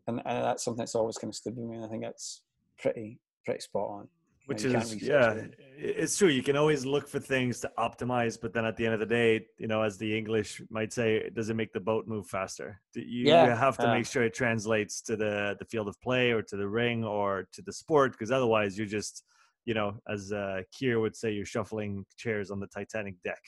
And, 0.07 0.21
and 0.25 0.45
that's 0.45 0.63
something 0.63 0.79
that's 0.79 0.95
always 0.95 1.17
kind 1.17 1.31
of 1.31 1.35
stood 1.35 1.57
with 1.57 1.69
me. 1.69 1.75
And 1.75 1.85
I 1.85 1.89
think 1.89 2.03
that's 2.03 2.43
pretty, 2.79 3.19
pretty 3.45 3.61
spot 3.61 3.89
on. 3.89 4.07
Which 4.51 4.65
is, 4.65 5.01
yeah, 5.01 5.31
it. 5.31 5.55
it's 5.77 6.17
true. 6.17 6.27
You 6.27 6.43
can 6.43 6.57
always 6.57 6.85
look 6.85 7.07
for 7.07 7.19
things 7.19 7.59
to 7.61 7.71
optimize, 7.77 8.39
but 8.39 8.53
then 8.53 8.65
at 8.65 8.75
the 8.77 8.85
end 8.85 8.93
of 8.93 8.99
the 8.99 9.05
day, 9.05 9.45
you 9.57 9.67
know, 9.67 9.81
as 9.81 9.97
the 9.97 10.17
English 10.17 10.61
might 10.69 10.91
say, 10.93 11.29
does 11.33 11.49
it 11.49 11.55
make 11.55 11.73
the 11.73 11.79
boat 11.79 12.07
move 12.07 12.27
faster? 12.27 12.81
You, 12.93 13.27
yeah, 13.27 13.45
you 13.45 13.51
have 13.51 13.77
to 13.77 13.89
uh, 13.89 13.93
make 13.93 14.05
sure 14.05 14.23
it 14.23 14.33
translates 14.33 15.01
to 15.03 15.15
the, 15.15 15.55
the 15.59 15.65
field 15.65 15.87
of 15.87 15.99
play 16.01 16.31
or 16.31 16.41
to 16.43 16.57
the 16.57 16.67
ring 16.67 17.03
or 17.03 17.47
to 17.53 17.61
the 17.61 17.73
sport, 17.73 18.11
because 18.11 18.31
otherwise 18.31 18.77
you're 18.77 18.87
just, 18.87 19.23
you 19.65 19.73
know, 19.73 19.95
as 20.09 20.31
uh, 20.31 20.61
Keir 20.77 20.99
would 20.99 21.15
say, 21.15 21.31
you're 21.31 21.45
shuffling 21.45 22.05
chairs 22.17 22.51
on 22.51 22.59
the 22.59 22.67
Titanic 22.67 23.15
deck. 23.23 23.41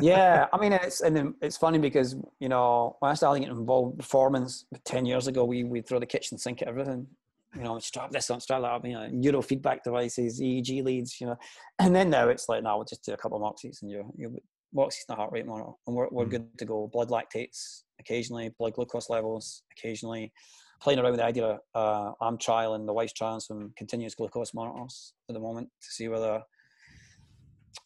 yeah, 0.00 0.46
I 0.52 0.58
mean, 0.58 0.72
it's 0.72 1.00
and 1.00 1.34
it's 1.42 1.56
funny 1.56 1.78
because 1.78 2.16
you 2.38 2.48
know 2.48 2.96
when 3.00 3.10
I 3.10 3.14
started 3.14 3.40
getting 3.40 3.56
involved 3.56 3.92
in 3.92 3.98
performance 3.98 4.64
ten 4.84 5.04
years 5.04 5.26
ago, 5.26 5.44
we 5.44 5.64
we 5.64 5.80
throw 5.82 5.98
the 5.98 6.06
kitchen 6.06 6.38
sink 6.38 6.62
at 6.62 6.68
everything. 6.68 7.06
You 7.56 7.62
know, 7.62 7.78
strap 7.80 8.10
this 8.10 8.30
on, 8.30 8.40
strap 8.40 8.62
that 8.62 8.70
up. 8.70 8.86
You 8.86 8.92
know, 8.92 9.08
neuro 9.10 9.42
feedback 9.42 9.82
devices, 9.82 10.40
EEG 10.40 10.84
leads. 10.84 11.20
You 11.20 11.28
know, 11.28 11.36
and 11.78 11.94
then 11.94 12.10
now 12.10 12.28
it's 12.28 12.48
like, 12.48 12.62
now 12.62 12.76
we'll 12.76 12.84
just 12.84 13.04
do 13.04 13.12
a 13.12 13.16
couple 13.16 13.36
of 13.36 13.42
moxies 13.42 13.82
and 13.82 13.90
you're 13.90 14.04
you 14.16 14.36
moxies 14.74 15.04
and 15.08 15.14
a 15.14 15.16
heart 15.16 15.32
rate 15.32 15.46
monitor, 15.46 15.72
and 15.86 15.96
we're 15.96 16.08
we're 16.10 16.26
mm. 16.26 16.30
good 16.30 16.58
to 16.58 16.64
go. 16.64 16.88
Blood 16.92 17.08
lactates 17.08 17.82
occasionally, 17.98 18.50
blood 18.58 18.74
glucose 18.74 19.10
levels 19.10 19.62
occasionally 19.76 20.32
playing 20.80 20.98
around 20.98 21.12
with 21.12 21.20
the 21.20 21.26
idea. 21.26 21.58
Uh, 21.74 22.12
I'm 22.20 22.38
trialing 22.38 22.86
the 22.86 22.92
wife's 22.92 23.12
trialing 23.12 23.42
some 23.42 23.72
continuous 23.76 24.14
glucose 24.14 24.54
monitors 24.54 25.12
at 25.28 25.34
the 25.34 25.40
moment 25.40 25.68
to 25.82 25.88
see 25.90 26.08
whether 26.08 26.42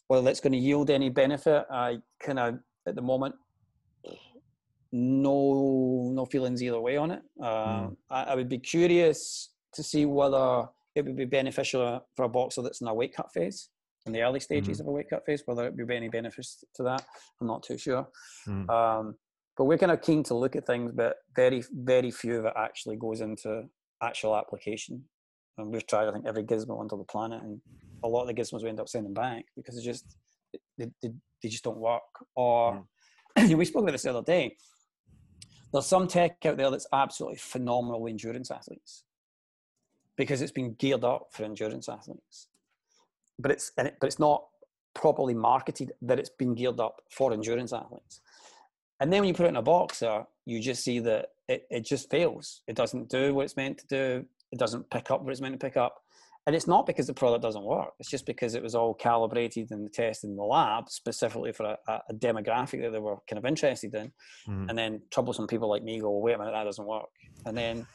whether 0.07 0.23
that's 0.23 0.39
going 0.39 0.53
to 0.53 0.59
yield 0.59 0.89
any 0.89 1.09
benefit. 1.09 1.65
I 1.69 1.97
kind 2.21 2.39
of 2.39 2.55
at 2.87 2.95
the 2.95 3.01
moment 3.01 3.35
no 4.91 6.11
no 6.13 6.25
feelings 6.25 6.63
either 6.63 6.79
way 6.79 6.97
on 6.97 7.11
it. 7.11 7.21
Uh, 7.41 7.87
mm. 7.87 7.95
I, 8.09 8.23
I, 8.23 8.35
would 8.35 8.47
be 8.47 8.59
curious 8.59 9.49
to 9.75 9.83
see 9.83 10.05
whether 10.05 10.67
it 10.95 11.05
would 11.05 11.17
be 11.17 11.25
beneficial 11.25 12.05
for 12.15 12.25
a 12.25 12.29
boxer 12.29 12.61
that's 12.61 12.81
in 12.81 12.87
a 12.87 12.93
weight 12.93 13.15
cut 13.15 13.31
phase 13.33 13.69
in 14.05 14.13
the 14.13 14.21
early 14.21 14.39
stages 14.39 14.77
mm. 14.77 14.81
of 14.81 14.87
a 14.87 14.91
weight 14.91 15.09
cut 15.09 15.25
phase. 15.25 15.43
Whether 15.45 15.65
it 15.65 15.75
would 15.75 15.87
be 15.87 15.95
any 15.95 16.09
benefits 16.09 16.63
to 16.75 16.83
that, 16.83 17.05
I'm 17.41 17.47
not 17.47 17.63
too 17.63 17.77
sure. 17.77 18.07
Mm. 18.47 18.69
Um, 18.69 19.15
but 19.57 19.65
we're 19.65 19.77
kind 19.77 19.91
of 19.91 20.01
keen 20.01 20.23
to 20.23 20.35
look 20.35 20.55
at 20.55 20.65
things, 20.65 20.91
but 20.93 21.17
very, 21.35 21.63
very 21.71 22.11
few 22.11 22.39
of 22.39 22.45
it 22.45 22.53
actually 22.57 22.97
goes 22.97 23.21
into 23.21 23.63
actual 24.01 24.35
application. 24.35 25.03
And 25.57 25.71
we've 25.71 25.87
tried, 25.87 26.07
I 26.09 26.11
think, 26.11 26.25
every 26.25 26.43
gizmo 26.43 26.79
under 26.79 26.97
the 26.97 27.05
planet, 27.05 27.41
and 27.41 27.61
a 28.03 28.07
lot 28.07 28.21
of 28.21 28.27
the 28.27 28.33
gizmos 28.33 28.63
we 28.63 28.69
end 28.69 28.81
up 28.81 28.89
sending 28.89 29.13
back 29.13 29.45
because 29.55 29.77
it's 29.77 29.85
just 29.85 30.17
they, 30.77 30.89
they, 31.01 31.11
they 31.41 31.49
just 31.49 31.63
don't 31.63 31.77
work. 31.77 32.01
Or 32.35 32.85
yeah. 33.37 33.53
we 33.55 33.63
spoke 33.65 33.83
about 33.83 33.93
this 33.93 34.03
the 34.03 34.09
other 34.09 34.21
day. 34.21 34.57
There's 35.71 35.87
some 35.87 36.07
tech 36.07 36.37
out 36.45 36.57
there 36.57 36.69
that's 36.69 36.87
absolutely 36.93 37.37
phenomenal 37.37 38.07
endurance 38.07 38.51
athletes 38.51 39.04
because 40.17 40.41
it's 40.41 40.51
been 40.51 40.73
geared 40.73 41.03
up 41.03 41.27
for 41.31 41.43
endurance 41.43 41.89
athletes, 41.89 42.47
but 43.39 43.51
it's 43.51 43.71
it, 43.77 43.97
but 43.99 44.07
it's 44.07 44.19
not 44.19 44.45
properly 44.93 45.33
marketed 45.33 45.91
that 46.01 46.19
it's 46.19 46.29
been 46.29 46.55
geared 46.55 46.79
up 46.79 47.01
for 47.09 47.33
endurance 47.33 47.73
athletes. 47.73 48.21
And 48.99 49.11
then 49.11 49.21
when 49.21 49.27
you 49.27 49.33
put 49.33 49.45
it 49.45 49.49
in 49.49 49.57
a 49.57 49.61
boxer, 49.61 50.25
you 50.45 50.61
just 50.61 50.83
see 50.83 50.99
that 50.99 51.27
it, 51.49 51.67
it 51.69 51.85
just 51.85 52.09
fails. 52.09 52.61
It 52.67 52.75
doesn't 52.75 53.09
do 53.09 53.33
what 53.33 53.43
it's 53.43 53.57
meant 53.57 53.77
to 53.79 53.87
do. 53.87 54.25
It 54.51 54.59
doesn't 54.59 54.89
pick 54.89 55.11
up 55.11 55.21
what 55.21 55.31
it's 55.31 55.41
meant 55.41 55.59
to 55.59 55.65
pick 55.65 55.75
up. 55.75 56.01
And 56.47 56.55
it's 56.55 56.67
not 56.67 56.85
because 56.85 57.07
the 57.07 57.13
product 57.13 57.41
doesn't 57.41 57.63
work. 57.63 57.89
It's 57.99 58.09
just 58.09 58.27
because 58.27 58.53
it 58.53 58.61
was 58.61 58.75
all 58.75 58.93
calibrated 58.93 59.71
and 59.71 59.91
tested 59.91 60.29
in 60.29 60.35
the 60.35 60.43
lab 60.43 60.89
specifically 60.89 61.51
for 61.51 61.75
a, 61.87 62.01
a 62.07 62.13
demographic 62.13 62.83
that 62.83 62.91
they 62.91 62.99
were 62.99 63.17
kind 63.27 63.39
of 63.39 63.45
interested 63.45 63.93
in. 63.95 64.11
Mm. 64.47 64.69
And 64.69 64.77
then 64.77 65.01
troublesome 65.11 65.47
people 65.47 65.69
like 65.69 65.83
me 65.83 65.99
go, 65.99 66.11
well, 66.11 66.21
wait 66.21 66.35
a 66.35 66.37
minute, 66.37 66.51
that 66.51 66.63
doesn't 66.63 66.85
work. 66.85 67.09
And 67.47 67.57
then 67.57 67.87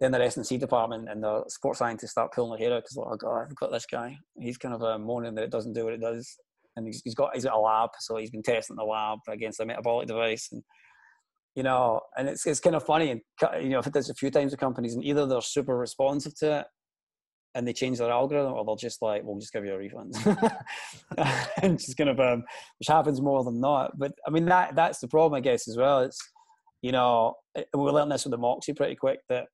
then 0.00 0.12
the 0.12 0.22
S&C 0.22 0.58
department 0.58 1.08
and 1.08 1.22
the 1.22 1.44
sports 1.48 1.78
scientists 1.78 2.10
start 2.10 2.32
pulling 2.32 2.50
their 2.50 2.68
hair 2.68 2.76
out 2.76 2.82
because, 2.82 2.98
oh 2.98 3.16
God, 3.16 3.46
I've 3.48 3.56
got 3.56 3.72
this 3.72 3.86
guy. 3.86 4.16
He's 4.38 4.58
kind 4.58 4.74
of 4.74 4.82
uh, 4.82 4.98
moaning 4.98 5.34
that 5.36 5.44
it 5.44 5.50
doesn't 5.50 5.72
do 5.72 5.84
what 5.84 5.94
it 5.94 6.00
does 6.00 6.36
and 6.76 6.86
he's, 6.86 7.02
he's 7.02 7.14
got 7.14 7.34
he's 7.34 7.44
got 7.44 7.56
a 7.56 7.58
lab, 7.58 7.90
so 7.98 8.16
he's 8.16 8.30
been 8.30 8.42
testing 8.42 8.76
the 8.76 8.84
lab 8.84 9.18
against 9.28 9.60
a 9.60 9.66
metabolic 9.66 10.06
device, 10.06 10.48
and 10.52 10.62
you 11.54 11.62
know, 11.62 12.00
and 12.16 12.28
it's 12.28 12.46
it's 12.46 12.60
kind 12.60 12.76
of 12.76 12.84
funny, 12.84 13.10
and 13.10 13.20
you 13.62 13.70
know, 13.70 13.78
if 13.78 13.86
it 13.86 13.92
does 13.92 14.10
a 14.10 14.14
few 14.14 14.30
times 14.30 14.52
with 14.52 14.60
companies, 14.60 14.94
and 14.94 15.04
either 15.04 15.26
they're 15.26 15.40
super 15.40 15.76
responsive 15.76 16.36
to 16.36 16.60
it, 16.60 16.66
and 17.54 17.66
they 17.66 17.72
change 17.72 17.98
their 17.98 18.10
algorithm, 18.10 18.52
or 18.52 18.64
they'll 18.64 18.76
just 18.76 19.02
like, 19.02 19.22
we'll 19.24 19.40
just 19.40 19.52
give 19.52 19.64
you 19.64 19.74
a 19.74 19.78
refund, 19.78 20.14
and 21.62 21.78
just 21.78 21.96
kind 21.96 22.10
of 22.10 22.20
um, 22.20 22.44
which 22.78 22.88
happens 22.88 23.20
more 23.20 23.42
than 23.42 23.60
not. 23.60 23.98
But 23.98 24.12
I 24.26 24.30
mean, 24.30 24.44
that 24.46 24.76
that's 24.76 25.00
the 25.00 25.08
problem, 25.08 25.34
I 25.34 25.40
guess, 25.40 25.66
as 25.68 25.76
well. 25.76 26.00
It's 26.00 26.20
you 26.82 26.92
know, 26.92 27.34
we 27.56 27.90
learned 27.90 28.12
this 28.12 28.24
with 28.24 28.32
the 28.32 28.38
Moxy 28.38 28.74
pretty 28.74 28.96
quick 28.96 29.20
that 29.30 29.46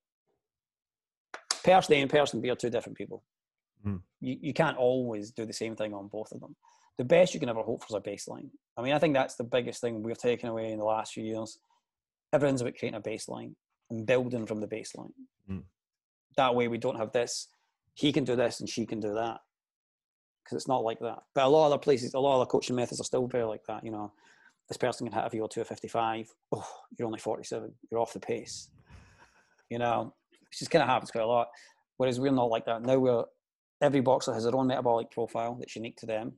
person 1.63 1.95
A 1.95 2.01
and 2.01 2.09
person 2.09 2.41
B 2.41 2.49
are 2.49 2.55
two 2.55 2.69
different 2.69 2.97
people. 2.97 3.23
Mm. 3.85 4.01
You, 4.21 4.37
you 4.41 4.53
can't 4.53 4.77
always 4.77 5.31
do 5.31 5.45
the 5.45 5.53
same 5.53 5.75
thing 5.75 5.93
on 5.93 6.07
both 6.07 6.31
of 6.31 6.39
them 6.39 6.55
the 6.97 7.03
best 7.03 7.33
you 7.33 7.39
can 7.39 7.49
ever 7.49 7.61
hope 7.61 7.83
for 7.83 7.87
is 7.89 7.95
a 7.95 8.09
baseline. 8.09 8.49
I 8.77 8.81
mean, 8.81 8.93
I 8.93 8.99
think 8.99 9.13
that's 9.13 9.35
the 9.35 9.43
biggest 9.43 9.81
thing 9.81 10.03
we've 10.03 10.17
taken 10.17 10.49
away 10.49 10.71
in 10.71 10.79
the 10.79 10.85
last 10.85 11.13
few 11.13 11.23
years. 11.23 11.59
Everyone's 12.31 12.61
about 12.61 12.75
creating 12.77 12.97
a 12.97 13.01
baseline 13.01 13.53
and 13.89 14.05
building 14.05 14.45
from 14.45 14.59
the 14.59 14.67
baseline. 14.67 15.13
Mm. 15.49 15.63
That 16.37 16.55
way, 16.55 16.67
we 16.67 16.77
don't 16.77 16.97
have 16.97 17.11
this. 17.11 17.47
He 17.95 18.11
can 18.11 18.23
do 18.23 18.35
this 18.35 18.59
and 18.59 18.69
she 18.69 18.85
can 18.85 18.99
do 18.99 19.13
that 19.15 19.39
because 20.43 20.57
it's 20.57 20.67
not 20.67 20.83
like 20.83 20.99
that. 20.99 21.19
But 21.33 21.45
a 21.45 21.47
lot 21.47 21.67
of 21.67 21.73
other 21.73 21.79
places, 21.79 22.13
a 22.13 22.19
lot 22.19 22.41
of 22.41 22.47
the 22.47 22.51
coaching 22.51 22.75
methods 22.75 22.99
are 22.99 23.05
still 23.05 23.27
very 23.27 23.43
like 23.43 23.65
that. 23.67 23.83
You 23.83 23.91
know, 23.91 24.11
this 24.67 24.77
person 24.77 25.07
can 25.07 25.15
hit 25.19 25.33
a 25.33 25.35
VO2 25.35 25.57
of 25.57 25.67
55. 25.67 26.33
Oh, 26.51 26.67
you're 26.97 27.05
only 27.05 27.19
47. 27.19 27.71
You're 27.91 27.99
off 27.99 28.13
the 28.13 28.19
pace. 28.19 28.69
You 29.69 29.79
know, 29.79 30.13
it 30.53 30.59
just 30.59 30.71
kind 30.71 30.83
of 30.83 30.89
happens 30.89 31.11
quite 31.11 31.23
a 31.23 31.27
lot. 31.27 31.47
Whereas 31.97 32.19
we're 32.19 32.31
not 32.31 32.49
like 32.49 32.65
that. 32.65 32.81
Now 32.81 32.97
we're 32.97 33.23
every 33.81 34.01
boxer 34.01 34.33
has 34.33 34.43
their 34.43 34.55
own 34.55 34.67
metabolic 34.67 35.11
profile 35.11 35.55
that's 35.59 35.75
unique 35.75 35.97
to 35.97 36.05
them 36.05 36.33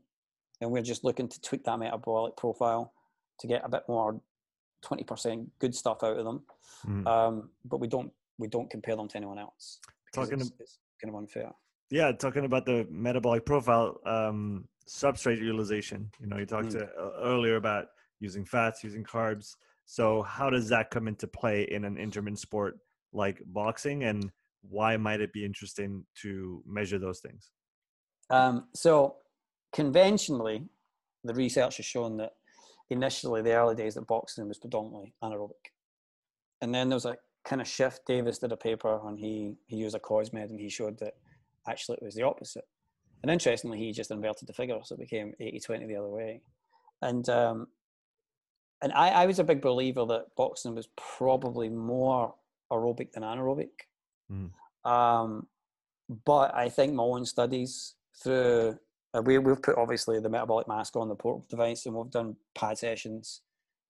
and 0.62 0.72
we're 0.72 0.82
just 0.82 1.04
looking 1.04 1.28
to 1.28 1.42
tweak 1.42 1.64
that 1.66 1.78
metabolic 1.78 2.36
profile 2.36 2.94
to 3.40 3.48
get 3.48 3.62
a 3.64 3.70
bit 3.70 3.84
more 3.88 4.20
20% 4.84 5.48
good 5.60 5.76
stuff 5.76 6.04
out 6.04 6.18
of 6.18 6.26
them. 6.26 6.44
Mm. 6.88 7.08
Um, 7.08 7.50
but 7.66 7.80
we 7.80 7.88
don't 7.88 8.12
we 8.38 8.48
don't 8.48 8.70
compare 8.70 8.96
them 8.96 9.08
to 9.08 9.18
anyone 9.18 9.40
else. 9.40 9.80
Talking 10.14 10.40
it's, 10.40 10.52
it's 10.60 10.80
kind 11.02 11.14
of 11.14 11.20
unfair. 11.20 11.52
Yeah, 11.90 12.12
talking 12.12 12.46
about 12.46 12.66
the 12.66 12.86
metabolic 12.90 13.46
profile, 13.46 14.00
um, 14.06 14.68
substrate 14.88 15.40
utilization. 15.40 16.12
You 16.20 16.28
know, 16.28 16.38
you 16.38 16.46
talked 16.46 16.70
mm. 16.70 16.82
uh, 16.82 17.12
earlier 17.22 17.56
about 17.56 17.86
using 18.20 18.46
fats, 18.46 18.84
using 18.84 19.04
carbs. 19.04 19.56
So 19.86 20.24
how 20.24 20.50
does 20.50 20.68
that 20.70 20.90
come 20.90 21.08
into 21.08 21.28
play 21.28 21.64
in 21.64 21.86
an 21.86 21.98
intermittent 21.98 22.40
sport 22.40 22.80
like 23.16 23.42
boxing, 23.48 24.04
and 24.04 24.32
why 24.70 24.98
might 24.98 25.22
it 25.22 25.34
be 25.34 25.46
interesting 25.46 26.06
to 26.22 26.64
measure 26.66 27.00
those 27.00 27.20
things? 27.20 27.52
Um, 28.30 28.68
so 28.74 29.18
conventionally, 29.74 30.64
the 31.24 31.34
research 31.34 31.78
has 31.78 31.86
shown 31.86 32.18
that 32.18 32.34
initially 32.90 33.42
the 33.42 33.54
early 33.54 33.76
days 33.76 33.98
of 33.98 34.08
boxing 34.08 34.48
was 34.48 34.60
predominantly 34.60 35.14
anaerobic. 35.24 35.72
And 36.62 36.74
then 36.74 36.90
there 36.90 36.96
was 36.96 37.06
a 37.06 37.18
kind 37.44 37.62
of 37.62 37.68
shift. 37.68 38.06
Davis 38.08 38.40
did 38.40 38.52
a 38.52 38.58
paper 38.58 39.00
and 39.08 39.20
he, 39.20 39.56
he 39.68 39.78
used 39.78 39.96
a 39.96 40.00
COSMED 40.00 40.50
and 40.50 40.60
he 40.60 40.70
showed 40.70 41.00
that 41.00 41.16
actually 41.68 41.98
it 41.98 42.06
was 42.06 42.16
the 42.16 42.24
opposite. 42.24 42.66
And 43.24 43.32
interestingly, 43.32 43.80
he 43.80 43.92
just 43.92 44.12
inverted 44.12 44.48
the 44.48 44.54
figure, 44.54 44.78
so 44.84 44.94
it 44.94 45.00
became 45.00 45.34
80 45.40 45.60
20 45.60 45.88
the 45.88 45.96
other 45.96 46.10
way. 46.10 46.42
And 47.02 47.28
um, 47.30 47.68
and 48.82 48.94
I, 48.94 49.10
I 49.10 49.26
was 49.26 49.40
a 49.40 49.44
big 49.44 49.62
believer 49.62 50.06
that 50.06 50.36
boxing 50.36 50.76
was 50.76 50.90
probably 50.96 51.70
more 51.70 52.36
aerobic 52.72 53.12
than 53.12 53.24
anaerobic. 53.24 53.70
Mm. 54.32 54.52
Um, 54.90 55.48
but 56.26 56.54
I 56.54 56.70
think 56.70 56.94
my 56.94 57.04
own 57.04 57.26
studies 57.26 57.96
through 58.22 58.78
uh, 59.16 59.22
we, 59.22 59.38
we've 59.38 59.62
put 59.62 59.78
obviously 59.78 60.20
the 60.20 60.30
metabolic 60.30 60.68
mask 60.68 60.96
on 60.96 61.08
the 61.08 61.16
portable 61.16 61.48
device 61.50 61.86
and 61.86 61.96
we've 61.96 62.12
done 62.12 62.36
pad 62.54 62.78
sessions. 62.78 63.42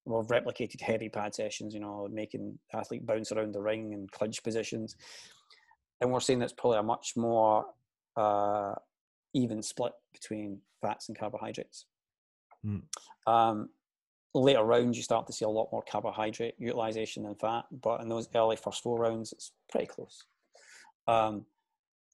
We've 0.06 0.28
replicated 0.28 0.82
heavy 0.82 1.10
pad 1.10 1.34
sessions, 1.34 1.74
you 1.74 1.80
know, 1.80 2.08
making 2.12 2.60
athlete 2.74 3.06
bounce 3.06 3.32
around 3.32 3.54
the 3.54 3.62
ring 3.62 3.94
and 3.94 4.12
clinch 4.12 4.44
positions. 4.44 4.96
And 6.00 6.12
we're 6.12 6.20
seeing 6.20 6.38
that's 6.38 6.54
probably 6.54 6.78
a 6.78 6.84
much 6.84 7.14
more 7.16 7.66
uh, 8.16 8.76
even 9.34 9.64
split 9.64 9.94
between 10.14 10.60
fats 10.82 11.10
and 11.10 11.18
carbohydrates. 11.18 11.86
Mm. 12.64 12.84
Um, 13.26 13.70
later 14.36 14.64
rounds, 14.64 14.98
you 14.98 15.04
start 15.04 15.26
to 15.28 15.34
see 15.34 15.46
a 15.46 15.50
lot 15.50 15.70
more 15.72 15.84
carbohydrate 15.90 16.56
utilization 16.60 17.24
than 17.24 17.36
fat, 17.36 17.64
but 17.82 18.02
in 18.02 18.10
those 18.10 18.28
early 18.36 18.56
first 18.56 18.84
four 18.84 19.00
rounds, 19.00 19.32
it's 19.32 19.52
pretty 19.70 19.88
close. 19.88 20.26
Um, 21.08 21.46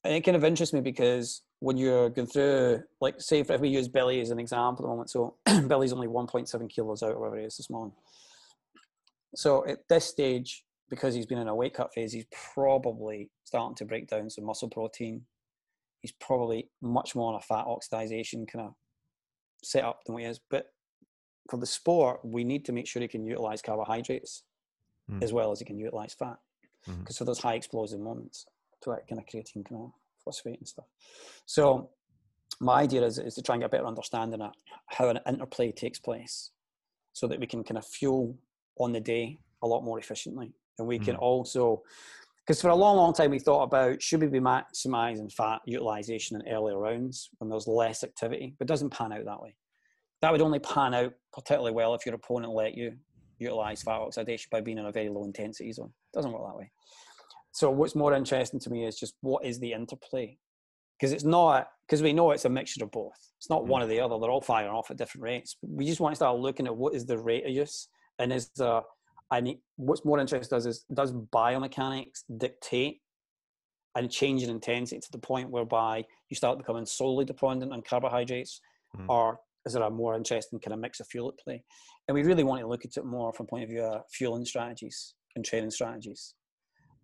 and 0.03 0.13
it 0.13 0.21
kind 0.21 0.37
of 0.37 0.43
interests 0.43 0.73
me 0.73 0.81
because 0.81 1.41
when 1.59 1.77
you're 1.77 2.09
going 2.09 2.27
through, 2.27 2.83
like, 3.01 3.19
say, 3.19 3.39
if 3.39 3.59
we 3.59 3.69
use 3.69 3.87
Billy 3.87 4.21
as 4.21 4.31
an 4.31 4.39
example 4.39 4.85
at 4.85 4.87
the 4.87 4.89
moment, 4.89 5.09
so 5.09 5.35
Billy's 5.67 5.93
only 5.93 6.07
1.7 6.07 6.69
kilos 6.69 7.03
out, 7.03 7.11
or 7.11 7.19
whatever 7.19 7.39
it 7.39 7.45
is 7.45 7.57
this 7.57 7.69
morning. 7.69 7.93
So 9.35 9.65
at 9.67 9.87
this 9.87 10.05
stage, 10.05 10.63
because 10.89 11.13
he's 11.13 11.25
been 11.25 11.37
in 11.37 11.47
a 11.47 11.55
weight 11.55 11.73
cut 11.73 11.93
phase, 11.93 12.11
he's 12.11 12.25
probably 12.53 13.29
starting 13.43 13.75
to 13.75 13.85
break 13.85 14.07
down 14.07 14.29
some 14.29 14.45
muscle 14.45 14.69
protein. 14.69 15.21
He's 16.01 16.11
probably 16.13 16.69
much 16.81 17.15
more 17.15 17.31
on 17.31 17.39
a 17.39 17.41
fat 17.41 17.65
oxidation 17.65 18.45
kind 18.45 18.65
of 18.65 18.73
setup 19.63 20.03
than 20.05 20.17
he 20.17 20.25
is. 20.25 20.39
But 20.49 20.65
for 21.51 21.57
the 21.57 21.65
sport, 21.65 22.21
we 22.23 22.45
need 22.45 22.63
to 22.65 22.71
make 22.71 22.87
sure 22.87 23.01
he 23.01 23.07
can 23.09 23.25
utilize 23.25 23.61
carbohydrates 23.61 24.43
Mm. 25.09 25.21
as 25.23 25.33
well 25.33 25.51
as 25.51 25.59
he 25.59 25.65
can 25.65 25.77
utilize 25.77 26.13
fat. 26.13 26.37
Because 26.99 27.17
for 27.17 27.25
those 27.25 27.39
high 27.39 27.55
explosive 27.55 27.99
moments, 27.99 28.45
to 28.81 28.91
that 28.91 29.07
kind 29.07 29.19
of 29.19 29.25
creatine 29.27 29.65
kind 29.67 29.81
of 29.81 29.91
phosphate 30.23 30.59
and 30.59 30.67
stuff. 30.67 30.85
So 31.45 31.89
my 32.59 32.81
idea 32.81 33.03
is, 33.03 33.17
is 33.19 33.35
to 33.35 33.41
try 33.41 33.55
and 33.55 33.61
get 33.61 33.65
a 33.67 33.69
better 33.69 33.85
understanding 33.85 34.41
of 34.41 34.53
how 34.87 35.09
an 35.09 35.19
interplay 35.27 35.71
takes 35.71 35.99
place 35.99 36.51
so 37.13 37.27
that 37.27 37.39
we 37.39 37.47
can 37.47 37.63
kind 37.63 37.77
of 37.77 37.85
fuel 37.85 38.37
on 38.79 38.93
the 38.93 39.01
day 39.01 39.39
a 39.61 39.67
lot 39.67 39.83
more 39.83 39.99
efficiently. 39.99 40.53
And 40.79 40.87
we 40.87 40.97
can 40.99 41.15
Mm. 41.15 41.21
also, 41.21 41.83
because 42.37 42.61
for 42.61 42.69
a 42.69 42.75
long, 42.75 42.95
long 42.95 43.13
time 43.13 43.31
we 43.31 43.39
thought 43.39 43.63
about 43.63 44.01
should 44.01 44.21
we 44.21 44.27
be 44.27 44.39
maximizing 44.39 45.31
fat 45.31 45.61
utilization 45.65 46.39
in 46.39 46.47
earlier 46.47 46.77
rounds 46.77 47.29
when 47.39 47.49
there's 47.49 47.67
less 47.67 48.03
activity, 48.03 48.55
but 48.57 48.65
it 48.65 48.67
doesn't 48.73 48.91
pan 48.91 49.11
out 49.11 49.25
that 49.25 49.41
way. 49.41 49.55
That 50.21 50.31
would 50.31 50.41
only 50.41 50.59
pan 50.59 50.93
out 50.93 51.13
particularly 51.33 51.71
well 51.73 51.93
if 51.95 52.05
your 52.05 52.15
opponent 52.15 52.53
let 52.53 52.75
you 52.75 52.93
utilize 53.39 53.81
fat 53.81 53.99
oxidation 53.99 54.47
by 54.51 54.61
being 54.61 54.77
in 54.77 54.85
a 54.85 54.91
very 54.91 55.09
low 55.09 55.23
intensity 55.23 55.71
zone. 55.71 55.91
It 56.13 56.17
doesn't 56.17 56.31
work 56.31 56.43
that 56.47 56.57
way. 56.57 56.71
So 57.51 57.69
what's 57.71 57.95
more 57.95 58.13
interesting 58.13 58.59
to 58.59 58.69
me 58.69 58.85
is 58.85 58.97
just 58.97 59.15
what 59.21 59.43
is 59.43 59.59
the 59.59 59.73
interplay? 59.73 60.37
Because 60.99 61.11
it's 61.11 61.23
not 61.23 61.69
because 61.87 62.03
we 62.03 62.13
know 62.13 62.31
it's 62.31 62.45
a 62.45 62.49
mixture 62.49 62.83
of 62.83 62.91
both. 62.91 63.17
It's 63.37 63.49
not 63.49 63.63
Mm. 63.63 63.67
one 63.67 63.81
or 63.81 63.87
the 63.87 63.99
other. 63.99 64.17
They're 64.19 64.29
all 64.29 64.41
firing 64.41 64.71
off 64.71 64.91
at 64.91 64.97
different 64.97 65.23
rates. 65.23 65.57
We 65.61 65.85
just 65.85 65.99
want 65.99 66.11
to 66.13 66.17
start 66.17 66.37
looking 66.39 66.67
at 66.67 66.75
what 66.77 66.93
is 66.93 67.05
the 67.05 67.17
rate 67.17 67.45
of 67.45 67.51
use 67.51 67.89
and 68.19 68.31
is 68.31 68.49
the 68.51 68.83
I 69.31 69.39
need 69.39 69.61
what's 69.77 70.03
more 70.05 70.19
interesting 70.19 70.55
does 70.55 70.65
is 70.65 70.83
does 70.93 71.13
biomechanics 71.13 72.23
dictate 72.37 73.01
and 73.95 74.11
change 74.11 74.43
in 74.43 74.49
intensity 74.49 74.99
to 74.99 75.11
the 75.11 75.17
point 75.17 75.49
whereby 75.49 76.05
you 76.29 76.35
start 76.35 76.57
becoming 76.57 76.85
solely 76.85 77.25
dependent 77.25 77.71
on 77.73 77.81
carbohydrates, 77.81 78.61
Mhm. 78.95 79.09
or 79.09 79.39
is 79.65 79.73
there 79.73 79.83
a 79.83 79.89
more 79.89 80.15
interesting 80.15 80.59
kind 80.59 80.73
of 80.73 80.79
mix 80.79 80.99
of 80.99 81.07
fuel 81.07 81.29
at 81.29 81.43
play? 81.43 81.63
And 82.07 82.15
we 82.15 82.23
really 82.23 82.43
want 82.43 82.61
to 82.61 82.67
look 82.67 82.85
at 82.85 82.97
it 82.97 83.05
more 83.05 83.33
from 83.33 83.47
point 83.47 83.63
of 83.63 83.69
view 83.69 83.83
of 83.83 84.01
fueling 84.11 84.45
strategies 84.45 85.13
and 85.35 85.45
training 85.45 85.71
strategies. 85.71 86.33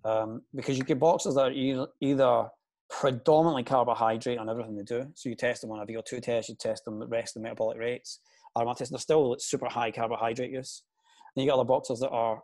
Um, 0.06 0.42
because 0.56 0.78
you 0.78 0.84
get 0.84 1.00
boxers 1.00 1.36
that 1.36 1.52
are 1.52 1.88
either, 2.02 2.48
predominantly 2.90 3.64
carbohydrate 3.64 4.40
on 4.40 4.50
everything 4.50 4.76
they 4.76 4.84
do. 4.84 5.06
So 5.16 5.30
you 5.30 5.36
test 5.36 5.62
them 5.62 5.72
on 5.72 5.80
a 5.80 5.86
VO2 5.86 6.22
test, 6.22 6.50
you 6.50 6.56
test 6.56 6.86
them 6.86 7.00
the 7.00 7.08
rest 7.08 7.36
and 7.36 7.44
metabolic 7.44 7.78
rates. 7.78 8.20
RMR 8.58 8.76
test, 8.76 8.92
they're 8.92 9.00
still 9.00 9.36
super 9.40 9.68
high 9.68 9.92
carbohydrate 9.92 10.52
use. 10.52 10.84
And 11.36 11.44
you 11.44 11.50
got 11.50 11.56
other 11.56 11.68
boxers 11.68 12.00
that 12.00 12.10
are 12.10 12.42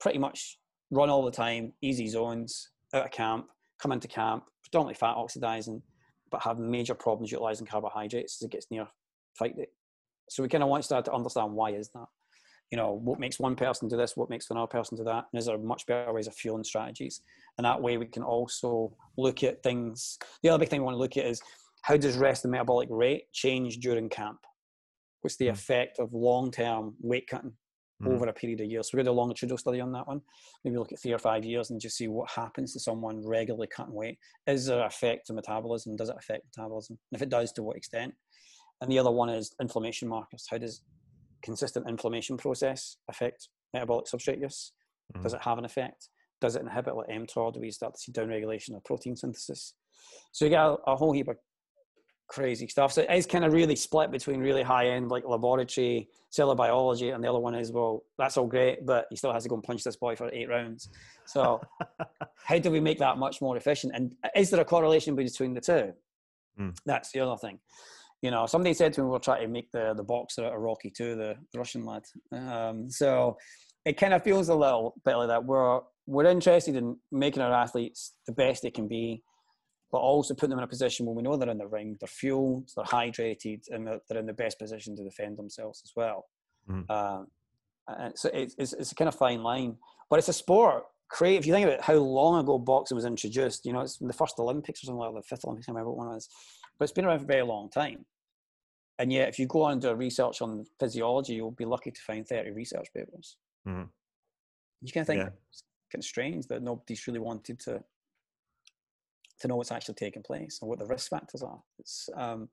pretty 0.00 0.18
much 0.18 0.58
run 0.90 1.10
all 1.10 1.24
the 1.24 1.30
time, 1.30 1.72
easy 1.80 2.06
zones, 2.08 2.70
out 2.92 3.06
of 3.06 3.10
camp, 3.10 3.46
come 3.80 3.92
into 3.92 4.06
camp, 4.06 4.44
predominantly 4.62 4.94
fat 4.94 5.16
oxidizing, 5.16 5.82
but 6.30 6.42
have 6.42 6.58
major 6.58 6.94
problems 6.94 7.32
utilizing 7.32 7.66
carbohydrates 7.66 8.36
as 8.40 8.46
it 8.46 8.52
gets 8.52 8.66
near 8.70 8.86
fight 9.34 9.56
day. 9.56 9.66
So 10.28 10.42
we 10.42 10.48
kind 10.48 10.62
of 10.62 10.70
want 10.70 10.82
to 10.82 10.86
start 10.86 11.04
to 11.06 11.12
understand 11.12 11.52
why 11.52 11.70
is 11.70 11.90
that. 11.90 12.06
You 12.70 12.78
know, 12.78 12.92
what 12.92 13.20
makes 13.20 13.38
one 13.38 13.54
person 13.54 13.88
do 13.88 13.96
this, 13.96 14.16
what 14.16 14.30
makes 14.30 14.50
another 14.50 14.66
person 14.66 14.96
do 14.96 15.04
that, 15.04 15.26
and 15.32 15.38
is 15.38 15.46
there 15.46 15.58
much 15.58 15.86
better 15.86 16.12
ways 16.12 16.26
of 16.26 16.34
fueling 16.34 16.64
strategies? 16.64 17.20
And 17.58 17.64
that 17.64 17.80
way 17.80 17.98
we 17.98 18.06
can 18.06 18.22
also 18.22 18.96
look 19.16 19.44
at 19.44 19.62
things. 19.62 20.18
The 20.42 20.48
other 20.48 20.60
big 20.60 20.70
thing 20.70 20.80
we 20.80 20.86
want 20.86 20.94
to 20.94 20.98
look 20.98 21.16
at 21.16 21.26
is 21.26 21.42
how 21.82 21.96
does 21.96 22.16
rest 22.16 22.44
and 22.44 22.52
metabolic 22.52 22.88
rate 22.90 23.30
change 23.32 23.78
during 23.78 24.08
camp? 24.08 24.38
What's 25.20 25.36
the 25.36 25.48
Mm. 25.48 25.52
effect 25.52 25.98
of 25.98 26.14
long-term 26.14 26.96
weight 27.00 27.28
cutting 27.28 27.56
Mhm. 28.02 28.14
over 28.14 28.26
a 28.26 28.32
period 28.32 28.60
of 28.62 28.70
years? 28.70 28.90
So 28.90 28.96
we're 28.96 29.04
going 29.04 29.06
to 29.06 29.10
do 29.12 29.18
a 29.18 29.20
longitudinal 29.20 29.58
study 29.58 29.80
on 29.80 29.92
that 29.92 30.06
one. 30.08 30.22
Maybe 30.64 30.78
look 30.78 30.92
at 30.92 30.98
three 31.00 31.12
or 31.12 31.18
five 31.18 31.44
years 31.44 31.70
and 31.70 31.80
just 31.80 31.96
see 31.96 32.08
what 32.08 32.30
happens 32.30 32.72
to 32.72 32.80
someone 32.80 33.24
regularly 33.24 33.66
cutting 33.68 33.94
weight. 33.94 34.18
Is 34.46 34.66
there 34.66 34.80
an 34.80 34.86
effect 34.86 35.26
to 35.26 35.34
metabolism? 35.34 35.96
Does 35.96 36.08
it 36.08 36.16
affect 36.16 36.46
metabolism? 36.46 36.98
And 37.12 37.18
if 37.18 37.22
it 37.22 37.28
does, 37.28 37.52
to 37.52 37.62
what 37.62 37.76
extent? 37.76 38.14
And 38.84 38.92
the 38.92 38.98
other 38.98 39.10
one 39.10 39.30
is 39.30 39.54
inflammation 39.62 40.08
markers. 40.08 40.46
How 40.50 40.58
does 40.58 40.82
consistent 41.42 41.88
inflammation 41.88 42.36
process 42.36 42.98
affect 43.08 43.48
metabolic 43.72 44.04
substrate 44.04 44.42
use? 44.42 44.72
Does 45.22 45.32
it 45.32 45.40
have 45.40 45.56
an 45.56 45.64
effect? 45.64 46.10
Does 46.42 46.54
it 46.54 46.60
inhibit 46.60 46.94
like 46.94 47.08
mTOR? 47.08 47.54
Do 47.54 47.60
we 47.60 47.70
start 47.70 47.94
to 47.94 47.98
see 47.98 48.12
downregulation 48.12 48.76
of 48.76 48.84
protein 48.84 49.16
synthesis? 49.16 49.72
So 50.32 50.44
you 50.44 50.50
get 50.50 50.60
a, 50.60 50.76
a 50.86 50.96
whole 50.96 51.12
heap 51.12 51.28
of 51.28 51.38
crazy 52.28 52.68
stuff. 52.68 52.92
So 52.92 53.02
it 53.02 53.10
is 53.10 53.24
kind 53.24 53.46
of 53.46 53.54
really 53.54 53.74
split 53.74 54.10
between 54.10 54.40
really 54.40 54.62
high 54.62 54.88
end 54.88 55.08
like 55.08 55.24
laboratory 55.26 56.10
cellular 56.28 56.56
biology, 56.56 57.08
and 57.08 57.24
the 57.24 57.28
other 57.28 57.38
one 57.38 57.54
is 57.54 57.72
well, 57.72 58.04
that's 58.18 58.36
all 58.36 58.46
great, 58.46 58.84
but 58.84 59.06
he 59.08 59.16
still 59.16 59.32
has 59.32 59.44
to 59.44 59.48
go 59.48 59.54
and 59.54 59.64
punch 59.64 59.82
this 59.82 59.96
boy 59.96 60.14
for 60.14 60.28
eight 60.30 60.50
rounds. 60.50 60.90
So 61.24 61.62
how 62.44 62.58
do 62.58 62.70
we 62.70 62.80
make 62.80 62.98
that 62.98 63.16
much 63.16 63.40
more 63.40 63.56
efficient? 63.56 63.94
And 63.94 64.14
is 64.36 64.50
there 64.50 64.60
a 64.60 64.64
correlation 64.66 65.14
between 65.14 65.54
the 65.54 65.62
two? 65.62 65.94
Mm. 66.60 66.76
That's 66.84 67.12
the 67.12 67.20
other 67.20 67.38
thing. 67.38 67.60
You 68.24 68.30
know, 68.30 68.46
somebody 68.46 68.72
said 68.72 68.94
to 68.94 69.02
me, 69.02 69.08
we're 69.08 69.18
trying 69.18 69.42
to 69.42 69.48
make 69.48 69.70
the, 69.70 69.92
the 69.94 70.02
boxer 70.02 70.46
out 70.46 70.54
of 70.54 70.60
Rocky 70.62 70.88
too, 70.88 71.14
the, 71.14 71.36
Russian 71.54 71.84
lad. 71.84 72.04
Um, 72.32 72.88
so 72.88 73.36
it 73.84 73.98
kind 73.98 74.14
of 74.14 74.22
feels 74.22 74.48
a 74.48 74.54
little 74.54 74.94
bit 75.04 75.16
like 75.16 75.28
that. 75.28 75.44
We're, 75.44 75.80
we're 76.06 76.24
interested 76.24 76.74
in 76.74 76.96
making 77.12 77.42
our 77.42 77.52
athletes 77.52 78.14
the 78.26 78.32
best 78.32 78.62
they 78.62 78.70
can 78.70 78.88
be, 78.88 79.22
but 79.92 79.98
also 79.98 80.32
putting 80.32 80.48
them 80.48 80.58
in 80.60 80.64
a 80.64 80.68
position 80.68 81.04
where 81.04 81.14
we 81.14 81.20
know 81.20 81.36
they're 81.36 81.50
in 81.50 81.58
the 81.58 81.66
ring, 81.66 81.98
they're 82.00 82.08
fueled, 82.08 82.70
they're 82.74 82.86
hydrated, 82.86 83.60
and 83.70 83.86
they're, 83.86 84.00
they're 84.08 84.20
in 84.20 84.24
the 84.24 84.32
best 84.32 84.58
position 84.58 84.96
to 84.96 85.04
defend 85.04 85.36
themselves 85.36 85.82
as 85.84 85.92
well. 85.94 86.24
Um, 86.88 87.26
and 87.88 88.18
so 88.18 88.30
it's, 88.32 88.54
it's, 88.56 88.72
it's 88.72 88.92
a 88.92 88.94
kind 88.94 89.08
of 89.08 89.14
fine 89.14 89.42
line, 89.42 89.76
but 90.08 90.18
it's 90.18 90.30
a 90.30 90.32
sport. 90.32 90.84
Create, 91.10 91.36
if 91.36 91.46
you 91.46 91.52
think 91.52 91.68
about 91.68 91.82
how 91.82 91.96
long 91.96 92.40
ago 92.40 92.58
boxing 92.58 92.94
was 92.94 93.04
introduced, 93.04 93.66
you 93.66 93.74
know, 93.74 93.82
it's 93.82 93.98
the 93.98 94.14
first 94.14 94.38
Olympics 94.38 94.82
or 94.82 94.86
something 94.86 95.00
like 95.00 95.12
that, 95.12 95.20
the 95.20 95.36
fifth 95.36 95.44
Olympics, 95.44 95.68
I 95.68 95.72
remember 95.72 95.90
what 95.90 96.06
one 96.06 96.14
was, 96.14 96.30
but 96.78 96.84
it's 96.84 96.92
been 96.92 97.04
around 97.04 97.18
for 97.18 97.24
a 97.24 97.26
very 97.26 97.42
long 97.42 97.68
time. 97.68 98.06
And 98.98 99.12
yet, 99.12 99.28
if 99.28 99.38
you 99.38 99.46
go 99.46 99.62
on 99.62 99.72
and 99.72 99.82
do 99.82 99.88
a 99.88 99.94
research 99.96 100.40
on 100.40 100.64
physiology, 100.78 101.34
you'll 101.34 101.50
be 101.50 101.64
lucky 101.64 101.90
to 101.90 102.00
find 102.00 102.26
30 102.26 102.50
research 102.52 102.88
papers. 102.94 103.36
Mhm. 103.66 103.88
You 104.82 104.92
of 104.92 105.06
think 105.06 105.18
Yeah. 105.18 105.30
it's 105.48 105.64
kind 105.90 106.00
of 106.02 106.04
strange 106.04 106.46
that 106.48 106.62
nobody's 106.62 107.06
really 107.06 107.18
wanted 107.20 107.58
to 107.60 107.84
to 109.40 109.48
know 109.48 109.56
what's 109.56 109.72
actually 109.72 109.94
taking 109.96 110.22
place 110.22 110.60
and 110.60 110.68
what 110.68 110.78
the 110.78 110.86
risk 110.86 111.10
factors 111.10 111.42
are. 111.42 111.60
It's 111.78 112.08
um, 112.14 112.48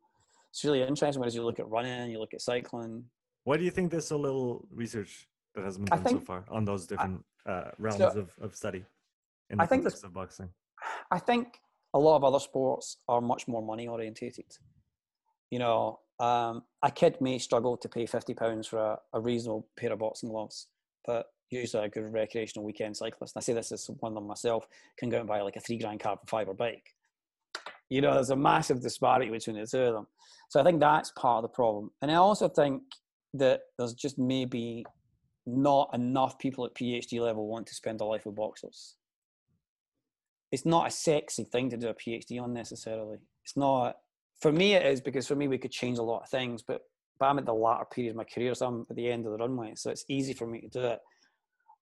it's 0.49 0.63
really 0.65 0.81
interesting. 0.81 1.19
Whereas 1.19 1.35
you 1.35 1.43
look 1.43 1.59
at 1.59 1.69
running, 1.69 2.09
you 2.11 2.19
look 2.19 2.33
at 2.33 2.41
cycling. 2.41 3.09
Why 3.43 3.57
do 3.57 3.63
you 3.63 3.71
think 3.71 3.91
there's 3.91 4.07
so 4.07 4.17
little 4.17 4.67
research 4.71 5.27
that 5.53 5.63
has 5.63 5.77
been 5.77 5.87
I 5.91 5.97
done 5.97 6.19
so 6.19 6.19
far 6.19 6.45
on 6.49 6.65
those 6.65 6.87
different 6.87 7.23
uh, 7.45 7.71
realms 7.77 7.99
So- 7.99 8.19
of, 8.19 8.31
of 8.39 8.55
study 8.55 8.83
in 9.49 9.59
I 9.59 9.65
the 9.65 9.69
think 9.69 9.83
context 9.83 10.03
of 10.03 10.13
boxing? 10.13 10.49
I 11.11 11.19
think 11.19 11.61
a 11.93 11.99
lot 11.99 12.15
of 12.15 12.23
other 12.23 12.39
sports 12.39 12.97
are 13.07 13.21
much 13.21 13.47
more 13.47 13.61
money 13.61 13.87
orientated. 13.87 14.57
You 15.51 15.59
know, 15.59 15.99
um, 16.21 16.63
a 16.83 16.91
kid 16.91 17.17
may 17.19 17.37
struggle 17.37 17.77
to 17.77 17.89
pay 17.89 18.05
fifty 18.05 18.33
pounds 18.33 18.67
for 18.67 18.79
a, 18.79 18.99
a 19.13 19.19
reasonable 19.19 19.67
pair 19.77 19.91
of 19.91 19.99
boxing 19.99 20.29
gloves, 20.29 20.67
but 21.05 21.27
usually 21.49 21.85
a 21.85 21.89
good 21.89 22.13
recreational 22.13 22.65
weekend 22.65 22.95
cyclist. 22.95 23.35
And 23.35 23.41
I 23.41 23.43
say 23.43 23.53
this 23.53 23.71
as 23.71 23.89
one 23.99 24.11
of 24.11 24.15
them 24.15 24.27
myself 24.27 24.67
can 24.97 25.09
go 25.09 25.19
and 25.19 25.27
buy 25.27 25.41
like 25.41 25.57
a 25.57 25.59
three 25.59 25.77
grand 25.77 25.99
carbon 25.99 26.25
fiber 26.27 26.53
bike. 26.53 26.95
You 27.89 28.01
know, 28.01 28.13
there's 28.13 28.29
a 28.29 28.37
massive 28.37 28.81
disparity 28.81 29.29
between 29.29 29.57
the 29.57 29.67
two 29.67 29.81
of 29.81 29.93
them. 29.93 30.07
So 30.49 30.61
I 30.61 30.63
think 30.63 30.79
that's 30.79 31.11
part 31.11 31.43
of 31.43 31.51
the 31.51 31.53
problem. 31.53 31.91
And 32.01 32.09
I 32.09 32.15
also 32.15 32.47
think 32.47 32.83
that 33.33 33.61
there's 33.77 33.93
just 33.93 34.17
maybe 34.17 34.85
not 35.45 35.89
enough 35.93 36.39
people 36.39 36.65
at 36.65 36.73
PhD 36.73 37.19
level 37.19 37.47
want 37.47 37.67
to 37.67 37.75
spend 37.75 37.99
a 37.99 38.05
life 38.05 38.25
with 38.25 38.35
boxers 38.35 38.95
it's 40.51 40.65
not 40.65 40.87
a 40.87 40.91
sexy 40.91 41.45
thing 41.45 41.69
to 41.69 41.77
do 41.77 41.87
a 41.87 41.93
PhD 41.93 42.41
on 42.41 42.53
necessarily. 42.53 43.17
It's 43.43 43.55
not 43.55 43.97
for 44.41 44.51
me. 44.51 44.73
It 44.73 44.85
is 44.85 45.01
because 45.01 45.27
for 45.27 45.35
me 45.35 45.47
we 45.47 45.57
could 45.57 45.71
change 45.71 45.97
a 45.97 46.03
lot 46.03 46.23
of 46.23 46.29
things, 46.29 46.61
but 46.61 46.81
but 47.19 47.27
I'm 47.27 47.37
at 47.37 47.45
the 47.45 47.53
latter 47.53 47.85
period 47.85 48.11
of 48.11 48.17
my 48.17 48.23
career, 48.23 48.55
so 48.55 48.65
I'm 48.65 48.85
at 48.89 48.95
the 48.95 49.09
end 49.09 49.27
of 49.27 49.31
the 49.31 49.37
runway, 49.37 49.73
so 49.75 49.91
it's 49.91 50.05
easy 50.09 50.33
for 50.33 50.47
me 50.47 50.61
to 50.61 50.67
do 50.67 50.81
it. 50.81 50.99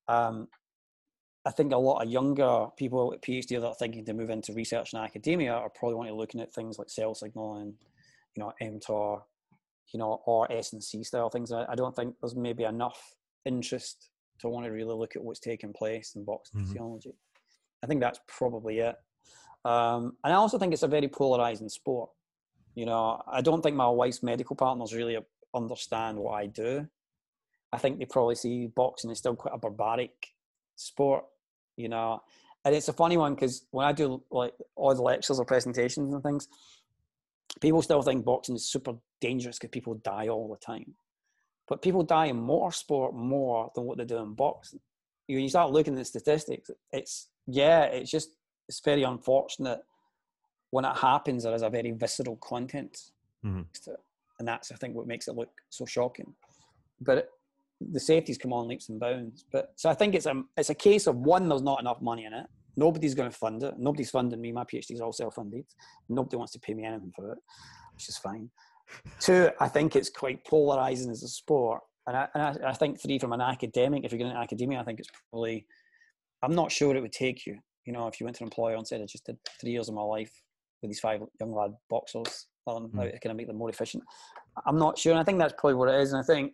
Um, 0.09 0.49
I 1.45 1.51
think 1.51 1.71
a 1.71 1.77
lot 1.77 2.03
of 2.03 2.11
younger 2.11 2.67
people 2.77 3.13
at 3.13 3.21
PhD 3.21 3.59
that 3.61 3.65
are 3.65 3.73
thinking 3.73 4.03
to 4.05 4.13
move 4.13 4.29
into 4.29 4.51
research 4.53 4.91
and 4.91 5.01
academia 5.01 5.53
are 5.53 5.69
probably 5.69 5.95
wanting 5.95 6.11
to 6.13 6.17
looking 6.17 6.41
at 6.41 6.53
things 6.53 6.77
like 6.77 6.89
cell 6.89 7.15
signaling, 7.15 7.75
you 8.35 8.43
know, 8.43 8.51
mTOR, 8.61 9.21
you 9.93 9.99
know, 9.99 10.21
or 10.25 10.45
SNC 10.49 11.05
style 11.05 11.29
things. 11.29 11.53
I, 11.53 11.73
don't 11.75 11.95
think 11.95 12.15
there's 12.21 12.35
maybe 12.35 12.65
enough 12.65 13.15
interest 13.45 14.09
to 14.39 14.49
want 14.49 14.65
to 14.65 14.71
really 14.71 14.93
look 14.93 15.15
at 15.15 15.23
what's 15.23 15.39
taking 15.39 15.71
place 15.71 16.15
in 16.15 16.25
boxing 16.25 16.59
Mhm. 16.59 16.67
physiology. 16.67 17.13
I 17.81 17.87
think 17.87 18.01
that's 18.01 18.19
probably 18.27 18.79
it. 18.79 18.95
Um, 19.63 20.17
and 20.23 20.33
I 20.33 20.35
also 20.35 20.59
think 20.59 20.73
it's 20.73 20.83
a 20.83 20.87
very 20.87 21.07
polarizing 21.07 21.69
sport. 21.69 22.09
You 22.75 22.85
know, 22.85 23.21
I 23.27 23.41
don't 23.41 23.61
think 23.61 23.75
my 23.75 23.89
wife's 23.89 24.23
medical 24.23 24.55
partners 24.55 24.93
really 24.93 25.17
understand 25.53 26.17
what 26.17 26.33
I 26.33 26.47
do. 26.47 26.87
I 27.71 27.77
think 27.77 27.99
they 27.99 28.05
probably 28.05 28.35
see 28.35 28.67
boxing 28.67 29.11
is 29.11 29.19
still 29.19 29.35
quite 29.35 29.53
a 29.53 29.57
barbaric 29.57 30.27
sport, 30.75 31.25
you 31.75 31.89
know. 31.89 32.21
And 32.65 32.75
it's 32.75 32.87
a 32.87 32.93
funny 32.93 33.17
one 33.17 33.35
because 33.35 33.65
when 33.71 33.85
I 33.85 33.91
do 33.91 34.23
like 34.31 34.53
the 34.57 35.01
lectures 35.01 35.39
or 35.39 35.45
presentations 35.45 36.13
and 36.13 36.23
things, 36.23 36.47
people 37.61 37.81
still 37.81 38.01
think 38.01 38.25
boxing 38.25 38.55
is 38.55 38.69
super 38.69 38.93
dangerous 39.21 39.57
because 39.57 39.71
people 39.71 39.95
die 39.95 40.27
all 40.27 40.49
the 40.49 40.65
time. 40.65 40.95
But 41.67 41.81
people 41.81 42.03
die 42.03 42.25
in 42.25 42.37
motorsport 42.41 43.13
more 43.13 43.71
than 43.75 43.85
what 43.85 43.97
they 43.97 44.05
do 44.05 44.17
in 44.17 44.33
boxing. 44.33 44.79
When 45.27 45.39
you 45.39 45.49
start 45.49 45.71
looking 45.71 45.93
at 45.93 45.99
the 45.99 46.05
statistics, 46.05 46.71
it's 46.91 47.27
yeah, 47.45 47.83
it's 47.83 48.09
just 48.09 48.31
it's 48.67 48.79
very 48.79 49.03
unfortunate 49.03 49.81
when 50.71 50.85
it 50.85 50.95
happens. 50.95 51.43
There 51.43 51.53
is 51.53 51.61
a 51.61 51.69
very 51.69 51.91
visceral 51.91 52.37
content, 52.37 53.11
mm-hmm. 53.45 53.61
and 54.39 54.47
that's 54.47 54.71
I 54.71 54.75
think 54.75 54.95
what 54.95 55.07
makes 55.07 55.27
it 55.27 55.35
look 55.35 55.49
so 55.69 55.85
shocking. 55.85 56.33
But 57.01 57.29
the 57.81 57.99
safeties 57.99 58.37
come 58.37 58.53
on 58.53 58.67
leaps 58.67 58.89
and 58.89 58.99
bounds. 58.99 59.45
But 59.51 59.73
so 59.75 59.89
I 59.89 59.93
think 59.93 60.15
it's 60.15 60.25
a 60.25 60.43
it's 60.57 60.69
a 60.69 60.75
case 60.75 61.07
of 61.07 61.15
one, 61.15 61.47
there's 61.49 61.61
not 61.61 61.79
enough 61.79 62.01
money 62.01 62.25
in 62.25 62.33
it. 62.33 62.45
Nobody's 62.75 63.15
going 63.15 63.29
to 63.29 63.35
fund 63.35 63.63
it. 63.63 63.73
Nobody's 63.77 64.11
funding 64.11 64.39
me. 64.39 64.51
My 64.51 64.63
PhD 64.63 64.91
is 64.91 65.01
all 65.01 65.11
self-funded. 65.11 65.65
Nobody 66.07 66.37
wants 66.37 66.53
to 66.53 66.59
pay 66.59 66.73
me 66.73 66.85
anything 66.85 67.11
for 67.13 67.31
it, 67.31 67.37
which 67.93 68.07
is 68.07 68.17
fine. 68.17 68.49
Two, 69.19 69.49
I 69.59 69.67
think 69.67 69.95
it's 69.95 70.09
quite 70.09 70.45
polarizing 70.45 71.11
as 71.11 71.23
a 71.23 71.27
sport. 71.27 71.81
And 72.07 72.15
I, 72.15 72.27
and 72.33 72.43
I, 72.43 72.69
I 72.69 72.73
think 72.73 72.99
three, 72.99 73.19
from 73.19 73.33
an 73.33 73.41
academic, 73.41 74.03
if 74.03 74.11
you're 74.11 74.19
going 74.19 74.31
to 74.31 74.39
academia, 74.39 74.79
I 74.79 74.83
think 74.83 74.99
it's 74.99 75.09
probably, 75.29 75.67
I'm 76.41 76.55
not 76.55 76.71
sure 76.71 76.95
it 76.95 77.01
would 77.01 77.11
take 77.11 77.45
you. 77.45 77.59
You 77.85 77.93
know, 77.93 78.07
if 78.07 78.19
you 78.19 78.25
went 78.25 78.37
to 78.37 78.43
an 78.43 78.47
employer 78.47 78.75
and 78.75 78.87
said, 78.87 79.01
I 79.01 79.05
just 79.05 79.25
did 79.25 79.37
three 79.59 79.71
years 79.71 79.89
of 79.89 79.95
my 79.95 80.01
life 80.01 80.31
with 80.81 80.89
these 80.89 80.99
five 80.99 81.21
young 81.39 81.53
lad 81.53 81.73
boxers, 81.89 82.47
learn 82.67 82.89
how 82.95 83.03
to 83.03 83.11
kind 83.11 83.31
of 83.31 83.37
make 83.37 83.47
them 83.47 83.57
more 83.57 83.69
efficient. 83.69 84.03
I'm 84.65 84.77
not 84.77 84.97
sure. 84.97 85.11
And 85.11 85.19
I 85.19 85.23
think 85.23 85.39
that's 85.39 85.53
probably 85.57 85.75
what 85.75 85.89
it 85.89 85.99
is. 86.01 86.13
And 86.13 86.21
I 86.21 86.25
think 86.25 86.53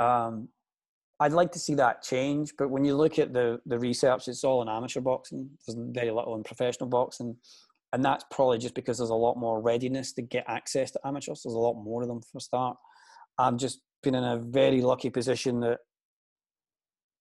um, 0.00 0.48
I'd 1.20 1.32
like 1.32 1.52
to 1.52 1.58
see 1.58 1.74
that 1.74 2.02
change, 2.02 2.52
but 2.56 2.70
when 2.70 2.84
you 2.84 2.96
look 2.96 3.18
at 3.18 3.32
the 3.32 3.60
the 3.66 3.78
research, 3.78 4.28
it's 4.28 4.44
all 4.44 4.62
in 4.62 4.68
amateur 4.68 5.00
boxing. 5.00 5.50
There's 5.66 5.78
very 5.90 6.10
little 6.10 6.36
in 6.36 6.44
professional 6.44 6.88
boxing, 6.88 7.36
and 7.92 8.04
that's 8.04 8.24
probably 8.30 8.58
just 8.58 8.74
because 8.74 8.98
there's 8.98 9.10
a 9.10 9.14
lot 9.14 9.36
more 9.36 9.60
readiness 9.60 10.12
to 10.14 10.22
get 10.22 10.44
access 10.46 10.92
to 10.92 11.00
amateurs. 11.04 11.42
There's 11.42 11.54
a 11.54 11.58
lot 11.58 11.74
more 11.74 12.02
of 12.02 12.08
them 12.08 12.20
for 12.20 12.38
a 12.38 12.40
start. 12.40 12.76
I've 13.38 13.56
just 13.56 13.80
been 14.02 14.14
in 14.14 14.24
a 14.24 14.38
very 14.38 14.80
lucky 14.80 15.10
position 15.10 15.58
that, 15.60 15.78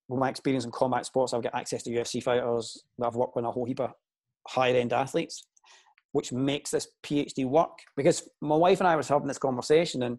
with 0.09 0.19
my 0.19 0.30
experience 0.30 0.65
in 0.65 0.72
combat 0.72 1.05
sports, 1.05 1.34
I've 1.34 1.43
got 1.43 1.55
access 1.55 1.81
to 1.84 1.89
UFC 1.89 2.22
fighters. 2.22 2.84
I've 3.03 3.15
worked 3.15 3.35
with 3.35 3.45
a 3.45 3.51
whole 3.51 3.65
heap 3.65 3.80
of 3.80 3.93
higher 4.47 4.76
end 4.76 4.93
athletes, 4.93 5.47
which 6.12 6.32
makes 6.32 6.72
this 6.72 6.88
PhD 7.04 7.46
work. 7.46 7.80
Because 7.96 8.28
my 8.42 8.56
wife 8.56 8.80
and 8.80 8.88
I 8.88 8.96
was 8.96 9.08
having 9.08 9.28
this 9.28 9.38
conversation, 9.38 10.04
and 10.04 10.18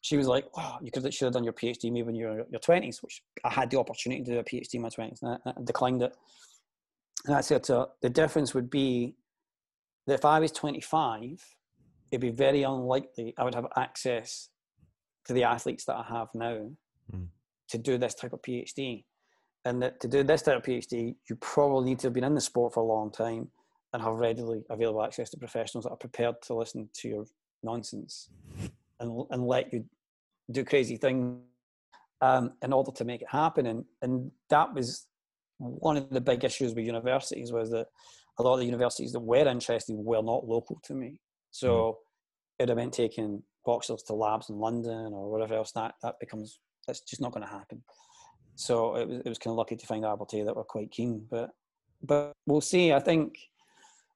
she 0.00 0.16
was 0.16 0.26
like, 0.26 0.46
"Oh, 0.56 0.76
you 0.82 0.90
could 0.90 1.12
should 1.12 1.26
have 1.26 1.34
done 1.34 1.44
your 1.44 1.52
PhD 1.52 1.92
maybe 1.92 2.02
when 2.02 2.14
you're 2.14 2.44
your 2.50 2.60
twenties," 2.60 3.02
which 3.02 3.22
I 3.44 3.50
had 3.50 3.70
the 3.70 3.78
opportunity 3.78 4.22
to 4.24 4.32
do 4.32 4.38
a 4.38 4.44
PhD 4.44 4.74
in 4.74 4.82
my 4.82 4.88
twenties, 4.88 5.20
and 5.22 5.38
I, 5.44 5.50
I 5.50 5.52
declined 5.64 6.02
it. 6.02 6.14
And 7.26 7.34
I 7.34 7.40
said 7.40 7.64
to 7.64 7.72
her, 7.74 7.86
the 8.02 8.10
difference 8.10 8.54
would 8.54 8.68
be 8.70 9.14
that 10.06 10.14
if 10.14 10.24
I 10.24 10.38
was 10.38 10.52
25, 10.52 11.42
it'd 12.10 12.20
be 12.20 12.30
very 12.30 12.62
unlikely 12.62 13.34
I 13.38 13.44
would 13.44 13.54
have 13.54 13.66
access 13.76 14.50
to 15.26 15.32
the 15.32 15.44
athletes 15.44 15.84
that 15.86 15.96
I 15.96 16.02
have 16.02 16.28
now 16.34 16.70
mm. 17.12 17.26
to 17.70 17.78
do 17.78 17.96
this 17.96 18.14
type 18.14 18.32
of 18.32 18.42
PhD. 18.42 19.04
And 19.64 19.80
that 19.80 20.00
to 20.00 20.08
do 20.08 20.22
this 20.22 20.42
type 20.42 20.58
of 20.58 20.62
PhD, 20.62 21.16
you 21.28 21.36
probably 21.36 21.86
need 21.86 21.98
to 22.00 22.08
have 22.08 22.12
been 22.12 22.24
in 22.24 22.34
the 22.34 22.40
sport 22.40 22.74
for 22.74 22.80
a 22.80 22.86
long 22.86 23.10
time 23.10 23.48
and 23.94 24.02
have 24.02 24.14
readily 24.14 24.64
available 24.68 25.04
access 25.04 25.30
to 25.30 25.38
professionals 25.38 25.84
that 25.84 25.92
are 25.92 25.96
prepared 25.96 26.34
to 26.42 26.54
listen 26.54 26.88
to 26.92 27.08
your 27.08 27.24
nonsense 27.62 28.28
and, 28.98 29.24
and 29.30 29.46
let 29.46 29.72
you 29.72 29.84
do 30.50 30.64
crazy 30.64 30.96
things 30.96 31.40
um, 32.20 32.52
in 32.60 32.72
order 32.72 32.90
to 32.90 33.04
make 33.04 33.22
it 33.22 33.28
happen. 33.30 33.66
And, 33.66 33.84
and 34.02 34.32
that 34.50 34.74
was 34.74 35.06
one 35.58 35.96
of 35.96 36.10
the 36.10 36.20
big 36.20 36.44
issues 36.44 36.74
with 36.74 36.84
universities 36.84 37.52
was 37.52 37.70
that 37.70 37.86
a 38.38 38.42
lot 38.42 38.54
of 38.54 38.58
the 38.58 38.66
universities 38.66 39.12
that 39.12 39.20
were 39.20 39.46
interested 39.46 39.94
were 39.94 40.22
not 40.22 40.44
local 40.44 40.80
to 40.84 40.94
me. 40.94 41.20
So 41.52 41.68
mm. 41.70 41.94
it 42.64 42.68
have 42.68 42.76
meant 42.76 42.94
taking 42.94 43.44
boxers 43.64 44.02
to 44.02 44.14
labs 44.14 44.50
in 44.50 44.56
London 44.56 45.12
or 45.12 45.30
whatever 45.30 45.54
else. 45.54 45.70
That 45.70 45.94
that 46.02 46.18
becomes 46.18 46.58
that's 46.86 47.00
just 47.00 47.22
not 47.22 47.32
going 47.32 47.46
to 47.46 47.52
happen. 47.52 47.84
So 48.56 48.96
it 48.96 49.06
was 49.06 49.18
it 49.20 49.28
was 49.28 49.38
kind 49.38 49.52
of 49.52 49.58
lucky 49.58 49.76
to 49.76 49.86
find 49.86 50.02
Abertay 50.02 50.44
that 50.44 50.56
were 50.56 50.64
quite 50.64 50.90
keen, 50.90 51.26
but 51.30 51.50
but 52.02 52.32
we'll 52.46 52.60
see. 52.60 52.92
I 52.92 52.98
think 52.98 53.36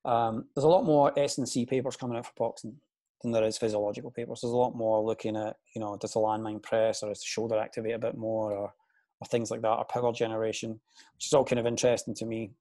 um, 0.04 0.46
there's 0.54 0.64
a 0.64 0.68
lot 0.68 0.84
more 0.84 1.16
S 1.18 1.38
and 1.38 1.48
C 1.48 1.66
papers 1.66 1.96
coming 1.96 2.16
out 2.16 2.26
for 2.26 2.32
boxing 2.36 2.76
than 3.22 3.32
there 3.32 3.44
is 3.44 3.58
physiological 3.58 4.10
papers. 4.10 4.40
There's 4.40 4.52
a 4.52 4.56
lot 4.56 4.76
more 4.76 5.04
looking 5.04 5.36
at, 5.36 5.56
you 5.74 5.80
know, 5.80 5.96
does 5.96 6.12
the 6.12 6.20
landmine 6.20 6.62
press 6.62 7.02
or 7.02 7.08
does 7.08 7.20
the 7.20 7.26
shoulder 7.26 7.58
activate 7.58 7.94
a 7.94 7.98
bit 7.98 8.16
more 8.16 8.52
or, 8.52 8.72
or 9.20 9.26
things 9.26 9.50
like 9.50 9.62
that, 9.62 9.68
or 9.68 9.84
power 9.84 10.12
generation, 10.12 10.80
which 11.14 11.26
is 11.26 11.32
all 11.32 11.44
kind 11.44 11.58
of 11.58 11.66
interesting 11.66 12.14
to 12.14 12.26
me. 12.26 12.52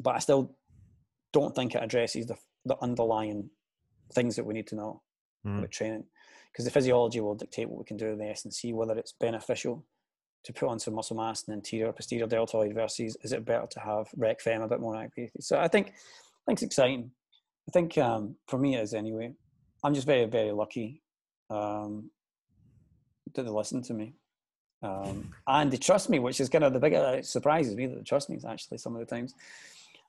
But 0.00 0.16
I 0.16 0.18
still 0.20 0.56
don't 1.32 1.54
think 1.54 1.74
it 1.74 1.82
addresses 1.82 2.26
the, 2.26 2.36
the 2.64 2.76
underlying 2.80 3.50
things 4.14 4.36
that 4.36 4.46
we 4.46 4.54
need 4.54 4.66
to 4.68 4.76
know 4.76 5.02
mm. 5.46 5.58
about 5.58 5.70
training. 5.70 6.04
Because 6.50 6.64
the 6.64 6.70
physiology 6.70 7.20
will 7.20 7.34
dictate 7.34 7.68
what 7.68 7.78
we 7.78 7.84
can 7.84 7.96
do 7.96 8.06
in 8.06 8.18
the 8.18 8.28
S&C, 8.28 8.72
whether 8.72 8.96
it's 8.96 9.12
beneficial 9.20 9.84
to 10.44 10.52
put 10.52 10.68
on 10.68 10.78
some 10.78 10.94
muscle 10.94 11.16
mass 11.16 11.42
in 11.42 11.52
the 11.52 11.56
anterior 11.56 11.92
posterior 11.92 12.26
deltoid 12.26 12.74
versus 12.74 13.16
is 13.22 13.32
it 13.32 13.44
better 13.44 13.66
to 13.70 13.80
have 13.80 14.06
rec 14.16 14.40
fem 14.40 14.62
a 14.62 14.68
bit 14.68 14.80
more 14.80 14.96
activity. 14.96 15.32
So 15.40 15.58
I 15.58 15.68
think 15.68 15.94
I 16.44 16.50
think 16.50 16.58
it's 16.58 16.62
exciting. 16.62 17.10
I 17.68 17.72
think 17.72 17.96
um, 17.96 18.36
for 18.46 18.58
me 18.58 18.76
it 18.76 18.82
is 18.82 18.94
anyway. 18.94 19.32
I'm 19.82 19.94
just 19.94 20.06
very, 20.06 20.26
very 20.26 20.52
lucky 20.52 21.02
um, 21.50 22.10
that 23.34 23.42
they 23.42 23.48
listen 23.48 23.82
to 23.82 23.94
me. 23.94 24.14
Um, 24.82 25.32
and 25.46 25.70
they 25.70 25.78
trust 25.78 26.10
me, 26.10 26.18
which 26.18 26.40
is 26.40 26.50
kind 26.50 26.64
of 26.64 26.74
the 26.74 26.78
big 26.78 26.92
uh, 26.92 27.22
surprises 27.22 27.74
me 27.74 27.86
that 27.86 27.96
they 27.96 28.02
trust 28.02 28.28
me 28.28 28.38
actually 28.46 28.76
some 28.78 28.94
of 28.94 29.00
the 29.00 29.06
times. 29.06 29.34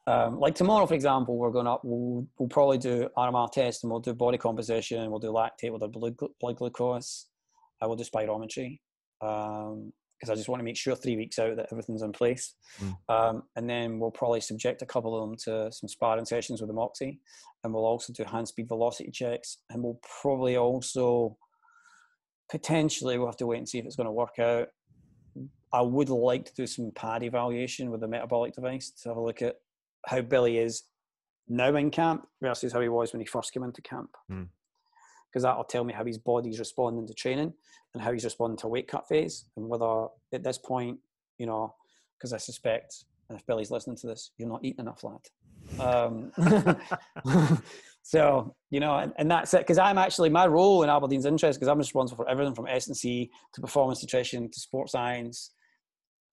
Um, 0.08 0.40
like 0.40 0.54
tomorrow, 0.54 0.86
for 0.86 0.94
example, 0.94 1.38
we're 1.38 1.52
going 1.52 1.68
up. 1.68 1.82
We'll, 1.84 2.28
we'll 2.38 2.50
probably 2.50 2.78
do 2.78 3.10
RMR 3.18 3.52
test 3.52 3.84
and 3.84 3.92
we'll 3.92 4.02
do 4.02 4.14
body 4.14 4.38
composition. 4.38 5.10
We'll 5.10 5.20
do 5.20 5.32
lactate. 5.32 5.72
We'll 5.72 5.80
do 5.80 5.88
blood, 5.88 6.16
blood 6.40 6.58
glucose. 6.58 7.28
I 7.82 7.88
will 7.88 7.96
do 7.96 8.04
spirometry. 8.04 8.80
Um, 9.22 9.94
because 10.20 10.32
I 10.32 10.36
just 10.36 10.50
want 10.50 10.60
to 10.60 10.64
make 10.64 10.78
sure 10.78 10.96
three 10.96 11.18
weeks 11.18 11.40
out 11.40 11.56
that 11.58 11.68
everything's 11.72 12.02
in 12.02 12.12
place. 12.12 12.56
Mm. 12.82 12.96
Um, 13.10 13.44
and 13.56 13.70
then 13.70 14.00
we'll 14.00 14.12
probably 14.12 14.42
subject 14.42 14.82
a 14.82 14.86
couple 14.86 15.16
of 15.16 15.30
them 15.30 15.38
to 15.46 15.72
some 15.72 15.88
sparring 15.88 16.26
sessions 16.26 16.62
with 16.62 16.70
the 16.70 16.74
Moxy, 16.74 17.20
and 17.64 17.74
we'll 17.74 17.86
also 17.86 18.14
do 18.14 18.24
hand 18.24 18.48
speed 18.48 18.68
velocity 18.68 19.12
checks, 19.12 19.58
and 19.70 19.84
we'll 19.84 20.00
probably 20.22 20.58
also 20.58 21.38
potentially 22.50 23.18
we'll 23.18 23.28
have 23.28 23.38
to 23.38 23.48
wait 23.48 23.58
and 23.58 23.68
see 23.70 23.80
if 23.80 23.86
it's 23.86 23.96
going 23.96 24.06
to 24.06 24.12
work 24.12 24.40
out. 24.40 24.68
I 25.74 25.82
would 25.82 26.10
like 26.10 26.46
to 26.46 26.54
do 26.54 26.68
some 26.68 26.92
pad 26.96 27.24
evaluation 27.24 27.92
with 27.92 28.00
the 28.00 28.08
metabolic 28.08 28.54
device 28.54 28.92
to 29.02 29.10
have 29.10 29.18
a 29.18 29.22
look 29.22 29.42
at 29.42 29.56
how 30.06 30.22
Billy 30.22 30.58
is 30.58 30.84
now 31.50 31.76
in 31.76 31.92
camp 31.92 32.26
versus 32.42 32.72
how 32.72 32.80
he 32.80 32.88
was 32.88 33.12
when 33.12 33.20
he 33.20 33.26
first 33.26 33.52
came 33.52 33.64
into 33.64 33.82
camp. 33.82 34.10
Mm 34.32 34.48
because 35.36 35.44
that'll 35.44 35.66
tell 35.66 35.84
me 35.84 35.92
how 35.92 36.06
his 36.06 36.18
body's 36.18 36.60
responding 36.60 37.06
to 37.06 37.14
training 37.14 37.52
and 37.94 38.02
how 38.02 38.14
he's 38.14 38.24
responding 38.24 38.56
to 38.56 38.70
weight 38.70 38.88
cut 38.88 39.06
phase 39.06 39.44
and 39.58 39.68
whether 39.68 40.08
at 40.32 40.46
this 40.46 40.58
point, 40.58 40.98
you 41.38 41.46
know, 41.46 41.76
because 42.18 42.32
I 42.32 42.38
suspect, 42.38 43.04
and 43.30 43.38
if 43.38 43.46
Billy's 43.46 43.70
listening 43.70 43.98
to 43.98 44.08
this, 44.08 44.32
you're 44.38 44.48
not 44.48 44.64
eating 44.64 44.80
enough, 44.80 45.04
lad. 45.04 45.20
Um, 45.78 46.32
so 48.04 48.56
you 48.70 48.80
know, 48.80 48.96
and, 48.98 49.12
and 49.18 49.30
that's 49.30 49.54
it. 49.54 49.58
Because 49.58 49.78
I'm 49.78 49.98
actually 49.98 50.30
my 50.30 50.48
role 50.48 50.84
in 50.84 50.90
Aberdeen's 50.90 51.26
interest 51.26 51.60
because 51.60 51.68
I'm 51.68 51.80
responsible 51.80 52.24
for 52.24 52.30
everything 52.32 52.56
from 52.56 52.68
S 52.68 52.88
and 52.88 52.96
C 52.96 53.30
to 53.56 53.60
performance 53.60 54.02
nutrition 54.02 54.50
to 54.50 54.60
sports 54.62 54.94
science 54.94 55.52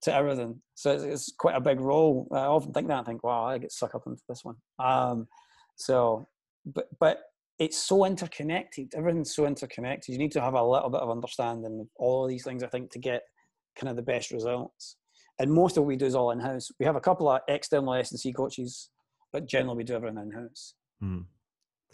to 0.02 0.14
everything. 0.14 0.62
So 0.76 0.92
it's, 0.92 1.02
it's, 1.02 1.32
quite 1.36 1.56
a 1.56 1.60
big 1.60 1.80
role. 1.80 2.28
I 2.30 2.44
often 2.44 2.72
think 2.72 2.86
that 2.86 3.00
I 3.00 3.02
think, 3.02 3.24
wow, 3.24 3.46
I 3.46 3.58
get 3.58 3.72
sucked 3.72 3.96
up 3.96 4.06
into 4.06 4.22
this 4.28 4.44
one. 4.44 4.56
Um, 4.78 5.26
so, 5.74 6.28
but 6.64 6.86
but 7.00 7.18
it's 7.58 7.78
so 7.78 8.04
interconnected. 8.04 8.92
Everything's 8.94 9.34
so 9.34 9.46
interconnected. 9.46 10.12
You 10.12 10.18
need 10.18 10.32
to 10.32 10.40
have 10.40 10.54
a 10.54 10.62
little 10.62 10.90
bit 10.90 11.00
of 11.00 11.10
understanding 11.10 11.80
of 11.80 11.88
all 11.96 12.24
of 12.24 12.30
these 12.30 12.44
things, 12.44 12.62
I 12.62 12.68
think, 12.68 12.90
to 12.92 12.98
get 12.98 13.22
kind 13.76 13.90
of 13.90 13.96
the 13.96 14.02
best 14.02 14.30
results. 14.30 14.96
And 15.38 15.52
most 15.52 15.76
of 15.76 15.82
what 15.82 15.88
we 15.88 15.96
do 15.96 16.06
is 16.06 16.14
all 16.14 16.30
in 16.30 16.40
house. 16.40 16.70
We 16.78 16.86
have 16.86 16.96
a 16.96 17.00
couple 17.00 17.28
of 17.28 17.40
external 17.48 17.94
S 17.94 18.10
and 18.10 18.20
C 18.20 18.32
coaches, 18.32 18.90
but 19.32 19.46
generally 19.46 19.78
we 19.78 19.84
do 19.84 19.94
everything 19.94 20.18
in 20.18 20.30
house. 20.30 20.74
Mm. 21.02 21.24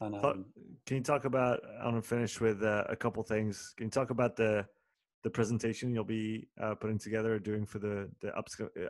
Um, 0.00 0.44
can 0.86 0.96
you 0.98 1.02
talk 1.02 1.24
about? 1.24 1.60
I 1.80 1.84
want 1.84 2.02
to 2.02 2.08
finish 2.08 2.40
with 2.40 2.62
uh, 2.62 2.84
a 2.88 2.96
couple 2.96 3.22
things. 3.22 3.74
Can 3.76 3.86
you 3.86 3.90
talk 3.90 4.10
about 4.10 4.36
the 4.36 4.64
the 5.28 5.32
presentation 5.32 5.94
you'll 5.94 6.04
be 6.04 6.48
uh, 6.58 6.74
putting 6.74 6.98
together 6.98 7.34
or 7.34 7.38
doing 7.38 7.66
for 7.66 7.78
the 7.78 8.08
the 8.22 8.32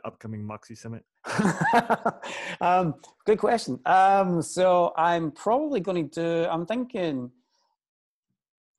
upcoming 0.05 0.45
Moxy 0.45 0.77
Summit? 0.77 1.05
um, 2.61 2.95
good 3.27 3.39
question. 3.39 3.81
Um, 3.85 4.41
so 4.41 4.93
I'm 4.97 5.33
probably 5.33 5.81
going 5.81 6.09
to 6.09 6.21
do. 6.21 6.49
I'm 6.49 6.65
thinking 6.65 7.33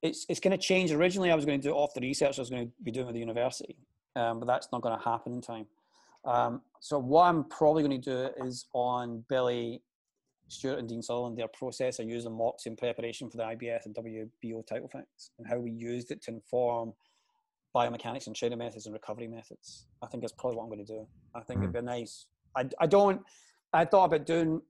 it's 0.00 0.24
it's 0.30 0.40
going 0.40 0.56
to 0.58 0.62
change. 0.70 0.90
Originally, 0.90 1.30
I 1.30 1.34
was 1.34 1.44
going 1.44 1.60
to 1.60 1.68
do 1.68 1.74
off 1.74 1.92
the 1.92 2.00
research 2.00 2.38
I 2.38 2.42
was 2.42 2.48
going 2.48 2.66
to 2.66 2.72
be 2.82 2.90
doing 2.90 3.06
with 3.06 3.14
the 3.14 3.20
university, 3.20 3.76
um, 4.16 4.40
but 4.40 4.46
that's 4.46 4.68
not 4.72 4.80
going 4.80 4.98
to 4.98 5.04
happen 5.04 5.34
in 5.34 5.42
time. 5.42 5.66
Um, 6.24 6.62
so 6.80 6.98
what 6.98 7.24
I'm 7.24 7.44
probably 7.44 7.82
going 7.82 8.00
to 8.00 8.10
do 8.10 8.46
is 8.46 8.66
on 8.72 9.22
Billy 9.28 9.82
Stuart 10.48 10.78
and 10.78 10.88
Dean 10.88 11.02
Sutherland, 11.02 11.36
their 11.36 11.48
process 11.48 11.98
of 11.98 12.08
using 12.08 12.32
Moxy 12.32 12.70
in 12.70 12.76
preparation 12.76 13.28
for 13.28 13.36
the 13.36 13.42
IBF 13.42 13.84
and 13.84 13.94
WBO 13.94 14.66
title 14.66 14.88
fights, 14.88 15.30
and 15.38 15.46
how 15.46 15.58
we 15.58 15.70
used 15.70 16.10
it 16.10 16.22
to 16.22 16.30
inform 16.30 16.94
biomechanics 17.74 18.26
and 18.26 18.34
training 18.34 18.58
methods 18.58 18.86
and 18.86 18.92
recovery 18.92 19.28
methods. 19.28 19.86
I 20.02 20.06
think 20.06 20.22
that's 20.22 20.32
probably 20.32 20.56
what 20.56 20.64
I'm 20.64 20.70
going 20.70 20.84
to 20.84 20.92
do. 20.92 21.06
I 21.34 21.40
think 21.40 21.60
mm. 21.60 21.62
it'd 21.64 21.74
be 21.74 21.82
nice. 21.82 22.26
I, 22.56 22.68
I 22.80 22.86
don't. 22.86 23.22
I 23.72 23.84
thought 23.84 24.06
about 24.06 24.26
doing. 24.26 24.60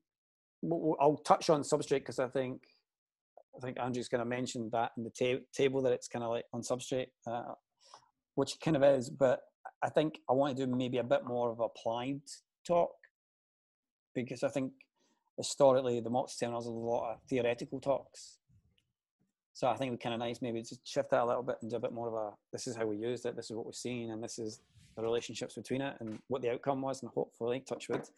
I'll 1.00 1.20
touch 1.24 1.48
on 1.48 1.62
substrate 1.62 2.00
because 2.00 2.18
I 2.18 2.28
think 2.28 2.62
I 3.56 3.60
think 3.60 3.80
Andrew's 3.80 4.08
going 4.08 4.20
to 4.20 4.28
mention 4.28 4.68
that 4.72 4.92
in 4.96 5.04
the 5.04 5.10
ta- 5.10 5.44
table 5.52 5.82
that 5.82 5.92
it's 5.92 6.08
kind 6.08 6.24
of 6.24 6.30
like 6.30 6.44
on 6.52 6.62
substrate, 6.62 7.08
uh, 7.26 7.54
which 8.34 8.60
kind 8.60 8.76
of 8.76 8.82
is. 8.82 9.08
But 9.08 9.40
I 9.82 9.88
think 9.88 10.18
I 10.28 10.32
want 10.34 10.56
to 10.56 10.66
do 10.66 10.70
maybe 10.70 10.98
a 10.98 11.04
bit 11.04 11.24
more 11.24 11.50
of 11.50 11.60
applied 11.60 12.20
talk 12.66 12.92
because 14.14 14.42
I 14.42 14.48
think 14.48 14.72
historically 15.36 16.00
the 16.00 16.10
Moxy 16.10 16.36
seminars 16.36 16.66
are 16.66 16.70
a 16.70 16.72
lot 16.72 17.12
of 17.12 17.18
theoretical 17.28 17.80
talks. 17.80 18.39
So 19.60 19.68
I 19.68 19.76
think 19.76 19.90
it'd 19.90 19.98
be 19.98 20.02
kind 20.02 20.14
of 20.14 20.20
nice 20.20 20.40
maybe 20.40 20.62
to 20.62 20.78
shift 20.84 21.10
that 21.10 21.20
a 21.20 21.26
little 21.26 21.42
bit 21.42 21.56
and 21.60 21.70
do 21.70 21.76
a 21.76 21.80
bit 21.80 21.92
more 21.92 22.08
of 22.08 22.14
a 22.14 22.30
this 22.50 22.66
is 22.66 22.76
how 22.76 22.86
we 22.86 22.96
used 22.96 23.26
it, 23.26 23.36
this 23.36 23.50
is 23.50 23.56
what 23.58 23.66
we've 23.66 23.74
seen, 23.74 24.10
and 24.10 24.24
this 24.24 24.38
is 24.38 24.62
the 24.96 25.02
relationships 25.02 25.54
between 25.54 25.82
it 25.82 25.96
and 26.00 26.18
what 26.28 26.40
the 26.40 26.50
outcome 26.50 26.80
was, 26.80 27.02
and 27.02 27.10
hopefully 27.14 27.62
touch 27.68 27.90
wood, 27.90 28.08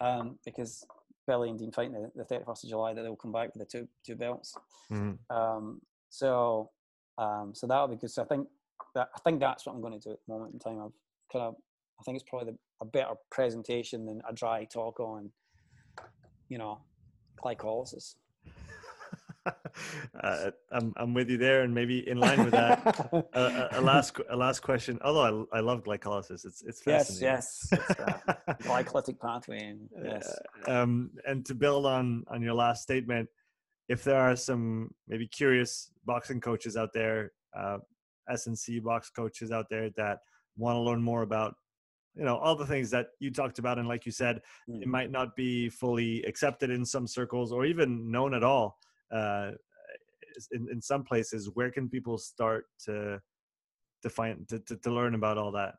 um, 0.00 0.36
because 0.44 0.84
Billy 1.28 1.48
and 1.48 1.60
Dean 1.60 1.70
fighting 1.70 1.92
the, 1.92 2.10
the 2.16 2.24
31st 2.24 2.64
of 2.64 2.70
July 2.70 2.92
that 2.92 3.02
they'll 3.02 3.14
come 3.14 3.30
back 3.30 3.54
with 3.54 3.70
the 3.70 3.78
two 3.78 3.86
two 4.04 4.16
belts. 4.16 4.56
Mm-hmm. 4.90 5.32
Um, 5.32 5.80
so 6.08 6.70
um, 7.18 7.52
so 7.54 7.68
that'll 7.68 7.86
be 7.86 7.94
good. 7.94 8.10
So 8.10 8.22
I 8.22 8.24
think 8.24 8.48
that 8.96 9.10
I 9.14 9.20
think 9.20 9.38
that's 9.38 9.66
what 9.66 9.76
I'm 9.76 9.80
going 9.80 9.96
to 9.96 10.00
do 10.00 10.10
at 10.10 10.18
the 10.26 10.34
moment 10.34 10.54
in 10.54 10.58
time. 10.58 10.82
I've 10.84 11.30
kind 11.32 11.44
of 11.44 11.54
I 12.00 12.02
think 12.02 12.16
it's 12.16 12.28
probably 12.28 12.50
the, 12.50 12.58
a 12.80 12.84
better 12.84 13.14
presentation 13.30 14.06
than 14.06 14.22
a 14.28 14.32
dry 14.32 14.64
talk 14.64 14.98
on 14.98 15.30
you 16.48 16.58
know 16.58 16.80
glycolysis. 17.40 18.16
uh, 20.22 20.50
I'm 20.70 20.92
I'm 20.96 21.14
with 21.14 21.30
you 21.30 21.38
there, 21.38 21.62
and 21.62 21.74
maybe 21.74 22.06
in 22.08 22.18
line 22.18 22.44
with 22.44 22.52
that, 22.52 22.84
uh, 23.34 23.68
a, 23.72 23.80
last 23.80 24.16
a 24.28 24.36
last 24.36 24.60
question. 24.60 24.98
Although 25.02 25.48
I, 25.52 25.58
I 25.58 25.60
love 25.60 25.82
glycolysis, 25.84 26.44
it's 26.44 26.62
it's 26.62 26.82
fascinating. 26.82 27.26
Yes, 27.26 27.68
yes, 27.72 27.82
uh, 27.98 28.54
glycolytic 28.62 29.18
pathway. 29.18 29.60
And, 29.60 29.88
yes. 30.04 30.38
Um, 30.66 31.10
and 31.26 31.44
to 31.46 31.54
build 31.54 31.86
on 31.86 32.24
on 32.28 32.42
your 32.42 32.54
last 32.54 32.82
statement, 32.82 33.28
if 33.88 34.04
there 34.04 34.20
are 34.20 34.36
some 34.36 34.90
maybe 35.08 35.26
curious 35.26 35.90
boxing 36.04 36.40
coaches 36.40 36.76
out 36.76 36.90
there, 36.92 37.32
uh, 37.56 37.78
S&C 38.30 38.78
box 38.78 39.10
coaches 39.10 39.50
out 39.50 39.66
there 39.70 39.90
that 39.96 40.18
want 40.56 40.76
to 40.76 40.80
learn 40.80 41.02
more 41.02 41.22
about 41.22 41.54
you 42.14 42.24
know 42.24 42.36
all 42.36 42.56
the 42.56 42.66
things 42.66 42.90
that 42.90 43.08
you 43.20 43.30
talked 43.30 43.58
about 43.58 43.78
and 43.78 43.88
like 43.88 44.04
you 44.04 44.12
said 44.12 44.40
mm. 44.68 44.82
it 44.82 44.88
might 44.88 45.10
not 45.10 45.36
be 45.36 45.68
fully 45.68 46.22
accepted 46.24 46.70
in 46.70 46.84
some 46.84 47.06
circles 47.06 47.52
or 47.52 47.64
even 47.64 48.10
known 48.10 48.34
at 48.34 48.42
all 48.42 48.78
uh, 49.12 49.52
in, 50.52 50.68
in 50.70 50.80
some 50.80 51.02
places 51.02 51.50
where 51.54 51.70
can 51.70 51.88
people 51.88 52.18
start 52.18 52.64
to 52.86 53.20
to 54.02 54.10
find 54.10 54.48
to, 54.48 54.58
to, 54.60 54.76
to 54.76 54.90
learn 54.90 55.14
about 55.14 55.36
all 55.38 55.52
that 55.52 55.74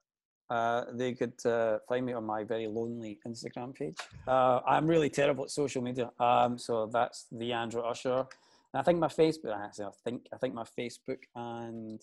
uh, 0.51 0.83
they 0.93 1.13
could 1.13 1.33
uh, 1.45 1.77
find 1.87 2.05
me 2.05 2.11
on 2.11 2.25
my 2.25 2.43
very 2.43 2.67
lonely 2.67 3.17
Instagram 3.25 3.73
page. 3.73 3.95
Uh, 4.27 4.59
I'm 4.67 4.85
really 4.85 5.09
terrible 5.09 5.45
at 5.45 5.49
social 5.49 5.81
media, 5.81 6.11
um, 6.19 6.57
so 6.57 6.89
that's 6.91 7.27
the 7.31 7.53
Andrew 7.53 7.81
Usher. 7.81 8.25
And 8.73 8.81
I 8.81 8.83
think 8.83 8.99
my 8.99 9.07
Facebook, 9.07 9.57
actually, 9.57 9.85
I 9.85 9.91
think 10.03 10.27
I 10.33 10.37
think 10.37 10.53
my 10.53 10.65
Facebook 10.77 11.19
and 11.35 12.01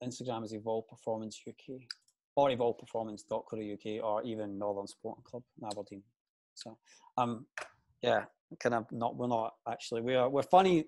Instagram 0.00 0.44
is 0.44 0.52
Evolve 0.52 0.88
Performance 0.88 1.40
UK 1.46 1.80
or 2.36 2.50
evolveperformance.co.uk 2.50 4.04
or 4.04 4.22
even 4.22 4.58
Northern 4.58 4.86
Sporting 4.86 5.24
Club 5.24 5.42
in 5.60 5.66
Aberdeen. 5.66 6.02
So, 6.54 6.78
um, 7.18 7.46
yeah, 8.00 8.26
kind 8.60 8.74
of 8.74 8.90
not 8.92 9.16
we're 9.16 9.26
not 9.26 9.54
actually 9.68 10.00
we 10.00 10.14
are 10.14 10.28
we're 10.28 10.42
funny 10.42 10.84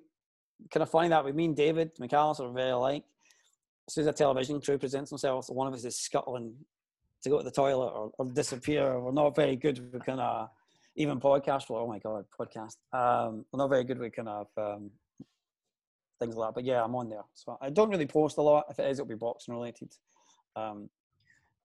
kind 0.70 0.82
of 0.82 0.90
funny 0.90 1.08
that 1.08 1.24
we 1.24 1.32
mean 1.32 1.54
David 1.54 1.94
McAllister 1.96 2.48
are 2.48 2.52
very 2.52 2.70
alike. 2.70 3.04
As 3.86 3.94
soon 3.94 4.02
as 4.02 4.08
a 4.08 4.12
television 4.12 4.60
crew 4.60 4.78
presents 4.78 5.10
themselves, 5.10 5.48
one 5.48 5.66
of 5.66 5.74
us 5.74 5.84
is 5.84 5.96
scuttling 5.96 6.54
to 7.22 7.30
go 7.30 7.38
to 7.38 7.44
the 7.44 7.50
toilet 7.50 7.88
or, 7.88 8.10
or 8.18 8.26
disappear. 8.26 8.98
We're 9.00 9.12
not 9.12 9.34
very 9.34 9.56
good 9.56 9.92
with 9.92 10.04
kind 10.04 10.20
of 10.20 10.50
even 10.96 11.20
podcast. 11.20 11.64
oh 11.70 11.86
my 11.86 11.98
god, 11.98 12.24
podcast. 12.38 12.76
Um, 12.92 13.44
we're 13.50 13.58
not 13.58 13.70
very 13.70 13.84
good 13.84 13.98
with 13.98 14.14
kind 14.14 14.28
of 14.28 14.48
um, 14.56 14.90
things 16.20 16.36
like 16.36 16.48
that. 16.48 16.54
But 16.54 16.64
yeah, 16.64 16.82
I'm 16.82 16.94
on 16.94 17.08
there. 17.08 17.24
So 17.34 17.56
I 17.62 17.70
don't 17.70 17.88
really 17.88 18.06
post 18.06 18.36
a 18.38 18.42
lot. 18.42 18.66
If 18.68 18.78
it 18.78 18.90
is, 18.90 18.98
it'll 18.98 19.08
be 19.08 19.14
boxing 19.14 19.54
related. 19.54 19.92
Um, 20.56 20.90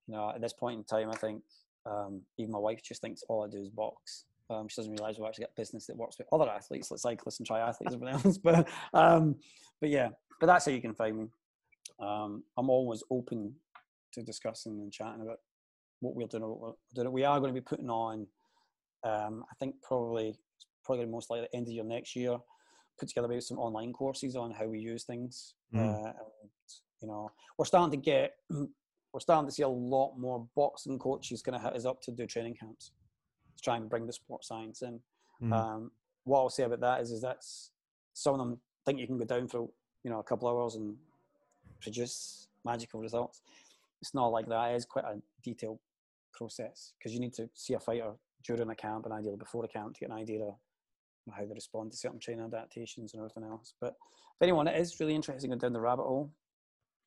you 0.07 0.15
know, 0.15 0.31
at 0.33 0.41
this 0.41 0.53
point 0.53 0.77
in 0.77 0.83
time, 0.83 1.09
I 1.09 1.15
think 1.15 1.41
um, 1.85 2.21
even 2.37 2.51
my 2.51 2.59
wife 2.59 2.81
just 2.83 3.01
thinks 3.01 3.23
all 3.27 3.43
I 3.43 3.49
do 3.49 3.61
is 3.61 3.69
box. 3.69 4.25
Um, 4.49 4.67
she 4.67 4.75
doesn't 4.75 4.91
realize 4.91 5.17
we've 5.17 5.27
actually 5.27 5.43
got 5.43 5.51
a 5.57 5.61
business 5.61 5.85
that 5.87 5.95
works 5.95 6.17
with 6.17 6.27
other 6.31 6.49
athletes, 6.49 6.91
like 6.91 6.99
cyclists 6.99 7.39
and 7.39 7.47
triathletes 7.47 7.93
and 7.93 7.95
everything 7.95 8.19
else. 8.25 8.37
But 8.37 8.67
um, 8.93 9.35
but 9.79 9.89
yeah, 9.89 10.09
but 10.39 10.47
that's 10.47 10.65
how 10.65 10.71
you 10.71 10.81
can 10.81 10.93
find 10.93 11.17
me. 11.17 11.25
Um, 11.99 12.43
I'm 12.57 12.69
always 12.69 13.03
open 13.09 13.53
to 14.13 14.23
discussing 14.23 14.73
and 14.73 14.91
chatting 14.91 15.21
about 15.21 15.39
what 16.01 16.15
we're 16.15 16.27
doing. 16.27 16.43
What 16.43 16.59
we're 16.59 16.73
doing. 16.93 17.11
We 17.11 17.23
are 17.23 17.39
going 17.39 17.53
to 17.53 17.59
be 17.59 17.65
putting 17.65 17.89
on. 17.89 18.27
Um, 19.03 19.43
I 19.51 19.55
think 19.59 19.75
probably 19.81 20.35
probably 20.83 21.05
most 21.05 21.29
likely 21.29 21.47
the 21.51 21.57
end 21.57 21.67
of 21.67 21.73
year 21.73 21.83
next 21.83 22.15
year. 22.15 22.37
Put 22.99 23.09
together 23.09 23.27
maybe 23.27 23.41
some 23.41 23.57
online 23.57 23.91
courses 23.91 24.35
on 24.35 24.51
how 24.51 24.67
we 24.67 24.79
use 24.79 25.03
things. 25.03 25.55
Mm. 25.73 25.79
Uh, 25.79 26.09
and, 26.09 26.49
you 27.01 27.07
know, 27.07 27.31
we're 27.57 27.65
starting 27.65 27.99
to 27.99 28.05
get. 28.05 28.33
We're 29.13 29.19
starting 29.19 29.47
to 29.47 29.53
see 29.53 29.61
a 29.61 29.69
lot 29.69 30.15
more 30.17 30.47
boxing 30.55 30.97
coaches 30.97 31.43
going 31.43 31.55
to 31.55 31.63
hit 31.63 31.75
us 31.75 31.85
up 31.85 32.01
to 32.01 32.11
do 32.11 32.25
training 32.25 32.55
camps 32.59 32.93
try 33.63 33.77
and 33.77 33.89
bring 33.89 34.05
the 34.05 34.13
sport 34.13 34.43
science 34.43 34.81
in. 34.81 34.99
Mm. 35.41 35.53
Um, 35.53 35.91
what 36.25 36.39
I'll 36.39 36.49
say 36.49 36.63
about 36.63 36.81
that 36.81 37.01
is, 37.01 37.11
is 37.11 37.21
that's 37.21 37.71
some 38.13 38.33
of 38.33 38.39
them 38.39 38.59
think 38.85 38.99
you 38.99 39.07
can 39.07 39.17
go 39.17 39.25
down 39.25 39.47
for 39.47 39.69
you 40.03 40.11
know 40.11 40.19
a 40.19 40.23
couple 40.23 40.47
hours 40.47 40.75
and 40.75 40.95
produce 41.81 42.47
magical 42.65 42.99
results. 42.99 43.41
It's 44.01 44.13
not 44.13 44.27
like 44.27 44.47
that. 44.47 44.71
It 44.71 44.75
is 44.75 44.85
quite 44.85 45.05
a 45.05 45.21
detailed 45.43 45.79
process 46.33 46.93
because 46.97 47.13
you 47.13 47.19
need 47.19 47.33
to 47.33 47.49
see 47.53 47.73
a 47.73 47.79
fighter 47.79 48.13
during 48.45 48.69
a 48.69 48.75
camp 48.75 49.05
and 49.05 49.13
ideally 49.13 49.37
before 49.37 49.63
a 49.63 49.67
camp 49.67 49.93
to 49.93 49.99
get 50.01 50.09
an 50.09 50.17
idea 50.17 50.43
of 50.43 50.55
how 51.33 51.45
they 51.45 51.53
respond 51.53 51.91
to 51.91 51.97
certain 51.97 52.19
training 52.19 52.43
adaptations 52.45 53.13
and 53.13 53.21
everything 53.21 53.43
else. 53.43 53.73
But 53.79 53.95
if 54.35 54.41
anyone 54.41 54.67
it 54.67 54.79
is 54.79 54.99
really 54.99 55.15
interesting 55.15 55.51
in 55.51 55.57
going 55.57 55.69
down 55.69 55.73
the 55.73 55.79
rabbit 55.79 56.03
hole, 56.03 56.31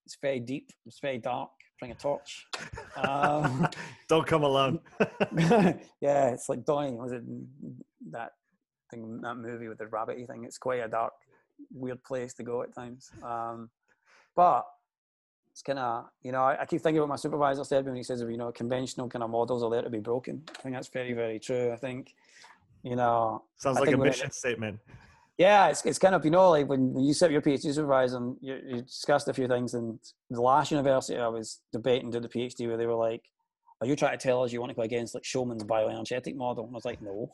it's 0.07 0.17
very 0.23 0.41
deep. 0.41 0.71
It's 0.87 1.01
very 1.01 1.19
dark. 1.19 1.51
Bring 1.79 1.91
a 1.91 1.95
torch. 1.95 2.47
Um, 2.97 3.69
Don't 4.09 4.27
come 4.27 4.43
alone. 4.43 4.81
yeah, 6.01 6.31
it's 6.31 6.49
like 6.49 6.65
dying. 6.65 6.97
Was 6.97 7.13
it 7.13 7.23
that 8.11 8.31
thing, 8.91 9.21
that 9.21 9.35
movie 9.35 9.69
with 9.69 9.77
the 9.77 9.85
rabbity 9.85 10.27
thing? 10.27 10.45
It's 10.45 10.57
quite 10.57 10.81
a 10.81 10.89
dark, 10.89 11.13
weird 11.71 12.03
place 12.03 12.33
to 12.35 12.43
go 12.43 12.63
at 12.63 12.75
times. 12.75 13.11
Um, 13.23 13.69
but 14.35 14.65
it's 15.53 15.61
kind 15.61 15.79
of, 15.79 16.07
you 16.23 16.33
know, 16.33 16.41
I, 16.41 16.63
I, 16.63 16.65
keep 16.65 16.81
thinking 16.81 17.01
about 17.01 17.11
my 17.11 17.17
supervisor 17.17 17.65
said 17.65 17.85
when 17.85 17.97
he 17.97 18.03
says, 18.03 18.23
you 18.23 18.39
know, 18.39 18.51
conventional 18.51 19.11
kind 19.11 19.23
of 19.23 19.29
models 19.29 19.63
are 19.63 19.69
there 19.69 19.83
to 19.83 19.91
be 19.91 20.01
broken. 20.01 20.43
I 20.59 20.63
think 20.63 20.75
that's 20.75 20.89
very, 20.89 21.13
very 21.13 21.39
true. 21.39 21.71
I 21.71 21.77
think, 21.77 22.15
you 22.83 22.97
know, 22.97 23.43
sounds 23.57 23.77
I 23.77 23.81
like 23.81 23.93
a 23.93 23.99
mission 23.99 24.31
statement. 24.31 24.81
Yeah, 25.39 25.69
it's, 25.69 25.85
it's 25.85 25.99
kind 25.99 26.15
of, 26.15 26.25
you 26.25 26.31
know, 26.31 26.51
like 26.51 26.67
when, 26.67 26.95
when 26.95 27.05
you 27.05 27.13
sit 27.13 27.31
your 27.31 27.43
PhD 27.43 27.75
supervisor 27.75 28.17
and 28.17 28.37
you, 28.41 28.59
you 28.67 28.83
discussed 28.83 29.29
a 29.29 29.35
few 29.35 29.47
things, 29.47 29.75
and 29.75 29.99
the 30.31 30.41
last 30.41 30.71
university 30.71 31.19
I 31.19 31.29
was 31.29 31.61
debating 31.73 32.11
did 32.11 32.23
the 32.23 32.29
PhD 32.29 32.67
where 32.67 32.79
they 32.79 32.87
were 32.87 32.95
like, 32.95 33.23
Are 33.81 33.87
you 33.87 33.97
trying 33.97 34.19
to 34.19 34.23
tell 34.23 34.43
us 34.43 34.53
you 34.53 34.61
want 34.61 34.71
to 34.71 34.77
go 34.77 34.83
against 34.83 35.15
like 35.15 35.25
Schulman's 35.25 35.65
bioenergetic 35.65 36.37
model? 36.37 36.65
And 36.67 36.75
I 36.75 36.77
was 36.77 36.85
like, 36.87 37.03
No. 37.03 37.31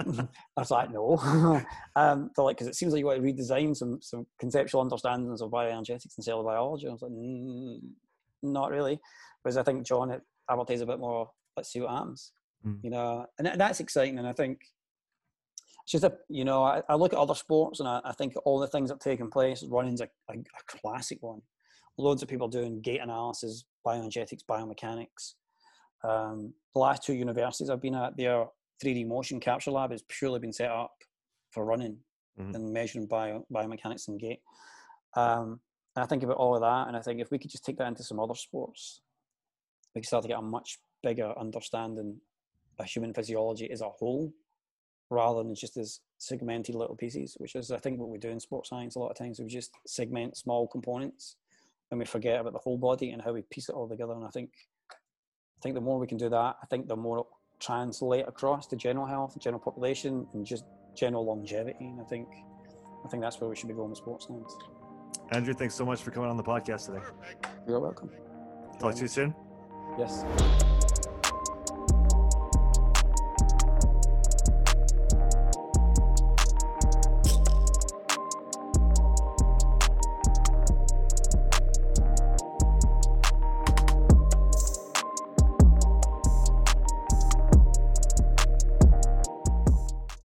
I 0.56 0.60
was 0.60 0.70
like, 0.70 0.90
No. 0.90 1.62
um, 1.96 2.30
they're 2.34 2.44
like, 2.44 2.56
Because 2.56 2.68
it 2.68 2.76
seems 2.76 2.92
like 2.92 3.00
you 3.00 3.06
want 3.06 3.22
to 3.22 3.26
redesign 3.30 3.76
some, 3.76 4.00
some 4.00 4.26
conceptual 4.38 4.80
understandings 4.80 5.42
of 5.42 5.50
bioenergetics 5.50 6.16
and 6.16 6.24
cell 6.24 6.42
biology. 6.42 6.86
And 6.86 6.92
I 6.92 6.94
was 6.94 7.02
like, 7.02 7.12
mm, 7.12 7.78
Not 8.42 8.70
really. 8.70 8.98
Whereas 9.42 9.58
I 9.58 9.62
think 9.62 9.86
John 9.86 10.10
at 10.12 10.22
Aberdeen 10.50 10.76
is 10.76 10.80
a 10.80 10.86
bit 10.86 10.98
more, 10.98 11.30
let's 11.58 11.70
see 11.70 11.80
what 11.80 11.90
happens. 11.90 12.32
Mm. 12.66 12.78
You 12.82 12.90
know, 12.90 13.26
and 13.38 13.60
that's 13.60 13.80
exciting. 13.80 14.18
And 14.18 14.26
I 14.26 14.32
think 14.32 14.60
it's 15.92 16.02
just 16.02 16.12
a 16.12 16.16
you 16.28 16.44
know 16.44 16.62
I, 16.62 16.82
I 16.88 16.94
look 16.94 17.12
at 17.12 17.18
other 17.18 17.34
sports 17.34 17.80
and 17.80 17.88
I, 17.88 18.00
I, 18.04 18.12
think 18.12 18.34
all 18.44 18.60
the 18.60 18.68
things 18.68 18.90
that 18.90 18.94
have 18.94 19.00
taken 19.00 19.28
place. 19.28 19.64
Running's 19.68 20.00
a, 20.00 20.08
a, 20.28 20.34
a 20.34 20.78
classic 20.78 21.18
one. 21.20 21.40
Loads 21.98 22.22
of 22.22 22.28
people 22.28 22.46
doing 22.46 22.80
gait 22.80 23.00
analysis, 23.00 23.64
bioenergetics, 23.84 24.44
biomechanics. 24.48 25.34
Um, 26.08 26.54
the 26.74 26.80
last 26.80 27.02
two 27.02 27.14
universities 27.14 27.70
I've 27.70 27.82
been 27.82 27.96
at, 27.96 28.16
their 28.16 28.46
3D 28.82 29.06
motion 29.06 29.40
capture 29.40 29.72
lab 29.72 29.90
has 29.90 30.04
purely 30.08 30.38
been 30.38 30.52
set 30.52 30.70
up 30.70 30.92
for 31.50 31.64
running 31.64 31.96
mm-hmm. 32.40 32.54
and 32.54 32.72
measuring 32.72 33.06
bio, 33.06 33.44
biomechanics 33.52 34.06
and 34.06 34.20
gait. 34.20 34.38
Um, 35.16 35.60
and 35.96 36.04
I 36.04 36.06
think 36.06 36.22
about 36.22 36.36
all 36.36 36.54
of 36.54 36.62
that, 36.62 36.86
and 36.86 36.96
I 36.96 37.00
think 37.00 37.20
if 37.20 37.32
we 37.32 37.38
could 37.38 37.50
just 37.50 37.64
take 37.64 37.78
that 37.78 37.88
into 37.88 38.04
some 38.04 38.20
other 38.20 38.36
sports, 38.36 39.00
we 39.94 40.00
could 40.00 40.06
start 40.06 40.22
to 40.22 40.28
get 40.28 40.38
a 40.38 40.42
much 40.42 40.78
bigger 41.02 41.36
understanding 41.36 42.16
of 42.78 42.86
human 42.86 43.12
physiology 43.12 43.68
as 43.72 43.80
a 43.80 43.88
whole 43.88 44.32
rather 45.10 45.42
than 45.42 45.54
just 45.54 45.76
as 45.76 46.00
segmented 46.18 46.74
little 46.74 46.96
pieces, 46.96 47.36
which 47.38 47.54
is 47.56 47.70
I 47.70 47.78
think 47.78 47.98
what 47.98 48.08
we 48.08 48.18
do 48.18 48.28
in 48.28 48.40
sports 48.40 48.70
science 48.70 48.94
a 48.94 48.98
lot 48.98 49.10
of 49.10 49.16
times. 49.16 49.40
We 49.40 49.46
just 49.46 49.72
segment 49.86 50.36
small 50.36 50.66
components 50.68 51.36
and 51.90 51.98
we 51.98 52.06
forget 52.06 52.40
about 52.40 52.52
the 52.52 52.58
whole 52.58 52.78
body 52.78 53.10
and 53.10 53.20
how 53.20 53.32
we 53.32 53.42
piece 53.42 53.68
it 53.68 53.74
all 53.74 53.88
together. 53.88 54.12
And 54.12 54.24
I 54.24 54.30
think 54.30 54.50
I 54.90 55.60
think 55.62 55.74
the 55.74 55.80
more 55.80 55.98
we 55.98 56.06
can 56.06 56.16
do 56.16 56.28
that, 56.30 56.56
I 56.62 56.66
think 56.70 56.88
the 56.88 56.96
more 56.96 57.18
it 57.18 57.24
translates 57.24 57.40
translate 57.60 58.26
across 58.26 58.66
to 58.68 58.76
general 58.76 59.06
health, 59.06 59.36
general 59.38 59.60
population, 59.60 60.26
and 60.32 60.46
just 60.46 60.64
general 60.94 61.24
longevity. 61.24 61.86
And 61.86 62.00
I 62.00 62.04
think 62.04 62.28
I 63.04 63.08
think 63.08 63.22
that's 63.22 63.40
where 63.40 63.48
we 63.48 63.56
should 63.56 63.68
be 63.68 63.74
going 63.74 63.90
with 63.90 63.98
sports 63.98 64.26
science. 64.26 64.54
Andrew, 65.30 65.54
thanks 65.54 65.74
so 65.74 65.84
much 65.84 66.02
for 66.02 66.10
coming 66.10 66.30
on 66.30 66.36
the 66.36 66.42
podcast 66.42 66.86
today. 66.86 67.04
You're 67.66 67.80
welcome. 67.80 68.10
Talk 68.78 68.94
to 68.94 69.02
you 69.02 69.08
soon. 69.08 69.34
Yes. 69.98 70.24